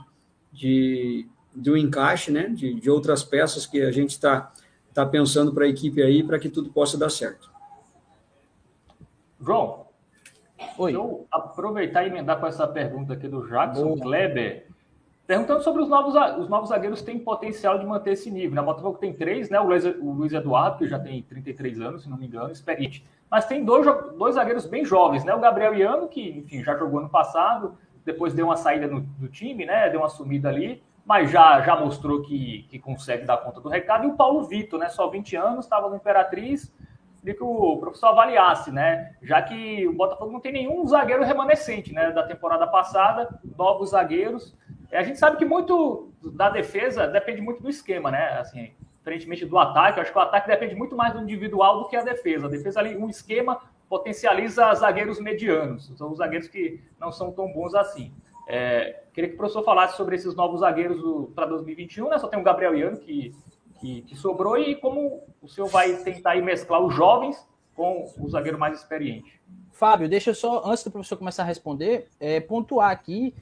de 0.53 1.27
do 1.55 1.77
encaixe, 1.77 2.31
né? 2.31 2.49
De, 2.49 2.75
de 2.75 2.91
outras 2.91 3.23
peças 3.25 3.66
que 3.66 3.83
a 3.83 3.91
gente 3.91 4.11
está 4.11 4.53
tá 4.95 5.05
pensando 5.05 5.53
para 5.53 5.64
a 5.64 5.69
equipe 5.69 6.03
aí, 6.03 6.23
para 6.23 6.39
que 6.39 6.49
tudo 6.49 6.71
possa 6.71 6.97
dar 6.97 7.11
certo. 7.11 7.51
João, 9.41 9.87
Oi. 10.79 10.93
deixa 10.93 11.07
eu 11.07 11.27
aproveitar 11.31 12.05
e 12.05 12.09
emendar 12.09 12.41
com 12.41 12.47
essa 12.47 12.66
pergunta 12.66 13.12
aqui 13.12 13.29
do 13.29 13.47
Jackson 13.47 13.95
Boa. 13.95 14.01
Kleber, 14.01 14.68
perguntando 15.29 15.62
sobre 15.62 15.83
os 15.83 15.89
novos, 15.89 16.14
os 16.41 16.49
novos 16.49 16.70
zagueiros 16.70 17.03
têm 17.03 17.20
potencial 17.20 17.79
de 17.79 17.87
manter 17.87 18.14
esse 18.14 18.31
nível. 18.31 18.57
Na 18.57 18.62
né? 18.62 18.66
Botafogo 18.66 18.99
tem 18.99 19.12
três, 19.12 19.49
né? 19.49 19.61
O 19.61 19.68
Luiz, 19.68 19.85
o 19.85 20.11
Luiz 20.11 20.33
Eduardo, 20.33 20.79
que 20.79 20.89
já 20.89 20.99
tem 20.99 21.22
33 21.22 21.81
anos, 21.81 22.03
se 22.03 22.11
não 22.11 22.16
me 22.16 22.26
engano, 22.26 22.51
experiente 22.51 23.07
mas 23.31 23.45
tem 23.45 23.64
dois, 23.64 23.87
dois 24.16 24.35
zagueiros 24.35 24.66
bem 24.66 24.85
jovens, 24.85 25.24
né? 25.24 25.35
O 25.35 25.41
Gabriel 25.41 25.74
Iano, 25.74 26.09
que, 26.09 26.31
enfim, 26.31 26.62
já 26.62 26.76
jogou 26.76 27.01
ano 27.01 27.09
passado, 27.09 27.76
depois 28.05 28.33
deu 28.33 28.47
uma 28.47 28.57
saída 28.57 28.87
no, 28.87 29.01
do 29.01 29.29
time, 29.29 29.66
né? 29.66 29.91
Deu 29.91 30.01
uma 30.01 30.09
sumida 30.09 30.49
ali, 30.49 30.83
mas 31.05 31.31
já, 31.31 31.61
já 31.61 31.76
mostrou 31.76 32.22
que, 32.22 32.66
que 32.70 32.79
consegue 32.79 33.26
dar 33.26 33.37
conta 33.39 33.61
do 33.61 33.68
recado. 33.68 34.07
E 34.07 34.11
o 34.11 34.16
Paulo 34.16 34.45
Vitor, 34.45 34.81
né? 34.81 34.89
Só 34.89 35.09
20 35.09 35.37
anos, 35.37 35.66
estava 35.66 35.91
no 35.91 35.97
Imperatriz, 35.97 36.72
queria 37.20 37.35
que 37.35 37.45
o 37.45 37.76
professor 37.76 38.09
avaliasse, 38.09 38.72
né? 38.72 39.14
Já 39.22 39.43
que 39.43 39.87
o 39.87 39.93
Botafogo 39.93 40.33
não 40.33 40.41
tem 40.41 40.53
nenhum 40.53 40.87
zagueiro 40.87 41.22
remanescente, 41.22 41.93
né? 41.93 42.11
Da 42.11 42.22
temporada 42.22 42.66
passada, 42.66 43.29
novos 43.59 43.91
zagueiros. 43.91 44.57
A 44.93 45.03
gente 45.03 45.18
sabe 45.18 45.36
que 45.36 45.45
muito 45.45 46.11
da 46.22 46.49
defesa 46.49 47.07
depende 47.07 47.41
muito 47.41 47.62
do 47.62 47.68
esquema, 47.68 48.11
né? 48.11 48.39
Assim, 48.39 48.72
diferentemente 48.99 49.45
do 49.45 49.59
ataque. 49.59 50.01
Acho 50.01 50.12
que 50.12 50.18
o 50.18 50.22
ataque 50.22 50.49
depende 50.49 50.74
muito 50.74 50.97
mais 50.97 51.12
do 51.12 51.22
individual 51.22 51.80
do 51.80 51.89
que 51.89 51.97
a 51.97 52.03
defesa. 52.03 52.47
A 52.47 52.51
defesa 52.51 52.80
ali, 52.80 52.97
um 52.97 53.09
esquema 53.09 53.61
potencializa 53.89 54.74
zagueiros 54.74 55.18
medianos, 55.18 55.91
são 55.97 56.12
os 56.12 56.18
zagueiros 56.18 56.47
que 56.49 56.80
não 57.01 57.11
são 57.11 57.32
tão 57.32 57.51
bons 57.51 57.74
assim. 57.74 58.12
É, 58.47 59.03
queria 59.12 59.28
que 59.28 59.34
o 59.34 59.39
professor 59.39 59.62
falasse 59.62 59.97
sobre 59.97 60.16
esses 60.16 60.34
novos 60.34 60.61
zagueiros 60.61 61.03
para 61.34 61.47
2021, 61.47 62.09
né? 62.09 62.18
Só 62.18 62.28
tem 62.28 62.39
o 62.39 62.43
Gabriel 62.43 62.74
Iano 62.74 62.97
que, 62.99 63.34
que, 63.80 64.03
que, 64.03 64.16
sobrou 64.16 64.59
e 64.59 64.74
como 64.74 65.22
o 65.43 65.49
senhor 65.49 65.68
vai 65.68 65.93
tentar 65.97 66.36
mesclar 66.36 66.80
os 66.80 66.95
jovens 66.95 67.47
com 67.74 68.11
o 68.18 68.28
zagueiro 68.28 68.59
mais 68.59 68.78
experiente. 68.78 69.39
Fábio, 69.72 70.09
deixa 70.09 70.30
eu 70.30 70.34
só, 70.34 70.62
antes 70.66 70.82
do 70.82 70.91
professor 70.91 71.16
começar 71.16 71.43
a 71.43 71.47
responder, 71.47 72.09
é, 72.18 72.41
pontuar 72.41 72.91
aqui 72.91 73.34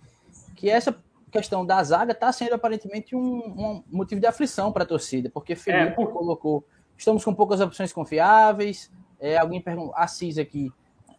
que 0.56 0.68
essa 0.68 0.92
questão 1.36 1.64
da 1.64 1.82
zaga 1.82 2.12
está 2.12 2.32
sendo 2.32 2.54
aparentemente 2.54 3.14
um, 3.14 3.20
um, 3.20 3.84
motivo 3.90 4.20
de 4.20 4.26
aflição 4.26 4.72
para 4.72 4.84
a 4.84 4.86
torcida, 4.86 5.30
porque 5.30 5.52
é, 5.52 5.56
Felipe 5.56 5.82
é, 5.82 5.90
por... 5.90 6.12
colocou, 6.12 6.64
estamos 6.96 7.24
com 7.24 7.34
poucas 7.34 7.60
opções 7.60 7.92
confiáveis, 7.92 8.90
é, 9.20 9.36
alguém 9.36 9.60
perguntou, 9.60 9.94
Assis 9.96 10.38
aqui, 10.38 10.70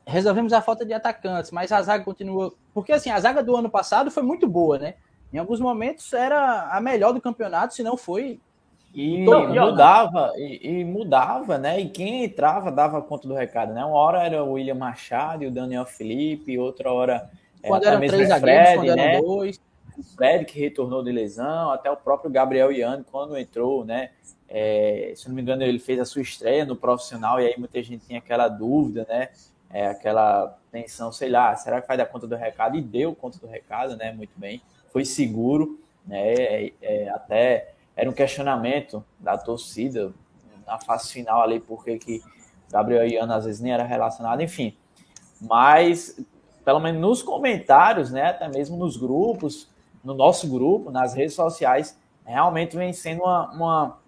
resolvemos 0.05 0.53
a 0.53 0.61
falta 0.61 0.85
de 0.85 0.93
atacantes, 0.93 1.51
mas 1.51 1.71
a 1.71 1.81
zaga 1.81 2.03
continua, 2.03 2.53
porque 2.73 2.91
assim, 2.91 3.09
a 3.09 3.19
zaga 3.19 3.43
do 3.43 3.55
ano 3.55 3.69
passado 3.69 4.09
foi 4.09 4.23
muito 4.23 4.47
boa, 4.47 4.77
né? 4.77 4.95
Em 5.31 5.37
alguns 5.37 5.59
momentos 5.59 6.13
era 6.13 6.69
a 6.71 6.79
melhor 6.79 7.11
do 7.11 7.21
campeonato, 7.21 7.73
se 7.73 7.83
não 7.83 7.97
foi 7.97 8.39
e 8.93 9.19
mudava, 9.19 10.31
e, 10.37 10.79
e, 10.79 10.85
mudava, 10.85 11.57
né? 11.57 11.79
E 11.79 11.89
quem 11.89 12.23
entrava 12.23 12.71
dava 12.71 13.01
conta 13.01 13.27
do 13.27 13.33
recado, 13.33 13.73
né? 13.73 13.83
Uma 13.83 13.97
hora 13.97 14.23
era 14.23 14.43
o 14.43 14.53
William 14.53 14.75
Machado 14.75 15.43
e 15.43 15.47
o 15.47 15.51
Daniel 15.51 15.85
Felipe, 15.85 16.57
outra 16.57 16.91
hora 16.91 17.29
quando 17.61 17.85
eram 17.85 17.99
três 17.99 18.29
zagueiros, 18.29 18.75
quando 18.75 18.89
eram 18.89 19.03
né? 19.03 19.21
dois 19.21 19.59
o 19.97 20.03
Fred, 20.03 20.45
que 20.45 20.59
retornou 20.59 21.03
de 21.03 21.11
lesão, 21.11 21.71
até 21.71 21.89
o 21.89 21.97
próprio 21.97 22.29
Gabriel 22.29 22.71
Iane, 22.71 23.03
quando 23.11 23.37
entrou, 23.37 23.83
né? 23.83 24.11
É, 24.47 25.11
se 25.15 25.27
não 25.27 25.35
me 25.35 25.41
engano, 25.41 25.63
ele 25.63 25.79
fez 25.79 25.99
a 25.99 26.05
sua 26.05 26.21
estreia 26.21 26.65
no 26.65 26.75
profissional, 26.75 27.41
e 27.41 27.47
aí 27.47 27.55
muita 27.57 27.81
gente 27.81 28.05
tinha 28.05 28.19
aquela 28.19 28.47
dúvida, 28.47 29.05
né? 29.09 29.29
É, 29.69 29.87
aquela 29.87 30.57
tensão, 30.71 31.11
sei 31.11 31.29
lá, 31.29 31.55
será 31.55 31.81
que 31.81 31.87
vai 31.87 31.97
dar 31.97 32.05
conta 32.05 32.27
do 32.27 32.35
recado? 32.35 32.77
E 32.77 32.81
deu 32.81 33.13
conta 33.15 33.39
do 33.39 33.47
recado, 33.47 33.97
né? 33.97 34.11
Muito 34.13 34.31
bem. 34.37 34.61
Foi 34.93 35.03
seguro, 35.03 35.79
né? 36.05 36.33
É, 36.33 36.73
é, 36.81 37.09
até 37.09 37.73
era 37.95 38.09
um 38.09 38.13
questionamento 38.13 39.03
da 39.19 39.37
torcida 39.37 40.13
na 40.65 40.79
fase 40.79 41.11
final 41.11 41.41
ali, 41.41 41.59
porque 41.59 41.97
que 41.97 42.21
Gabriel 42.69 43.07
Iano 43.07 43.33
às 43.33 43.45
vezes 43.45 43.59
nem 43.59 43.73
era 43.73 43.83
relacionado, 43.83 44.41
enfim. 44.41 44.77
Mas, 45.41 46.19
pelo 46.63 46.79
menos 46.79 47.01
nos 47.01 47.23
comentários, 47.23 48.11
né? 48.11 48.27
Até 48.27 48.47
mesmo 48.47 48.77
nos 48.77 48.95
grupos, 48.95 49.69
no 50.07 50.13
nosso 50.13 50.49
grupo, 50.49 50.89
nas 50.89 51.13
redes 51.13 51.33
sociais, 51.33 51.99
realmente 52.25 52.77
vem 52.77 52.93
sendo 52.93 53.23
uma, 53.23 53.51
uma, 53.51 53.99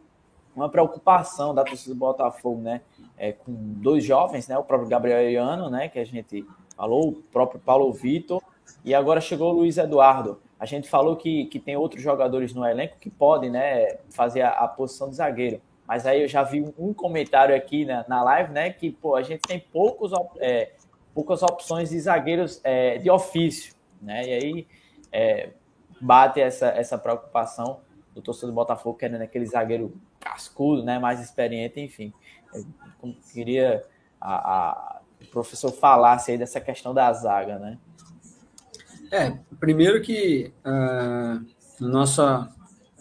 uma 0.55 0.69
preocupação 0.69 1.53
da 1.53 1.61
torcida 1.61 1.93
do 1.93 1.99
Botafogo, 1.99 2.61
né? 2.61 2.79
É, 3.17 3.33
com 3.33 3.51
dois 3.51 4.05
jovens, 4.05 4.47
né? 4.47 4.57
O 4.57 4.63
próprio 4.63 4.89
Gabriel 4.89 5.29
Iano, 5.29 5.69
né? 5.69 5.89
Que 5.89 5.99
a 5.99 6.05
gente 6.05 6.47
falou, 6.73 7.09
o 7.09 7.13
próprio 7.15 7.59
Paulo 7.59 7.91
Vitor, 7.91 8.41
e 8.85 8.95
agora 8.95 9.19
chegou 9.19 9.51
o 9.51 9.57
Luiz 9.57 9.77
Eduardo. 9.77 10.39
A 10.57 10.65
gente 10.65 10.89
falou 10.89 11.17
que, 11.17 11.45
que 11.47 11.59
tem 11.59 11.75
outros 11.75 12.01
jogadores 12.01 12.53
no 12.53 12.65
elenco 12.65 12.95
que 12.97 13.09
podem, 13.09 13.49
né? 13.49 13.97
Fazer 14.09 14.43
a, 14.43 14.51
a 14.51 14.69
posição 14.69 15.09
de 15.09 15.17
zagueiro. 15.17 15.61
Mas 15.85 16.05
aí 16.05 16.21
eu 16.21 16.29
já 16.29 16.43
vi 16.43 16.61
um 16.77 16.93
comentário 16.93 17.53
aqui 17.53 17.83
na, 17.83 18.05
na 18.07 18.23
live, 18.23 18.53
né? 18.53 18.69
Que, 18.69 18.89
pô, 18.89 19.17
a 19.17 19.21
gente 19.21 19.41
tem 19.41 19.59
poucos, 19.59 20.13
é, 20.37 20.71
poucas 21.13 21.43
opções 21.43 21.89
de 21.89 21.99
zagueiros 21.99 22.61
é, 22.63 22.97
de 22.99 23.11
ofício, 23.11 23.73
né? 24.01 24.23
E 24.23 24.33
aí, 24.33 24.67
é, 25.11 25.49
bate 25.99 26.39
essa, 26.39 26.67
essa 26.67 26.97
preocupação 26.97 27.79
do 28.13 28.21
torcedor 28.21 28.49
do 28.49 28.55
Botafogo 28.55 28.97
querendo 28.97 29.21
aquele 29.21 29.45
zagueiro 29.45 29.93
cascudo, 30.19 30.83
né, 30.83 30.99
mais 30.99 31.21
experiente, 31.21 31.79
enfim. 31.79 32.13
Eu 32.53 32.65
queria 33.31 33.83
a, 34.19 34.33
a, 34.33 35.01
o 35.21 35.25
professor 35.27 35.71
falasse 35.71 36.31
aí 36.31 36.37
dessa 36.37 36.59
questão 36.59 36.93
da 36.93 37.11
zaga, 37.13 37.57
né? 37.57 37.77
É, 39.11 39.37
primeiro 39.59 40.01
que 40.01 40.53
uh, 40.65 41.43
nossa, 41.79 42.49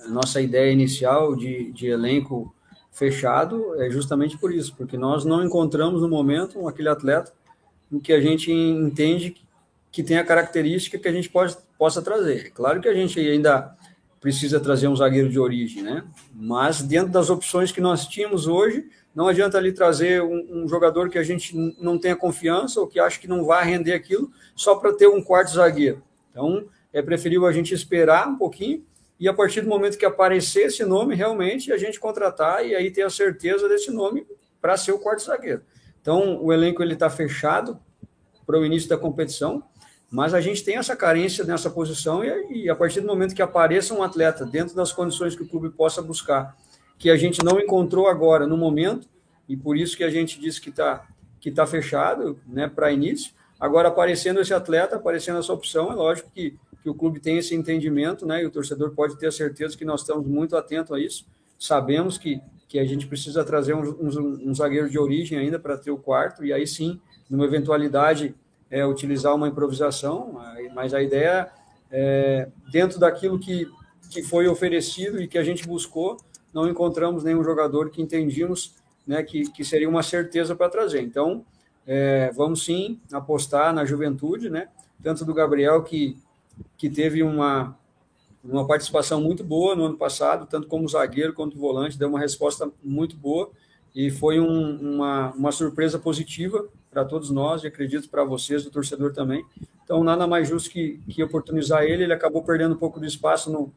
nossa 0.09 0.41
ideia 0.41 0.73
inicial 0.73 1.37
de, 1.37 1.71
de 1.73 1.89
elenco 1.89 2.55
fechado 2.91 3.81
é 3.81 3.91
justamente 3.91 4.37
por 4.39 4.53
isso, 4.53 4.75
porque 4.75 4.97
nós 4.97 5.25
não 5.25 5.45
encontramos 5.45 6.01
no 6.01 6.09
momento 6.09 6.67
aquele 6.67 6.89
atleta 6.89 7.33
em 7.93 7.99
que 7.99 8.13
a 8.13 8.21
gente 8.21 8.51
entende 8.51 9.37
que 9.91 10.03
tem 10.03 10.19
a 10.19 10.25
característica 10.25 10.99
que 10.99 11.09
a 11.09 11.13
gente 11.13 11.29
pode, 11.29 11.57
possa 11.79 12.03
trazer. 12.03 12.51
Claro 12.51 12.81
que 12.81 12.89
a 12.89 12.95
gente 12.95 13.19
ainda 13.21 13.75
precisa 14.21 14.59
trazer 14.59 14.89
um 14.89 14.97
zagueiro 14.97 15.31
de 15.31 15.39
origem, 15.39 15.83
né? 15.83 16.05
Mas 16.35 16.83
dentro 16.83 17.13
das 17.13 17.31
opções 17.31 17.71
que 17.71 17.81
nós 17.81 18.07
tínhamos 18.07 18.49
hoje, 18.49 18.89
não 19.15 19.29
adianta 19.29 19.57
ali 19.57 19.73
trazer 19.73 20.23
um, 20.23 20.65
um 20.65 20.69
jogador 20.69 21.09
que 21.09 21.19
a 21.19 21.23
gente 21.23 21.57
não 21.81 21.99
tenha 21.99 22.17
confiança 22.17 22.81
ou 22.81 22.87
que 22.87 22.99
acha 22.99 23.19
que 23.19 23.29
não 23.29 23.45
vai 23.45 23.65
render 23.65 23.93
aquilo 23.93 24.31
só 24.57 24.75
para 24.75 24.93
ter 24.93 25.07
um 25.07 25.23
quarto 25.23 25.53
zagueiro. 25.53 26.03
Então, 26.31 26.67
é 26.93 27.01
preferível 27.01 27.47
a 27.47 27.53
gente 27.53 27.73
esperar 27.73 28.29
um 28.29 28.37
pouquinho 28.37 28.85
e 29.21 29.29
a 29.29 29.35
partir 29.35 29.61
do 29.61 29.69
momento 29.69 29.99
que 29.99 30.05
aparecer 30.05 30.67
esse 30.67 30.85
nome, 30.85 31.15
realmente 31.15 31.73
a 31.73 31.77
gente 31.77 31.99
contratar 31.99 32.65
e 32.65 32.75
aí 32.75 32.91
ter 32.91 33.03
a 33.03 33.11
certeza 33.11 33.69
desse 33.69 33.91
nome 33.91 34.27
para 34.61 34.77
ser 34.77 34.93
o 34.93 34.99
quarto 34.99 35.23
zagueiro. 35.23 35.63
Então, 36.01 36.43
o 36.43 36.53
elenco 36.53 36.83
ele 36.83 36.95
está 36.95 37.11
fechado 37.11 37.79
para 38.47 38.59
o 38.59 38.65
início 38.65 38.89
da 38.89 38.97
competição, 38.97 39.63
mas 40.11 40.33
a 40.33 40.41
gente 40.41 40.65
tem 40.65 40.77
essa 40.77 40.97
carência 40.97 41.45
nessa 41.45 41.69
posição 41.69 42.25
e, 42.25 42.65
e, 42.65 42.71
a 42.71 42.75
partir 42.75 43.01
do 43.01 43.07
momento 43.07 43.35
que 43.35 43.43
apareça 43.43 43.93
um 43.93 44.03
atleta 44.03 44.47
dentro 44.47 44.75
das 44.75 44.91
condições 44.93 45.37
que 45.37 45.43
o 45.43 45.49
clube 45.49 45.69
possa 45.71 46.01
buscar, 46.01 46.57
que 46.99 47.11
a 47.11 47.17
gente 47.17 47.45
não 47.45 47.61
encontrou 47.61 48.09
agora 48.09 48.47
no 48.47 48.57
momento, 48.57 49.07
e 49.49 49.57
por 49.57 49.77
isso 49.77 49.97
que 49.97 50.05
a 50.05 50.11
gente 50.11 50.41
disse 50.41 50.61
que 50.61 50.71
está 50.71 51.07
que 51.41 51.53
tá 51.53 51.65
fechado 51.67 52.41
né, 52.47 52.69
para 52.69 52.91
início, 52.91 53.33
agora 53.61 53.89
aparecendo 53.89 54.41
esse 54.41 54.53
atleta, 54.53 54.97
aparecendo 54.97 55.39
essa 55.39 55.53
opção, 55.53 55.93
é 55.93 55.95
lógico 55.95 56.31
que, 56.35 56.59
que 56.83 56.91
o 56.91 56.95
clube 56.95 57.21
tem 57.21 57.39
esse 57.39 57.55
entendimento, 57.55 58.27
né, 58.27 58.43
e 58.43 58.47
o 58.47 58.51
torcedor 58.51 58.91
pode 58.91 59.17
ter 59.17 59.29
a 59.29 59.33
certeza 59.33 59.77
que 59.77 59.85
nós 59.85 60.01
estamos 60.01 60.27
muito 60.27 60.57
atentos 60.57 60.91
a 60.91 60.99
isso, 60.99 61.27
sabemos 61.57 62.19
que, 62.19 62.41
que 62.67 62.79
a 62.79 62.85
gente 62.85 63.07
precisa 63.07 63.45
trazer 63.45 63.75
um, 63.75 63.83
um, 63.83 64.51
um 64.51 64.55
zagueiro 64.55 64.91
de 64.91 64.99
origem 64.99 65.39
ainda 65.39 65.59
para 65.61 65.77
ter 65.77 65.93
o 65.93 65.97
quarto, 65.97 66.45
e 66.45 66.53
aí 66.53 66.67
sim, 66.67 67.01
numa 67.31 67.45
eventualidade 67.45 68.35
é, 68.71 68.85
utilizar 68.85 69.35
uma 69.35 69.49
improvisação, 69.49 70.41
mas 70.75 70.93
a 70.93 71.03
ideia 71.03 71.51
é, 71.91 72.49
dentro 72.71 72.99
daquilo 72.99 73.39
que, 73.39 73.67
que 74.11 74.23
foi 74.23 74.47
oferecido 74.47 75.21
e 75.21 75.29
que 75.29 75.39
a 75.39 75.45
gente 75.45 75.67
buscou, 75.67 76.19
não 76.53 76.69
encontramos 76.69 77.25
nenhum 77.25 77.43
jogador 77.43 77.91
que 77.91 78.03
entendíamos 78.03 78.75
né, 79.07 79.23
que, 79.23 79.51
que 79.51 79.65
seria 79.65 79.89
uma 79.89 80.03
certeza 80.03 80.55
para 80.55 80.69
trazer. 80.69 81.03
Então, 81.03 81.45
é, 81.87 82.31
vamos 82.35 82.65
sim 82.65 83.01
apostar 83.11 83.73
na 83.73 83.85
juventude, 83.85 84.51
né, 84.51 84.69
tanto 85.03 85.25
do 85.25 85.33
Gabriel, 85.33 85.83
que, 85.83 86.19
que 86.77 86.91
teve 86.91 87.23
uma, 87.23 87.77
uma 88.45 88.67
participação 88.67 89.21
muito 89.21 89.43
boa 89.43 89.75
no 89.75 89.85
ano 89.85 89.97
passado, 89.97 90.47
tanto 90.47 90.69
como 90.69 90.89
zagueiro 90.89 91.33
quanto 91.33 91.59
volante, 91.59 91.99
deu 91.99 92.09
uma 92.09 92.21
resposta 92.21 92.71
muito 92.85 93.17
boa 93.17 93.51
e 93.95 94.11
foi 94.11 94.39
um, 94.39 94.97
uma, 94.97 95.33
uma 95.33 95.53
surpresa 95.53 95.99
positiva 95.99 96.69
para 96.99 97.05
todos 97.05 97.31
nós 97.31 97.63
e 97.63 97.69
acredito 97.69 98.09
para 98.09 98.25
vocês, 98.25 98.67
o 98.67 98.73
torcedor 98.73 99.13
também. 99.13 99.45
Então, 99.85 100.03
nada 100.03 100.27
mais 100.27 100.49
justo 100.49 100.69
que, 100.69 101.01
que 101.09 101.23
oportunizar 101.23 101.85
ele. 101.85 102.03
Ele 102.03 102.13
acabou 102.13 102.43
perdendo 102.43 102.75
um 102.75 102.79
pouco 102.79 102.99
de 102.99 103.07
espaço 103.07 103.53
no, 103.53 103.73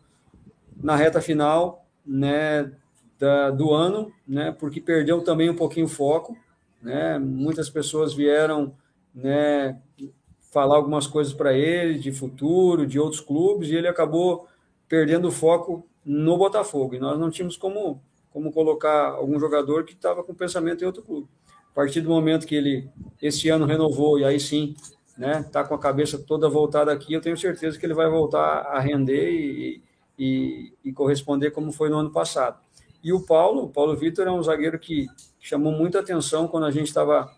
na 0.81 0.95
reta 0.95 1.21
final 1.21 1.85
né, 2.03 2.71
da, 3.19 3.51
do 3.51 3.71
ano, 3.71 4.11
né, 4.27 4.51
porque 4.51 4.81
perdeu 4.81 5.21
também 5.21 5.51
um 5.51 5.55
pouquinho 5.55 5.85
o 5.85 5.89
foco. 5.89 6.35
Né? 6.81 7.19
Muitas 7.19 7.69
pessoas 7.69 8.11
vieram 8.11 8.73
né, 9.13 9.79
falar 10.51 10.77
algumas 10.77 11.05
coisas 11.05 11.31
para 11.31 11.53
ele 11.53 11.99
de 11.99 12.11
futuro, 12.11 12.87
de 12.87 12.99
outros 12.99 13.21
clubes, 13.21 13.69
e 13.69 13.75
ele 13.75 13.87
acabou 13.87 14.47
perdendo 14.89 15.27
o 15.27 15.31
foco 15.31 15.87
no 16.03 16.39
Botafogo. 16.39 16.95
E 16.95 16.99
nós 16.99 17.19
não 17.19 17.29
tínhamos 17.29 17.55
como, 17.55 18.01
como 18.31 18.51
colocar 18.51 19.09
algum 19.09 19.39
jogador 19.39 19.85
que 19.85 19.93
estava 19.93 20.23
com 20.23 20.33
pensamento 20.33 20.81
em 20.81 20.87
outro 20.87 21.03
clube. 21.03 21.27
A 21.71 21.73
partir 21.73 22.01
do 22.01 22.09
momento 22.09 22.45
que 22.45 22.55
ele 22.55 22.89
esse 23.21 23.49
ano 23.49 23.65
renovou 23.65 24.19
e 24.19 24.25
aí 24.25 24.39
sim, 24.39 24.75
né, 25.17 25.43
tá 25.51 25.63
com 25.63 25.73
a 25.73 25.79
cabeça 25.79 26.17
toda 26.17 26.49
voltada 26.49 26.91
aqui, 26.91 27.13
eu 27.13 27.21
tenho 27.21 27.37
certeza 27.37 27.77
que 27.77 27.85
ele 27.85 27.93
vai 27.93 28.09
voltar 28.09 28.61
a 28.61 28.79
render 28.79 29.31
e, 29.31 29.81
e, 30.17 30.73
e 30.83 30.91
corresponder 30.91 31.51
como 31.51 31.71
foi 31.71 31.89
no 31.89 31.97
ano 31.97 32.11
passado. 32.11 32.59
E 33.03 33.13
o 33.13 33.25
Paulo, 33.25 33.63
o 33.63 33.69
Paulo 33.69 33.95
Vitor 33.95 34.27
é 34.27 34.31
um 34.31 34.43
zagueiro 34.43 34.77
que 34.77 35.07
chamou 35.39 35.71
muita 35.71 35.99
atenção 35.99 36.47
quando 36.47 36.65
a 36.65 36.71
gente 36.71 36.87
estava 36.87 37.31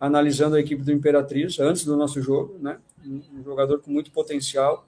analisando 0.00 0.56
a 0.56 0.60
equipe 0.60 0.82
do 0.82 0.92
Imperatriz 0.92 1.60
antes 1.60 1.84
do 1.84 1.96
nosso 1.96 2.20
jogo, 2.20 2.58
né? 2.58 2.78
Um 3.04 3.42
jogador 3.44 3.80
com 3.80 3.90
muito 3.90 4.10
potencial, 4.10 4.86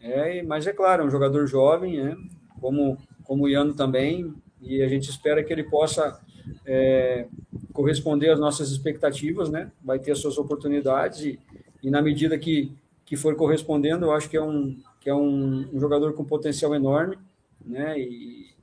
é, 0.00 0.42
mas 0.42 0.66
é 0.66 0.72
claro, 0.72 1.02
é 1.02 1.06
um 1.06 1.10
jogador 1.10 1.46
jovem, 1.46 2.02
né? 2.02 2.16
Como 2.60 2.98
como 3.24 3.44
o 3.44 3.48
Iano 3.48 3.74
também, 3.74 4.32
e 4.60 4.82
a 4.82 4.88
gente 4.88 5.10
espera 5.10 5.42
que 5.42 5.52
ele 5.52 5.64
possa 5.64 6.20
é, 6.64 7.26
corresponder 7.74 8.30
às 8.30 8.38
nossas 8.38 8.70
expectativas, 8.70 9.50
né? 9.50 9.70
Vai 9.82 9.98
ter 9.98 10.12
as 10.12 10.20
suas 10.20 10.38
oportunidades 10.38 11.20
e, 11.22 11.40
e 11.82 11.90
na 11.90 12.00
medida 12.00 12.38
que, 12.38 12.72
que 13.04 13.16
for 13.16 13.34
correspondendo, 13.34 14.06
eu 14.06 14.12
acho 14.12 14.30
que 14.30 14.36
é 14.36 14.42
um 14.42 14.80
que 15.00 15.10
é 15.10 15.14
um, 15.14 15.68
um 15.70 15.78
jogador 15.78 16.14
com 16.14 16.24
potencial 16.24 16.74
enorme, 16.74 17.18
né? 17.62 17.98
E, 17.98 18.54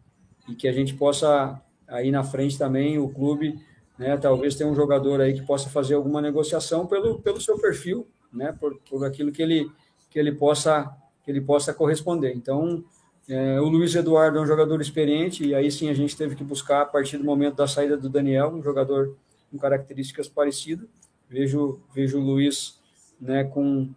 e, 0.50 0.56
que 0.56 0.68
a 0.68 0.72
gente 0.72 0.96
possa 0.96 1.62
aí 1.88 2.10
na 2.10 2.24
frente 2.24 2.58
também 2.58 2.98
o 2.98 3.10
clube, 3.10 3.60
né? 4.00 4.18
Talvez 4.18 4.56
tenha 4.56 4.68
um 4.68 4.74
jogador 4.74 5.22
aí 5.22 5.34
que 5.34 5.46
possa 5.46 5.70
fazer 5.70 5.94
alguma 5.94 6.22
negociação 6.22 6.88
pelo 6.88 7.20
pelo 7.22 7.40
seu 7.40 7.60
perfil, 7.60 8.08
né? 8.34 8.56
Por, 8.60 8.80
por 8.90 9.06
aquilo 9.06 9.32
que 9.32 9.42
ele 9.42 9.70
que 10.10 10.18
ele 10.18 10.32
possa 10.32 10.90
que 11.24 11.30
ele 11.30 11.42
possa 11.42 11.74
corresponder. 11.74 12.34
Então 12.34 12.84
é, 13.30 13.62
o 13.62 13.66
Luiz 13.66 13.96
Eduardo 13.96 14.38
é 14.38 14.42
um 14.42 14.48
jogador 14.48 14.82
experiente, 14.82 15.46
e 15.46 15.56
aí 15.56 15.72
sim 15.72 15.90
a 15.90 15.94
gente 15.94 16.18
teve 16.18 16.36
que 16.36 16.44
buscar, 16.44 16.82
a 16.82 16.86
partir 16.86 17.18
do 17.18 17.24
momento 17.24 17.56
da 17.56 17.68
saída 17.68 17.96
do 17.96 18.10
Daniel, 18.10 18.50
um 18.50 18.64
jogador 18.64 19.16
com 19.50 19.58
características 19.58 20.28
parecidas. 20.28 20.88
Vejo, 21.30 21.80
vejo 21.94 22.20
o 22.20 22.22
Luiz 22.22 22.80
né, 23.20 23.44
com, 23.44 23.90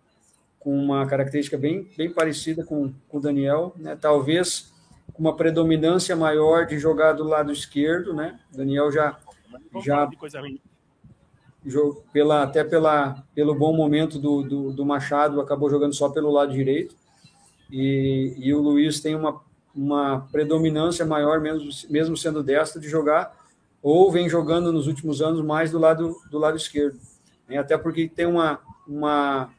com 0.61 0.77
uma 0.77 1.07
característica 1.07 1.59
bem, 1.59 1.89
bem 1.97 2.13
parecida 2.13 2.65
com, 2.65 2.93
com 3.09 3.19
o 3.19 3.21
Daniel, 3.21 3.75
né, 3.77 3.97
talvez 4.01 4.73
com 5.13 5.21
uma 5.21 5.37
predominância 5.37 6.15
maior 6.15 6.67
de 6.67 6.79
jogar 6.79 7.13
do 7.13 7.25
lado 7.25 7.53
esquerdo. 7.53 8.15
Né? 8.15 8.39
O 8.53 8.57
Daniel 8.57 8.93
já. 8.93 9.19
já 9.85 10.09
pela, 12.13 12.43
até 12.43 12.63
pela, 12.63 13.25
pelo 13.35 13.55
bom 13.55 13.75
momento 13.75 14.19
do, 14.19 14.43
do, 14.43 14.73
do 14.73 14.85
Machado, 14.85 15.41
acabou 15.41 15.71
jogando 15.71 15.95
só 15.95 16.11
pelo 16.11 16.31
lado 16.31 16.53
direito 16.53 16.95
e, 17.77 18.35
e 18.37 18.55
o 18.55 18.61
Luiz 18.61 19.01
tem 19.01 19.17
uma, 19.17 19.41
uma 19.75 20.21
predominância 20.31 21.05
maior, 21.05 21.41
mesmo, 21.41 21.69
mesmo 21.91 22.17
sendo 22.17 22.41
destro, 22.41 22.81
de 22.81 22.89
jogar, 22.89 23.37
ou 23.83 24.13
vem 24.13 24.29
jogando 24.29 24.73
nos 24.73 24.87
últimos 24.87 25.21
anos 25.21 25.45
mais 25.45 25.73
do 25.73 25.79
lado, 25.81 26.17
do 26.31 26.39
lado 26.39 26.57
esquerdo. 26.57 27.01
Né? 27.49 27.59
Até 27.59 27.77
porque 27.77 28.09
tem 28.09 28.27
uma, 28.27 28.61
uma, 28.87 29.53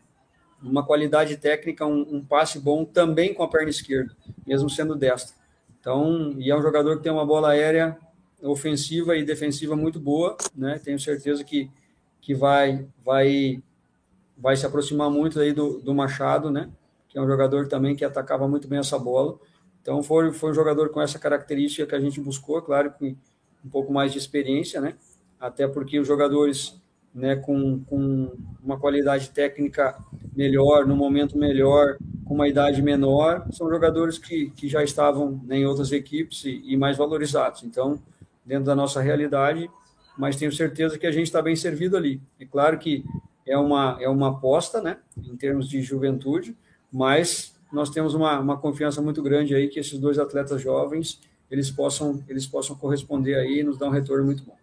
uma 0.63 0.81
qualidade 0.81 1.35
técnica, 1.35 1.85
um, 1.85 2.15
um, 2.15 2.23
passe 2.23 2.57
bom 2.57 2.85
também 2.85 3.33
com 3.33 3.43
a 3.43 3.49
perna 3.49 3.69
esquerda, 3.69 4.15
mesmo 4.47 4.69
sendo 4.69 4.95
destro. 4.95 5.35
Então, 5.77 6.35
e 6.37 6.49
é 6.49 6.55
um 6.55 6.61
jogador 6.61 6.95
que 6.95 7.03
tem 7.03 7.11
uma 7.11 7.25
bola 7.25 7.49
aérea 7.49 7.97
ofensiva 8.41 9.17
e 9.17 9.25
defensiva 9.25 9.75
muito 9.75 9.99
boa, 9.99 10.37
né? 10.55 10.79
Tenho 10.81 10.99
certeza 11.01 11.43
que, 11.43 11.69
que 12.21 12.33
vai, 12.33 12.87
vai, 13.03 13.61
vai 14.37 14.55
se 14.55 14.65
aproximar 14.65 15.09
muito 15.09 15.37
aí 15.37 15.51
do, 15.51 15.79
do 15.81 15.93
Machado, 15.93 16.49
né? 16.49 16.69
Que 17.15 17.19
é 17.19 17.21
um 17.21 17.27
jogador 17.27 17.69
também 17.69 17.95
que 17.95 18.03
atacava 18.03 18.45
muito 18.45 18.67
bem 18.67 18.79
essa 18.79 18.99
bola. 18.99 19.39
Então 19.81 20.03
foi, 20.03 20.33
foi 20.33 20.51
um 20.51 20.53
jogador 20.53 20.89
com 20.89 21.01
essa 21.01 21.17
característica 21.17 21.87
que 21.87 21.95
a 21.95 21.99
gente 21.99 22.19
buscou, 22.19 22.61
claro, 22.61 22.91
com 22.91 23.15
um 23.63 23.69
pouco 23.71 23.93
mais 23.93 24.11
de 24.11 24.17
experiência, 24.17 24.81
né? 24.81 24.95
Até 25.39 25.65
porque 25.65 25.97
os 25.97 26.05
jogadores 26.05 26.77
né, 27.13 27.37
com, 27.37 27.79
com 27.85 28.33
uma 28.61 28.77
qualidade 28.77 29.29
técnica 29.29 29.97
melhor, 30.35 30.85
no 30.85 30.93
momento 30.93 31.37
melhor, 31.37 31.95
com 32.25 32.33
uma 32.33 32.49
idade 32.49 32.81
menor, 32.81 33.47
são 33.49 33.69
jogadores 33.69 34.17
que, 34.17 34.49
que 34.49 34.67
já 34.67 34.83
estavam 34.83 35.41
né, 35.45 35.59
em 35.59 35.65
outras 35.65 35.93
equipes 35.93 36.43
e, 36.43 36.61
e 36.65 36.75
mais 36.75 36.97
valorizados. 36.97 37.63
Então, 37.63 37.97
dentro 38.45 38.65
da 38.65 38.75
nossa 38.75 38.99
realidade, 38.99 39.71
mas 40.17 40.35
tenho 40.35 40.51
certeza 40.51 40.99
que 40.99 41.07
a 41.07 41.11
gente 41.11 41.27
está 41.27 41.41
bem 41.41 41.55
servido 41.55 41.95
ali. 41.95 42.21
É 42.37 42.45
claro 42.45 42.77
que 42.77 43.05
é 43.47 43.57
uma, 43.57 43.97
é 44.01 44.09
uma 44.09 44.31
aposta, 44.31 44.81
né, 44.81 44.97
em 45.17 45.37
termos 45.37 45.69
de 45.69 45.81
juventude, 45.81 46.57
mas 46.95 47.53
nós 47.73 47.89
temos 47.89 48.13
uma, 48.13 48.39
uma 48.39 48.57
confiança 48.57 49.01
muito 49.01 49.21
grande 49.21 49.53
aí 49.53 49.67
que 49.67 49.77
esses 49.77 49.99
dois 49.99 50.17
atletas 50.17 50.61
jovens 50.61 51.19
eles 51.51 51.69
possam 51.69 52.23
eles 52.29 52.47
possam 52.47 52.73
corresponder 52.73 53.35
aí 53.35 53.59
e 53.59 53.63
nos 53.63 53.77
dar 53.77 53.87
um 53.87 53.91
retorno 53.91 54.23
muito 54.23 54.45
bom. 54.45 54.55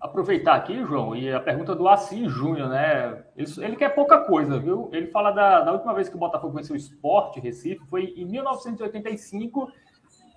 Aproveitar 0.00 0.56
aqui, 0.56 0.84
João, 0.84 1.14
e 1.14 1.32
a 1.32 1.38
pergunta 1.38 1.76
do 1.76 1.88
Assis 1.88 2.28
Júnior, 2.32 2.68
né? 2.68 3.22
Ele, 3.36 3.48
ele, 3.58 3.76
quer 3.76 3.90
pouca 3.90 4.18
coisa, 4.18 4.58
viu? 4.58 4.90
Ele 4.92 5.06
fala 5.06 5.30
da, 5.30 5.60
da 5.60 5.72
última 5.72 5.94
vez 5.94 6.08
que 6.08 6.16
o 6.16 6.18
Botafogo 6.18 6.56
venceu 6.56 6.74
o 6.74 6.76
esporte, 6.76 7.38
Recife, 7.38 7.86
foi 7.86 8.12
em 8.16 8.24
1985 8.24 9.70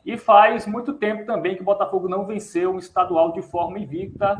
e 0.06 0.18
faz 0.18 0.68
muito 0.68 0.94
tempo 0.94 1.26
também 1.26 1.56
que 1.56 1.62
o 1.62 1.66
Botafogo 1.66 2.08
não 2.08 2.26
venceu 2.26 2.72
um 2.74 2.78
estadual 2.78 3.32
de 3.32 3.42
forma 3.42 3.80
invicta. 3.80 4.40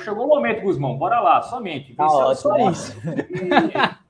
chegou 0.00 0.26
o 0.26 0.28
momento, 0.28 0.62
Guzmão, 0.62 0.98
bora 0.98 1.20
lá, 1.20 1.40
somente. 1.40 1.94
Tá 1.94 2.06
ótimo, 2.06 2.56
é 2.56 2.70
isso. 2.70 3.00
E... 3.06 4.04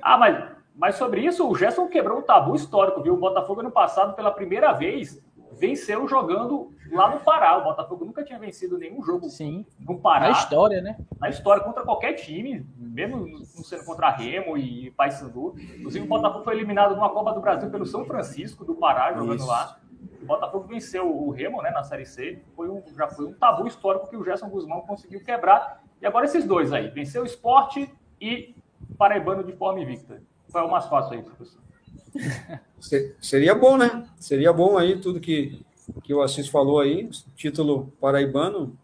Ah, 0.00 0.16
mas, 0.16 0.42
mas 0.74 0.94
sobre 0.94 1.20
isso, 1.20 1.46
o 1.46 1.54
Gerson 1.54 1.86
quebrou 1.86 2.18
um 2.18 2.22
tabu 2.22 2.54
histórico, 2.54 3.02
viu? 3.02 3.14
O 3.14 3.18
Botafogo, 3.18 3.60
ano 3.60 3.70
passado, 3.70 4.14
pela 4.14 4.30
primeira 4.30 4.72
vez, 4.72 5.22
venceu 5.52 6.08
jogando 6.08 6.72
lá 6.90 7.10
no 7.10 7.20
Pará. 7.20 7.58
O 7.58 7.64
Botafogo 7.64 8.04
nunca 8.04 8.24
tinha 8.24 8.38
vencido 8.38 8.78
nenhum 8.78 9.02
jogo 9.02 9.28
Sim. 9.28 9.66
no 9.80 9.98
Pará. 9.98 10.26
Na 10.26 10.32
história, 10.32 10.80
né? 10.80 10.96
Na 11.20 11.28
história, 11.28 11.62
contra 11.62 11.82
qualquer 11.82 12.14
time, 12.14 12.66
mesmo 12.76 13.26
não 13.26 13.64
sendo 13.64 13.84
contra 13.84 14.10
Remo 14.10 14.56
e 14.56 14.90
Paysandu. 14.92 15.54
Inclusive, 15.58 16.04
o 16.04 16.08
Botafogo 16.08 16.44
foi 16.44 16.54
eliminado 16.54 16.94
numa 16.94 17.10
Copa 17.10 17.32
do 17.32 17.40
Brasil 17.40 17.70
pelo 17.70 17.84
São 17.84 18.04
Francisco 18.04 18.64
do 18.64 18.74
Pará, 18.74 19.12
jogando 19.12 19.40
Isso. 19.40 19.46
lá. 19.46 19.78
O 20.22 20.26
Botafogo 20.26 20.68
venceu 20.68 21.10
o 21.10 21.30
Remo 21.30 21.60
né, 21.62 21.70
na 21.70 21.82
Série 21.82 22.06
C. 22.06 22.40
Foi 22.54 22.68
um, 22.68 22.82
já 22.96 23.08
foi 23.08 23.26
um 23.26 23.32
tabu 23.32 23.66
histórico 23.66 24.08
que 24.08 24.16
o 24.16 24.24
Gerson 24.24 24.48
Guzmão 24.48 24.82
conseguiu 24.82 25.22
quebrar. 25.22 25.82
E 26.00 26.06
agora 26.06 26.24
esses 26.24 26.44
dois 26.44 26.72
aí, 26.72 26.88
venceu 26.90 27.22
o 27.22 27.26
esporte 27.26 27.92
e 28.20 28.54
paraibano 28.96 29.42
de 29.42 29.52
forma 29.52 29.80
invicta. 29.80 30.22
Qual 30.50 30.64
é 30.64 30.66
o 30.66 30.70
mais 30.70 30.86
fácil 30.86 31.14
aí, 31.14 31.22
professor? 31.22 31.60
Seria 33.20 33.54
bom, 33.54 33.76
né? 33.76 34.08
Seria 34.16 34.52
bom 34.52 34.78
aí 34.78 35.00
tudo 35.00 35.20
que, 35.20 35.64
que 36.02 36.14
o 36.14 36.22
Assis 36.22 36.48
falou 36.48 36.80
aí, 36.80 37.08
título 37.34 37.92
paraibano, 38.00 38.78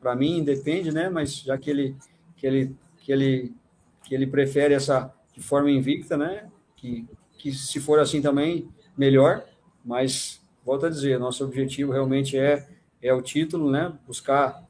para 0.00 0.16
mim 0.16 0.42
depende, 0.42 0.92
né? 0.92 1.08
Mas 1.08 1.40
já 1.40 1.56
que 1.58 1.70
ele 1.70 1.96
que 2.36 2.46
ele 2.46 2.76
que 2.98 3.12
ele 3.12 3.54
que 4.02 4.14
ele 4.14 4.26
prefere 4.26 4.74
essa 4.74 5.12
de 5.34 5.42
forma 5.42 5.70
invicta, 5.70 6.16
né? 6.16 6.48
Que 6.76 7.06
que 7.36 7.52
se 7.52 7.78
for 7.78 7.98
assim 8.00 8.20
também 8.20 8.68
melhor, 8.96 9.44
mas 9.88 10.40
volto 10.64 10.84
a 10.84 10.90
dizer, 10.90 11.18
nosso 11.18 11.42
objetivo 11.42 11.92
realmente 11.92 12.36
é 12.36 12.68
é 13.02 13.12
o 13.12 13.22
título, 13.22 13.70
né? 13.70 13.92
Buscar 14.06 14.64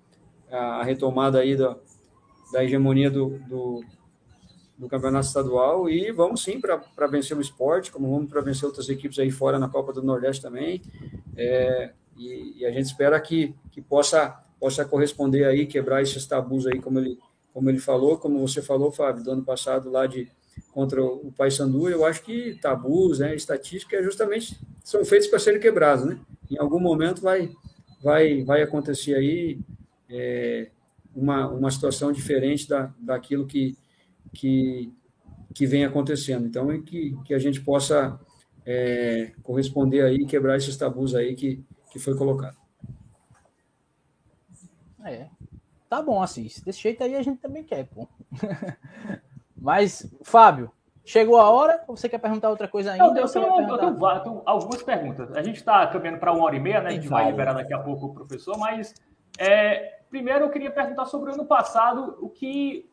a, 0.51 0.83
retomada 0.83 1.41
aí 1.41 1.57
da, 1.57 1.77
da 2.53 2.65
hegemonia 2.65 3.11
do, 3.11 3.39
do, 3.49 3.85
do 4.77 4.89
campeonato 4.89 5.27
estadual 5.27 5.89
e 5.89 6.13
vamos 6.13 6.43
sim 6.43 6.61
para 6.61 7.07
vencer 7.07 7.37
o 7.37 7.41
esporte, 7.41 7.91
como 7.91 8.11
vamos 8.11 8.31
para 8.31 8.41
vencer 8.41 8.67
outras 8.67 8.89
equipes 8.89 9.19
aí 9.19 9.31
fora 9.31 9.59
na 9.59 9.69
Copa 9.69 9.93
do 9.93 10.03
Nordeste 10.03 10.43
também. 10.43 10.83
É, 11.37 11.93
e, 12.17 12.59
e, 12.59 12.67
a 12.67 12.71
gente 12.71 12.87
espera 12.87 13.19
que, 13.21 13.55
que 13.71 13.81
possa, 13.81 14.45
possa 14.59 14.85
corresponder 14.85 15.45
aí, 15.45 15.67
quebrar 15.67 16.03
esses 16.03 16.27
tabus 16.27 16.67
aí, 16.67 16.81
como 16.81 16.99
ele, 16.99 17.19
como 17.53 17.71
ele 17.71 17.79
falou, 17.79 18.19
como 18.19 18.47
você 18.47 18.61
falou, 18.61 18.91
Fábio, 18.91 19.23
do 19.23 19.31
ano 19.31 19.45
passado 19.45 19.91
lá 19.91 20.07
de 20.07 20.31
contra 20.73 21.03
o 21.03 21.33
Paysandu, 21.33 21.89
eu 21.89 22.05
acho 22.05 22.23
que 22.23 22.59
tabus, 22.61 23.19
né, 23.19 23.35
é 23.35 24.03
justamente 24.03 24.59
são 24.83 25.05
feitos 25.05 25.29
para 25.29 25.39
serem 25.39 25.61
quebrados, 25.61 26.05
né? 26.05 26.19
Em 26.51 26.59
algum 26.59 26.81
momento 26.81 27.21
vai, 27.21 27.51
vai, 28.03 28.43
vai 28.43 28.63
acontecer 28.63 29.15
aí 29.15 29.61
é, 30.09 30.71
uma, 31.15 31.49
uma 31.49 31.71
situação 31.71 32.11
diferente 32.11 32.69
da, 32.69 32.93
daquilo 32.99 33.47
que, 33.47 33.77
que, 34.33 34.93
que 35.55 35.67
vem 35.67 35.85
acontecendo. 35.85 36.47
Então, 36.47 36.71
é 36.71 36.79
que, 36.79 37.17
que 37.25 37.35
a 37.35 37.39
gente 37.39 37.61
possa 37.61 38.19
é, 38.65 39.33
corresponder 39.43 40.03
aí, 40.03 40.25
quebrar 40.27 40.57
esses 40.57 40.77
tabus 40.77 41.15
aí 41.15 41.35
que, 41.35 41.63
que 41.91 41.99
foi 41.99 42.17
colocado. 42.17 42.57
É, 45.05 45.29
tá 45.89 46.03
bom, 46.03 46.23
assim, 46.23 46.49
desse 46.65 46.81
jeito 46.81 47.03
aí 47.03 47.15
a 47.15 47.23
gente 47.23 47.41
também 47.41 47.65
quer, 47.65 47.87
pô. 47.87 48.09
Mas, 49.61 50.11
Fábio, 50.23 50.71
chegou 51.05 51.39
a 51.39 51.51
hora 51.51 51.83
ou 51.89 51.97
você 51.97 52.09
quer 52.09 52.19
perguntar 52.19 52.51
outra 52.51 52.69
coisa 52.69 52.93
ainda? 52.93 53.05
Eu, 53.05 53.27
eu, 53.27 53.33
tenho, 53.33 53.47
eu, 53.47 53.79
tenho, 53.79 54.21
tenho, 54.21 54.43
algumas 54.45 54.83
perguntas. 54.83 55.37
A 55.37 55.43
gente 55.43 55.57
está 55.57 55.87
caminhando 55.87 56.19
para 56.19 56.33
uma 56.33 56.45
hora 56.45 56.57
e 56.57 56.61
meia, 56.61 56.81
né? 56.81 56.91
A 56.91 56.93
gente 56.93 57.09
vai 57.09 57.31
liberar 57.31 57.55
daqui 57.55 57.75
a 57.75 57.79
pouco 57.79 58.07
o 58.07 58.15
professor, 58.15 58.59
mas 58.59 58.95
é, 59.39 60.01
primeiro 60.11 60.45
eu 60.45 60.51
queria 60.51 60.71
perguntar 60.71 61.07
sobre 61.07 61.31
o 61.31 61.35
ano 61.35 61.45
passado, 61.45 62.17
o 62.21 62.29
que 62.29 62.89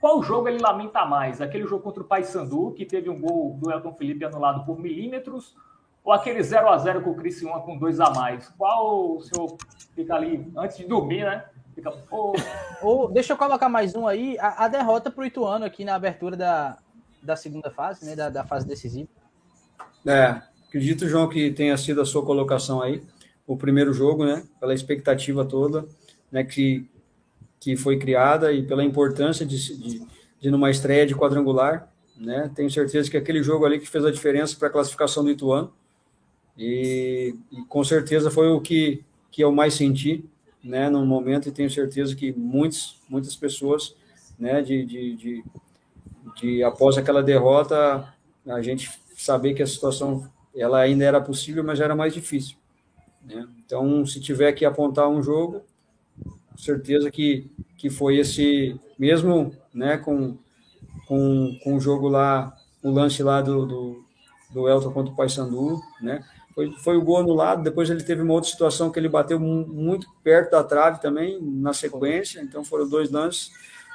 qual 0.00 0.22
jogo 0.22 0.48
ele 0.48 0.58
lamenta 0.58 1.04
mais? 1.04 1.40
Aquele 1.40 1.66
jogo 1.66 1.82
contra 1.82 2.02
o 2.02 2.06
Paysandu, 2.06 2.72
que 2.72 2.86
teve 2.86 3.10
um 3.10 3.20
gol 3.20 3.54
do 3.54 3.70
Elton 3.70 3.92
Felipe 3.94 4.24
anulado 4.24 4.64
por 4.64 4.78
milímetros, 4.78 5.56
ou 6.04 6.12
aquele 6.12 6.42
0 6.42 6.68
a 6.68 6.78
0 6.78 7.02
com 7.02 7.10
o 7.10 7.16
Criciúma 7.16 7.60
com 7.60 7.76
dois 7.76 7.98
a 7.98 8.10
mais? 8.10 8.48
Qual 8.50 9.16
o 9.16 9.20
senhor 9.20 9.56
fica 9.94 10.14
ali 10.14 10.50
antes 10.56 10.76
de 10.76 10.86
dormir, 10.86 11.24
né? 11.24 11.44
Fica, 11.78 11.94
oh. 12.10 12.32
Ou, 12.82 13.08
deixa 13.08 13.34
eu 13.34 13.36
colocar 13.36 13.68
mais 13.68 13.94
um 13.94 14.08
aí, 14.08 14.36
a, 14.40 14.64
a 14.64 14.68
derrota 14.68 15.12
para 15.12 15.22
o 15.22 15.24
Ituano 15.24 15.64
aqui 15.64 15.84
na 15.84 15.94
abertura 15.94 16.36
da, 16.36 16.76
da 17.22 17.36
segunda 17.36 17.70
fase, 17.70 18.04
né? 18.04 18.16
Da, 18.16 18.28
da 18.28 18.44
fase 18.44 18.66
decisiva. 18.66 19.08
É, 20.04 20.42
acredito, 20.66 21.06
João, 21.06 21.28
que 21.28 21.52
tenha 21.52 21.76
sido 21.76 22.00
a 22.00 22.04
sua 22.04 22.26
colocação 22.26 22.82
aí, 22.82 23.00
o 23.46 23.56
primeiro 23.56 23.92
jogo, 23.92 24.26
né? 24.26 24.42
Pela 24.58 24.74
expectativa 24.74 25.44
toda, 25.44 25.86
né? 26.32 26.42
Que 26.42 26.90
que 27.60 27.76
foi 27.76 27.98
criada 27.98 28.52
e 28.52 28.62
pela 28.62 28.84
importância 28.84 29.44
de, 29.44 29.56
de, 29.76 30.06
de 30.40 30.50
numa 30.50 30.70
estreia 30.70 31.06
de 31.06 31.14
quadrangular, 31.14 31.92
né? 32.16 32.50
Tenho 32.54 32.70
certeza 32.70 33.10
que 33.10 33.16
aquele 33.16 33.42
jogo 33.42 33.64
ali 33.64 33.78
que 33.78 33.88
fez 33.88 34.04
a 34.04 34.10
diferença 34.10 34.56
para 34.56 34.68
a 34.68 34.70
classificação 34.70 35.24
do 35.24 35.30
Ituano 35.30 35.72
e, 36.56 37.34
e, 37.50 37.62
com 37.64 37.82
certeza 37.84 38.30
foi 38.30 38.48
o 38.48 38.60
que, 38.60 39.04
que 39.30 39.42
eu 39.42 39.52
mais 39.52 39.74
senti, 39.74 40.24
né? 40.62 40.88
No 40.88 41.04
momento 41.06 41.48
e 41.48 41.52
tenho 41.52 41.70
certeza 41.70 42.14
que 42.14 42.32
muitos, 42.32 43.00
muitas 43.08 43.36
pessoas, 43.36 43.94
né? 44.38 44.62
De, 44.62 44.84
de, 44.84 45.16
de, 45.16 45.44
de 46.40 46.62
após 46.62 46.96
aquela 46.98 47.22
derrota 47.22 48.12
a 48.46 48.62
gente 48.62 48.90
saber 49.16 49.54
que 49.54 49.62
a 49.62 49.66
situação 49.66 50.28
ela 50.54 50.80
ainda 50.80 51.04
era 51.04 51.20
possível, 51.20 51.62
mas 51.62 51.80
era 51.80 51.94
mais 51.94 52.14
difícil. 52.14 52.56
Né? 53.22 53.46
Então, 53.64 54.04
se 54.06 54.20
tiver 54.20 54.52
que 54.52 54.64
apontar 54.64 55.08
um 55.08 55.22
jogo, 55.22 55.62
certeza 56.56 57.10
que, 57.10 57.50
que 57.76 57.90
foi 57.90 58.16
esse, 58.16 58.78
mesmo 58.98 59.54
né, 59.72 59.98
com, 59.98 60.36
com, 61.06 61.58
com 61.62 61.76
o 61.76 61.80
jogo 61.80 62.08
lá, 62.08 62.56
o 62.82 62.90
lance 62.90 63.22
lá 63.22 63.40
do, 63.42 63.66
do, 63.66 64.04
do 64.52 64.68
Elton 64.68 64.92
contra 64.92 65.12
o 65.12 65.16
Paysandu, 65.16 65.80
né? 66.00 66.24
Foi, 66.58 66.72
foi 66.72 66.96
o 66.96 67.02
gol 67.02 67.18
anulado, 67.18 67.62
depois 67.62 67.88
ele 67.88 68.02
teve 68.02 68.20
uma 68.20 68.34
outra 68.34 68.50
situação 68.50 68.90
que 68.90 68.98
ele 68.98 69.08
bateu 69.08 69.38
muito 69.38 70.08
perto 70.24 70.50
da 70.50 70.64
trave 70.64 71.00
também, 71.00 71.40
na 71.40 71.72
sequência, 71.72 72.40
então 72.40 72.64
foram 72.64 72.88
dois 72.88 73.12
lances. 73.12 73.52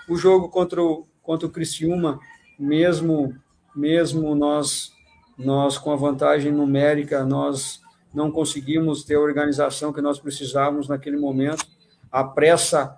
O 0.07 0.15
jogo 0.15 0.47
contra 0.47 0.81
o, 0.81 1.05
contra 1.21 1.45
o 1.45 1.49
Criciúma, 1.51 2.21
mesmo, 2.57 3.35
mesmo 3.75 4.33
nós, 4.33 4.93
nós 5.37 5.77
com 5.77 5.91
a 5.91 5.97
vantagem 5.97 6.53
numérica, 6.53 7.25
nós 7.25 7.81
não 8.13 8.31
conseguimos 8.31 9.03
ter 9.03 9.15
a 9.15 9.19
organização 9.19 9.91
que 9.91 9.99
nós 9.99 10.17
precisávamos 10.17 10.87
naquele 10.87 11.17
momento, 11.17 11.65
a 12.09 12.23
pressa, 12.23 12.95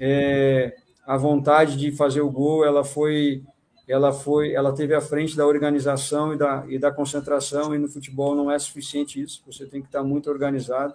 é, 0.00 0.74
a 1.06 1.16
vontade 1.16 1.76
de 1.76 1.92
fazer 1.92 2.20
o 2.20 2.32
gol, 2.32 2.64
ela 2.64 2.82
foi, 2.82 3.44
ela 3.86 4.12
foi, 4.12 4.52
ela 4.52 4.72
teve 4.72 4.94
à 4.94 5.00
frente 5.00 5.36
da 5.36 5.46
organização 5.46 6.32
e 6.32 6.36
da, 6.36 6.64
e 6.68 6.78
da 6.78 6.90
concentração, 6.90 7.74
e 7.74 7.78
no 7.78 7.88
futebol 7.88 8.34
não 8.34 8.50
é 8.50 8.58
suficiente 8.58 9.20
isso, 9.20 9.42
você 9.46 9.66
tem 9.66 9.80
que 9.80 9.88
estar 9.88 10.02
muito 10.02 10.30
organizado 10.30 10.94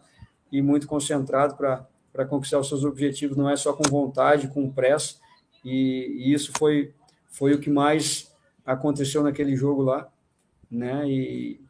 e 0.52 0.62
muito 0.62 0.88
concentrado 0.88 1.56
para 1.56 2.26
conquistar 2.26 2.60
os 2.60 2.68
seus 2.68 2.84
objetivos, 2.84 3.38
não 3.38 3.50
é 3.50 3.56
só 3.56 3.74
com 3.74 3.84
vontade, 3.84 4.48
com 4.48 4.70
pressa, 4.72 5.16
e, 5.64 6.26
e 6.26 6.34
isso 6.34 6.52
foi, 6.58 6.94
foi 7.28 7.54
o 7.54 7.60
que 7.60 7.70
mais 7.70 8.32
aconteceu 8.66 9.24
naquele 9.24 9.56
jogo 9.56 9.84
lá, 9.84 10.08
né, 10.72 11.08
e, 11.08 11.62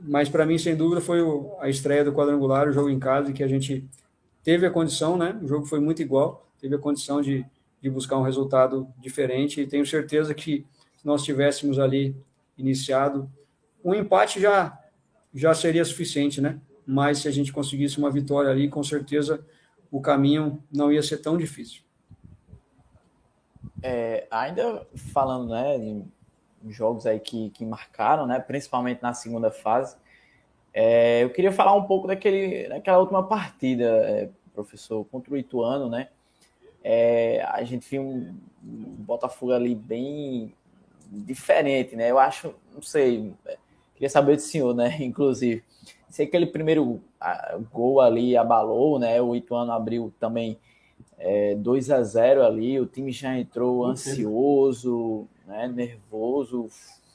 mas 0.00 0.28
para 0.28 0.46
mim, 0.46 0.58
sem 0.58 0.76
dúvida, 0.76 1.00
foi 1.00 1.20
a 1.60 1.68
estreia 1.68 2.04
do 2.04 2.12
quadrangular, 2.12 2.68
o 2.68 2.72
jogo 2.72 2.88
em 2.88 2.98
casa, 2.98 3.32
que 3.32 3.42
a 3.42 3.48
gente 3.48 3.84
teve 4.44 4.64
a 4.64 4.70
condição, 4.70 5.16
né? 5.16 5.38
O 5.42 5.48
jogo 5.48 5.66
foi 5.66 5.80
muito 5.80 6.00
igual, 6.00 6.46
teve 6.60 6.74
a 6.74 6.78
condição 6.78 7.20
de, 7.20 7.44
de 7.80 7.90
buscar 7.90 8.16
um 8.16 8.22
resultado 8.22 8.88
diferente 8.98 9.60
e 9.60 9.66
tenho 9.66 9.86
certeza 9.86 10.34
que 10.34 10.66
se 10.96 11.06
nós 11.06 11.22
tivéssemos 11.22 11.78
ali 11.78 12.16
iniciado, 12.56 13.30
um 13.84 13.94
empate 13.94 14.40
já 14.40 14.78
já 15.34 15.54
seria 15.54 15.84
suficiente, 15.84 16.40
né? 16.40 16.58
Mas 16.86 17.18
se 17.18 17.28
a 17.28 17.30
gente 17.30 17.52
conseguisse 17.52 17.98
uma 17.98 18.10
vitória 18.10 18.50
ali, 18.50 18.68
com 18.68 18.82
certeza 18.82 19.44
o 19.90 20.00
caminho 20.00 20.62
não 20.72 20.90
ia 20.90 21.02
ser 21.02 21.18
tão 21.18 21.36
difícil. 21.36 21.82
É, 23.82 24.26
ainda 24.30 24.86
falando, 25.12 25.50
né, 25.50 25.76
em 25.76 26.10
jogos 26.68 27.06
aí 27.06 27.20
que, 27.20 27.50
que 27.50 27.64
marcaram, 27.64 28.26
né, 28.26 28.40
principalmente 28.40 29.02
na 29.02 29.14
segunda 29.14 29.50
fase, 29.50 29.96
é, 30.72 31.22
eu 31.22 31.30
queria 31.30 31.52
falar 31.52 31.74
um 31.74 31.84
pouco 31.84 32.06
daquele, 32.06 32.68
daquela 32.68 32.98
última 32.98 33.22
partida, 33.22 33.84
é, 33.84 34.30
professor, 34.54 35.04
contra 35.04 35.32
o 35.32 35.36
Ituano, 35.36 35.88
né? 35.88 36.08
É, 36.82 37.42
a 37.48 37.62
gente 37.64 37.88
viu 37.88 38.02
um, 38.02 38.34
Botafogo 38.62 39.52
ali 39.52 39.74
bem 39.74 40.54
diferente, 41.10 41.96
né? 41.96 42.10
Eu 42.10 42.18
acho, 42.18 42.54
não 42.74 42.82
sei, 42.82 43.32
é, 43.46 43.56
queria 43.94 44.10
saber 44.10 44.36
do 44.36 44.42
senhor, 44.42 44.74
né? 44.74 44.96
Inclusive, 45.00 45.62
sei 46.10 46.26
que 46.26 46.36
aquele 46.36 46.50
primeiro 46.50 47.00
gol 47.72 48.00
ali 48.00 48.36
abalou, 48.36 48.98
né? 48.98 49.20
O 49.20 49.34
Ituano 49.34 49.72
abriu 49.72 50.12
também 50.20 50.58
é, 51.18 51.54
2 51.54 51.90
a 51.90 52.02
0 52.02 52.44
ali, 52.44 52.78
o 52.78 52.86
time 52.86 53.10
já 53.10 53.36
entrou 53.36 53.84
ansioso, 53.84 55.26
né? 55.46 55.66
nervoso. 55.68 56.68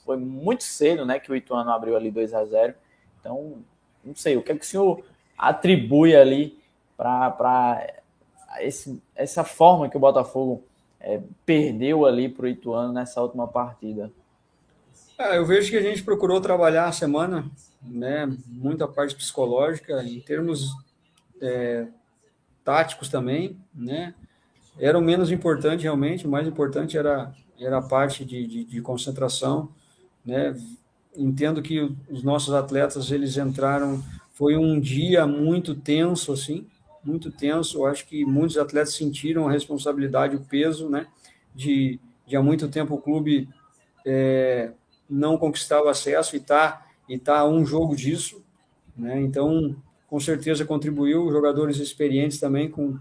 Foi 0.06 0.18
muito 0.18 0.64
cedo, 0.64 1.06
né? 1.06 1.20
Que 1.20 1.32
o 1.32 1.36
Ituano 1.36 1.72
abriu 1.72 1.96
ali 1.96 2.12
2 2.12 2.34
a 2.34 2.44
0 2.44 2.74
então, 3.20 3.64
não 4.04 4.14
sei, 4.14 4.36
o 4.36 4.44
que 4.44 4.52
é 4.52 4.56
que 4.56 4.66
o 4.66 4.68
senhor 4.68 5.02
atribui 5.38 6.14
ali 6.14 6.60
para 6.98 8.03
essa 9.16 9.44
forma 9.44 9.90
que 9.90 9.98
o 9.98 10.00
Botafogo 10.00 10.64
é, 11.00 11.20
perdeu 11.46 12.06
ali 12.06 12.30
para 12.30 12.46
o 12.46 12.48
Ituano 12.48 12.94
nessa 12.94 13.22
última 13.22 13.48
partida? 13.48 14.12
É, 15.18 15.38
eu 15.38 15.46
vejo 15.46 15.70
que 15.70 15.78
a 15.78 15.82
gente 15.82 16.04
procurou 16.04 16.42
trabalhar 16.42 16.88
a 16.88 16.92
semana, 16.92 17.46
né, 17.82 18.26
muita 18.48 18.88
parte 18.88 19.16
psicológica, 19.16 20.02
em 20.04 20.20
termos 20.20 20.74
é, 21.42 21.88
táticos 22.64 23.10
também, 23.10 23.58
né, 23.74 24.14
era 24.80 24.98
o 24.98 25.02
menos 25.02 25.32
importante 25.32 25.84
realmente, 25.84 26.26
o 26.26 26.32
mais 26.32 26.48
importante 26.48 26.98
era, 26.98 27.34
era 27.60 27.78
a 27.78 27.82
parte 27.82 28.26
de, 28.26 28.48
de, 28.48 28.64
de 28.64 28.82
concentração, 28.82 29.70
né, 30.26 30.56
entendo 31.16 31.62
que 31.62 31.96
os 32.10 32.24
nossos 32.24 32.54
atletas 32.54 33.12
eles 33.12 33.38
entraram 33.38 34.04
foi 34.34 34.58
um 34.58 34.80
dia 34.80 35.28
muito 35.28 35.76
tenso 35.76 36.34
assim 36.34 36.66
muito 37.04 37.32
tenso 37.32 37.80
eu 37.80 37.86
acho 37.86 38.08
que 38.08 38.26
muitos 38.26 38.58
atletas 38.58 38.96
sentiram 38.96 39.48
a 39.48 39.52
responsabilidade 39.52 40.36
o 40.36 40.42
peso 40.42 40.90
né 40.90 41.08
de, 41.54 42.00
de 42.26 42.36
há 42.36 42.42
muito 42.42 42.68
tempo 42.68 42.96
o 42.96 43.02
clube 43.02 43.50
é, 44.06 44.72
não 45.10 45.38
conquistar 45.38 45.82
o 45.82 45.88
acesso 45.88 46.36
e 46.36 46.40
está 46.40 46.86
e 47.08 47.18
tá 47.18 47.46
um 47.46 47.66
jogo 47.66 47.96
disso, 47.96 48.44
né? 48.96 49.22
Então, 49.22 49.76
com 50.08 50.20
certeza 50.20 50.66
contribuiu, 50.66 51.32
jogadores 51.32 51.78
experientes 51.78 52.40
também 52.40 52.70
com, 52.70 52.98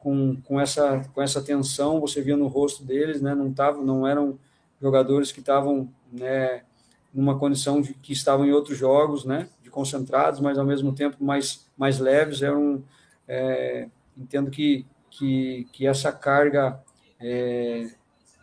com, 0.00 0.36
com, 0.42 0.60
essa, 0.60 1.04
com 1.14 1.22
essa 1.22 1.42
tensão, 1.42 2.00
você 2.00 2.20
via 2.20 2.36
no 2.36 2.48
rosto 2.48 2.84
deles, 2.84 3.20
né? 3.20 3.34
Não, 3.34 3.52
tavam, 3.52 3.84
não 3.84 4.06
eram 4.06 4.38
jogadores 4.80 5.32
que 5.32 5.40
estavam 5.40 5.88
né, 6.12 6.62
numa 7.12 7.38
condição 7.38 7.80
de 7.80 7.94
que 7.94 8.12
estavam 8.12 8.46
em 8.46 8.52
outros 8.52 8.76
jogos, 8.76 9.24
né? 9.24 9.48
De 9.62 9.70
concentrados, 9.70 10.40
mas 10.40 10.58
ao 10.58 10.64
mesmo 10.64 10.92
tempo 10.92 11.22
mais, 11.22 11.66
mais 11.76 11.98
leves, 11.98 12.42
eram... 12.42 12.82
É, 13.28 13.88
entendo 14.16 14.50
que, 14.50 14.86
que, 15.10 15.66
que 15.72 15.86
essa 15.86 16.12
carga 16.12 16.80
é, 17.20 17.90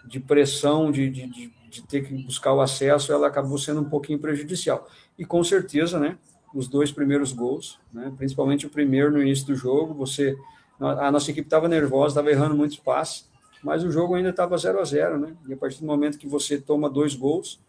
de 0.05 0.19
pressão, 0.19 0.91
de, 0.91 1.09
de, 1.09 1.51
de, 1.69 1.81
ter 1.83 2.05
que 2.05 2.13
buscar 2.23 2.53
o 2.53 2.61
acesso, 2.61 3.11
ela 3.11 3.27
acabou 3.27 3.57
sendo 3.57 3.81
um 3.81 3.89
pouquinho 3.89 4.19
prejudicial. 4.19 4.87
E 5.17 5.25
com 5.25 5.43
certeza, 5.43 5.99
né, 5.99 6.17
os 6.53 6.67
dois 6.67 6.91
primeiros 6.91 7.31
gols, 7.31 7.79
né, 7.91 8.13
principalmente 8.17 8.67
o 8.67 8.69
primeiro 8.69 9.11
no 9.11 9.21
início 9.21 9.47
do 9.47 9.55
jogo, 9.55 9.93
você 9.93 10.35
a 10.79 11.11
nossa 11.11 11.31
equipe 11.31 11.47
estava 11.47 11.69
nervosa, 11.69 12.13
estava 12.13 12.31
errando 12.31 12.55
muitos 12.55 12.77
passes, 12.77 13.29
mas 13.63 13.83
o 13.83 13.91
jogo 13.91 14.15
ainda 14.15 14.29
estava 14.29 14.57
0 14.57 14.79
a 14.79 14.83
0 14.83 15.17
né? 15.19 15.33
E 15.47 15.53
a 15.53 15.57
partir 15.57 15.79
do 15.79 15.85
momento 15.85 16.17
que 16.17 16.27
você 16.27 16.59
toma 16.59 16.89
dois 16.89 17.15
gols, 17.15 17.61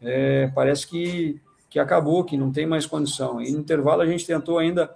é, 0.00 0.50
parece 0.54 0.86
que, 0.86 1.40
que 1.68 1.78
acabou, 1.78 2.24
que 2.24 2.36
não 2.36 2.50
tem 2.50 2.66
mais 2.66 2.86
condição. 2.86 3.42
E 3.42 3.50
no 3.52 3.58
intervalo 3.58 4.00
a 4.00 4.06
gente 4.06 4.26
tentou 4.26 4.58
ainda 4.58 4.94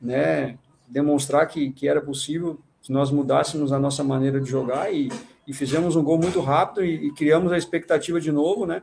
né, 0.00 0.56
demonstrar 0.88 1.46
que, 1.46 1.70
que 1.70 1.88
era 1.88 2.00
possível 2.00 2.58
se 2.82 2.92
nós 2.92 3.10
mudássemos 3.10 3.72
a 3.72 3.78
nossa 3.78 4.02
maneira 4.02 4.40
de 4.40 4.48
jogar 4.48 4.92
e, 4.92 5.10
e 5.46 5.52
fizemos 5.52 5.96
um 5.96 6.02
gol 6.02 6.18
muito 6.18 6.40
rápido 6.40 6.84
e, 6.84 7.08
e, 7.08 7.12
criamos 7.12 7.52
a 7.52 7.58
expectativa 7.58 8.20
de 8.20 8.32
novo, 8.32 8.66
né? 8.66 8.82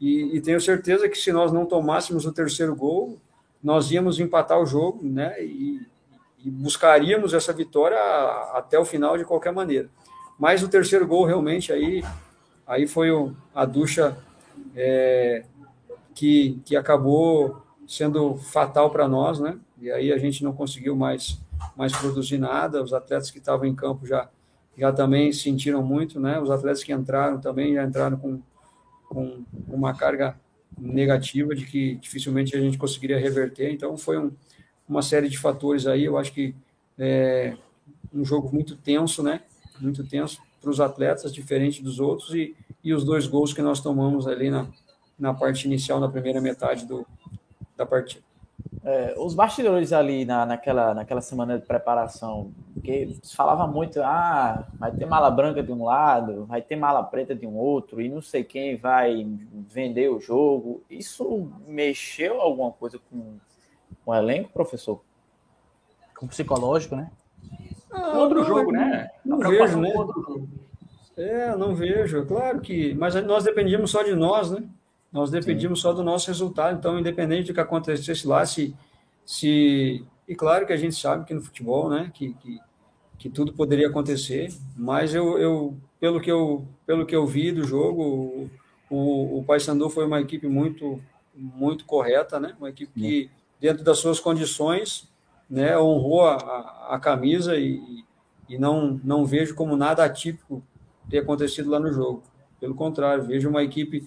E, 0.00 0.36
e, 0.36 0.40
tenho 0.40 0.60
certeza 0.60 1.08
que 1.08 1.16
se 1.16 1.32
nós 1.32 1.52
não 1.52 1.64
tomássemos 1.64 2.26
o 2.26 2.32
terceiro 2.32 2.74
gol, 2.74 3.18
nós 3.62 3.90
íamos 3.90 4.18
empatar 4.18 4.60
o 4.60 4.66
jogo, 4.66 5.00
né? 5.02 5.42
E, 5.42 5.80
e 6.44 6.50
buscaríamos 6.50 7.34
essa 7.34 7.52
vitória 7.52 7.98
até 8.52 8.78
o 8.78 8.84
final 8.84 9.16
de 9.16 9.24
qualquer 9.24 9.52
maneira. 9.52 9.88
Mas 10.38 10.62
o 10.62 10.68
terceiro 10.68 11.06
gol 11.06 11.24
realmente 11.24 11.72
aí, 11.72 12.04
aí 12.66 12.86
foi 12.86 13.10
o, 13.10 13.34
a 13.54 13.64
ducha 13.64 14.16
é, 14.74 15.44
que, 16.14 16.60
que 16.64 16.76
acabou 16.76 17.62
sendo 17.86 18.36
fatal 18.36 18.90
para 18.90 19.06
nós, 19.06 19.38
né? 19.38 19.58
E 19.80 19.90
aí 19.90 20.12
a 20.12 20.18
gente 20.18 20.42
não 20.42 20.52
conseguiu 20.52 20.96
mais 20.96 21.38
mais 21.76 21.92
produzir 21.96 22.38
nada. 22.38 22.82
Os 22.82 22.92
atletas 22.92 23.30
que 23.30 23.38
estavam 23.38 23.66
em 23.66 23.74
campo 23.74 24.06
já 24.06 24.28
já 24.76 24.92
também 24.92 25.32
sentiram 25.32 25.82
muito, 25.82 26.20
né? 26.20 26.38
Os 26.38 26.50
atletas 26.50 26.84
que 26.84 26.92
entraram 26.92 27.40
também 27.40 27.74
já 27.74 27.84
entraram 27.84 28.18
com, 28.18 28.40
com 29.08 29.42
uma 29.66 29.94
carga 29.94 30.38
negativa 30.78 31.54
de 31.54 31.64
que 31.64 31.96
dificilmente 31.96 32.54
a 32.54 32.60
gente 32.60 32.76
conseguiria 32.76 33.18
reverter. 33.18 33.72
Então 33.72 33.96
foi 33.96 34.18
um, 34.18 34.30
uma 34.86 35.00
série 35.00 35.28
de 35.28 35.38
fatores 35.38 35.86
aí. 35.86 36.04
Eu 36.04 36.18
acho 36.18 36.32
que 36.32 36.54
é 36.98 37.56
um 38.12 38.24
jogo 38.24 38.52
muito 38.52 38.76
tenso, 38.76 39.22
né? 39.22 39.40
Muito 39.80 40.04
tenso 40.04 40.42
para 40.60 40.70
os 40.70 40.80
atletas, 40.80 41.32
diferente 41.32 41.82
dos 41.82 41.98
outros 42.00 42.34
e, 42.34 42.54
e 42.82 42.92
os 42.92 43.04
dois 43.04 43.26
gols 43.26 43.52
que 43.52 43.62
nós 43.62 43.80
tomamos 43.80 44.26
ali 44.26 44.50
na, 44.50 44.66
na 45.18 45.32
parte 45.32 45.66
inicial, 45.66 46.00
na 46.00 46.08
primeira 46.08 46.40
metade 46.40 46.84
do, 46.84 47.06
da 47.76 47.86
partida. 47.86 48.25
É, 48.88 49.16
os 49.18 49.34
bastidores 49.34 49.92
ali 49.92 50.24
na, 50.24 50.46
naquela, 50.46 50.94
naquela 50.94 51.20
semana 51.20 51.58
de 51.58 51.66
preparação, 51.66 52.52
que 52.84 53.18
falava 53.34 53.66
muito, 53.66 54.00
ah, 54.00 54.64
vai 54.78 54.92
ter 54.92 55.04
mala 55.04 55.28
branca 55.28 55.60
de 55.60 55.72
um 55.72 55.82
lado, 55.82 56.44
vai 56.44 56.62
ter 56.62 56.76
mala 56.76 57.02
preta 57.02 57.34
de 57.34 57.48
um 57.48 57.56
outro, 57.56 58.00
e 58.00 58.08
não 58.08 58.22
sei 58.22 58.44
quem 58.44 58.76
vai 58.76 59.26
vender 59.68 60.08
o 60.08 60.20
jogo. 60.20 60.84
Isso 60.88 61.50
mexeu 61.66 62.40
alguma 62.40 62.70
coisa 62.70 63.00
com, 63.10 63.38
com 64.04 64.10
o 64.12 64.14
elenco, 64.14 64.52
professor? 64.52 65.02
Com 66.16 66.26
o 66.26 66.28
psicológico, 66.28 66.94
né? 66.94 67.10
Ah, 67.90 68.16
outro 68.18 68.38
não, 68.38 68.44
jogo, 68.46 68.70
né? 68.70 69.10
Não, 69.24 69.38
não 69.38 69.50
vejo, 69.50 69.80
né? 69.80 69.92
É, 71.16 71.56
não 71.56 71.74
vejo. 71.74 72.20
É 72.20 72.24
claro 72.24 72.60
que. 72.60 72.94
Mas 72.94 73.16
nós 73.24 73.42
dependíamos 73.42 73.90
só 73.90 74.04
de 74.04 74.14
nós, 74.14 74.52
né? 74.52 74.62
Nós 75.16 75.30
dependíamos 75.30 75.78
Sim. 75.78 75.84
só 75.84 75.92
do 75.94 76.04
nosso 76.04 76.26
resultado. 76.26 76.76
Então, 76.76 76.98
independente 76.98 77.46
do 77.46 77.54
que 77.54 77.60
acontecesse 77.60 78.28
lá, 78.28 78.44
se, 78.44 78.76
se 79.24 80.04
e 80.28 80.34
claro 80.34 80.66
que 80.66 80.74
a 80.74 80.76
gente 80.76 80.94
sabe 80.94 81.24
que 81.24 81.32
no 81.32 81.40
futebol, 81.40 81.88
né, 81.88 82.10
que, 82.12 82.34
que, 82.34 82.60
que 83.18 83.30
tudo 83.30 83.54
poderia 83.54 83.88
acontecer. 83.88 84.52
Mas 84.76 85.14
eu, 85.14 85.38
eu, 85.38 85.74
pelo 85.98 86.20
que 86.20 86.30
eu, 86.30 86.66
pelo 86.84 87.06
que 87.06 87.16
eu 87.16 87.26
vi 87.26 87.50
do 87.50 87.64
jogo, 87.64 88.50
o, 88.90 89.38
o 89.38 89.44
Paysandu 89.44 89.88
foi 89.88 90.04
uma 90.04 90.20
equipe 90.20 90.48
muito, 90.48 91.00
muito 91.34 91.86
correta, 91.86 92.38
né? 92.38 92.54
Uma 92.58 92.68
equipe 92.68 92.92
que 93.00 93.30
dentro 93.58 93.82
das 93.82 93.96
suas 93.96 94.20
condições, 94.20 95.08
né, 95.48 95.78
honrou 95.78 96.26
a, 96.26 96.88
a 96.90 97.00
camisa 97.00 97.56
e, 97.56 98.04
e 98.50 98.58
não, 98.58 99.00
não 99.02 99.24
vejo 99.24 99.54
como 99.54 99.78
nada 99.78 100.04
atípico 100.04 100.62
ter 101.08 101.20
acontecido 101.20 101.70
lá 101.70 101.80
no 101.80 101.90
jogo. 101.90 102.22
Pelo 102.60 102.74
contrário, 102.74 103.24
vejo 103.24 103.48
uma 103.48 103.62
equipe 103.62 104.06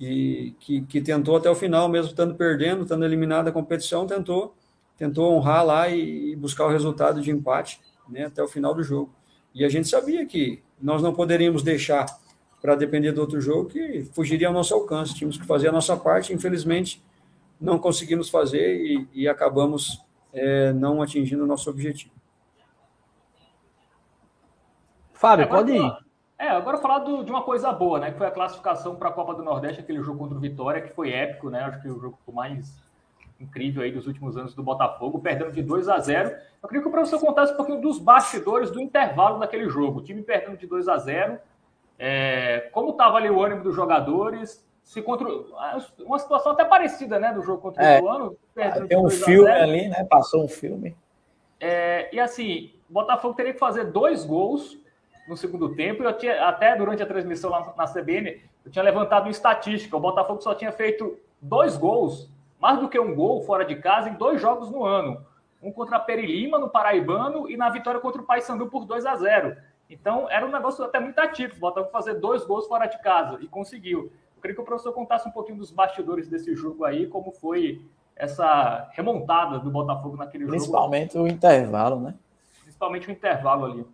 e 0.00 0.54
que, 0.60 0.82
que 0.82 1.00
tentou 1.00 1.36
até 1.36 1.50
o 1.50 1.54
final, 1.54 1.88
mesmo 1.88 2.10
estando 2.10 2.34
perdendo, 2.34 2.82
estando 2.82 3.04
eliminado 3.04 3.46
da 3.46 3.52
competição, 3.52 4.06
tentou 4.06 4.54
tentou 4.96 5.32
honrar 5.32 5.64
lá 5.64 5.88
e, 5.88 6.32
e 6.32 6.36
buscar 6.36 6.66
o 6.66 6.70
resultado 6.70 7.20
de 7.20 7.30
empate 7.30 7.80
né, 8.08 8.26
até 8.26 8.42
o 8.42 8.48
final 8.48 8.74
do 8.74 8.82
jogo. 8.82 9.14
E 9.54 9.64
a 9.64 9.68
gente 9.68 9.88
sabia 9.88 10.26
que 10.26 10.60
nós 10.80 11.00
não 11.00 11.14
poderíamos 11.14 11.62
deixar 11.62 12.06
para 12.60 12.74
depender 12.74 13.12
do 13.12 13.20
outro 13.20 13.40
jogo 13.40 13.68
que 13.68 14.02
fugiria 14.12 14.48
ao 14.48 14.52
nosso 14.52 14.74
alcance. 14.74 15.14
Tínhamos 15.14 15.38
que 15.38 15.46
fazer 15.46 15.68
a 15.68 15.72
nossa 15.72 15.96
parte. 15.96 16.32
Infelizmente, 16.32 17.02
não 17.60 17.78
conseguimos 17.78 18.28
fazer 18.28 18.76
e, 18.76 19.08
e 19.12 19.28
acabamos 19.28 20.04
é, 20.32 20.72
não 20.72 21.00
atingindo 21.00 21.44
o 21.44 21.46
nosso 21.46 21.70
objetivo. 21.70 22.12
Fábio, 25.12 25.48
pode 25.48 25.72
ir. 25.72 26.07
É, 26.38 26.48
agora 26.50 26.78
falar 26.78 27.00
do, 27.00 27.24
de 27.24 27.30
uma 27.30 27.42
coisa 27.42 27.72
boa, 27.72 27.98
né? 27.98 28.12
Que 28.12 28.18
foi 28.18 28.28
a 28.28 28.30
classificação 28.30 28.94
para 28.94 29.08
a 29.08 29.12
Copa 29.12 29.34
do 29.34 29.42
Nordeste, 29.42 29.80
aquele 29.80 30.00
jogo 30.00 30.20
contra 30.20 30.38
o 30.38 30.40
Vitória, 30.40 30.80
que 30.80 30.94
foi 30.94 31.12
épico, 31.12 31.50
né? 31.50 31.64
Acho 31.64 31.82
que 31.82 31.88
o 31.88 31.98
jogo 31.98 32.16
mais 32.32 32.80
incrível 33.40 33.82
aí 33.82 33.90
dos 33.90 34.06
últimos 34.06 34.36
anos 34.36 34.54
do 34.54 34.62
Botafogo, 34.62 35.18
perdendo 35.18 35.50
de 35.50 35.62
2 35.62 35.88
a 35.88 35.98
0. 35.98 36.36
Eu 36.62 36.68
queria 36.68 36.82
que 36.82 36.88
o 36.88 36.92
professor 36.92 37.20
contasse 37.20 37.52
um 37.52 37.56
pouquinho 37.56 37.80
dos 37.80 37.98
bastidores 37.98 38.70
do 38.70 38.80
intervalo 38.80 39.38
daquele 39.40 39.68
jogo. 39.68 39.98
O 39.98 40.02
time 40.02 40.22
perdendo 40.22 40.56
de 40.56 40.66
2 40.66 40.88
a 40.88 40.96
0. 40.96 41.38
É, 41.98 42.68
como 42.72 42.90
estava 42.90 43.16
ali 43.16 43.28
o 43.28 43.42
ânimo 43.42 43.64
dos 43.64 43.74
jogadores? 43.74 44.64
Se 44.84 45.02
contra 45.02 45.28
uma 46.04 46.18
situação 46.18 46.52
até 46.52 46.64
parecida, 46.64 47.18
né, 47.18 47.32
do 47.32 47.42
jogo 47.42 47.60
contra 47.60 47.82
é, 47.82 47.96
o 47.96 47.98
Ituano. 47.98 48.36
Tem 48.88 48.98
um 48.98 49.10
filme 49.10 49.50
ali, 49.50 49.88
né? 49.88 50.04
Passou 50.04 50.44
um 50.44 50.48
filme. 50.48 50.96
É, 51.60 52.08
e 52.14 52.20
assim, 52.20 52.72
o 52.88 52.92
Botafogo 52.92 53.34
teria 53.34 53.52
que 53.52 53.58
fazer 53.58 53.86
dois 53.86 54.24
gols 54.24 54.78
no 55.28 55.36
segundo 55.36 55.74
tempo. 55.74 56.02
Eu 56.02 56.12
tinha, 56.16 56.48
até 56.48 56.74
durante 56.74 57.02
a 57.02 57.06
transmissão 57.06 57.50
lá 57.50 57.74
na 57.76 57.86
CBN, 57.86 58.40
eu 58.64 58.70
tinha 58.70 58.82
levantado 58.82 59.24
uma 59.24 59.30
estatística. 59.30 59.96
O 59.96 60.00
Botafogo 60.00 60.40
só 60.40 60.54
tinha 60.54 60.72
feito 60.72 61.18
dois 61.40 61.76
gols, 61.76 62.30
mais 62.58 62.80
do 62.80 62.88
que 62.88 62.98
um 62.98 63.14
gol 63.14 63.42
fora 63.42 63.64
de 63.64 63.76
casa, 63.76 64.08
em 64.08 64.14
dois 64.14 64.40
jogos 64.40 64.70
no 64.70 64.84
ano. 64.84 65.24
Um 65.62 65.70
contra 65.70 65.96
a 65.96 66.00
Perilima, 66.00 66.58
no 66.58 66.68
Paraibano, 66.68 67.50
e 67.50 67.56
na 67.56 67.68
vitória 67.68 68.00
contra 68.00 68.22
o 68.22 68.24
Paysandu 68.24 68.66
por 68.68 68.84
2 68.84 69.04
a 69.06 69.16
0 69.16 69.56
Então, 69.90 70.28
era 70.30 70.46
um 70.46 70.50
negócio 70.50 70.84
até 70.84 70.98
muito 70.98 71.18
atípico. 71.18 71.56
O 71.56 71.60
Botafogo 71.60 71.92
fazer 71.92 72.14
dois 72.14 72.44
gols 72.44 72.66
fora 72.66 72.86
de 72.86 72.98
casa, 73.02 73.38
e 73.40 73.46
conseguiu. 73.46 74.10
Eu 74.36 74.40
queria 74.40 74.54
que 74.54 74.60
o 74.62 74.64
professor 74.64 74.92
contasse 74.92 75.28
um 75.28 75.32
pouquinho 75.32 75.58
dos 75.58 75.72
bastidores 75.72 76.28
desse 76.28 76.54
jogo 76.54 76.84
aí, 76.84 77.06
como 77.08 77.32
foi 77.32 77.82
essa 78.14 78.88
remontada 78.92 79.58
do 79.58 79.70
Botafogo 79.70 80.16
naquele 80.16 80.46
Principalmente 80.46 81.14
jogo. 81.14 81.24
Principalmente 81.24 81.44
o 81.44 81.50
intervalo, 81.50 82.00
né? 82.00 82.14
Principalmente 82.62 83.08
o 83.08 83.12
intervalo 83.12 83.64
ali. 83.64 83.86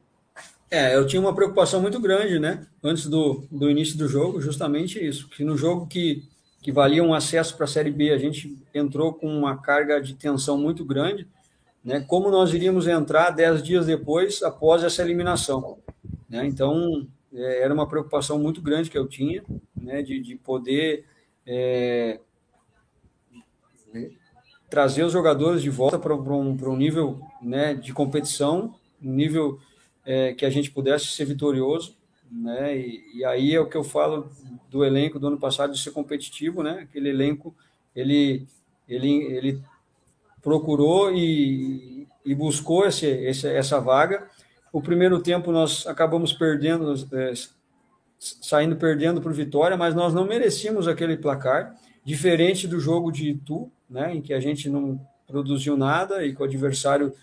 É, 0.70 0.97
eu 0.97 1.06
tinha 1.06 1.20
uma 1.20 1.35
preocupação 1.35 1.81
muito 1.81 2.01
grande, 2.01 2.39
né? 2.39 2.66
Antes 2.82 3.06
do, 3.06 3.47
do 3.51 3.70
início 3.70 3.97
do 3.97 4.09
jogo, 4.09 4.40
justamente 4.40 4.98
isso. 5.05 5.28
Que 5.28 5.44
no 5.44 5.56
jogo 5.56 5.86
que, 5.86 6.24
que 6.61 6.73
valia 6.73 7.05
um 7.05 7.15
acesso 7.15 7.56
para 7.56 7.65
a 7.65 7.69
Série 7.69 7.90
B, 7.90 8.11
a 8.11 8.19
gente 8.19 8.59
entrou 8.74 9.12
com 9.12 9.28
uma 9.28 9.56
carga 9.56 10.01
de 10.01 10.15
tensão 10.15 10.59
muito 10.59 10.85
grande, 10.85 11.28
né? 11.85 12.01
Como 12.01 12.31
nós 12.31 12.52
iríamos 12.52 12.89
entrar 12.89 13.31
dez 13.31 13.62
dias 13.62 13.86
depois, 13.86 14.43
após 14.43 14.82
essa 14.82 15.02
eliminação. 15.02 15.78
Né? 16.28 16.44
Então, 16.47 17.06
é, 17.32 17.62
era 17.62 17.73
uma 17.73 17.86
preocupação 17.86 18.39
muito 18.39 18.61
grande 18.61 18.90
que 18.90 18.98
eu 18.98 19.06
tinha, 19.06 19.44
né? 19.77 20.02
De, 20.02 20.20
de 20.20 20.35
poder 20.35 21.05
é, 21.47 22.19
trazer 24.69 25.05
os 25.05 25.12
jogadores 25.12 25.62
de 25.62 25.70
volta 25.70 26.01
para 26.01 26.15
um, 26.15 26.56
um 26.61 26.77
nível 26.77 27.20
né, 27.40 27.74
de 27.74 27.93
competição, 27.93 28.74
um 29.01 29.12
nível 29.12 29.61
é, 30.05 30.33
que 30.35 30.45
a 30.45 30.51
gente 30.51 30.71
pudesse 30.71 31.07
ser 31.07 31.25
vitorioso, 31.25 31.97
né? 32.31 32.77
E, 32.77 33.19
e, 33.19 33.25
aí 33.25 33.55
é 33.55 33.61
o 33.61 33.69
que 33.69 33.77
eu 33.77 33.85
falo 33.85 34.31
do 34.71 34.85
elenco 34.85 35.19
do 35.19 35.29
ano 35.29 35.39
passado 35.39 35.73
de 35.73 35.79
ser 35.79 35.93
competitivo, 35.93 36.63
né? 36.63 36.81
Aquele 36.83 37.11
elenco 37.11 37.55
ele 37.95 38.47
ele 38.89 39.23
ele 39.25 39.63
procurou 40.43 41.11
e, 41.15 42.07
e 42.25 42.35
buscou 42.35 42.87
esse, 42.87 43.07
esse, 43.07 43.49
essa 43.49 43.81
vaga. 43.81 44.29
O 44.71 44.83
primeiro 44.83 45.21
tempo 45.21 45.51
nós 45.51 45.87
acabamos 45.87 46.33
perdendo, 46.33 46.95
é, 47.13 47.33
saindo 48.19 48.77
perdendo 48.77 49.23
por 49.23 49.33
vitória, 49.33 49.77
mas 49.77 49.95
nós 49.95 50.13
não 50.13 50.27
merecíamos 50.27 50.87
aquele 50.87 51.17
placar, 51.17 51.75
diferente 52.05 52.69
do 52.69 52.79
jogo 52.79 53.11
de 53.11 53.31
Itu, 53.31 53.71
né, 53.89 54.15
em 54.15 54.21
que 54.21 54.35
a 54.35 54.41
gente 54.41 54.69
não 54.69 55.01
produziu 55.27 55.77
nada 55.77 56.25
e 56.25 56.35
que 56.35 56.43
o 56.43 56.45
adversário 56.45 57.15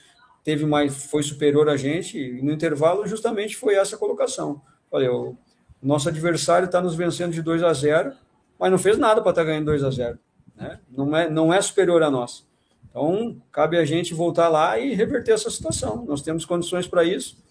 teve 0.43 0.65
mais, 0.65 1.05
foi 1.05 1.23
superior 1.23 1.69
a 1.69 1.77
gente, 1.77 2.17
e 2.17 2.41
no 2.41 2.51
intervalo 2.51 3.05
justamente 3.05 3.55
foi 3.55 3.75
essa 3.75 3.97
colocação. 3.97 4.61
Olha, 4.89 5.11
o 5.11 5.37
nosso 5.81 6.09
adversário 6.09 6.65
está 6.65 6.81
nos 6.81 6.95
vencendo 6.95 7.31
de 7.31 7.41
2 7.41 7.63
a 7.63 7.73
0, 7.73 8.13
mas 8.59 8.71
não 8.71 8.77
fez 8.77 8.97
nada 8.97 9.21
para 9.21 9.31
estar 9.31 9.41
tá 9.41 9.47
ganhando 9.47 9.65
2 9.65 9.83
a 9.83 9.91
0. 9.91 10.19
Né? 10.55 10.79
Não, 10.95 11.15
é, 11.15 11.29
não 11.29 11.53
é 11.53 11.61
superior 11.61 12.03
a 12.03 12.11
nós. 12.11 12.47
Então, 12.89 13.41
cabe 13.51 13.77
a 13.77 13.85
gente 13.85 14.13
voltar 14.13 14.49
lá 14.49 14.77
e 14.77 14.93
reverter 14.93 15.31
essa 15.31 15.49
situação. 15.49 16.05
Nós 16.05 16.21
temos 16.21 16.45
condições 16.45 16.87
para 16.87 17.03
isso, 17.03 17.41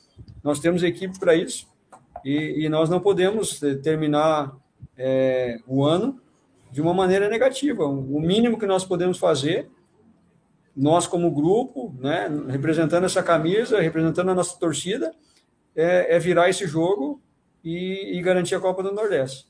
nós 0.44 0.60
temos 0.60 0.82
equipe 0.82 1.18
para 1.18 1.34
isso, 1.34 1.66
e, 2.24 2.64
e, 2.66 2.68
nós 2.68 2.90
não 2.90 3.00
podemos 3.00 3.62
eh, 3.62 3.76
terminar 3.76 4.54
é, 4.96 5.58
o 5.66 5.82
ano 5.82 6.20
de 6.70 6.82
uma 6.82 6.92
maneira 6.92 7.30
negativa. 7.30 7.86
O 7.86 8.20
mínimo 8.20 8.58
que 8.58 8.66
nós 8.66 8.84
podemos 8.84 9.16
fazer 9.16 9.70
nós 10.76 11.06
como 11.06 11.30
grupo, 11.30 11.94
né, 11.98 12.28
representando 12.48 13.04
essa 13.04 13.22
camisa, 13.22 13.80
representando 13.80 14.30
a 14.30 14.34
nossa 14.34 14.58
torcida, 14.58 15.14
é, 15.74 16.16
é 16.16 16.18
virar 16.18 16.48
esse 16.48 16.66
jogo 16.66 17.20
e, 17.62 18.18
e, 18.18 18.22
garantir 18.22 18.54
a 18.54 18.60
Copa 18.60 18.82
do 18.82 18.92
Nordeste. 18.92 19.46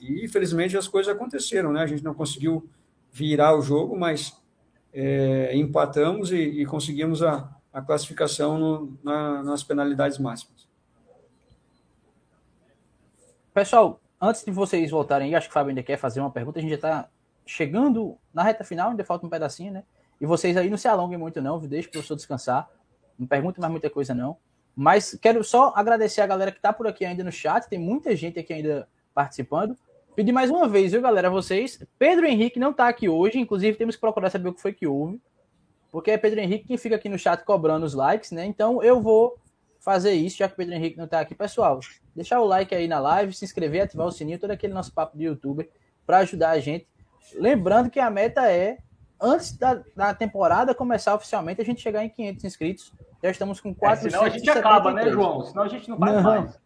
E 0.00 0.24
infelizmente 0.24 0.76
as 0.76 0.86
coisas 0.86 1.14
aconteceram, 1.14 1.72
né? 1.72 1.82
A 1.82 1.86
gente 1.86 2.04
não 2.04 2.14
conseguiu 2.14 2.68
virar 3.10 3.56
o 3.56 3.62
jogo, 3.62 3.98
mas 3.98 4.36
é, 4.92 5.56
empatamos 5.56 6.30
e, 6.30 6.36
e, 6.36 6.66
conseguimos 6.66 7.22
a, 7.22 7.50
a 7.72 7.82
classificação 7.82 8.58
no, 8.58 8.98
na, 9.02 9.42
nas 9.42 9.62
penalidades 9.62 10.18
máximas. 10.18 10.68
Pessoal, 13.52 14.00
antes 14.20 14.44
de 14.44 14.50
vocês 14.50 14.90
voltarem, 14.90 15.34
acho 15.34 15.48
que 15.48 15.50
o 15.50 15.54
Fábio 15.54 15.70
ainda 15.70 15.82
quer 15.82 15.96
fazer 15.96 16.20
uma 16.20 16.30
pergunta. 16.30 16.58
A 16.58 16.62
gente 16.62 16.70
já 16.70 16.76
está 16.76 17.08
chegando 17.46 18.18
na 18.32 18.42
reta 18.42 18.64
final, 18.64 18.90
ainda 18.90 19.04
falta 19.04 19.26
um 19.26 19.30
pedacinho, 19.30 19.72
né? 19.72 19.84
E 20.20 20.26
vocês 20.26 20.56
aí 20.56 20.70
não 20.70 20.78
se 20.78 20.88
alonguem 20.88 21.18
muito, 21.18 21.40
não, 21.40 21.58
deixe 21.60 21.88
o 21.88 21.90
professor 21.92 22.16
descansar. 22.16 22.68
Não 23.18 23.26
pergunte 23.26 23.60
mais 23.60 23.70
muita 23.70 23.90
coisa, 23.90 24.14
não. 24.14 24.36
Mas 24.74 25.16
quero 25.20 25.42
só 25.42 25.72
agradecer 25.74 26.20
a 26.20 26.26
galera 26.26 26.52
que 26.52 26.58
está 26.58 26.72
por 26.72 26.86
aqui 26.86 27.04
ainda 27.04 27.24
no 27.24 27.32
chat. 27.32 27.66
Tem 27.66 27.78
muita 27.78 28.14
gente 28.14 28.38
aqui 28.38 28.52
ainda 28.52 28.88
participando. 29.14 29.76
Pedir 30.14 30.32
mais 30.32 30.50
uma 30.50 30.68
vez, 30.68 30.92
viu, 30.92 31.00
galera, 31.00 31.30
vocês. 31.30 31.82
Pedro 31.98 32.26
Henrique 32.26 32.58
não 32.58 32.70
está 32.70 32.88
aqui 32.88 33.08
hoje, 33.08 33.38
inclusive 33.38 33.76
temos 33.76 33.94
que 33.94 34.00
procurar 34.00 34.30
saber 34.30 34.50
o 34.50 34.54
que 34.54 34.60
foi 34.60 34.72
que 34.72 34.86
houve. 34.86 35.20
Porque 35.90 36.10
é 36.10 36.18
Pedro 36.18 36.40
Henrique 36.40 36.66
quem 36.66 36.76
fica 36.76 36.96
aqui 36.96 37.08
no 37.08 37.18
chat 37.18 37.42
cobrando 37.44 37.86
os 37.86 37.94
likes, 37.94 38.30
né? 38.32 38.44
Então 38.44 38.82
eu 38.82 39.00
vou 39.00 39.38
fazer 39.80 40.12
isso, 40.12 40.38
já 40.38 40.48
que 40.48 40.54
o 40.54 40.56
Pedro 40.56 40.74
Henrique 40.74 40.98
não 40.98 41.04
está 41.04 41.20
aqui. 41.20 41.34
Pessoal, 41.34 41.80
deixar 42.14 42.40
o 42.40 42.44
like 42.44 42.74
aí 42.74 42.88
na 42.88 42.98
live, 42.98 43.32
se 43.32 43.44
inscrever, 43.44 43.82
ativar 43.82 44.06
o 44.06 44.12
sininho, 44.12 44.38
todo 44.38 44.50
aquele 44.50 44.74
nosso 44.74 44.92
papo 44.92 45.16
de 45.16 45.24
youtuber 45.24 45.68
para 46.04 46.18
ajudar 46.18 46.50
a 46.50 46.60
gente. 46.60 46.86
Lembrando 47.34 47.88
que 47.88 48.00
a 48.00 48.10
meta 48.10 48.50
é 48.50 48.78
antes 49.20 49.56
da, 49.56 49.82
da 49.94 50.14
temporada 50.14 50.74
começar 50.74 51.14
oficialmente, 51.14 51.60
a 51.60 51.64
gente 51.64 51.80
chegar 51.80 52.04
em 52.04 52.08
500 52.08 52.44
inscritos. 52.44 52.92
Já 53.22 53.30
estamos 53.30 53.60
com 53.60 53.74
400. 53.74 54.06
É, 54.06 54.10
senão 54.10 54.26
a 54.26 54.28
gente 54.30 54.50
acaba, 54.50 54.92
né, 54.92 55.10
João? 55.10 55.42
Senão 55.44 55.62
a 55.62 55.68
gente 55.68 55.88
não 55.88 55.98
faz 55.98 56.12
não, 56.14 56.22
mais. 56.22 56.60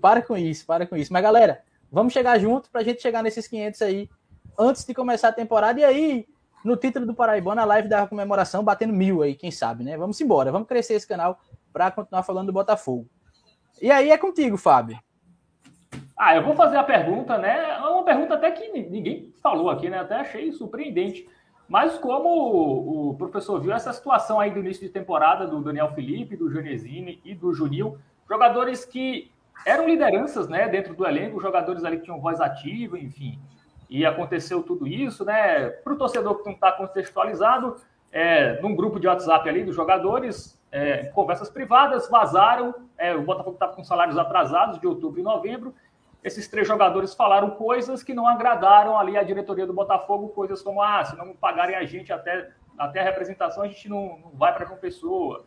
Para 0.00 0.22
com 0.22 0.36
isso, 0.36 0.66
para 0.66 0.86
com 0.86 0.96
isso. 0.96 1.12
Mas, 1.12 1.22
galera, 1.22 1.62
vamos 1.90 2.12
chegar 2.12 2.38
junto 2.38 2.70
para 2.70 2.80
a 2.80 2.84
gente 2.84 3.00
chegar 3.00 3.22
nesses 3.22 3.46
500 3.46 3.82
aí 3.82 4.10
antes 4.58 4.84
de 4.84 4.94
começar 4.94 5.28
a 5.28 5.32
temporada. 5.32 5.80
E 5.80 5.84
aí, 5.84 6.26
no 6.64 6.76
título 6.76 7.06
do 7.06 7.14
Paraibana, 7.14 7.62
a 7.62 7.66
live 7.66 7.88
da 7.88 8.06
comemoração 8.06 8.62
batendo 8.62 8.92
mil 8.92 9.22
aí, 9.22 9.34
quem 9.34 9.50
sabe, 9.50 9.84
né? 9.84 9.96
Vamos 9.96 10.20
embora, 10.20 10.52
vamos 10.52 10.68
crescer 10.68 10.94
esse 10.94 11.06
canal 11.06 11.40
para 11.72 11.90
continuar 11.90 12.22
falando 12.22 12.46
do 12.46 12.52
Botafogo. 12.52 13.08
E 13.80 13.90
aí 13.90 14.10
é 14.10 14.18
contigo, 14.18 14.56
Fábio. 14.56 14.98
Ah, 16.16 16.36
eu 16.36 16.44
vou 16.44 16.54
fazer 16.54 16.76
a 16.76 16.84
pergunta, 16.84 17.36
né? 17.38 17.70
É 17.70 17.80
uma 17.80 18.04
pergunta 18.04 18.34
até 18.34 18.50
que 18.50 18.68
ninguém 18.68 19.32
falou 19.42 19.70
aqui, 19.70 19.88
né? 19.88 19.98
Até 19.98 20.16
achei 20.16 20.52
surpreendente. 20.52 21.28
Mas 21.72 21.98
como 21.98 23.08
o 23.08 23.14
professor 23.14 23.58
viu 23.58 23.72
essa 23.72 23.94
situação 23.94 24.38
aí 24.38 24.50
do 24.50 24.60
início 24.60 24.86
de 24.86 24.92
temporada 24.92 25.46
do 25.46 25.62
Daniel 25.62 25.90
Felipe, 25.94 26.36
do 26.36 26.52
Genesini 26.52 27.18
e 27.24 27.34
do 27.34 27.54
Junil, 27.54 27.96
jogadores 28.28 28.84
que 28.84 29.32
eram 29.64 29.88
lideranças, 29.88 30.48
né, 30.48 30.68
dentro 30.68 30.94
do 30.94 31.06
elenco, 31.06 31.40
jogadores 31.40 31.82
ali 31.82 31.96
que 31.96 32.02
tinham 32.02 32.20
voz 32.20 32.42
ativa, 32.42 32.98
enfim. 32.98 33.38
E 33.88 34.04
aconteceu 34.04 34.62
tudo 34.62 34.86
isso, 34.86 35.24
né? 35.24 35.70
Para 35.70 35.94
o 35.94 35.96
torcedor 35.96 36.36
que 36.40 36.44
não 36.44 36.52
está 36.52 36.72
contextualizado, 36.72 37.76
é, 38.12 38.60
num 38.60 38.76
grupo 38.76 39.00
de 39.00 39.06
WhatsApp 39.06 39.48
ali 39.48 39.64
dos 39.64 39.74
jogadores, 39.74 40.60
é, 40.70 41.06
conversas 41.06 41.48
privadas, 41.48 42.06
vazaram. 42.06 42.74
É, 42.98 43.14
o 43.14 43.22
Botafogo 43.22 43.54
estava 43.54 43.72
com 43.72 43.82
salários 43.82 44.18
atrasados 44.18 44.78
de 44.78 44.86
outubro 44.86 45.20
e 45.20 45.22
novembro, 45.22 45.74
esses 46.22 46.48
três 46.48 46.66
jogadores 46.66 47.14
falaram 47.14 47.50
coisas 47.50 48.02
que 48.02 48.14
não 48.14 48.26
agradaram 48.26 48.98
ali 48.98 49.16
a 49.16 49.22
diretoria 49.22 49.66
do 49.66 49.72
Botafogo, 49.72 50.28
coisas 50.28 50.62
como, 50.62 50.80
ah, 50.80 51.04
se 51.04 51.16
não 51.16 51.34
pagarem 51.34 51.74
a 51.74 51.84
gente 51.84 52.12
até, 52.12 52.50
até 52.78 53.00
a 53.00 53.04
representação, 53.04 53.62
a 53.64 53.68
gente 53.68 53.88
não, 53.88 54.18
não 54.18 54.30
vai 54.34 54.54
para 54.54 54.64
João 54.64 54.78
Pessoa, 54.78 55.44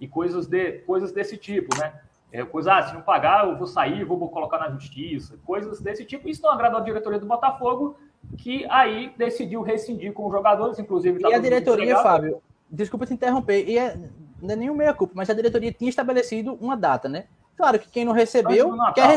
e 0.00 0.06
coisas, 0.06 0.46
de, 0.46 0.72
coisas 0.80 1.12
desse 1.12 1.36
tipo, 1.36 1.78
né? 1.78 2.00
É, 2.32 2.44
coisa, 2.44 2.74
ah, 2.74 2.82
se 2.82 2.92
não 2.92 3.02
pagar, 3.02 3.46
eu 3.46 3.56
vou 3.56 3.66
sair, 3.66 4.04
vou 4.04 4.28
colocar 4.28 4.58
na 4.58 4.68
justiça, 4.70 5.38
coisas 5.44 5.80
desse 5.80 6.04
tipo. 6.04 6.28
Isso 6.28 6.42
não 6.42 6.50
agradou 6.50 6.80
a 6.80 6.82
diretoria 6.82 7.18
do 7.18 7.26
Botafogo, 7.26 7.96
que 8.36 8.66
aí 8.68 9.14
decidiu 9.16 9.62
rescindir 9.62 10.12
com 10.12 10.26
os 10.26 10.32
jogadores, 10.32 10.78
inclusive... 10.78 11.20
Tá 11.20 11.30
e 11.30 11.34
a 11.34 11.38
diretoria, 11.38 11.96
Fábio, 11.98 12.42
desculpa 12.68 13.06
te 13.06 13.14
interromper, 13.14 13.64
e 13.66 13.78
é, 13.78 13.96
não 14.42 14.52
é 14.52 14.56
nem 14.56 14.70
meia 14.70 14.92
culpa, 14.92 15.14
mas 15.16 15.30
a 15.30 15.34
diretoria 15.34 15.72
tinha 15.72 15.88
estabelecido 15.88 16.58
uma 16.60 16.76
data, 16.76 17.08
né? 17.08 17.26
Claro 17.56 17.78
que 17.78 17.88
quem 17.88 18.04
não 18.04 18.12
recebeu 18.12 18.74
Natal, 18.76 18.94
quer 18.94 19.08
né? 19.08 19.14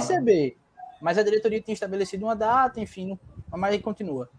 Mas 1.01 1.17
a 1.17 1.23
diretoria 1.23 1.61
tinha 1.61 1.73
estabelecido 1.73 2.25
uma 2.25 2.35
data, 2.35 2.79
enfim, 2.79 3.17
mas 3.51 3.81
continua. 3.81 4.29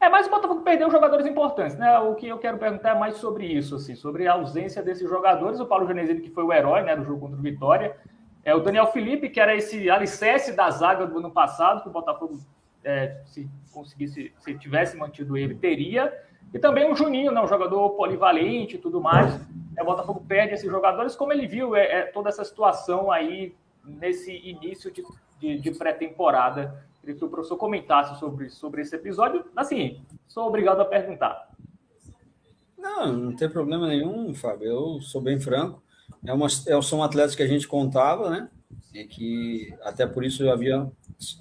É, 0.00 0.08
mas 0.08 0.28
o 0.28 0.30
Botafogo 0.30 0.60
perdeu 0.62 0.88
jogadores 0.90 1.26
importantes, 1.26 1.76
né? 1.76 1.98
O 1.98 2.14
que 2.14 2.28
eu 2.28 2.38
quero 2.38 2.56
perguntar 2.56 2.90
é 2.90 2.98
mais 2.98 3.16
sobre 3.16 3.46
isso, 3.46 3.74
assim, 3.74 3.96
sobre 3.96 4.28
a 4.28 4.34
ausência 4.34 4.80
desses 4.80 5.08
jogadores. 5.08 5.58
O 5.58 5.66
Paulo 5.66 5.88
Genesini, 5.88 6.20
que 6.20 6.30
foi 6.30 6.44
o 6.44 6.52
herói, 6.52 6.82
né, 6.82 6.94
do 6.94 7.04
jogo 7.04 7.20
contra 7.20 7.36
o 7.36 7.42
Vitória. 7.42 7.96
É 8.44 8.54
o 8.54 8.60
Daniel 8.60 8.86
Felipe, 8.92 9.28
que 9.28 9.40
era 9.40 9.56
esse 9.56 9.90
alicerce 9.90 10.52
da 10.52 10.70
zaga 10.70 11.04
do 11.04 11.18
ano 11.18 11.32
passado, 11.32 11.82
que 11.82 11.88
o 11.88 11.92
Botafogo, 11.92 12.38
é, 12.84 13.20
se 13.26 13.50
conseguisse, 13.72 14.32
se 14.38 14.54
tivesse 14.56 14.96
mantido 14.96 15.36
ele, 15.36 15.56
teria. 15.56 16.16
E 16.54 16.60
também 16.60 16.90
o 16.90 16.94
Juninho, 16.94 17.32
né, 17.32 17.40
um 17.40 17.48
jogador 17.48 17.90
polivalente 17.90 18.76
e 18.76 18.78
tudo 18.78 19.00
mais. 19.00 19.34
É, 19.76 19.82
o 19.82 19.86
Botafogo 19.86 20.24
perde 20.28 20.54
esses 20.54 20.70
jogadores. 20.70 21.16
Como 21.16 21.32
ele 21.32 21.48
viu 21.48 21.74
é, 21.74 22.00
é 22.00 22.02
toda 22.02 22.28
essa 22.28 22.44
situação 22.44 23.10
aí 23.10 23.52
nesse 23.84 24.32
início 24.32 24.92
de 24.92 25.02
de, 25.40 25.58
de 25.58 25.70
pré-temporada. 25.72 26.84
Queria 27.00 27.16
que 27.16 27.24
o 27.24 27.28
professor 27.28 27.56
comentasse 27.56 28.18
sobre, 28.18 28.50
sobre 28.50 28.82
esse 28.82 28.94
episódio. 28.94 29.44
Assim, 29.56 30.00
sou 30.26 30.46
obrigado 30.46 30.80
a 30.80 30.84
perguntar. 30.84 31.48
Não, 32.76 33.12
não 33.12 33.36
tem 33.36 33.48
problema 33.48 33.88
nenhum, 33.88 34.34
Fábio. 34.34 34.66
Eu 34.66 35.00
sou 35.00 35.20
bem 35.20 35.40
franco. 35.40 35.82
É 36.24 36.32
uma, 36.32 36.46
é, 36.46 36.82
são 36.82 37.02
atletas 37.02 37.34
que 37.34 37.42
a 37.42 37.46
gente 37.46 37.66
contava, 37.66 38.30
né? 38.30 38.48
E 38.94 39.04
que 39.04 39.74
até 39.82 40.06
por 40.06 40.24
isso 40.24 40.42
eu 40.42 40.52
havia 40.52 40.90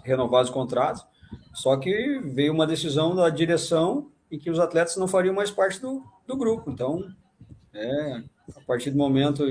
renovado 0.04 0.46
os 0.46 0.50
contratos. 0.50 1.06
Só 1.54 1.76
que 1.78 2.20
veio 2.20 2.54
uma 2.54 2.68
decisão 2.68 3.16
da 3.16 3.30
direção 3.30 4.12
em 4.32 4.38
que 4.38 4.50
os 4.50 4.60
atletas 4.60 4.98
não 4.98 5.08
fariam 5.08 5.34
mais 5.34 5.50
parte 5.50 5.80
do, 5.80 6.04
do 6.26 6.38
grupo. 6.38 6.70
Então, 6.70 7.08
é, 7.74 8.24
a 8.56 8.62
partir 8.66 8.92
do 8.92 8.98
momento 8.98 9.44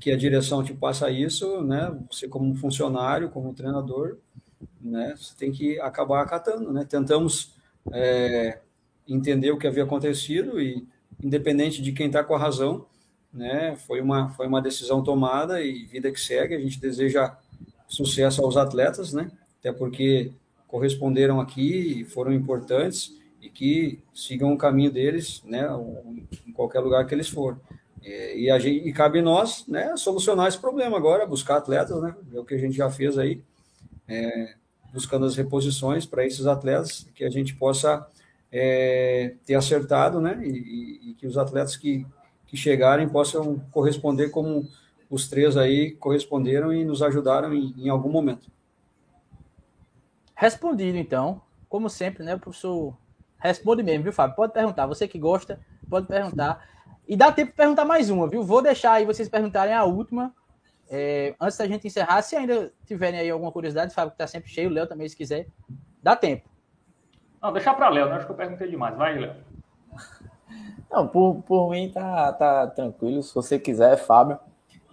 que 0.00 0.10
a 0.10 0.16
direção 0.16 0.62
te 0.62 0.74
passa 0.74 1.10
isso, 1.10 1.62
né? 1.62 1.96
Você 2.10 2.28
como 2.28 2.54
funcionário, 2.54 3.30
como 3.30 3.54
treinador, 3.54 4.18
né? 4.80 5.14
Você 5.16 5.34
tem 5.36 5.52
que 5.52 5.80
acabar 5.80 6.22
acatando, 6.22 6.72
né? 6.72 6.84
Tentamos 6.84 7.54
é, 7.92 8.60
entender 9.08 9.50
o 9.50 9.58
que 9.58 9.66
havia 9.66 9.84
acontecido 9.84 10.60
e, 10.60 10.86
independente 11.22 11.80
de 11.80 11.92
quem 11.92 12.06
está 12.06 12.24
com 12.24 12.34
a 12.34 12.38
razão, 12.38 12.86
né? 13.32 13.76
Foi 13.76 14.00
uma 14.00 14.30
foi 14.30 14.46
uma 14.46 14.62
decisão 14.62 15.02
tomada 15.02 15.62
e 15.62 15.84
vida 15.84 16.10
que 16.10 16.20
segue. 16.20 16.54
A 16.54 16.60
gente 16.60 16.80
deseja 16.80 17.36
sucesso 17.86 18.42
aos 18.44 18.56
atletas, 18.56 19.12
né? 19.12 19.30
Até 19.60 19.72
porque 19.72 20.32
corresponderam 20.66 21.40
aqui 21.40 22.00
e 22.00 22.04
foram 22.04 22.32
importantes 22.32 23.16
e 23.40 23.48
que 23.48 24.00
sigam 24.14 24.52
o 24.52 24.58
caminho 24.58 24.90
deles, 24.90 25.42
né? 25.44 25.66
Em 26.46 26.52
qualquer 26.52 26.80
lugar 26.80 27.06
que 27.06 27.14
eles 27.14 27.28
forem. 27.28 27.58
É, 28.04 28.36
e, 28.36 28.50
a 28.50 28.58
gente, 28.58 28.86
e 28.86 28.92
cabe 28.92 29.22
nós 29.22 29.66
né, 29.66 29.96
solucionar 29.96 30.46
esse 30.46 30.58
problema 30.58 30.96
agora, 30.96 31.26
buscar 31.26 31.56
atletas, 31.56 32.00
né? 32.02 32.14
É 32.34 32.38
o 32.38 32.44
que 32.44 32.54
a 32.54 32.58
gente 32.58 32.76
já 32.76 32.90
fez 32.90 33.16
aí, 33.16 33.42
é, 34.06 34.54
buscando 34.92 35.24
as 35.24 35.34
reposições 35.34 36.04
para 36.04 36.26
esses 36.26 36.46
atletas, 36.46 37.08
que 37.14 37.24
a 37.24 37.30
gente 37.30 37.54
possa 37.54 38.06
é, 38.52 39.34
ter 39.46 39.54
acertado, 39.54 40.20
né? 40.20 40.38
E, 40.44 41.10
e, 41.10 41.14
que 41.14 41.26
os 41.26 41.38
atletas 41.38 41.76
que, 41.76 42.06
que 42.46 42.56
chegarem 42.58 43.08
possam 43.08 43.58
corresponder 43.70 44.28
como 44.28 44.68
os 45.08 45.28
três 45.28 45.56
aí 45.56 45.92
corresponderam 45.92 46.72
e 46.72 46.84
nos 46.84 47.02
ajudaram 47.02 47.54
em, 47.54 47.74
em 47.78 47.88
algum 47.88 48.10
momento. 48.10 48.50
Respondido, 50.34 50.98
então. 50.98 51.40
Como 51.70 51.88
sempre, 51.88 52.22
né? 52.22 52.34
O 52.34 52.38
professor 52.38 52.94
responde 53.38 53.82
mesmo, 53.82 54.04
viu, 54.04 54.12
Fábio? 54.12 54.36
Pode 54.36 54.52
perguntar. 54.52 54.86
Você 54.86 55.08
que 55.08 55.18
gosta, 55.18 55.58
pode 55.88 56.06
perguntar. 56.06 56.73
E 57.06 57.16
dá 57.16 57.30
tempo 57.30 57.50
de 57.50 57.56
perguntar 57.56 57.84
mais 57.84 58.10
uma, 58.10 58.28
viu? 58.28 58.42
Vou 58.42 58.62
deixar 58.62 58.92
aí 58.92 59.04
vocês 59.04 59.28
perguntarem 59.28 59.74
a 59.74 59.84
última 59.84 60.34
É, 60.90 61.34
antes 61.40 61.56
da 61.56 61.66
gente 61.66 61.86
encerrar, 61.86 62.20
se 62.22 62.36
ainda 62.36 62.70
tiverem 62.84 63.18
aí 63.18 63.30
alguma 63.30 63.50
curiosidade, 63.50 63.94
Fábio 63.94 64.10
que 64.10 64.16
está 64.16 64.26
sempre 64.26 64.50
cheio, 64.50 64.68
o 64.68 64.72
Léo 64.72 64.86
também, 64.86 65.08
se 65.08 65.16
quiser, 65.16 65.46
dá 66.02 66.14
tempo. 66.14 66.48
Não, 67.42 67.52
deixar 67.52 67.74
para 67.74 67.88
Léo, 67.88 68.08
né? 68.08 68.16
acho 68.16 68.26
que 68.26 68.32
eu 68.32 68.36
perguntei 68.36 68.68
demais. 68.68 68.96
Vai, 68.96 69.18
Léo. 69.18 69.34
Não, 70.90 71.08
por, 71.08 71.42
por 71.42 71.70
mim 71.70 71.90
tá, 71.90 72.32
tá 72.34 72.66
tranquilo. 72.68 73.22
Se 73.22 73.34
você 73.34 73.58
quiser, 73.58 73.96
Fábio, 73.96 74.38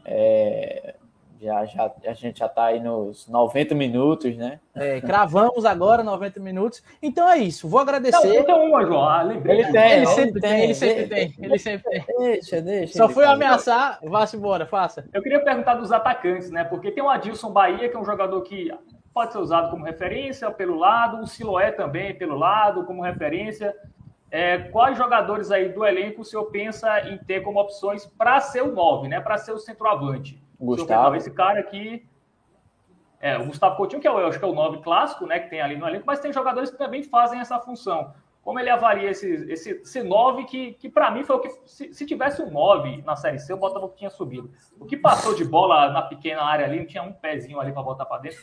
é, 0.06 0.96
já, 1.42 1.66
já, 1.66 1.92
a 2.06 2.14
gente 2.14 2.38
já 2.38 2.46
está 2.46 2.66
aí 2.66 2.80
nos 2.80 3.28
90 3.28 3.74
minutos, 3.74 4.38
né? 4.38 4.60
É, 4.76 5.02
cravamos 5.02 5.66
agora 5.66 6.04
90 6.04 6.40
minutos. 6.40 6.84
Então 7.02 7.28
é 7.28 7.40
isso. 7.40 7.68
Vou 7.68 7.80
agradecer. 7.80 8.38
Não, 8.38 8.46
tem 8.46 8.56
uma, 8.56 8.86
João. 8.86 9.04
Ah, 9.04 9.24
lembrei. 9.24 9.62
Ele 9.62 9.72
tem, 9.72 9.92
ele 9.92 10.06
sempre 10.06 10.40
tem, 10.42 10.64
ele 10.64 10.74
sempre 10.76 11.08
tem. 11.08 11.36
Ele 11.40 11.58
sempre 11.58 11.90
tem. 11.90 12.06
Deixa, 12.20 12.62
deixa. 12.62 12.94
Só 12.94 13.10
foi 13.10 13.26
ameaçar, 13.26 14.00
vá-se 14.04 14.38
embora, 14.38 14.68
faça. 14.68 15.04
Eu 15.12 15.24
queria 15.24 15.44
perguntar 15.44 15.76
dos 15.76 15.92
atacantes, 15.92 16.52
né? 16.52 16.64
Porque 16.64 16.92
tem 16.92 17.04
o 17.04 17.10
Adilson 17.10 17.52
Bahia, 17.52 17.90
que 17.90 17.96
é 17.96 18.00
um 18.00 18.06
jogador 18.06 18.40
que 18.44 18.72
pode 19.12 19.34
ser 19.34 19.40
usado 19.40 19.72
como 19.72 19.84
referência 19.84 20.52
pelo 20.52 20.78
lado, 20.78 21.22
o 21.22 21.28
Siloé 21.28 21.72
também 21.72 22.14
pelo 22.14 22.38
lado, 22.38 22.86
como 22.86 23.02
referência. 23.02 23.76
É, 24.30 24.60
quais 24.60 24.98
jogadores 24.98 25.52
aí 25.52 25.70
do 25.70 25.84
elenco 25.84 26.22
o 26.22 26.26
senhor 26.26 26.46
pensa 26.46 27.10
em 27.10 27.18
ter 27.18 27.42
como 27.42 27.60
opções 27.60 28.06
para 28.06 28.40
ser 28.40 28.62
o 28.62 28.72
9, 28.72 29.08
né? 29.08 29.20
Para 29.20 29.38
ser 29.38 29.54
o 29.54 29.60
centroavante? 29.60 30.42
Gustavo. 30.66 31.16
Esse 31.16 31.32
cara 31.32 31.60
aqui. 31.60 32.06
É, 33.20 33.38
o 33.38 33.46
Gustavo 33.46 33.76
Coutinho, 33.76 34.02
que 34.02 34.08
é 34.08 34.12
o, 34.12 34.20
eu 34.20 34.28
acho 34.28 34.40
que 34.40 34.46
é 34.46 34.48
o 34.48 34.54
9 34.54 34.82
clássico, 34.82 35.28
né? 35.28 35.40
Que 35.40 35.50
tem 35.50 35.62
ali 35.62 35.78
no 35.78 35.88
elenco, 35.88 36.06
mas 36.08 36.20
tem 36.20 36.34
jogadores 36.34 36.72
que 36.72 36.78
também 36.78 37.04
fazem 37.04 37.40
essa 37.40 37.60
função. 37.60 38.14
Como 38.44 38.60
ele 38.60 38.72
avalia 38.72 39.12
esse, 39.12 39.30
esse, 39.52 39.70
esse 39.70 40.02
9 40.02 40.46
que, 40.46 40.74
que 40.74 40.90
para 40.90 41.12
mim 41.12 41.24
foi 41.24 41.36
o 41.36 41.40
que. 41.40 41.50
Se, 41.66 41.94
se, 41.94 42.06
tivesse 42.08 42.42
um 42.42 42.50
9 42.50 43.04
na 43.04 43.16
Série 43.16 43.38
C, 43.38 43.54
o 43.54 43.58
Botafogo 43.58 43.94
tinha 43.96 44.10
subido. 44.10 44.52
O 44.80 44.86
que 44.86 44.98
passou 44.98 45.36
de 45.36 45.46
bola 45.46 45.90
na 45.92 46.02
pequena 46.02 46.42
área 46.42 46.66
ali, 46.66 46.80
não 46.80 46.88
tinha 46.88 47.04
um 47.04 47.14
pezinho 47.14 47.60
ali 47.60 47.72
para 47.72 47.84
botar 47.84 48.06
para 48.06 48.22
dentro. 48.22 48.40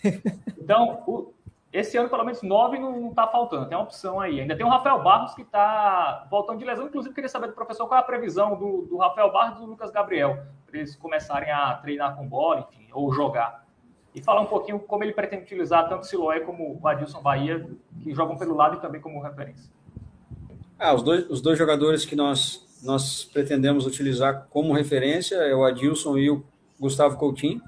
Então, 0.56 1.02
o, 1.06 1.32
esse 1.72 1.98
ano, 1.98 2.08
pelo 2.08 2.24
menos, 2.24 2.42
9 2.42 2.78
não, 2.78 3.10
está 3.10 3.26
faltando. 3.26 3.66
Tem 3.66 3.76
uma 3.76 3.84
opção 3.84 4.18
aí. 4.18 4.40
Ainda 4.40 4.56
tem 4.56 4.64
o 4.64 4.70
Rafael 4.70 5.02
Barros 5.02 5.34
que 5.34 5.42
está 5.42 6.26
voltando 6.30 6.58
de 6.58 6.64
lesão. 6.64 6.86
Inclusive, 6.86 7.14
queria 7.14 7.28
saber 7.28 7.48
do 7.48 7.52
professor 7.52 7.86
qual 7.86 7.98
é 7.98 8.02
a 8.02 8.06
previsão 8.06 8.56
do, 8.56 8.82
do 8.82 8.96
Rafael 8.96 9.30
Barros 9.30 9.58
e 9.58 9.60
do 9.60 9.66
Lucas 9.66 9.90
Gabriel 9.90 10.38
para 10.66 10.78
eles 10.78 10.96
começarem 10.96 11.50
a 11.50 11.74
treinar 11.74 12.16
com 12.16 12.26
bola, 12.26 12.68
enfim, 12.70 12.88
ou 12.92 13.12
jogar. 13.12 13.66
E 14.14 14.22
falar 14.22 14.40
um 14.40 14.46
pouquinho 14.46 14.78
como 14.78 15.04
ele 15.04 15.12
pretende 15.12 15.42
utilizar 15.42 15.88
tanto 15.88 16.02
o 16.02 16.04
Siloé 16.04 16.40
como 16.40 16.78
o 16.82 16.88
Adilson 16.88 17.20
Bahia, 17.20 17.68
que 18.02 18.14
jogam 18.14 18.36
pelo 18.36 18.54
lado 18.54 18.76
e 18.76 18.80
também 18.80 19.00
como 19.00 19.22
referência. 19.22 19.70
Ah, 20.78 20.94
os 20.94 21.02
dois, 21.02 21.28
os 21.28 21.42
dois 21.42 21.58
jogadores 21.58 22.06
que 22.06 22.16
nós, 22.16 22.66
nós 22.82 23.24
pretendemos 23.24 23.86
utilizar 23.86 24.46
como 24.48 24.72
referência 24.72 25.36
é 25.36 25.54
o 25.54 25.64
Adilson 25.64 26.16
e 26.16 26.30
o 26.30 26.42
Gustavo 26.80 27.18
Coutinho. 27.18 27.60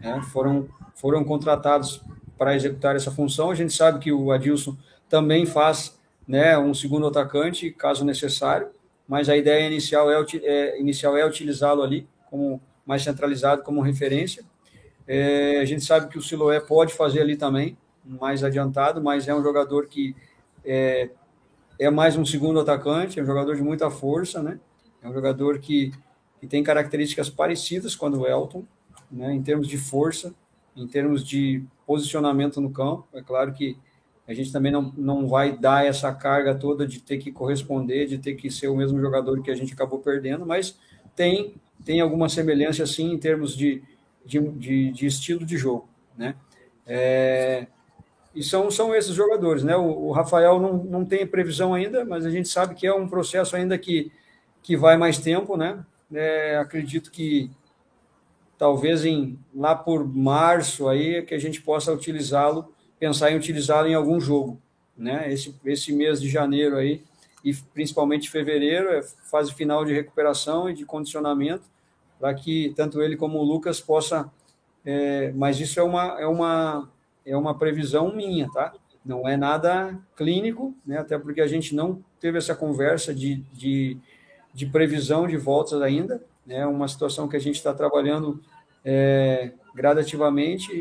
Né? 0.00 0.22
Foram, 0.32 0.66
foram 0.94 1.22
contratados 1.24 2.02
para 2.44 2.54
executar 2.54 2.94
essa 2.94 3.10
função. 3.10 3.50
A 3.50 3.54
gente 3.54 3.72
sabe 3.72 3.98
que 3.98 4.12
o 4.12 4.30
Adilson 4.30 4.76
também 5.08 5.46
faz 5.46 5.98
né, 6.28 6.58
um 6.58 6.74
segundo 6.74 7.06
atacante, 7.06 7.70
caso 7.70 8.04
necessário, 8.04 8.68
mas 9.08 9.30
a 9.30 9.36
ideia 9.36 9.66
inicial 9.66 10.10
é, 10.10 10.22
é 10.42 10.78
inicial 10.78 11.16
é 11.16 11.26
utilizá-lo 11.26 11.82
ali 11.82 12.06
como 12.28 12.60
mais 12.84 13.02
centralizado 13.02 13.62
como 13.62 13.80
referência. 13.80 14.44
É, 15.08 15.58
a 15.58 15.64
gente 15.64 15.82
sabe 15.84 16.08
que 16.08 16.18
o 16.18 16.22
Siloé 16.22 16.60
pode 16.60 16.92
fazer 16.92 17.22
ali 17.22 17.34
também, 17.34 17.78
mais 18.04 18.44
adiantado, 18.44 19.02
mas 19.02 19.26
é 19.26 19.34
um 19.34 19.42
jogador 19.42 19.86
que 19.86 20.14
é, 20.62 21.08
é 21.78 21.88
mais 21.88 22.14
um 22.14 22.26
segundo 22.26 22.60
atacante, 22.60 23.18
é 23.18 23.22
um 23.22 23.26
jogador 23.26 23.56
de 23.56 23.62
muita 23.62 23.90
força, 23.90 24.42
né? 24.42 24.60
É 25.02 25.08
um 25.08 25.14
jogador 25.14 25.58
que, 25.60 25.92
que 26.40 26.46
tem 26.46 26.62
características 26.62 27.30
parecidas 27.30 27.96
com 27.96 28.04
a 28.04 28.10
do 28.10 28.26
Elton, 28.26 28.64
né? 29.10 29.32
Em 29.32 29.42
termos 29.42 29.66
de 29.66 29.78
força, 29.78 30.34
em 30.76 30.86
termos 30.86 31.26
de 31.26 31.64
posicionamento 31.86 32.60
no 32.60 32.70
campo. 32.70 33.06
É 33.12 33.22
claro 33.22 33.52
que 33.52 33.76
a 34.26 34.32
gente 34.32 34.50
também 34.50 34.72
não, 34.72 34.92
não 34.96 35.28
vai 35.28 35.56
dar 35.56 35.84
essa 35.86 36.12
carga 36.12 36.54
toda 36.54 36.86
de 36.86 37.00
ter 37.00 37.18
que 37.18 37.30
corresponder, 37.30 38.06
de 38.06 38.18
ter 38.18 38.34
que 38.34 38.50
ser 38.50 38.68
o 38.68 38.76
mesmo 38.76 39.00
jogador 39.00 39.42
que 39.42 39.50
a 39.50 39.54
gente 39.54 39.74
acabou 39.74 39.98
perdendo, 39.98 40.46
mas 40.46 40.78
tem 41.14 41.54
tem 41.84 42.00
alguma 42.00 42.28
semelhança, 42.28 42.82
assim, 42.82 43.12
em 43.12 43.18
termos 43.18 43.56
de, 43.56 43.82
de, 44.24 44.40
de, 44.52 44.90
de 44.90 45.06
estilo 45.06 45.44
de 45.44 45.56
jogo, 45.56 45.88
né? 46.16 46.34
É, 46.86 47.66
e 48.34 48.42
são, 48.42 48.70
são 48.70 48.94
esses 48.94 49.14
jogadores, 49.14 49.62
né? 49.62 49.76
O, 49.76 50.08
o, 50.08 50.12
Rafael 50.12 50.58
não, 50.60 50.78
não 50.78 51.04
tem 51.04 51.26
previsão 51.26 51.74
ainda, 51.74 52.04
mas 52.04 52.24
a 52.24 52.30
gente 52.30 52.48
sabe 52.48 52.74
que 52.74 52.86
é 52.86 52.94
um 52.94 53.08
processo 53.08 53.54
ainda 53.54 53.78
que, 53.78 54.10
que 54.62 54.76
vai 54.76 54.96
mais 54.96 55.18
tempo, 55.18 55.56
né? 55.56 55.84
É, 56.12 56.56
acredito 56.56 57.10
que 57.10 57.50
talvez 58.58 59.04
em 59.04 59.38
lá 59.54 59.74
por 59.74 60.06
março 60.06 60.88
aí 60.88 61.22
que 61.22 61.34
a 61.34 61.38
gente 61.38 61.60
possa 61.60 61.92
utilizá-lo, 61.92 62.72
pensar 62.98 63.30
em 63.30 63.36
utilizá-lo 63.36 63.88
em 63.88 63.94
algum 63.94 64.20
jogo, 64.20 64.60
né? 64.96 65.32
Esse, 65.32 65.54
esse 65.64 65.92
mês 65.92 66.20
de 66.20 66.28
janeiro 66.28 66.76
aí 66.76 67.02
e 67.44 67.52
principalmente 67.54 68.30
fevereiro 68.30 68.88
é 68.88 69.02
fase 69.02 69.52
final 69.52 69.84
de 69.84 69.92
recuperação 69.92 70.68
e 70.70 70.74
de 70.74 70.86
condicionamento 70.86 71.64
para 72.18 72.32
que 72.32 72.72
tanto 72.74 73.02
ele 73.02 73.16
como 73.16 73.38
o 73.38 73.44
Lucas 73.44 73.80
possa. 73.80 74.30
É, 74.84 75.32
mas 75.32 75.60
isso 75.60 75.78
é 75.78 75.82
uma, 75.82 76.20
é, 76.20 76.26
uma, 76.26 76.90
é 77.24 77.36
uma 77.36 77.56
previsão 77.56 78.14
minha, 78.14 78.50
tá? 78.50 78.72
Não 79.04 79.28
é 79.28 79.36
nada 79.36 79.98
clínico, 80.16 80.74
né? 80.86 80.98
até 80.98 81.18
porque 81.18 81.42
a 81.42 81.46
gente 81.46 81.74
não 81.74 82.02
teve 82.18 82.38
essa 82.38 82.54
conversa 82.54 83.14
de, 83.14 83.36
de, 83.52 83.98
de 84.54 84.64
previsão 84.64 85.26
de 85.26 85.36
voltas 85.36 85.82
ainda. 85.82 86.22
Né? 86.46 86.66
uma 86.66 86.86
situação 86.88 87.26
que 87.26 87.36
a 87.36 87.40
gente 87.40 87.56
está 87.56 87.72
trabalhando 87.72 88.40
é, 88.84 89.52
gradativamente, 89.74 90.72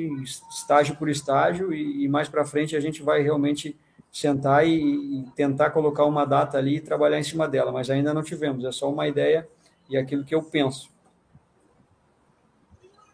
estágio 0.50 0.96
por 0.98 1.10
estágio, 1.10 1.74
e, 1.74 2.04
e 2.04 2.08
mais 2.10 2.28
para 2.28 2.46
frente 2.46 2.76
a 2.76 2.80
gente 2.80 3.02
vai 3.02 3.22
realmente 3.22 3.78
sentar 4.12 4.68
e, 4.68 5.22
e, 5.22 5.26
tentar 5.36 5.72
colocar 5.72 6.06
uma 6.06 6.26
data 6.26 6.58
ali 6.58 6.76
e 6.76 6.82
trabalhar 6.82 7.20
em 7.20 7.24
cima 7.24 7.48
dela, 7.48 7.72
mas 7.72 7.90
ainda 7.90 8.14
não 8.14 8.22
tivemos, 8.22 8.64
é 8.66 8.72
só 8.72 8.92
uma 8.92 9.08
ideia 9.08 9.48
e 9.90 9.98
aquilo 9.98 10.24
que 10.24 10.36
eu 10.36 10.44
penso. 10.44 10.92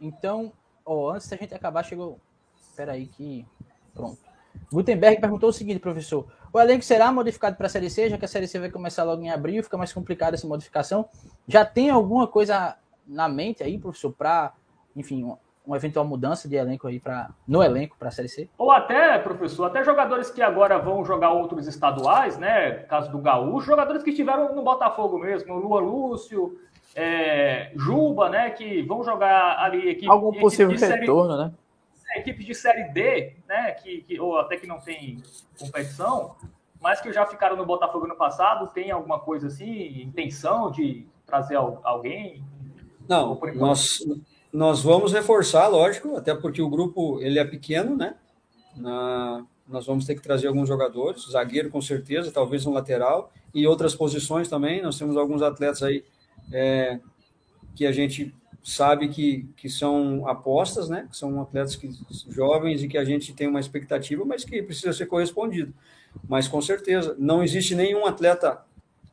Então, 0.01 0.51
antes 1.13 1.27
da 1.27 1.37
gente 1.37 1.53
acabar, 1.53 1.83
chegou. 1.83 2.19
Espera 2.59 2.93
aí 2.93 3.07
que. 3.07 3.45
Pronto. 3.93 4.17
Gutenberg 4.71 5.19
perguntou 5.19 5.49
o 5.49 5.53
seguinte, 5.53 5.79
professor: 5.79 6.25
o 6.51 6.59
elenco 6.59 6.83
será 6.83 7.11
modificado 7.11 7.55
para 7.55 7.67
a 7.67 7.69
Série 7.69 7.89
C, 7.89 8.09
já 8.09 8.17
que 8.17 8.25
a 8.25 8.27
Série 8.27 8.47
C 8.47 8.59
vai 8.59 8.69
começar 8.69 9.03
logo 9.03 9.21
em 9.21 9.29
abril, 9.29 9.63
fica 9.63 9.77
mais 9.77 9.93
complicada 9.93 10.35
essa 10.35 10.47
modificação. 10.47 11.05
Já 11.47 11.63
tem 11.63 11.89
alguma 11.89 12.27
coisa 12.27 12.75
na 13.07 13.27
mente 13.27 13.63
aí, 13.63 13.77
professor, 13.77 14.11
para, 14.11 14.53
enfim, 14.95 15.23
uma, 15.23 15.39
uma, 15.65 15.77
eventual 15.77 16.05
mudança 16.05 16.47
de 16.47 16.55
elenco 16.55 16.87
aí 16.87 16.99
para 16.99 17.29
no 17.47 17.63
elenco 17.63 17.95
para 17.97 18.09
a 18.09 18.11
Série 18.11 18.29
C? 18.29 18.49
Ou 18.57 18.71
até, 18.71 19.17
professor, 19.19 19.65
até 19.65 19.83
jogadores 19.83 20.29
que 20.29 20.41
agora 20.41 20.77
vão 20.77 21.03
jogar 21.03 21.31
outros 21.31 21.67
estaduais, 21.67 22.37
né? 22.37 22.71
Caso 22.89 23.11
do 23.11 23.19
Gaúcho, 23.19 23.67
jogadores 23.67 24.03
que 24.03 24.11
estiveram 24.11 24.55
no 24.55 24.63
Botafogo 24.63 25.17
mesmo, 25.17 25.53
o 25.53 25.59
Lua 25.59 25.81
Lúcio, 25.81 26.59
é, 26.95 27.71
Juba, 27.75 28.29
né, 28.29 28.49
que 28.51 28.81
vão 28.81 29.03
jogar 29.03 29.59
ali 29.59 29.89
equipe, 29.89 30.09
algum 30.09 30.33
possível 30.33 30.71
equipe 30.71 30.85
retorno, 30.85 31.37
série, 31.37 31.49
né? 31.49 31.53
Equipes 32.17 32.45
de 32.45 32.55
série 32.55 32.91
D, 32.91 33.33
né, 33.47 33.71
que, 33.71 34.01
que 34.01 34.19
ou 34.19 34.37
até 34.39 34.57
que 34.57 34.65
não 34.67 34.79
tem 34.79 35.21
competição, 35.57 36.35
mas 36.81 36.99
que 37.01 37.11
já 37.13 37.25
ficaram 37.25 37.55
no 37.55 37.65
Botafogo 37.65 38.07
no 38.07 38.15
passado, 38.15 38.67
tem 38.73 38.89
alguma 38.89 39.19
coisa 39.19 39.47
assim, 39.47 40.01
intenção 40.01 40.71
de 40.71 41.05
trazer 41.25 41.55
alguém? 41.55 42.43
Não, 43.07 43.39
nós 43.55 44.03
nós 44.51 44.81
vamos 44.81 45.13
reforçar, 45.13 45.67
lógico, 45.67 46.15
até 46.15 46.33
porque 46.33 46.61
o 46.61 46.69
grupo 46.69 47.21
ele 47.21 47.37
é 47.37 47.45
pequeno, 47.45 47.95
né? 47.95 48.15
Na, 48.75 49.45
nós 49.67 49.85
vamos 49.85 50.05
ter 50.05 50.15
que 50.15 50.21
trazer 50.21 50.47
alguns 50.47 50.67
jogadores, 50.67 51.29
zagueiro 51.29 51.69
com 51.69 51.79
certeza, 51.79 52.31
talvez 52.31 52.65
um 52.65 52.73
lateral 52.73 53.31
e 53.53 53.67
outras 53.67 53.93
posições 53.93 54.49
também. 54.49 54.81
Nós 54.81 54.97
temos 54.97 55.15
alguns 55.15 55.43
atletas 55.43 55.83
aí 55.83 56.03
é, 56.51 56.99
que 57.75 57.85
a 57.85 57.91
gente 57.91 58.33
sabe 58.63 59.09
que, 59.09 59.47
que 59.55 59.69
são 59.69 60.27
apostas, 60.27 60.89
né? 60.89 61.07
Que 61.09 61.17
são 61.17 61.41
atletas 61.41 61.75
que, 61.75 61.89
jovens 62.29 62.83
e 62.83 62.87
que 62.87 62.97
a 62.97 63.05
gente 63.05 63.33
tem 63.33 63.47
uma 63.47 63.59
expectativa, 63.59 64.23
mas 64.25 64.43
que 64.43 64.61
precisa 64.61 64.93
ser 64.93 65.05
correspondido. 65.05 65.73
Mas 66.27 66.47
com 66.47 66.61
certeza, 66.61 67.15
não 67.17 67.43
existe 67.43 67.75
nenhum 67.75 68.05
atleta 68.05 68.63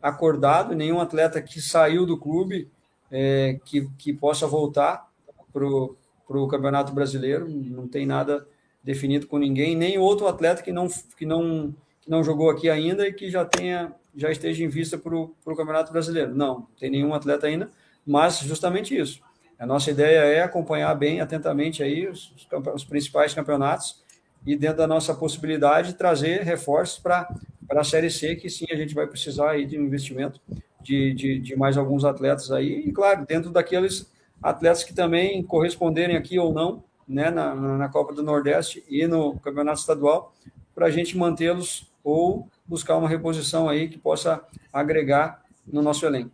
acordado, 0.02 0.74
nenhum 0.74 1.00
atleta 1.00 1.40
que 1.40 1.60
saiu 1.60 2.06
do 2.06 2.18
clube 2.18 2.68
é, 3.10 3.58
que, 3.64 3.88
que 3.98 4.12
possa 4.12 4.46
voltar 4.46 5.08
para 5.52 5.66
o 5.66 6.48
Campeonato 6.48 6.92
Brasileiro. 6.92 7.48
Não 7.48 7.86
tem 7.86 8.06
nada 8.06 8.46
definido 8.82 9.26
com 9.26 9.38
ninguém, 9.38 9.76
nem 9.76 9.98
outro 9.98 10.26
atleta 10.26 10.62
que 10.62 10.72
não, 10.72 10.88
que 11.16 11.26
não, 11.26 11.74
que 12.00 12.10
não 12.10 12.22
jogou 12.22 12.50
aqui 12.50 12.68
ainda 12.70 13.06
e 13.06 13.12
que 13.12 13.30
já 13.30 13.44
tenha 13.44 13.92
já 14.16 14.30
esteja 14.30 14.64
em 14.64 14.68
vista 14.68 14.96
para 14.96 15.14
o 15.14 15.34
Campeonato 15.44 15.92
Brasileiro. 15.92 16.34
Não, 16.34 16.66
tem 16.80 16.88
nenhum 16.90 17.12
atleta 17.12 17.46
ainda, 17.46 17.70
mas 18.06 18.38
justamente 18.38 18.96
isso. 18.96 19.20
A 19.58 19.66
nossa 19.66 19.90
ideia 19.90 20.20
é 20.20 20.42
acompanhar 20.42 20.94
bem, 20.94 21.20
atentamente 21.20 21.82
aí 21.82 22.06
os, 22.06 22.32
os 22.74 22.84
principais 22.84 23.32
campeonatos 23.32 24.04
e 24.46 24.54
dentro 24.56 24.78
da 24.78 24.86
nossa 24.86 25.14
possibilidade 25.14 25.94
trazer 25.94 26.42
reforços 26.42 26.98
para 26.98 27.28
a 27.70 27.84
Série 27.84 28.10
C, 28.10 28.36
que 28.36 28.50
sim, 28.50 28.66
a 28.70 28.76
gente 28.76 28.94
vai 28.94 29.06
precisar 29.06 29.50
aí 29.50 29.66
de 29.66 29.78
um 29.78 29.84
investimento 29.84 30.40
de, 30.82 31.12
de, 31.14 31.38
de 31.40 31.56
mais 31.56 31.76
alguns 31.76 32.04
atletas 32.04 32.52
aí, 32.52 32.84
e 32.86 32.92
claro, 32.92 33.26
dentro 33.26 33.50
daqueles 33.50 34.10
atletas 34.42 34.84
que 34.84 34.94
também 34.94 35.42
corresponderem 35.42 36.16
aqui 36.16 36.38
ou 36.38 36.52
não, 36.52 36.84
né, 37.08 37.30
na, 37.30 37.54
na 37.54 37.88
Copa 37.88 38.12
do 38.12 38.22
Nordeste 38.22 38.84
e 38.88 39.06
no 39.06 39.38
Campeonato 39.40 39.80
Estadual, 39.80 40.32
para 40.74 40.86
a 40.86 40.90
gente 40.90 41.16
mantê-los 41.16 41.90
ou 42.04 42.48
buscar 42.66 42.96
uma 42.96 43.08
reposição 43.08 43.68
aí 43.68 43.88
que 43.88 43.98
possa 43.98 44.42
agregar 44.72 45.42
no 45.66 45.82
nosso 45.82 46.04
elenco. 46.06 46.30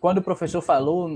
Quando 0.00 0.18
o 0.18 0.22
professor 0.22 0.62
falou 0.62 1.08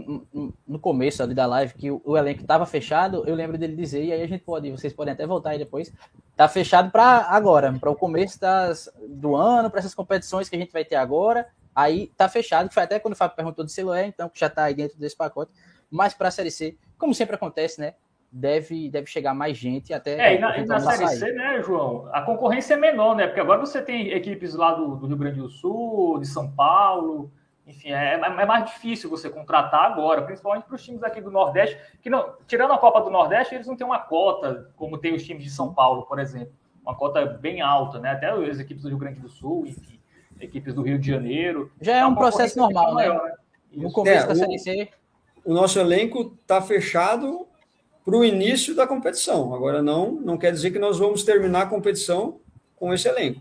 no 0.67 0.79
começo 0.79 1.23
ali 1.23 1.35
da 1.35 1.47
live 1.47 1.73
que 1.73 1.91
o 1.91 2.17
elenco 2.17 2.43
estava 2.43 2.67
fechado, 2.67 3.25
eu 3.27 3.35
lembro 3.35 3.57
dele 3.57 3.75
dizer, 3.75 4.05
e 4.05 4.13
aí 4.13 4.23
a 4.23 4.27
gente 4.27 4.45
pode, 4.45 4.71
vocês 4.71 4.93
podem 4.93 5.15
até 5.15 5.27
voltar 5.27 5.51
aí 5.51 5.59
depois, 5.59 5.91
tá 6.37 6.47
fechado 6.49 6.91
para 6.91 7.27
agora, 7.31 7.73
para 7.81 7.91
o 7.91 7.97
começo 7.97 8.39
das, 8.39 8.93
do 9.09 9.35
ano, 9.35 9.71
para 9.71 9.79
essas 9.81 9.95
competições 9.95 10.51
que 10.51 10.57
a 10.57 10.59
gente 10.59 10.73
vai 10.73 10.85
ter 10.85 10.97
agora, 10.97 11.47
aí 11.75 12.13
tá 12.17 12.29
fechado, 12.29 12.69
que 12.69 12.75
foi 12.75 12.83
até 12.83 13.01
quando 13.01 13.15
o 13.15 13.17
Fábio 13.17 13.35
perguntou 13.35 13.65
do 13.65 13.71
Siloé, 13.71 14.07
então 14.07 14.29
que 14.29 14.39
já 14.39 14.49
está 14.49 14.65
aí 14.65 14.75
dentro 14.75 14.99
desse 14.99 15.17
pacote, 15.17 15.51
mas 15.91 16.13
para 16.13 16.29
a 16.29 16.31
Série 16.31 16.51
C, 16.51 16.77
como 16.99 17.15
sempre 17.15 17.37
acontece, 17.37 17.81
né? 17.81 17.95
deve, 18.31 18.91
deve 18.91 19.07
chegar 19.07 19.33
mais 19.33 19.57
gente 19.57 19.95
até. 19.95 20.19
É, 20.19 20.37
e 20.37 20.39
na, 20.41 20.59
e 20.59 20.67
na 20.67 20.81
Série 20.81 21.09
C, 21.09 21.33
né, 21.33 21.63
João? 21.63 22.09
A 22.13 22.21
concorrência 22.23 22.75
é 22.75 22.77
menor, 22.77 23.15
né? 23.15 23.29
Porque 23.29 23.41
agora 23.41 23.61
você 23.61 23.81
tem 23.81 24.11
equipes 24.11 24.55
lá 24.55 24.75
do, 24.75 24.97
do 24.97 25.07
Rio 25.07 25.17
Grande 25.17 25.39
do 25.39 25.49
Sul, 25.49 26.19
de 26.19 26.27
São 26.27 26.51
Paulo. 26.51 27.31
Enfim, 27.67 27.93
é, 27.93 28.15
é 28.15 28.47
mais 28.47 28.67
difícil 28.67 29.09
você 29.09 29.31
contratar 29.31 29.91
agora, 29.91 30.23
principalmente 30.23 30.65
para 30.65 30.77
os 30.77 30.85
times 30.85 31.03
aqui 31.03 31.21
do 31.21 31.31
Nordeste, 31.31 31.79
que 32.03 32.11
não, 32.11 32.35
tirando 32.47 32.73
a 32.73 32.79
Copa 32.79 33.01
do 33.01 33.11
Nordeste, 33.11 33.55
eles 33.55 33.67
não 33.67 33.75
têm 33.75 33.87
uma 33.87 34.01
cota, 34.01 34.71
como 34.77 34.99
tem 34.99 35.15
os 35.15 35.25
times 35.25 35.45
de 35.45 35.51
São 35.51 35.73
Paulo, 35.73 36.03
por 36.03 36.19
exemplo. 36.19 36.53
Uma 36.83 36.95
cota 36.95 37.25
bem 37.25 37.63
alta, 37.63 37.99
né? 37.99 38.11
Até 38.11 38.31
as 38.31 38.59
equipes 38.59 38.83
do 38.83 38.91
Rio 38.91 38.99
Grande 38.99 39.19
do 39.19 39.31
Sul, 39.31 39.67
enfim, 39.67 39.99
equipes 40.39 40.75
do 40.75 40.83
Rio 40.83 40.99
de 40.99 41.11
Janeiro. 41.11 41.73
Já 41.81 41.97
é 41.97 42.07
um 42.07 42.15
processo 42.15 42.59
normal, 42.59 42.95
né? 42.95 43.09
Maior, 43.09 43.25
né? 43.25 43.33
No 43.73 43.91
começo 43.91 44.27
é, 44.27 44.29
da 44.29 44.35
Série 44.35 44.59
C. 44.59 44.89
O 45.43 45.55
nosso 45.55 45.79
elenco 45.81 46.37
está 46.43 46.61
fechado 46.61 47.47
para 48.05 48.15
o 48.15 48.25
início 48.25 48.77
da 48.77 48.87
competição. 48.87 49.55
Agora, 49.55 49.83
não, 49.83 50.13
não 50.13 50.37
quer 50.37 50.53
dizer 50.53 50.71
que 50.71 50.79
nós 50.79 50.99
vamos 50.99 51.25
terminar 51.25 51.63
a 51.63 51.67
competição 51.67 52.41
com 52.77 52.93
esse 52.93 53.09
elenco. 53.09 53.41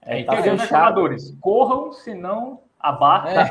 É, 0.00 0.24
tá 0.24 0.40
né, 0.40 0.56
jogadores? 0.56 1.36
Corram, 1.40 1.92
senão 1.92 2.60
a 2.86 2.92
barra. 2.92 3.30
É. 3.30 3.44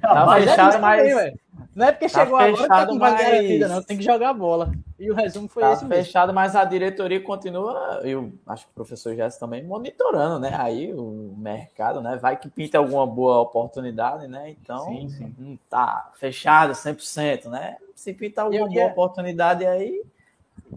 tá 0.00 0.34
fechado, 0.38 0.80
mas. 0.80 1.32
não 1.74 1.86
é 1.86 1.92
porque 1.92 2.08
tá 2.08 2.20
chegou 2.20 2.36
agora 2.36 2.62
que 2.62 2.68
tá 2.68 2.86
com 2.86 2.94
mas... 2.94 3.20
garantida, 3.20 3.68
não. 3.68 3.82
Tem 3.82 3.96
que 3.96 4.04
jogar 4.04 4.30
a 4.30 4.34
bola. 4.34 4.72
E 4.98 5.10
o 5.10 5.14
resumo 5.14 5.48
foi 5.48 5.62
tá 5.64 5.72
esse. 5.72 5.86
fechado, 5.86 6.28
mesmo. 6.28 6.34
mas 6.36 6.54
a 6.54 6.64
diretoria 6.64 7.20
continua. 7.20 8.00
Eu 8.04 8.32
acho 8.46 8.66
que 8.66 8.70
o 8.70 8.74
professor 8.74 9.14
Jess 9.16 9.36
também 9.36 9.64
monitorando, 9.64 10.38
né? 10.38 10.54
Aí 10.56 10.92
o 10.94 11.34
mercado, 11.36 12.00
né? 12.00 12.16
Vai 12.16 12.36
que 12.36 12.48
pinta 12.48 12.78
alguma 12.78 13.06
boa 13.06 13.40
oportunidade, 13.40 14.28
né? 14.28 14.50
Então, 14.50 14.86
sim, 14.86 15.08
sim. 15.08 15.34
Hum, 15.38 15.58
tá 15.68 16.12
fechado 16.14 16.72
100%, 16.72 17.46
né? 17.46 17.76
Se 17.96 18.12
pintar 18.12 18.44
alguma 18.44 18.68
ia... 18.68 18.74
boa 18.74 18.86
oportunidade 18.92 19.66
aí. 19.66 20.02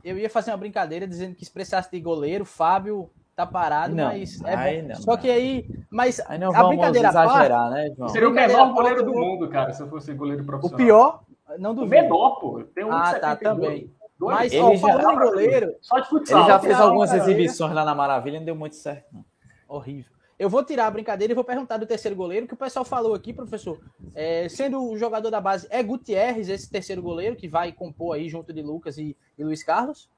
Eu 0.04 0.18
ia 0.18 0.30
fazer 0.30 0.52
uma 0.52 0.58
brincadeira 0.58 1.08
dizendo 1.08 1.36
que 1.36 1.46
se 1.46 1.52
precisasse 1.52 1.92
de 1.92 2.00
goleiro, 2.00 2.46
Fábio 2.46 3.10
tá 3.38 3.46
parado, 3.46 3.94
não, 3.94 4.06
mas 4.06 4.42
é 4.44 4.82
não, 4.82 4.96
Só 4.96 5.16
que 5.16 5.30
aí, 5.30 5.70
mas 5.92 6.20
aí 6.22 6.40
não 6.40 6.50
a 6.56 6.68
brincadeira 6.70 7.10
exagerar, 7.10 7.70
parte, 7.70 7.74
né, 7.76 7.94
João? 7.96 8.10
Seria 8.10 8.30
o 8.30 8.32
menor 8.32 8.74
goleiro 8.74 9.06
do 9.06 9.14
mundo, 9.14 9.48
cara, 9.48 9.72
se 9.74 9.84
eu 9.84 9.88
fosse 9.88 10.12
goleiro 10.16 10.44
profissional. 10.44 10.74
O 10.74 10.84
pior, 10.84 11.24
não 11.60 11.76
duvido. 11.76 11.96
O 11.96 12.02
menor, 12.02 12.40
pô. 12.40 12.64
Tem 12.74 12.84
um 12.84 12.92
ah, 12.92 13.14
tá, 13.14 13.36
também. 13.36 13.94
Dois. 14.18 14.36
Mas 14.36 14.52
ele 14.52 14.64
ó, 14.64 14.76
já, 14.76 14.88
falando 14.88 15.20
goleiro, 15.20 15.76
só 15.82 16.00
de 16.00 16.10
futsal. 16.10 16.40
Ele 16.40 16.48
já 16.48 16.60
fez 16.60 16.80
algumas 16.80 17.14
exibições 17.14 17.76
lá 17.76 17.86
na 17.86 17.94
Maravilha, 17.94 18.40
não 18.40 18.46
deu 18.46 18.56
muito 18.56 18.76
certo. 18.76 19.06
Não. 19.14 19.24
Horrível. 19.68 20.12
Eu 20.40 20.50
vou 20.50 20.64
tirar 20.64 20.88
a 20.88 20.92
brincadeira 20.92 21.32
e 21.32 21.36
vou 21.36 21.44
perguntar 21.44 21.78
do 21.78 21.86
terceiro 21.86 22.16
goleiro, 22.16 22.48
que 22.48 22.56
o 22.56 22.58
pessoal 22.58 22.84
falou 22.84 23.14
aqui, 23.14 23.34
professor. 23.34 23.80
É, 24.16 24.50
sendo 24.50 24.84
o 24.84 24.98
jogador 24.98 25.30
da 25.30 25.40
base, 25.40 25.68
é 25.70 25.84
Gutierrez 25.84 26.50
esse 26.50 26.68
terceiro 26.68 27.04
goleiro 27.04 27.36
que 27.36 27.48
vai 27.48 27.72
compor 27.72 28.16
aí 28.16 28.30
junto 28.30 28.52
de 28.52 28.64
Lucas 28.64 28.98
e, 28.98 29.16
e 29.38 29.44
Luiz 29.44 29.64
Carlos? 29.64 30.10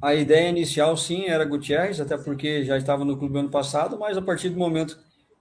A 0.00 0.14
ideia 0.14 0.48
inicial, 0.48 0.96
sim, 0.96 1.26
era 1.26 1.44
Gutierrez, 1.44 2.00
até 2.00 2.16
porque 2.16 2.64
já 2.64 2.76
estava 2.78 3.04
no 3.04 3.16
clube 3.16 3.38
ano 3.38 3.50
passado, 3.50 3.98
mas 3.98 4.16
a 4.16 4.22
partir 4.22 4.48
do 4.48 4.58
momento 4.58 4.98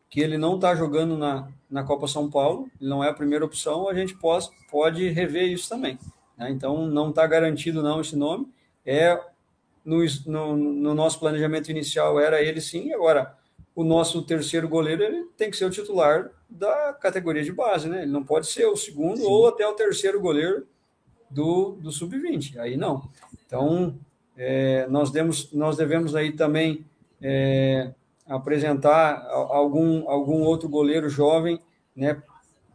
que 0.10 0.20
ele 0.20 0.38
não 0.38 0.56
está 0.56 0.74
jogando 0.74 1.18
na, 1.18 1.48
na 1.70 1.84
Copa 1.84 2.08
São 2.08 2.30
Paulo, 2.30 2.70
ele 2.80 2.90
não 2.90 3.04
é 3.04 3.10
a 3.10 3.14
primeira 3.14 3.46
opção, 3.46 3.88
a 3.88 3.94
gente 3.94 4.16
pode, 4.16 4.50
pode 4.72 5.10
rever 5.10 5.52
isso 5.52 5.70
também. 5.70 6.00
Né? 6.38 6.50
Então, 6.50 6.88
não 6.88 7.10
está 7.10 7.28
garantido 7.28 7.84
não 7.84 8.02
esse 8.02 8.16
nome. 8.16 8.48
É 8.86 9.20
no, 9.86 10.04
no, 10.26 10.58
no, 10.58 10.94
nosso 10.94 11.20
planejamento 11.20 11.70
inicial 11.70 12.20
era 12.20 12.42
ele 12.42 12.60
sim, 12.60 12.92
agora 12.94 13.38
o 13.76 13.84
nosso 13.84 14.22
terceiro 14.24 14.68
goleiro 14.68 15.04
ele 15.04 15.26
tem 15.38 15.52
que 15.52 15.56
ser 15.56 15.66
o 15.66 15.70
titular 15.70 16.32
da 16.50 16.94
categoria 16.94 17.44
de 17.44 17.52
base, 17.52 17.88
né? 17.88 18.02
Ele 18.02 18.12
não 18.12 18.24
pode 18.24 18.48
ser 18.48 18.66
o 18.66 18.76
segundo 18.76 19.18
sim. 19.18 19.26
ou 19.26 19.48
até 19.48 19.68
o 19.68 19.74
terceiro 19.74 20.20
goleiro 20.20 20.68
do, 21.30 21.74
do 21.74 21.92
sub-20, 21.92 22.58
aí 22.58 22.76
não. 22.76 23.08
Então, 23.46 23.98
é, 24.38 24.86
nós, 24.88 25.10
demos, 25.10 25.52
nós 25.52 25.78
devemos 25.78 26.16
aí 26.16 26.32
também 26.32 26.86
é, 27.20 27.92
apresentar 28.28 29.26
algum, 29.30 30.08
algum 30.08 30.44
outro 30.44 30.70
goleiro 30.70 31.10
jovem 31.10 31.60
né, 31.96 32.22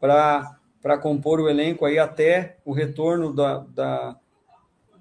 para 0.01 0.99
compor 1.01 1.41
o 1.41 1.49
elenco 1.49 1.85
aí 1.85 1.99
até 1.99 2.57
o 2.65 2.73
retorno 2.73 3.33
da, 3.33 3.59
da, 3.59 4.17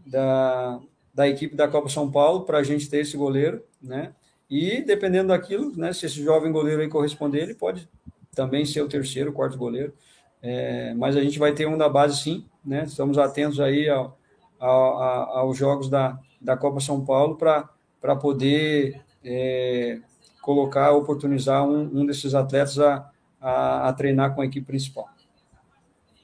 da, 0.05 0.79
da 1.13 1.27
equipe 1.27 1.55
da 1.55 1.67
Copa 1.67 1.89
São 1.89 2.11
Paulo 2.11 2.45
para 2.45 2.59
a 2.59 2.63
gente 2.63 2.88
ter 2.88 2.99
esse 2.99 3.17
goleiro, 3.17 3.63
né? 3.81 4.13
E 4.47 4.81
dependendo 4.81 5.29
daquilo, 5.29 5.75
né, 5.77 5.93
se 5.93 6.05
esse 6.05 6.21
jovem 6.21 6.51
goleiro 6.51 6.81
aí 6.81 6.89
corresponder, 6.89 7.43
ele 7.43 7.55
pode 7.55 7.89
também 8.35 8.65
ser 8.65 8.81
o 8.81 8.89
terceiro, 8.89 9.31
quarto 9.31 9.57
goleiro. 9.57 9.93
É, 10.41 10.93
mas 10.93 11.15
a 11.15 11.21
gente 11.21 11.39
vai 11.39 11.53
ter 11.53 11.67
um 11.67 11.77
da 11.77 11.88
base 11.88 12.21
sim, 12.21 12.45
né? 12.63 12.83
Estamos 12.83 13.17
atentos 13.17 13.59
aí 13.61 13.88
ao, 13.88 14.17
ao, 14.59 15.01
aos 15.38 15.57
jogos 15.57 15.89
da, 15.89 16.19
da 16.41 16.57
Copa 16.57 16.80
São 16.80 17.05
Paulo 17.05 17.35
para 17.35 18.15
poder 18.15 19.01
é, 19.23 19.99
colocar, 20.41 20.91
oportunizar 20.91 21.63
um, 21.63 21.81
um 21.93 22.05
desses 22.05 22.34
atletas 22.34 22.80
a, 22.80 23.09
a, 23.39 23.89
a, 23.89 23.93
treinar 23.93 24.34
com 24.34 24.41
a 24.41 24.45
equipe 24.45 24.65
principal. 24.65 25.07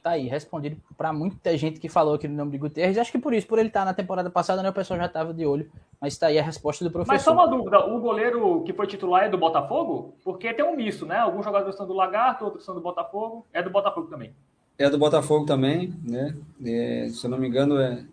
Tá 0.01 0.11
aí, 0.11 0.27
respondido 0.27 0.77
para 0.97 1.11
muita 1.11 1.55
gente 1.57 1.79
que 1.79 1.89
falou 1.89 2.15
aqui 2.15 2.27
no 2.27 2.35
nome 2.35 2.51
de 2.51 2.57
Guterres. 2.57 2.97
Acho 2.97 3.11
que 3.11 3.19
por 3.19 3.33
isso, 3.33 3.45
por 3.45 3.59
ele 3.59 3.67
estar 3.67 3.81
tá 3.81 3.85
na 3.85 3.93
temporada 3.93 4.29
passada, 4.29 4.63
né, 4.63 4.69
o 4.69 4.73
pessoal 4.73 4.99
já 4.99 5.05
estava 5.05 5.33
de 5.33 5.45
olho. 5.45 5.69
Mas 5.99 6.13
está 6.13 6.27
aí 6.27 6.39
a 6.39 6.43
resposta 6.43 6.83
do 6.83 6.91
professor. 6.91 7.13
Mas 7.13 7.23
só 7.23 7.33
uma 7.33 7.47
dúvida: 7.47 7.85
o 7.85 7.99
goleiro 7.99 8.63
que 8.63 8.71
foi 8.71 8.87
titular 8.87 9.25
é 9.25 9.29
do 9.29 9.37
Botafogo? 9.37 10.15
Porque 10.23 10.53
tem 10.53 10.63
um 10.63 10.75
misto, 10.75 11.05
né? 11.05 11.17
Alguns 11.17 11.43
jogadores 11.43 11.75
são 11.75 11.87
do 11.87 11.93
Lagarto, 11.93 12.45
outros 12.45 12.63
são 12.63 12.75
do 12.75 12.81
Botafogo. 12.81 13.45
É 13.51 13.61
do 13.61 13.69
Botafogo 13.69 14.07
também. 14.07 14.33
É 14.77 14.89
do 14.89 14.97
Botafogo 14.97 15.45
também, 15.45 15.93
né? 16.03 16.37
É, 16.63 17.09
se 17.09 17.25
eu 17.25 17.31
não 17.31 17.37
me 17.37 17.47
engano, 17.47 17.79
é. 17.79 18.05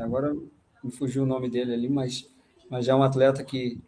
Agora 0.00 0.36
me 0.82 0.90
fugiu 0.90 1.22
o 1.22 1.26
nome 1.26 1.48
dele 1.48 1.72
ali, 1.72 1.88
mas, 1.88 2.28
mas 2.70 2.88
é 2.88 2.94
um 2.94 3.02
atleta 3.02 3.42
que, 3.44 3.80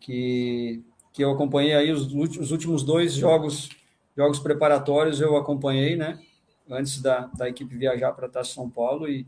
que, 0.00 0.82
que 1.12 1.22
eu 1.22 1.30
acompanhei 1.30 1.74
aí 1.74 1.92
os, 1.92 2.12
os 2.12 2.50
últimos 2.50 2.82
dois 2.82 3.14
jogos, 3.14 3.68
jogos 4.16 4.38
preparatórios 4.38 5.20
eu 5.20 5.36
acompanhei, 5.36 5.96
né? 5.96 6.18
Antes 6.68 7.00
da, 7.00 7.26
da 7.36 7.48
equipe 7.48 7.76
viajar 7.76 8.12
para 8.12 8.28
Taça 8.28 8.54
São 8.54 8.68
Paulo 8.68 9.08
e, 9.08 9.26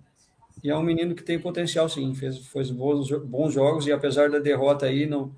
e 0.62 0.70
é 0.70 0.76
um 0.76 0.82
menino 0.82 1.14
que 1.14 1.22
tem 1.22 1.38
potencial, 1.38 1.88
sim. 1.88 2.14
Fez, 2.14 2.38
fez 2.48 2.70
bons, 2.70 3.10
bons 3.24 3.52
jogos 3.52 3.86
e 3.86 3.92
apesar 3.92 4.30
da 4.30 4.38
derrota 4.38 4.86
aí 4.86 5.06
no, 5.06 5.34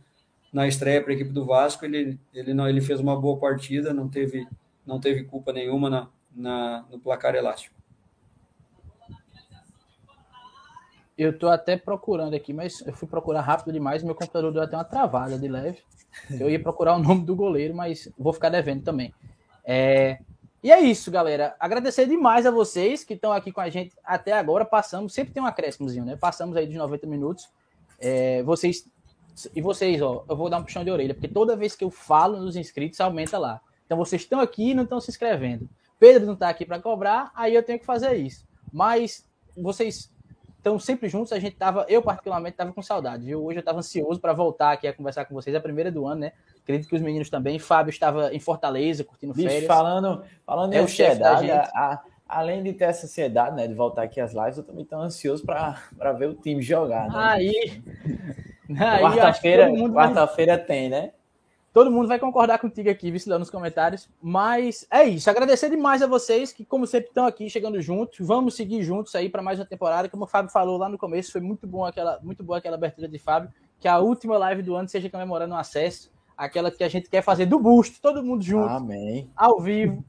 na 0.53 0.67
estreia 0.67 1.03
para 1.03 1.13
a 1.13 1.15
equipe 1.15 1.31
do 1.31 1.45
Vasco, 1.45 1.85
ele, 1.85 2.19
ele 2.35 2.55
não 2.55 2.69
ele 2.69 2.81
fez 2.81 3.01
uma 3.01 3.19
boa 3.19 3.39
partida, 3.39 3.93
não 3.93 4.09
teve 4.09 4.47
não 4.87 4.99
teve 4.99 5.25
culpa 5.25 5.53
nenhuma 5.53 5.89
na, 5.89 6.09
na 6.35 6.85
no 6.91 6.99
placar 6.99 7.35
elástico. 7.35 7.80
Eu 11.21 11.39
tô 11.39 11.49
até 11.49 11.77
procurando 11.77 12.33
aqui, 12.33 12.51
mas 12.51 12.81
eu 12.81 12.95
fui 12.95 13.07
procurar 13.07 13.43
rápido 13.43 13.71
demais, 13.75 14.03
meu 14.03 14.15
computador 14.15 14.51
deu 14.51 14.63
até 14.63 14.75
uma 14.75 14.85
travada 14.85 15.39
de 15.39 15.49
leve. 15.49 15.77
Eu 16.31 16.49
ia 16.49 16.59
procurar 16.59 16.97
o 16.97 16.99
nome 16.99 17.27
do 17.27 17.37
goleiro, 17.37 17.75
mas 17.75 18.11
vou 18.19 18.33
ficar 18.33 18.49
devendo 18.49 18.83
também. 18.83 19.13
É... 19.63 20.19
E 20.65 20.73
é 20.73 20.81
isso, 20.81 21.11
galera. 21.11 21.55
Agradecer 21.61 22.07
demais 22.07 22.47
a 22.47 22.51
vocês 22.51 23.05
que 23.05 23.13
estão 23.13 23.33
aqui 23.33 23.53
com 23.53 23.61
a 23.61 23.69
gente 23.69 23.95
até 24.03 24.33
agora. 24.33 24.65
Passamos, 24.65 25.13
sempre 25.13 25.35
tem 25.35 25.43
um 25.43 25.47
acréscimozinho, 25.47 26.07
né? 26.07 26.17
Passamos 26.17 26.57
aí 26.57 26.67
dos 26.67 26.75
90 26.75 27.07
minutos. 27.07 27.51
É... 27.99 28.43
Vocês 28.43 28.89
e 29.55 29.61
vocês, 29.61 30.01
ó, 30.01 30.25
eu 30.27 30.35
vou 30.35 30.49
dar 30.49 30.57
um 30.57 30.65
puxão 30.65 30.83
de 30.83 30.91
orelha, 30.91 31.13
porque 31.13 31.29
toda 31.29 31.55
vez 31.55 31.77
que 31.77 31.85
eu 31.85 31.91
falo 31.91 32.41
nos 32.41 32.57
inscritos, 32.57 32.99
aumenta 32.99 33.37
lá. 33.37 33.61
Então 33.85 33.99
vocês 33.99 34.23
estão 34.23 34.41
aqui 34.41 34.71
e 34.71 34.75
não 34.75 34.85
estão 34.85 34.99
se 34.99 35.11
inscrevendo. 35.11 35.69
Pedro 35.99 36.25
não 36.25 36.33
está 36.33 36.49
aqui 36.49 36.65
para 36.65 36.81
cobrar, 36.81 37.31
aí 37.35 37.55
eu 37.55 37.63
tenho 37.63 37.79
que 37.79 37.85
fazer 37.85 38.15
isso. 38.15 38.49
Mas 38.73 39.29
vocês 39.55 40.11
então, 40.61 40.79
sempre 40.79 41.09
juntos, 41.09 41.33
a 41.33 41.39
gente 41.39 41.57
tava, 41.57 41.87
eu 41.89 42.03
particularmente 42.03 42.55
tava 42.55 42.71
com 42.71 42.83
saudade, 42.83 43.25
viu? 43.25 43.43
Hoje 43.43 43.61
eu 43.61 43.63
tava 43.63 43.79
ansioso 43.79 44.21
para 44.21 44.35
voltar 44.35 44.73
aqui 44.73 44.87
a 44.87 44.93
conversar 44.93 45.25
com 45.25 45.35
vocês, 45.35 45.55
é 45.55 45.59
a 45.59 45.63
primeira 45.63 45.91
do 45.91 46.07
ano, 46.07 46.21
né? 46.21 46.33
Acredito 46.63 46.87
que 46.87 46.95
os 46.95 47.01
meninos 47.01 47.31
também. 47.31 47.59
Fábio 47.59 47.89
estava 47.89 48.35
em 48.35 48.39
Fortaleza, 48.39 49.03
curtindo 49.03 49.33
Bicho, 49.33 49.49
férias. 49.49 49.67
Falando, 49.67 50.23
falando 50.45 50.75
é 50.75 50.77
em 50.77 50.81
ansiedade, 50.81 51.51
a, 51.51 52.03
além 52.29 52.63
de 52.63 52.75
ter 52.75 52.85
essa 52.85 53.07
ansiedade, 53.07 53.57
né, 53.57 53.67
de 53.67 53.73
voltar 53.73 54.03
aqui 54.03 54.21
às 54.21 54.35
lives, 54.35 54.59
eu 54.59 54.65
também 54.65 54.85
tô 54.85 54.97
ansioso 54.97 55.47
para 55.47 56.13
ver 56.13 56.29
o 56.29 56.35
time 56.35 56.61
jogar, 56.61 57.09
né? 57.09 57.15
Aí. 57.17 57.83
Quarta-feira 59.01 59.69
quarta 59.91 60.59
tem, 60.59 60.91
né? 60.91 61.11
Todo 61.73 61.91
mundo 61.91 62.09
vai 62.09 62.19
concordar 62.19 62.59
contigo 62.59 62.91
aqui, 62.91 63.13
vice 63.13 63.29
lá 63.29 63.39
nos 63.39 63.49
comentários. 63.49 64.09
Mas 64.21 64.87
é 64.91 65.05
isso. 65.05 65.31
Agradecer 65.31 65.71
demais 65.71 66.03
a 66.03 66.07
vocês 66.07 66.53
que, 66.53 66.65
como 66.65 66.85
sempre, 66.85 67.09
estão 67.09 67.27
aqui 67.27 67.49
chegando 67.49 67.81
juntos. 67.81 68.19
Vamos 68.27 68.55
seguir 68.55 68.83
juntos 68.83 69.15
aí 69.15 69.29
para 69.29 69.41
mais 69.41 69.59
uma 69.61 69.65
temporada. 69.65 70.09
Como 70.09 70.25
o 70.25 70.27
Fábio 70.27 70.51
falou 70.51 70.77
lá 70.77 70.89
no 70.89 70.99
começo, 70.99 71.31
foi 71.31 71.41
muito 71.41 71.69
bom 71.69 71.85
aquela, 71.85 72.19
muito 72.23 72.43
boa 72.43 72.59
aquela 72.59 72.75
abertura 72.75 73.07
de 73.07 73.19
Fábio. 73.19 73.53
Que 73.79 73.87
a 73.87 73.99
última 73.99 74.37
live 74.37 74.63
do 74.63 74.75
ano 74.75 74.89
seja 74.89 75.09
comemorando 75.09 75.55
o 75.55 75.59
acesso. 75.59 76.11
Aquela 76.37 76.73
que 76.73 76.83
a 76.83 76.89
gente 76.89 77.09
quer 77.09 77.23
fazer 77.23 77.47
do 77.47 77.59
busto, 77.59 78.01
todo 78.01 78.23
mundo 78.23 78.43
junto. 78.43 78.69
Amém. 78.69 79.31
Ao 79.37 79.61
vivo. 79.61 80.05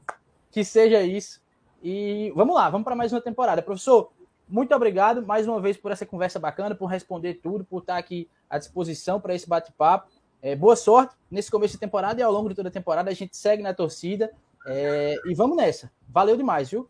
Que 0.50 0.64
seja 0.64 1.00
isso. 1.02 1.40
E 1.80 2.32
vamos 2.34 2.56
lá, 2.56 2.70
vamos 2.70 2.84
para 2.84 2.96
mais 2.96 3.12
uma 3.12 3.20
temporada. 3.20 3.62
Professor, 3.62 4.10
muito 4.48 4.74
obrigado 4.74 5.24
mais 5.24 5.46
uma 5.46 5.60
vez 5.60 5.76
por 5.76 5.92
essa 5.92 6.04
conversa 6.04 6.38
bacana, 6.38 6.74
por 6.74 6.86
responder 6.86 7.34
tudo, 7.34 7.64
por 7.64 7.80
estar 7.80 7.96
aqui 7.96 8.28
à 8.50 8.58
disposição 8.58 9.20
para 9.20 9.34
esse 9.34 9.48
bate-papo. 9.48 10.10
É, 10.42 10.56
boa 10.56 10.74
sorte 10.74 11.14
nesse 11.30 11.48
começo 11.48 11.74
de 11.74 11.78
temporada 11.78 12.20
e 12.20 12.22
ao 12.22 12.32
longo 12.32 12.48
de 12.48 12.56
toda 12.56 12.68
a 12.68 12.72
temporada. 12.72 13.08
A 13.08 13.14
gente 13.14 13.36
segue 13.36 13.62
na 13.62 13.72
torcida 13.72 14.32
é, 14.66 15.14
e 15.24 15.34
vamos 15.34 15.56
nessa. 15.56 15.88
Valeu 16.08 16.36
demais, 16.36 16.68
viu? 16.68 16.88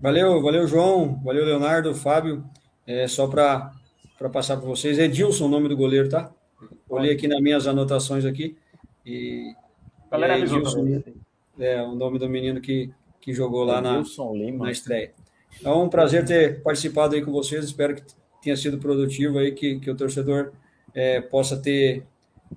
Valeu, 0.00 0.42
valeu, 0.42 0.66
João. 0.66 1.20
Valeu, 1.22 1.44
Leonardo, 1.44 1.94
Fábio. 1.94 2.44
É, 2.84 3.06
só 3.06 3.28
para 3.28 3.72
passar 4.32 4.56
para 4.56 4.66
vocês, 4.66 4.98
Edilson, 4.98 5.46
o 5.46 5.48
nome 5.48 5.68
do 5.68 5.76
goleiro, 5.76 6.08
tá? 6.08 6.32
Olhei 6.88 7.12
aqui 7.12 7.28
nas 7.28 7.40
minhas 7.40 7.68
anotações 7.68 8.24
aqui. 8.24 8.56
E, 9.06 9.54
Galera, 10.10 10.38
e 10.38 10.42
Edilson, 10.42 11.00
é 11.56 11.80
o 11.82 11.94
nome 11.94 12.18
do 12.18 12.28
menino 12.28 12.60
que, 12.60 12.90
que 13.20 13.32
jogou 13.32 13.62
lá 13.62 13.80
na, 13.80 14.02
na 14.58 14.70
estreia. 14.72 15.12
É 15.62 15.70
um 15.70 15.88
prazer 15.88 16.24
ter 16.24 16.64
participado 16.64 17.14
aí 17.14 17.24
com 17.24 17.30
vocês. 17.30 17.64
Espero 17.64 17.94
que 17.94 18.02
tenha 18.42 18.56
sido 18.56 18.78
produtivo 18.78 19.38
aí, 19.38 19.52
que, 19.52 19.78
que 19.78 19.88
o 19.88 19.96
torcedor 19.96 20.52
é, 20.94 21.20
possa 21.20 21.56
ter 21.56 22.04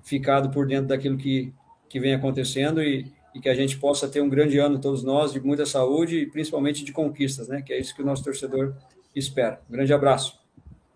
ficado 0.02 0.50
por 0.50 0.66
dentro 0.66 0.88
daquilo 0.88 1.16
que, 1.16 1.52
que 1.88 2.00
vem 2.00 2.14
acontecendo 2.14 2.82
e, 2.82 3.12
e 3.34 3.40
que 3.40 3.48
a 3.48 3.54
gente 3.54 3.78
possa 3.78 4.08
ter 4.08 4.20
um 4.20 4.28
grande 4.28 4.58
ano, 4.58 4.78
todos 4.78 5.02
nós, 5.02 5.32
de 5.32 5.40
muita 5.40 5.66
saúde 5.66 6.18
e 6.18 6.26
principalmente 6.26 6.84
de 6.84 6.92
conquistas, 6.92 7.48
né? 7.48 7.62
Que 7.62 7.72
é 7.72 7.78
isso 7.78 7.94
que 7.94 8.02
o 8.02 8.06
nosso 8.06 8.24
torcedor 8.24 8.74
espera. 9.14 9.60
Um 9.68 9.72
grande 9.72 9.92
abraço. 9.92 10.40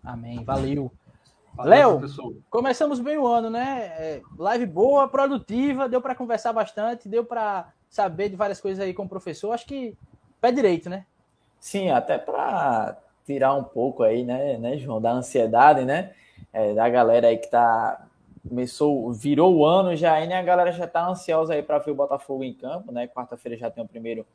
Amém. 0.03 0.43
Valeu. 0.43 0.91
Léo, 1.59 2.01
começamos 2.49 2.99
bem 2.99 3.17
o 3.17 3.25
ano, 3.25 3.49
né? 3.49 3.91
É, 3.97 4.21
live 4.37 4.65
boa, 4.67 5.07
produtiva, 5.07 5.89
deu 5.89 5.99
para 5.99 6.13
conversar 6.13 6.53
bastante, 6.53 7.09
deu 7.09 7.25
para 7.25 7.73
saber 7.89 8.29
de 8.29 8.35
várias 8.35 8.61
coisas 8.61 8.83
aí 8.83 8.93
com 8.93 9.03
o 9.03 9.09
professor. 9.09 9.51
Acho 9.51 9.65
que 9.65 9.97
pé 10.39 10.51
direito, 10.51 10.87
né? 10.87 11.05
Sim, 11.59 11.89
até 11.89 12.17
para 12.17 12.97
tirar 13.25 13.55
um 13.55 13.63
pouco 13.63 14.03
aí, 14.03 14.23
né, 14.23 14.57
né, 14.57 14.77
João, 14.77 15.01
da 15.01 15.11
ansiedade, 15.11 15.83
né? 15.83 16.13
É, 16.57 16.73
da 16.73 16.89
galera 16.89 17.27
aí 17.27 17.37
que 17.37 17.47
tá 17.47 18.03
começou, 18.49 19.11
virou 19.13 19.55
o 19.55 19.65
ano 19.65 19.95
já 19.95 20.13
aí, 20.13 20.25
né? 20.25 20.37
A 20.39 20.41
galera 20.41 20.71
já 20.71 20.87
tá 20.87 21.07
ansiosa 21.07 21.53
aí 21.53 21.61
para 21.61 21.77
ver 21.77 21.91
o 21.91 21.95
Botafogo 21.95 22.43
em 22.43 22.53
campo, 22.53 22.91
né? 22.91 23.07
Quarta-feira 23.07 23.57
já 23.57 23.69
tem 23.69 23.83
o 23.83 23.87
primeiro 23.87 24.25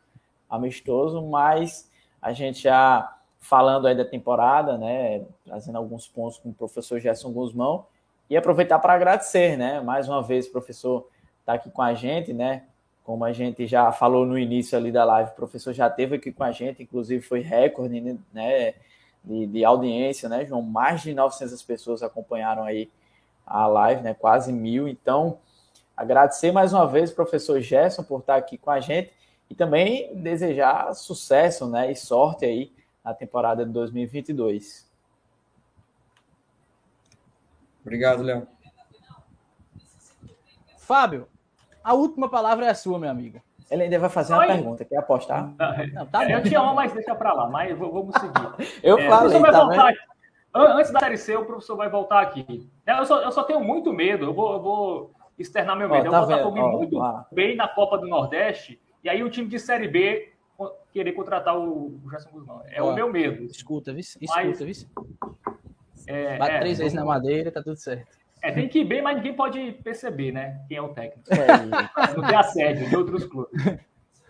amistoso, 0.49 1.21
mas 1.23 1.91
a 2.21 2.33
gente 2.33 2.63
já 2.63 3.17
falando 3.41 3.89
aí 3.89 3.97
da 3.97 4.05
temporada, 4.05 4.79
né? 4.79 5.25
Trazendo 5.45 5.79
alguns 5.79 6.07
pontos 6.07 6.39
com 6.39 6.51
o 6.51 6.55
professor 6.55 7.01
Gerson 7.01 7.33
Guzmão 7.33 7.87
e 8.31 8.37
aproveitar 8.37 8.79
para 8.79 8.93
agradecer, 8.93 9.57
né? 9.57 9.81
Mais 9.81 10.09
uma 10.09 10.23
vez, 10.23 10.47
o 10.47 10.53
professor 10.53 11.09
tá 11.45 11.55
aqui 11.55 11.71
com 11.71 11.83
a 11.83 11.95
gente, 11.95 12.33
né? 12.33 12.65
Como 13.03 13.25
a 13.25 13.33
gente 13.33 13.67
já 13.67 13.91
falou 13.91 14.25
no 14.25 14.39
início 14.39 14.79
ali 14.79 14.93
da 14.93 15.05
live, 15.05 15.31
o 15.31 15.35
professor 15.35 15.73
já 15.73 15.89
esteve 15.89 16.17
aqui 16.17 16.31
com 16.31 16.45
a 16.45 16.53
gente, 16.53 16.85
inclusive 16.85 17.21
foi 17.21 17.41
recorde, 17.41 18.17
né? 18.33 18.75
De, 19.25 19.47
de 19.47 19.65
audiência, 19.65 20.29
né, 20.29 20.45
João? 20.45 20.63
Mais 20.63 21.03
de 21.03 21.15
900 21.15 21.63
pessoas 21.63 22.03
acompanharam 22.03 22.65
aí 22.65 22.91
a 23.47 23.67
live, 23.67 24.03
né? 24.03 24.15
Quase 24.15 24.53
mil. 24.53 24.89
Então, 24.89 25.39
agradecer 25.97 26.53
mais 26.53 26.73
uma 26.73 26.87
vez 26.87 27.11
o 27.11 27.15
professor 27.15 27.61
Gerson 27.61 28.03
por 28.03 28.21
estar 28.21 28.37
aqui 28.37 28.59
com 28.59 28.71
a 28.71 28.81
gente 28.81 29.13
e 29.49 29.55
também 29.55 30.15
desejar 30.17 30.95
sucesso, 30.95 31.67
né? 31.69 31.91
E 31.91 31.97
sorte 31.97 32.45
aí 32.45 32.73
na 33.05 33.13
temporada 33.13 33.65
de 33.65 33.73
2022. 33.73 34.91
Obrigado, 37.83 38.23
Léo. 38.23 38.47
Fábio, 40.79 41.29
a 41.83 41.95
última 41.95 42.29
palavra 42.29 42.67
é 42.67 42.71
a 42.71 42.75
sua, 42.75 42.99
meu 42.99 43.11
amigo. 43.11 43.43
Ele 43.73 43.85
ainda 43.85 43.99
vai 43.99 44.11
fazer 44.11 44.35
uma 44.35 44.43
Oi. 44.43 44.49
pergunta, 44.49 44.85
quer 44.85 44.99
apostar? 44.99 45.51
Não, 45.95 46.07
tá 46.07 46.31
eu 46.31 46.43
tinha 46.43 46.61
uma, 46.61 46.75
mas 46.75 46.93
deixa 46.93 47.15
para 47.15 47.33
lá, 47.33 47.49
mas 47.49 47.77
vamos 47.77 48.15
seguir. 48.17 48.69
eu 48.85 48.99
é, 48.99 49.09
falei, 49.09 49.39
vai 49.39 49.51
tá 49.51 49.65
voltar 49.65 49.95
Antes 50.55 50.93
da 50.93 51.01
Série 51.01 51.17
C, 51.17 51.35
o 51.35 51.47
professor 51.47 51.77
vai 51.77 51.89
voltar 51.89 52.21
aqui. 52.21 52.69
Eu 52.87 53.07
só, 53.07 53.23
eu 53.23 53.33
só 53.33 53.43
tenho 53.43 53.61
muito 53.61 53.91
medo, 53.91 54.27
eu 54.27 54.35
vou, 54.35 54.53
eu 54.53 54.61
vou 54.61 55.15
externar 55.39 55.75
meu 55.75 55.89
medo. 55.89 56.09
Ó, 56.09 56.11
tá 56.11 56.17
eu 56.19 56.27
vou 56.27 56.53
Botafogo 56.53 56.79
muito 56.79 56.99
ó, 56.99 57.25
bem 57.33 57.57
na 57.57 57.67
Copa 57.67 57.97
do 57.97 58.07
Nordeste, 58.07 58.79
e 59.03 59.09
aí 59.09 59.23
o 59.23 59.31
time 59.31 59.49
de 59.49 59.59
Série 59.59 59.89
B 59.89 60.31
querer 60.93 61.13
contratar 61.13 61.59
o 61.59 61.99
Gerson 62.11 62.31
Guzmão. 62.31 62.63
É 62.67 62.83
ó, 62.83 62.91
o 62.91 62.95
meu 62.95 63.11
medo. 63.11 63.45
Escuta, 63.45 63.95
vice. 63.95 64.19
Escuta, 64.21 64.65
vice. 64.67 64.87
É, 66.07 66.37
Bate 66.37 66.53
é, 66.53 66.61
três 66.61 66.79
vezes 66.79 66.93
na 66.93 67.05
madeira, 67.05 67.51
tá 67.51 67.63
tudo 67.63 67.77
certo. 67.77 68.22
É, 68.43 68.51
tem 68.51 68.69
que 68.69 68.81
ir 68.81 68.85
bem, 68.85 69.01
mas 69.01 69.17
ninguém 69.17 69.35
pode 69.35 69.73
perceber, 69.85 70.33
né? 70.33 70.61
Quem 70.67 70.77
é 70.77 70.83
o 70.83 70.89
técnico. 70.89 71.23
É. 71.33 71.47
Não 72.17 72.27
tem 72.27 72.37
assédio 72.37 72.89
de 72.89 72.97
outros 72.97 73.25
clubes. 73.25 73.79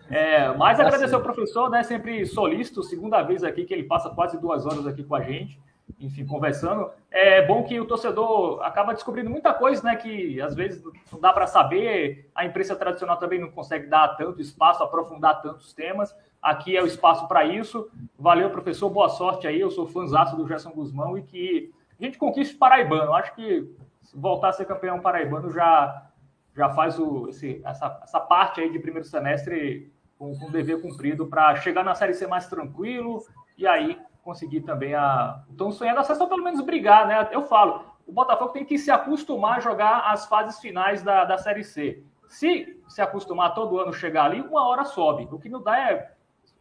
É, 0.07 0.53
mas 0.53 0.77
tá 0.77 0.85
agradecer 0.85 1.15
ao 1.15 1.21
professor, 1.21 1.67
né? 1.67 1.81
Sempre 1.81 2.23
solícito, 2.27 2.83
segunda 2.83 3.23
vez 3.23 3.43
aqui 3.43 3.65
que 3.65 3.73
ele 3.73 3.83
passa 3.83 4.11
quase 4.11 4.39
duas 4.39 4.67
horas 4.67 4.85
aqui 4.85 5.03
com 5.03 5.15
a 5.15 5.21
gente, 5.21 5.59
enfim, 5.99 6.27
conversando. 6.27 6.91
É 7.09 7.41
bom 7.41 7.63
que 7.63 7.79
o 7.79 7.85
torcedor 7.85 8.61
acaba 8.63 8.93
descobrindo 8.93 9.31
muita 9.31 9.51
coisa, 9.51 9.81
né? 9.81 9.95
Que 9.95 10.39
às 10.39 10.53
vezes 10.53 10.83
não 11.11 11.19
dá 11.19 11.33
para 11.33 11.47
saber, 11.47 12.29
a 12.35 12.45
imprensa 12.45 12.75
tradicional 12.75 13.17
também 13.17 13.39
não 13.39 13.49
consegue 13.49 13.87
dar 13.87 14.09
tanto 14.09 14.39
espaço, 14.39 14.83
aprofundar 14.83 15.41
tantos 15.41 15.73
temas. 15.73 16.15
Aqui 16.39 16.77
é 16.77 16.83
o 16.83 16.85
espaço 16.85 17.27
para 17.27 17.45
isso. 17.45 17.89
Valeu, 18.19 18.51
professor, 18.51 18.89
boa 18.91 19.09
sorte 19.09 19.47
aí. 19.47 19.59
Eu 19.59 19.71
sou 19.71 19.87
fãzaço 19.87 20.35
do 20.35 20.47
Gerson 20.47 20.71
Guzmão 20.71 21.17
e 21.17 21.23
que 21.23 21.71
a 21.99 22.03
gente 22.03 22.19
conquiste 22.19 22.55
o 22.55 22.59
Paraibano. 22.59 23.13
Acho 23.13 23.33
que 23.33 23.73
voltar 24.13 24.49
a 24.49 24.53
ser 24.53 24.65
campeão 24.65 24.99
paraibano 24.99 25.51
já, 25.51 26.07
já 26.55 26.69
faz 26.69 26.99
o, 26.99 27.29
esse, 27.29 27.61
essa, 27.65 27.99
essa 28.03 28.19
parte 28.19 28.61
aí 28.61 28.71
de 28.71 28.79
primeiro 28.79 29.07
semestre 29.07 29.91
com, 30.17 30.37
com 30.37 30.51
dever 30.51 30.81
cumprido 30.81 31.27
para 31.27 31.55
chegar 31.55 31.83
na 31.83 31.95
Série 31.95 32.13
C 32.13 32.27
mais 32.27 32.47
tranquilo 32.47 33.23
e 33.57 33.67
aí 33.67 33.99
conseguir 34.23 34.61
também 34.61 34.95
a. 34.95 35.43
Então, 35.49 35.71
sonhando 35.71 35.99
acesso 35.99 36.27
pelo 36.27 36.43
menos 36.43 36.61
brigar, 36.61 37.07
né? 37.07 37.27
Eu 37.31 37.43
falo, 37.43 37.83
o 38.07 38.11
Botafogo 38.11 38.53
tem 38.53 38.65
que 38.65 38.77
se 38.77 38.89
acostumar 38.89 39.57
a 39.57 39.61
jogar 39.61 40.11
as 40.11 40.25
fases 40.27 40.59
finais 40.59 41.03
da, 41.03 41.25
da 41.25 41.37
Série 41.37 41.63
C. 41.63 42.03
Se 42.27 42.81
se 42.87 43.01
acostumar 43.01 43.53
todo 43.53 43.79
ano 43.79 43.91
chegar 43.91 44.25
ali, 44.25 44.41
uma 44.41 44.67
hora 44.67 44.85
sobe. 44.85 45.27
O 45.31 45.39
que 45.39 45.49
não 45.49 45.61
dá 45.61 45.79
é. 45.79 46.13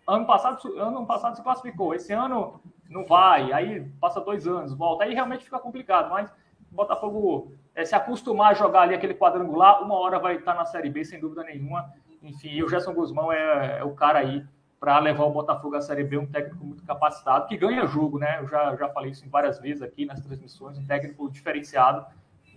Ano 0.07 0.27
passado, 0.27 0.59
ano 0.79 1.07
passado 1.07 1.37
se 1.37 1.43
classificou, 1.43 1.95
esse 1.95 2.13
ano 2.13 2.61
não 2.89 3.05
vai, 3.05 3.53
aí 3.53 3.89
passa 4.01 4.21
dois 4.21 4.47
anos, 4.47 4.75
volta, 4.75 5.05
aí 5.05 5.15
realmente 5.15 5.45
fica 5.45 5.59
complicado, 5.59 6.11
mas 6.11 6.33
Botafogo 6.75 7.53
é, 7.75 7.85
se 7.85 7.95
acostumar 7.95 8.53
a 8.53 8.55
jogar 8.55 8.83
ali 8.83 8.95
aquele 8.95 9.15
quadrangular, 9.15 9.83
uma 9.83 9.95
hora 9.95 10.19
vai 10.19 10.37
estar 10.37 10.55
na 10.55 10.65
Série 10.65 10.91
B, 10.91 11.05
sem 11.05 11.21
dúvida 11.21 11.43
nenhuma. 11.43 11.93
Enfim, 12.23 12.63
o 12.63 12.69
Gerson 12.69 12.93
Guzmão 12.93 13.33
é, 13.33 13.79
é 13.79 13.85
o 13.85 13.95
cara 13.95 14.19
aí 14.19 14.45
para 14.79 14.99
levar 14.99 15.25
o 15.25 15.31
Botafogo 15.31 15.77
à 15.77 15.81
Série 15.81 16.03
B, 16.03 16.19
um 16.19 16.27
técnico 16.27 16.65
muito 16.65 16.85
capacitado, 16.85 17.47
que 17.47 17.57
ganha 17.57 17.87
jogo, 17.87 18.19
né? 18.19 18.41
Eu 18.41 18.49
já, 18.49 18.75
já 18.75 18.89
falei 18.89 19.13
isso 19.13 19.29
várias 19.31 19.61
vezes 19.61 19.81
aqui 19.81 20.05
nas 20.05 20.21
transmissões, 20.21 20.77
um 20.77 20.85
técnico 20.85 21.31
diferenciado, 21.31 22.05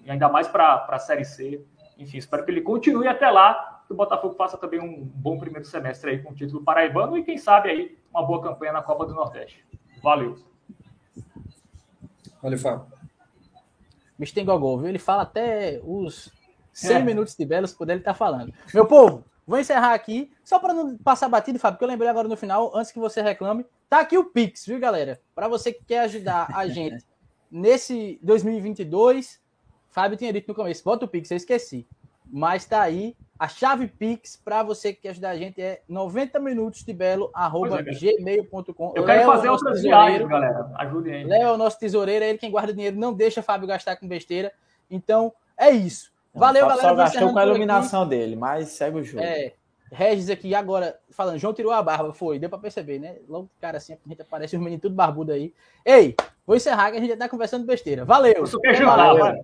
e 0.04 0.10
ainda 0.10 0.28
mais 0.28 0.48
para 0.48 0.88
a 0.90 1.00
Série 1.00 1.24
C. 1.24 1.64
Enfim, 1.98 2.18
espero 2.18 2.44
que 2.44 2.50
ele 2.50 2.62
continue 2.62 3.08
até 3.08 3.30
lá, 3.30 3.84
que 3.86 3.94
o 3.94 3.96
Botafogo 3.96 4.34
faça 4.34 4.58
também 4.58 4.80
um 4.80 5.04
bom 5.04 5.38
primeiro 5.38 5.66
semestre 5.66 6.12
aí 6.12 6.24
com 6.24 6.32
o 6.32 6.36
título 6.36 6.64
paraibano 6.64 7.16
e 7.16 7.24
quem 7.24 7.38
sabe 7.38 7.70
aí 7.70 7.98
uma 8.10 8.26
boa 8.26 8.42
campanha 8.42 8.74
na 8.74 8.82
Copa 8.82 9.06
do 9.06 9.14
Nordeste. 9.14 9.64
Valeu. 10.02 10.36
Valeu, 12.42 12.58
Fábio. 12.58 12.95
Mr. 14.20 14.44
Gogol, 14.44 14.80
viu? 14.80 14.90
Ele 14.90 15.00
fala 15.00 15.24
até 15.24 15.80
os 15.84 16.32
100 16.74 16.96
é. 16.96 17.04
minutos 17.04 17.36
de 17.36 17.46
Belos, 17.46 17.74
poder 17.74 17.94
ele 17.94 18.02
estar 18.02 18.14
tá 18.14 18.18
falando. 18.18 18.54
Meu 18.74 18.86
povo, 18.86 19.24
vou 19.46 19.60
encerrar 19.60 19.94
aqui, 19.94 20.32
só 20.44 20.60
para 20.60 20.74
não 20.74 20.98
passar 20.98 21.30
batido, 21.30 21.60
Fábio, 21.60 21.76
porque 21.76 21.86
eu 21.86 21.90
lembrei 21.90 22.10
agora 22.10 22.28
no 22.28 22.38
final, 22.38 22.76
antes 22.76 22.92
que 22.92 23.00
você 23.00 23.22
reclame, 23.22 23.66
tá 23.90 24.00
aqui 24.00 24.18
o 24.18 24.26
Pix, 24.26 24.66
viu, 24.66 24.80
galera? 24.80 25.22
Para 25.34 25.48
você 25.48 25.72
que 25.72 25.84
quer 25.84 26.00
ajudar 26.02 26.48
a 26.54 26.68
gente 26.70 27.06
nesse 27.50 28.20
2022, 28.22 29.40
Fábio 29.90 30.18
tinha 30.18 30.34
dito 30.34 30.48
no 30.48 30.56
começo, 30.56 30.84
bota 30.84 31.06
o 31.06 31.08
Pix, 31.08 31.32
eu 31.32 31.38
esqueci. 31.38 31.88
Mas 32.26 32.66
tá 32.66 32.82
aí, 32.82 33.16
a 33.38 33.48
chave 33.48 33.88
Pix 33.88 34.40
para 34.44 34.64
você 34.64 34.94
que 34.94 35.02
quer 35.02 35.10
ajudar 35.10 35.32
a 35.32 35.38
gente 35.38 35.62
é 35.62 35.82
90 35.90 36.40
minutos 36.40 36.84
de 36.84 36.94
belo, 36.94 37.30
arroba 37.34 37.80
é, 37.80 37.84
gmail.com. 37.84 38.94
Eu 38.96 39.06
quero 39.06 39.20
Leo, 39.20 39.32
fazer 39.32 39.50
outras 39.50 39.82
viagens, 39.82 40.28
galera. 40.28 40.72
Ajudem 40.76 41.14
aí. 41.14 41.24
Léo 41.26 41.48
é 41.48 41.52
o 41.52 41.58
nosso 41.58 41.78
tesoureiro, 41.78 42.24
é 42.24 42.30
ele 42.30 42.38
quem 42.38 42.50
guarda 42.50 42.74
dinheiro, 42.74 42.98
não 42.98 43.14
deixa 43.14 43.44
Fábio 43.44 43.68
gastar 43.68 43.98
com 43.98 44.08
besteira. 44.08 44.54
Então, 44.90 45.34
é 45.58 45.70
isso. 45.72 46.12
Valeu, 46.34 46.62
não, 46.62 46.70
galera. 46.70 46.90
Só 46.90 46.96
gastou 46.96 47.34
com 47.34 47.40
a 47.40 47.46
iluminação 47.46 48.02
aqui. 48.02 48.12
dele, 48.12 48.36
mas 48.36 48.70
segue 48.70 49.00
o 49.00 49.04
jogo. 49.04 49.24
É. 49.24 49.54
Regis 49.92 50.30
aqui 50.30 50.54
agora 50.56 50.98
falando, 51.10 51.38
João 51.38 51.54
tirou 51.54 51.72
a 51.72 51.82
barba, 51.82 52.14
foi, 52.14 52.40
deu 52.40 52.50
para 52.50 52.58
perceber, 52.58 53.00
né? 53.00 53.16
Logo, 53.30 53.50
cara, 53.62 53.78
assim, 53.78 53.94
a 53.94 54.10
gente 54.10 54.22
aparece 54.22 54.56
os 54.56 54.62
meninos 54.62 54.82
tudo 54.82 54.96
barbudo 54.96 55.32
aí. 55.32 55.54
Ei, 55.86 56.16
vou 56.46 56.56
encerrar 56.56 56.92
que 56.92 56.98
a 56.98 57.00
gente 57.00 57.10
já 57.10 57.18
tá 57.18 57.30
conversando 57.30 57.66
besteira. 57.66 58.04
Valeu. 58.04 58.44
Quer 58.62 58.76
jogar, 58.76 59.36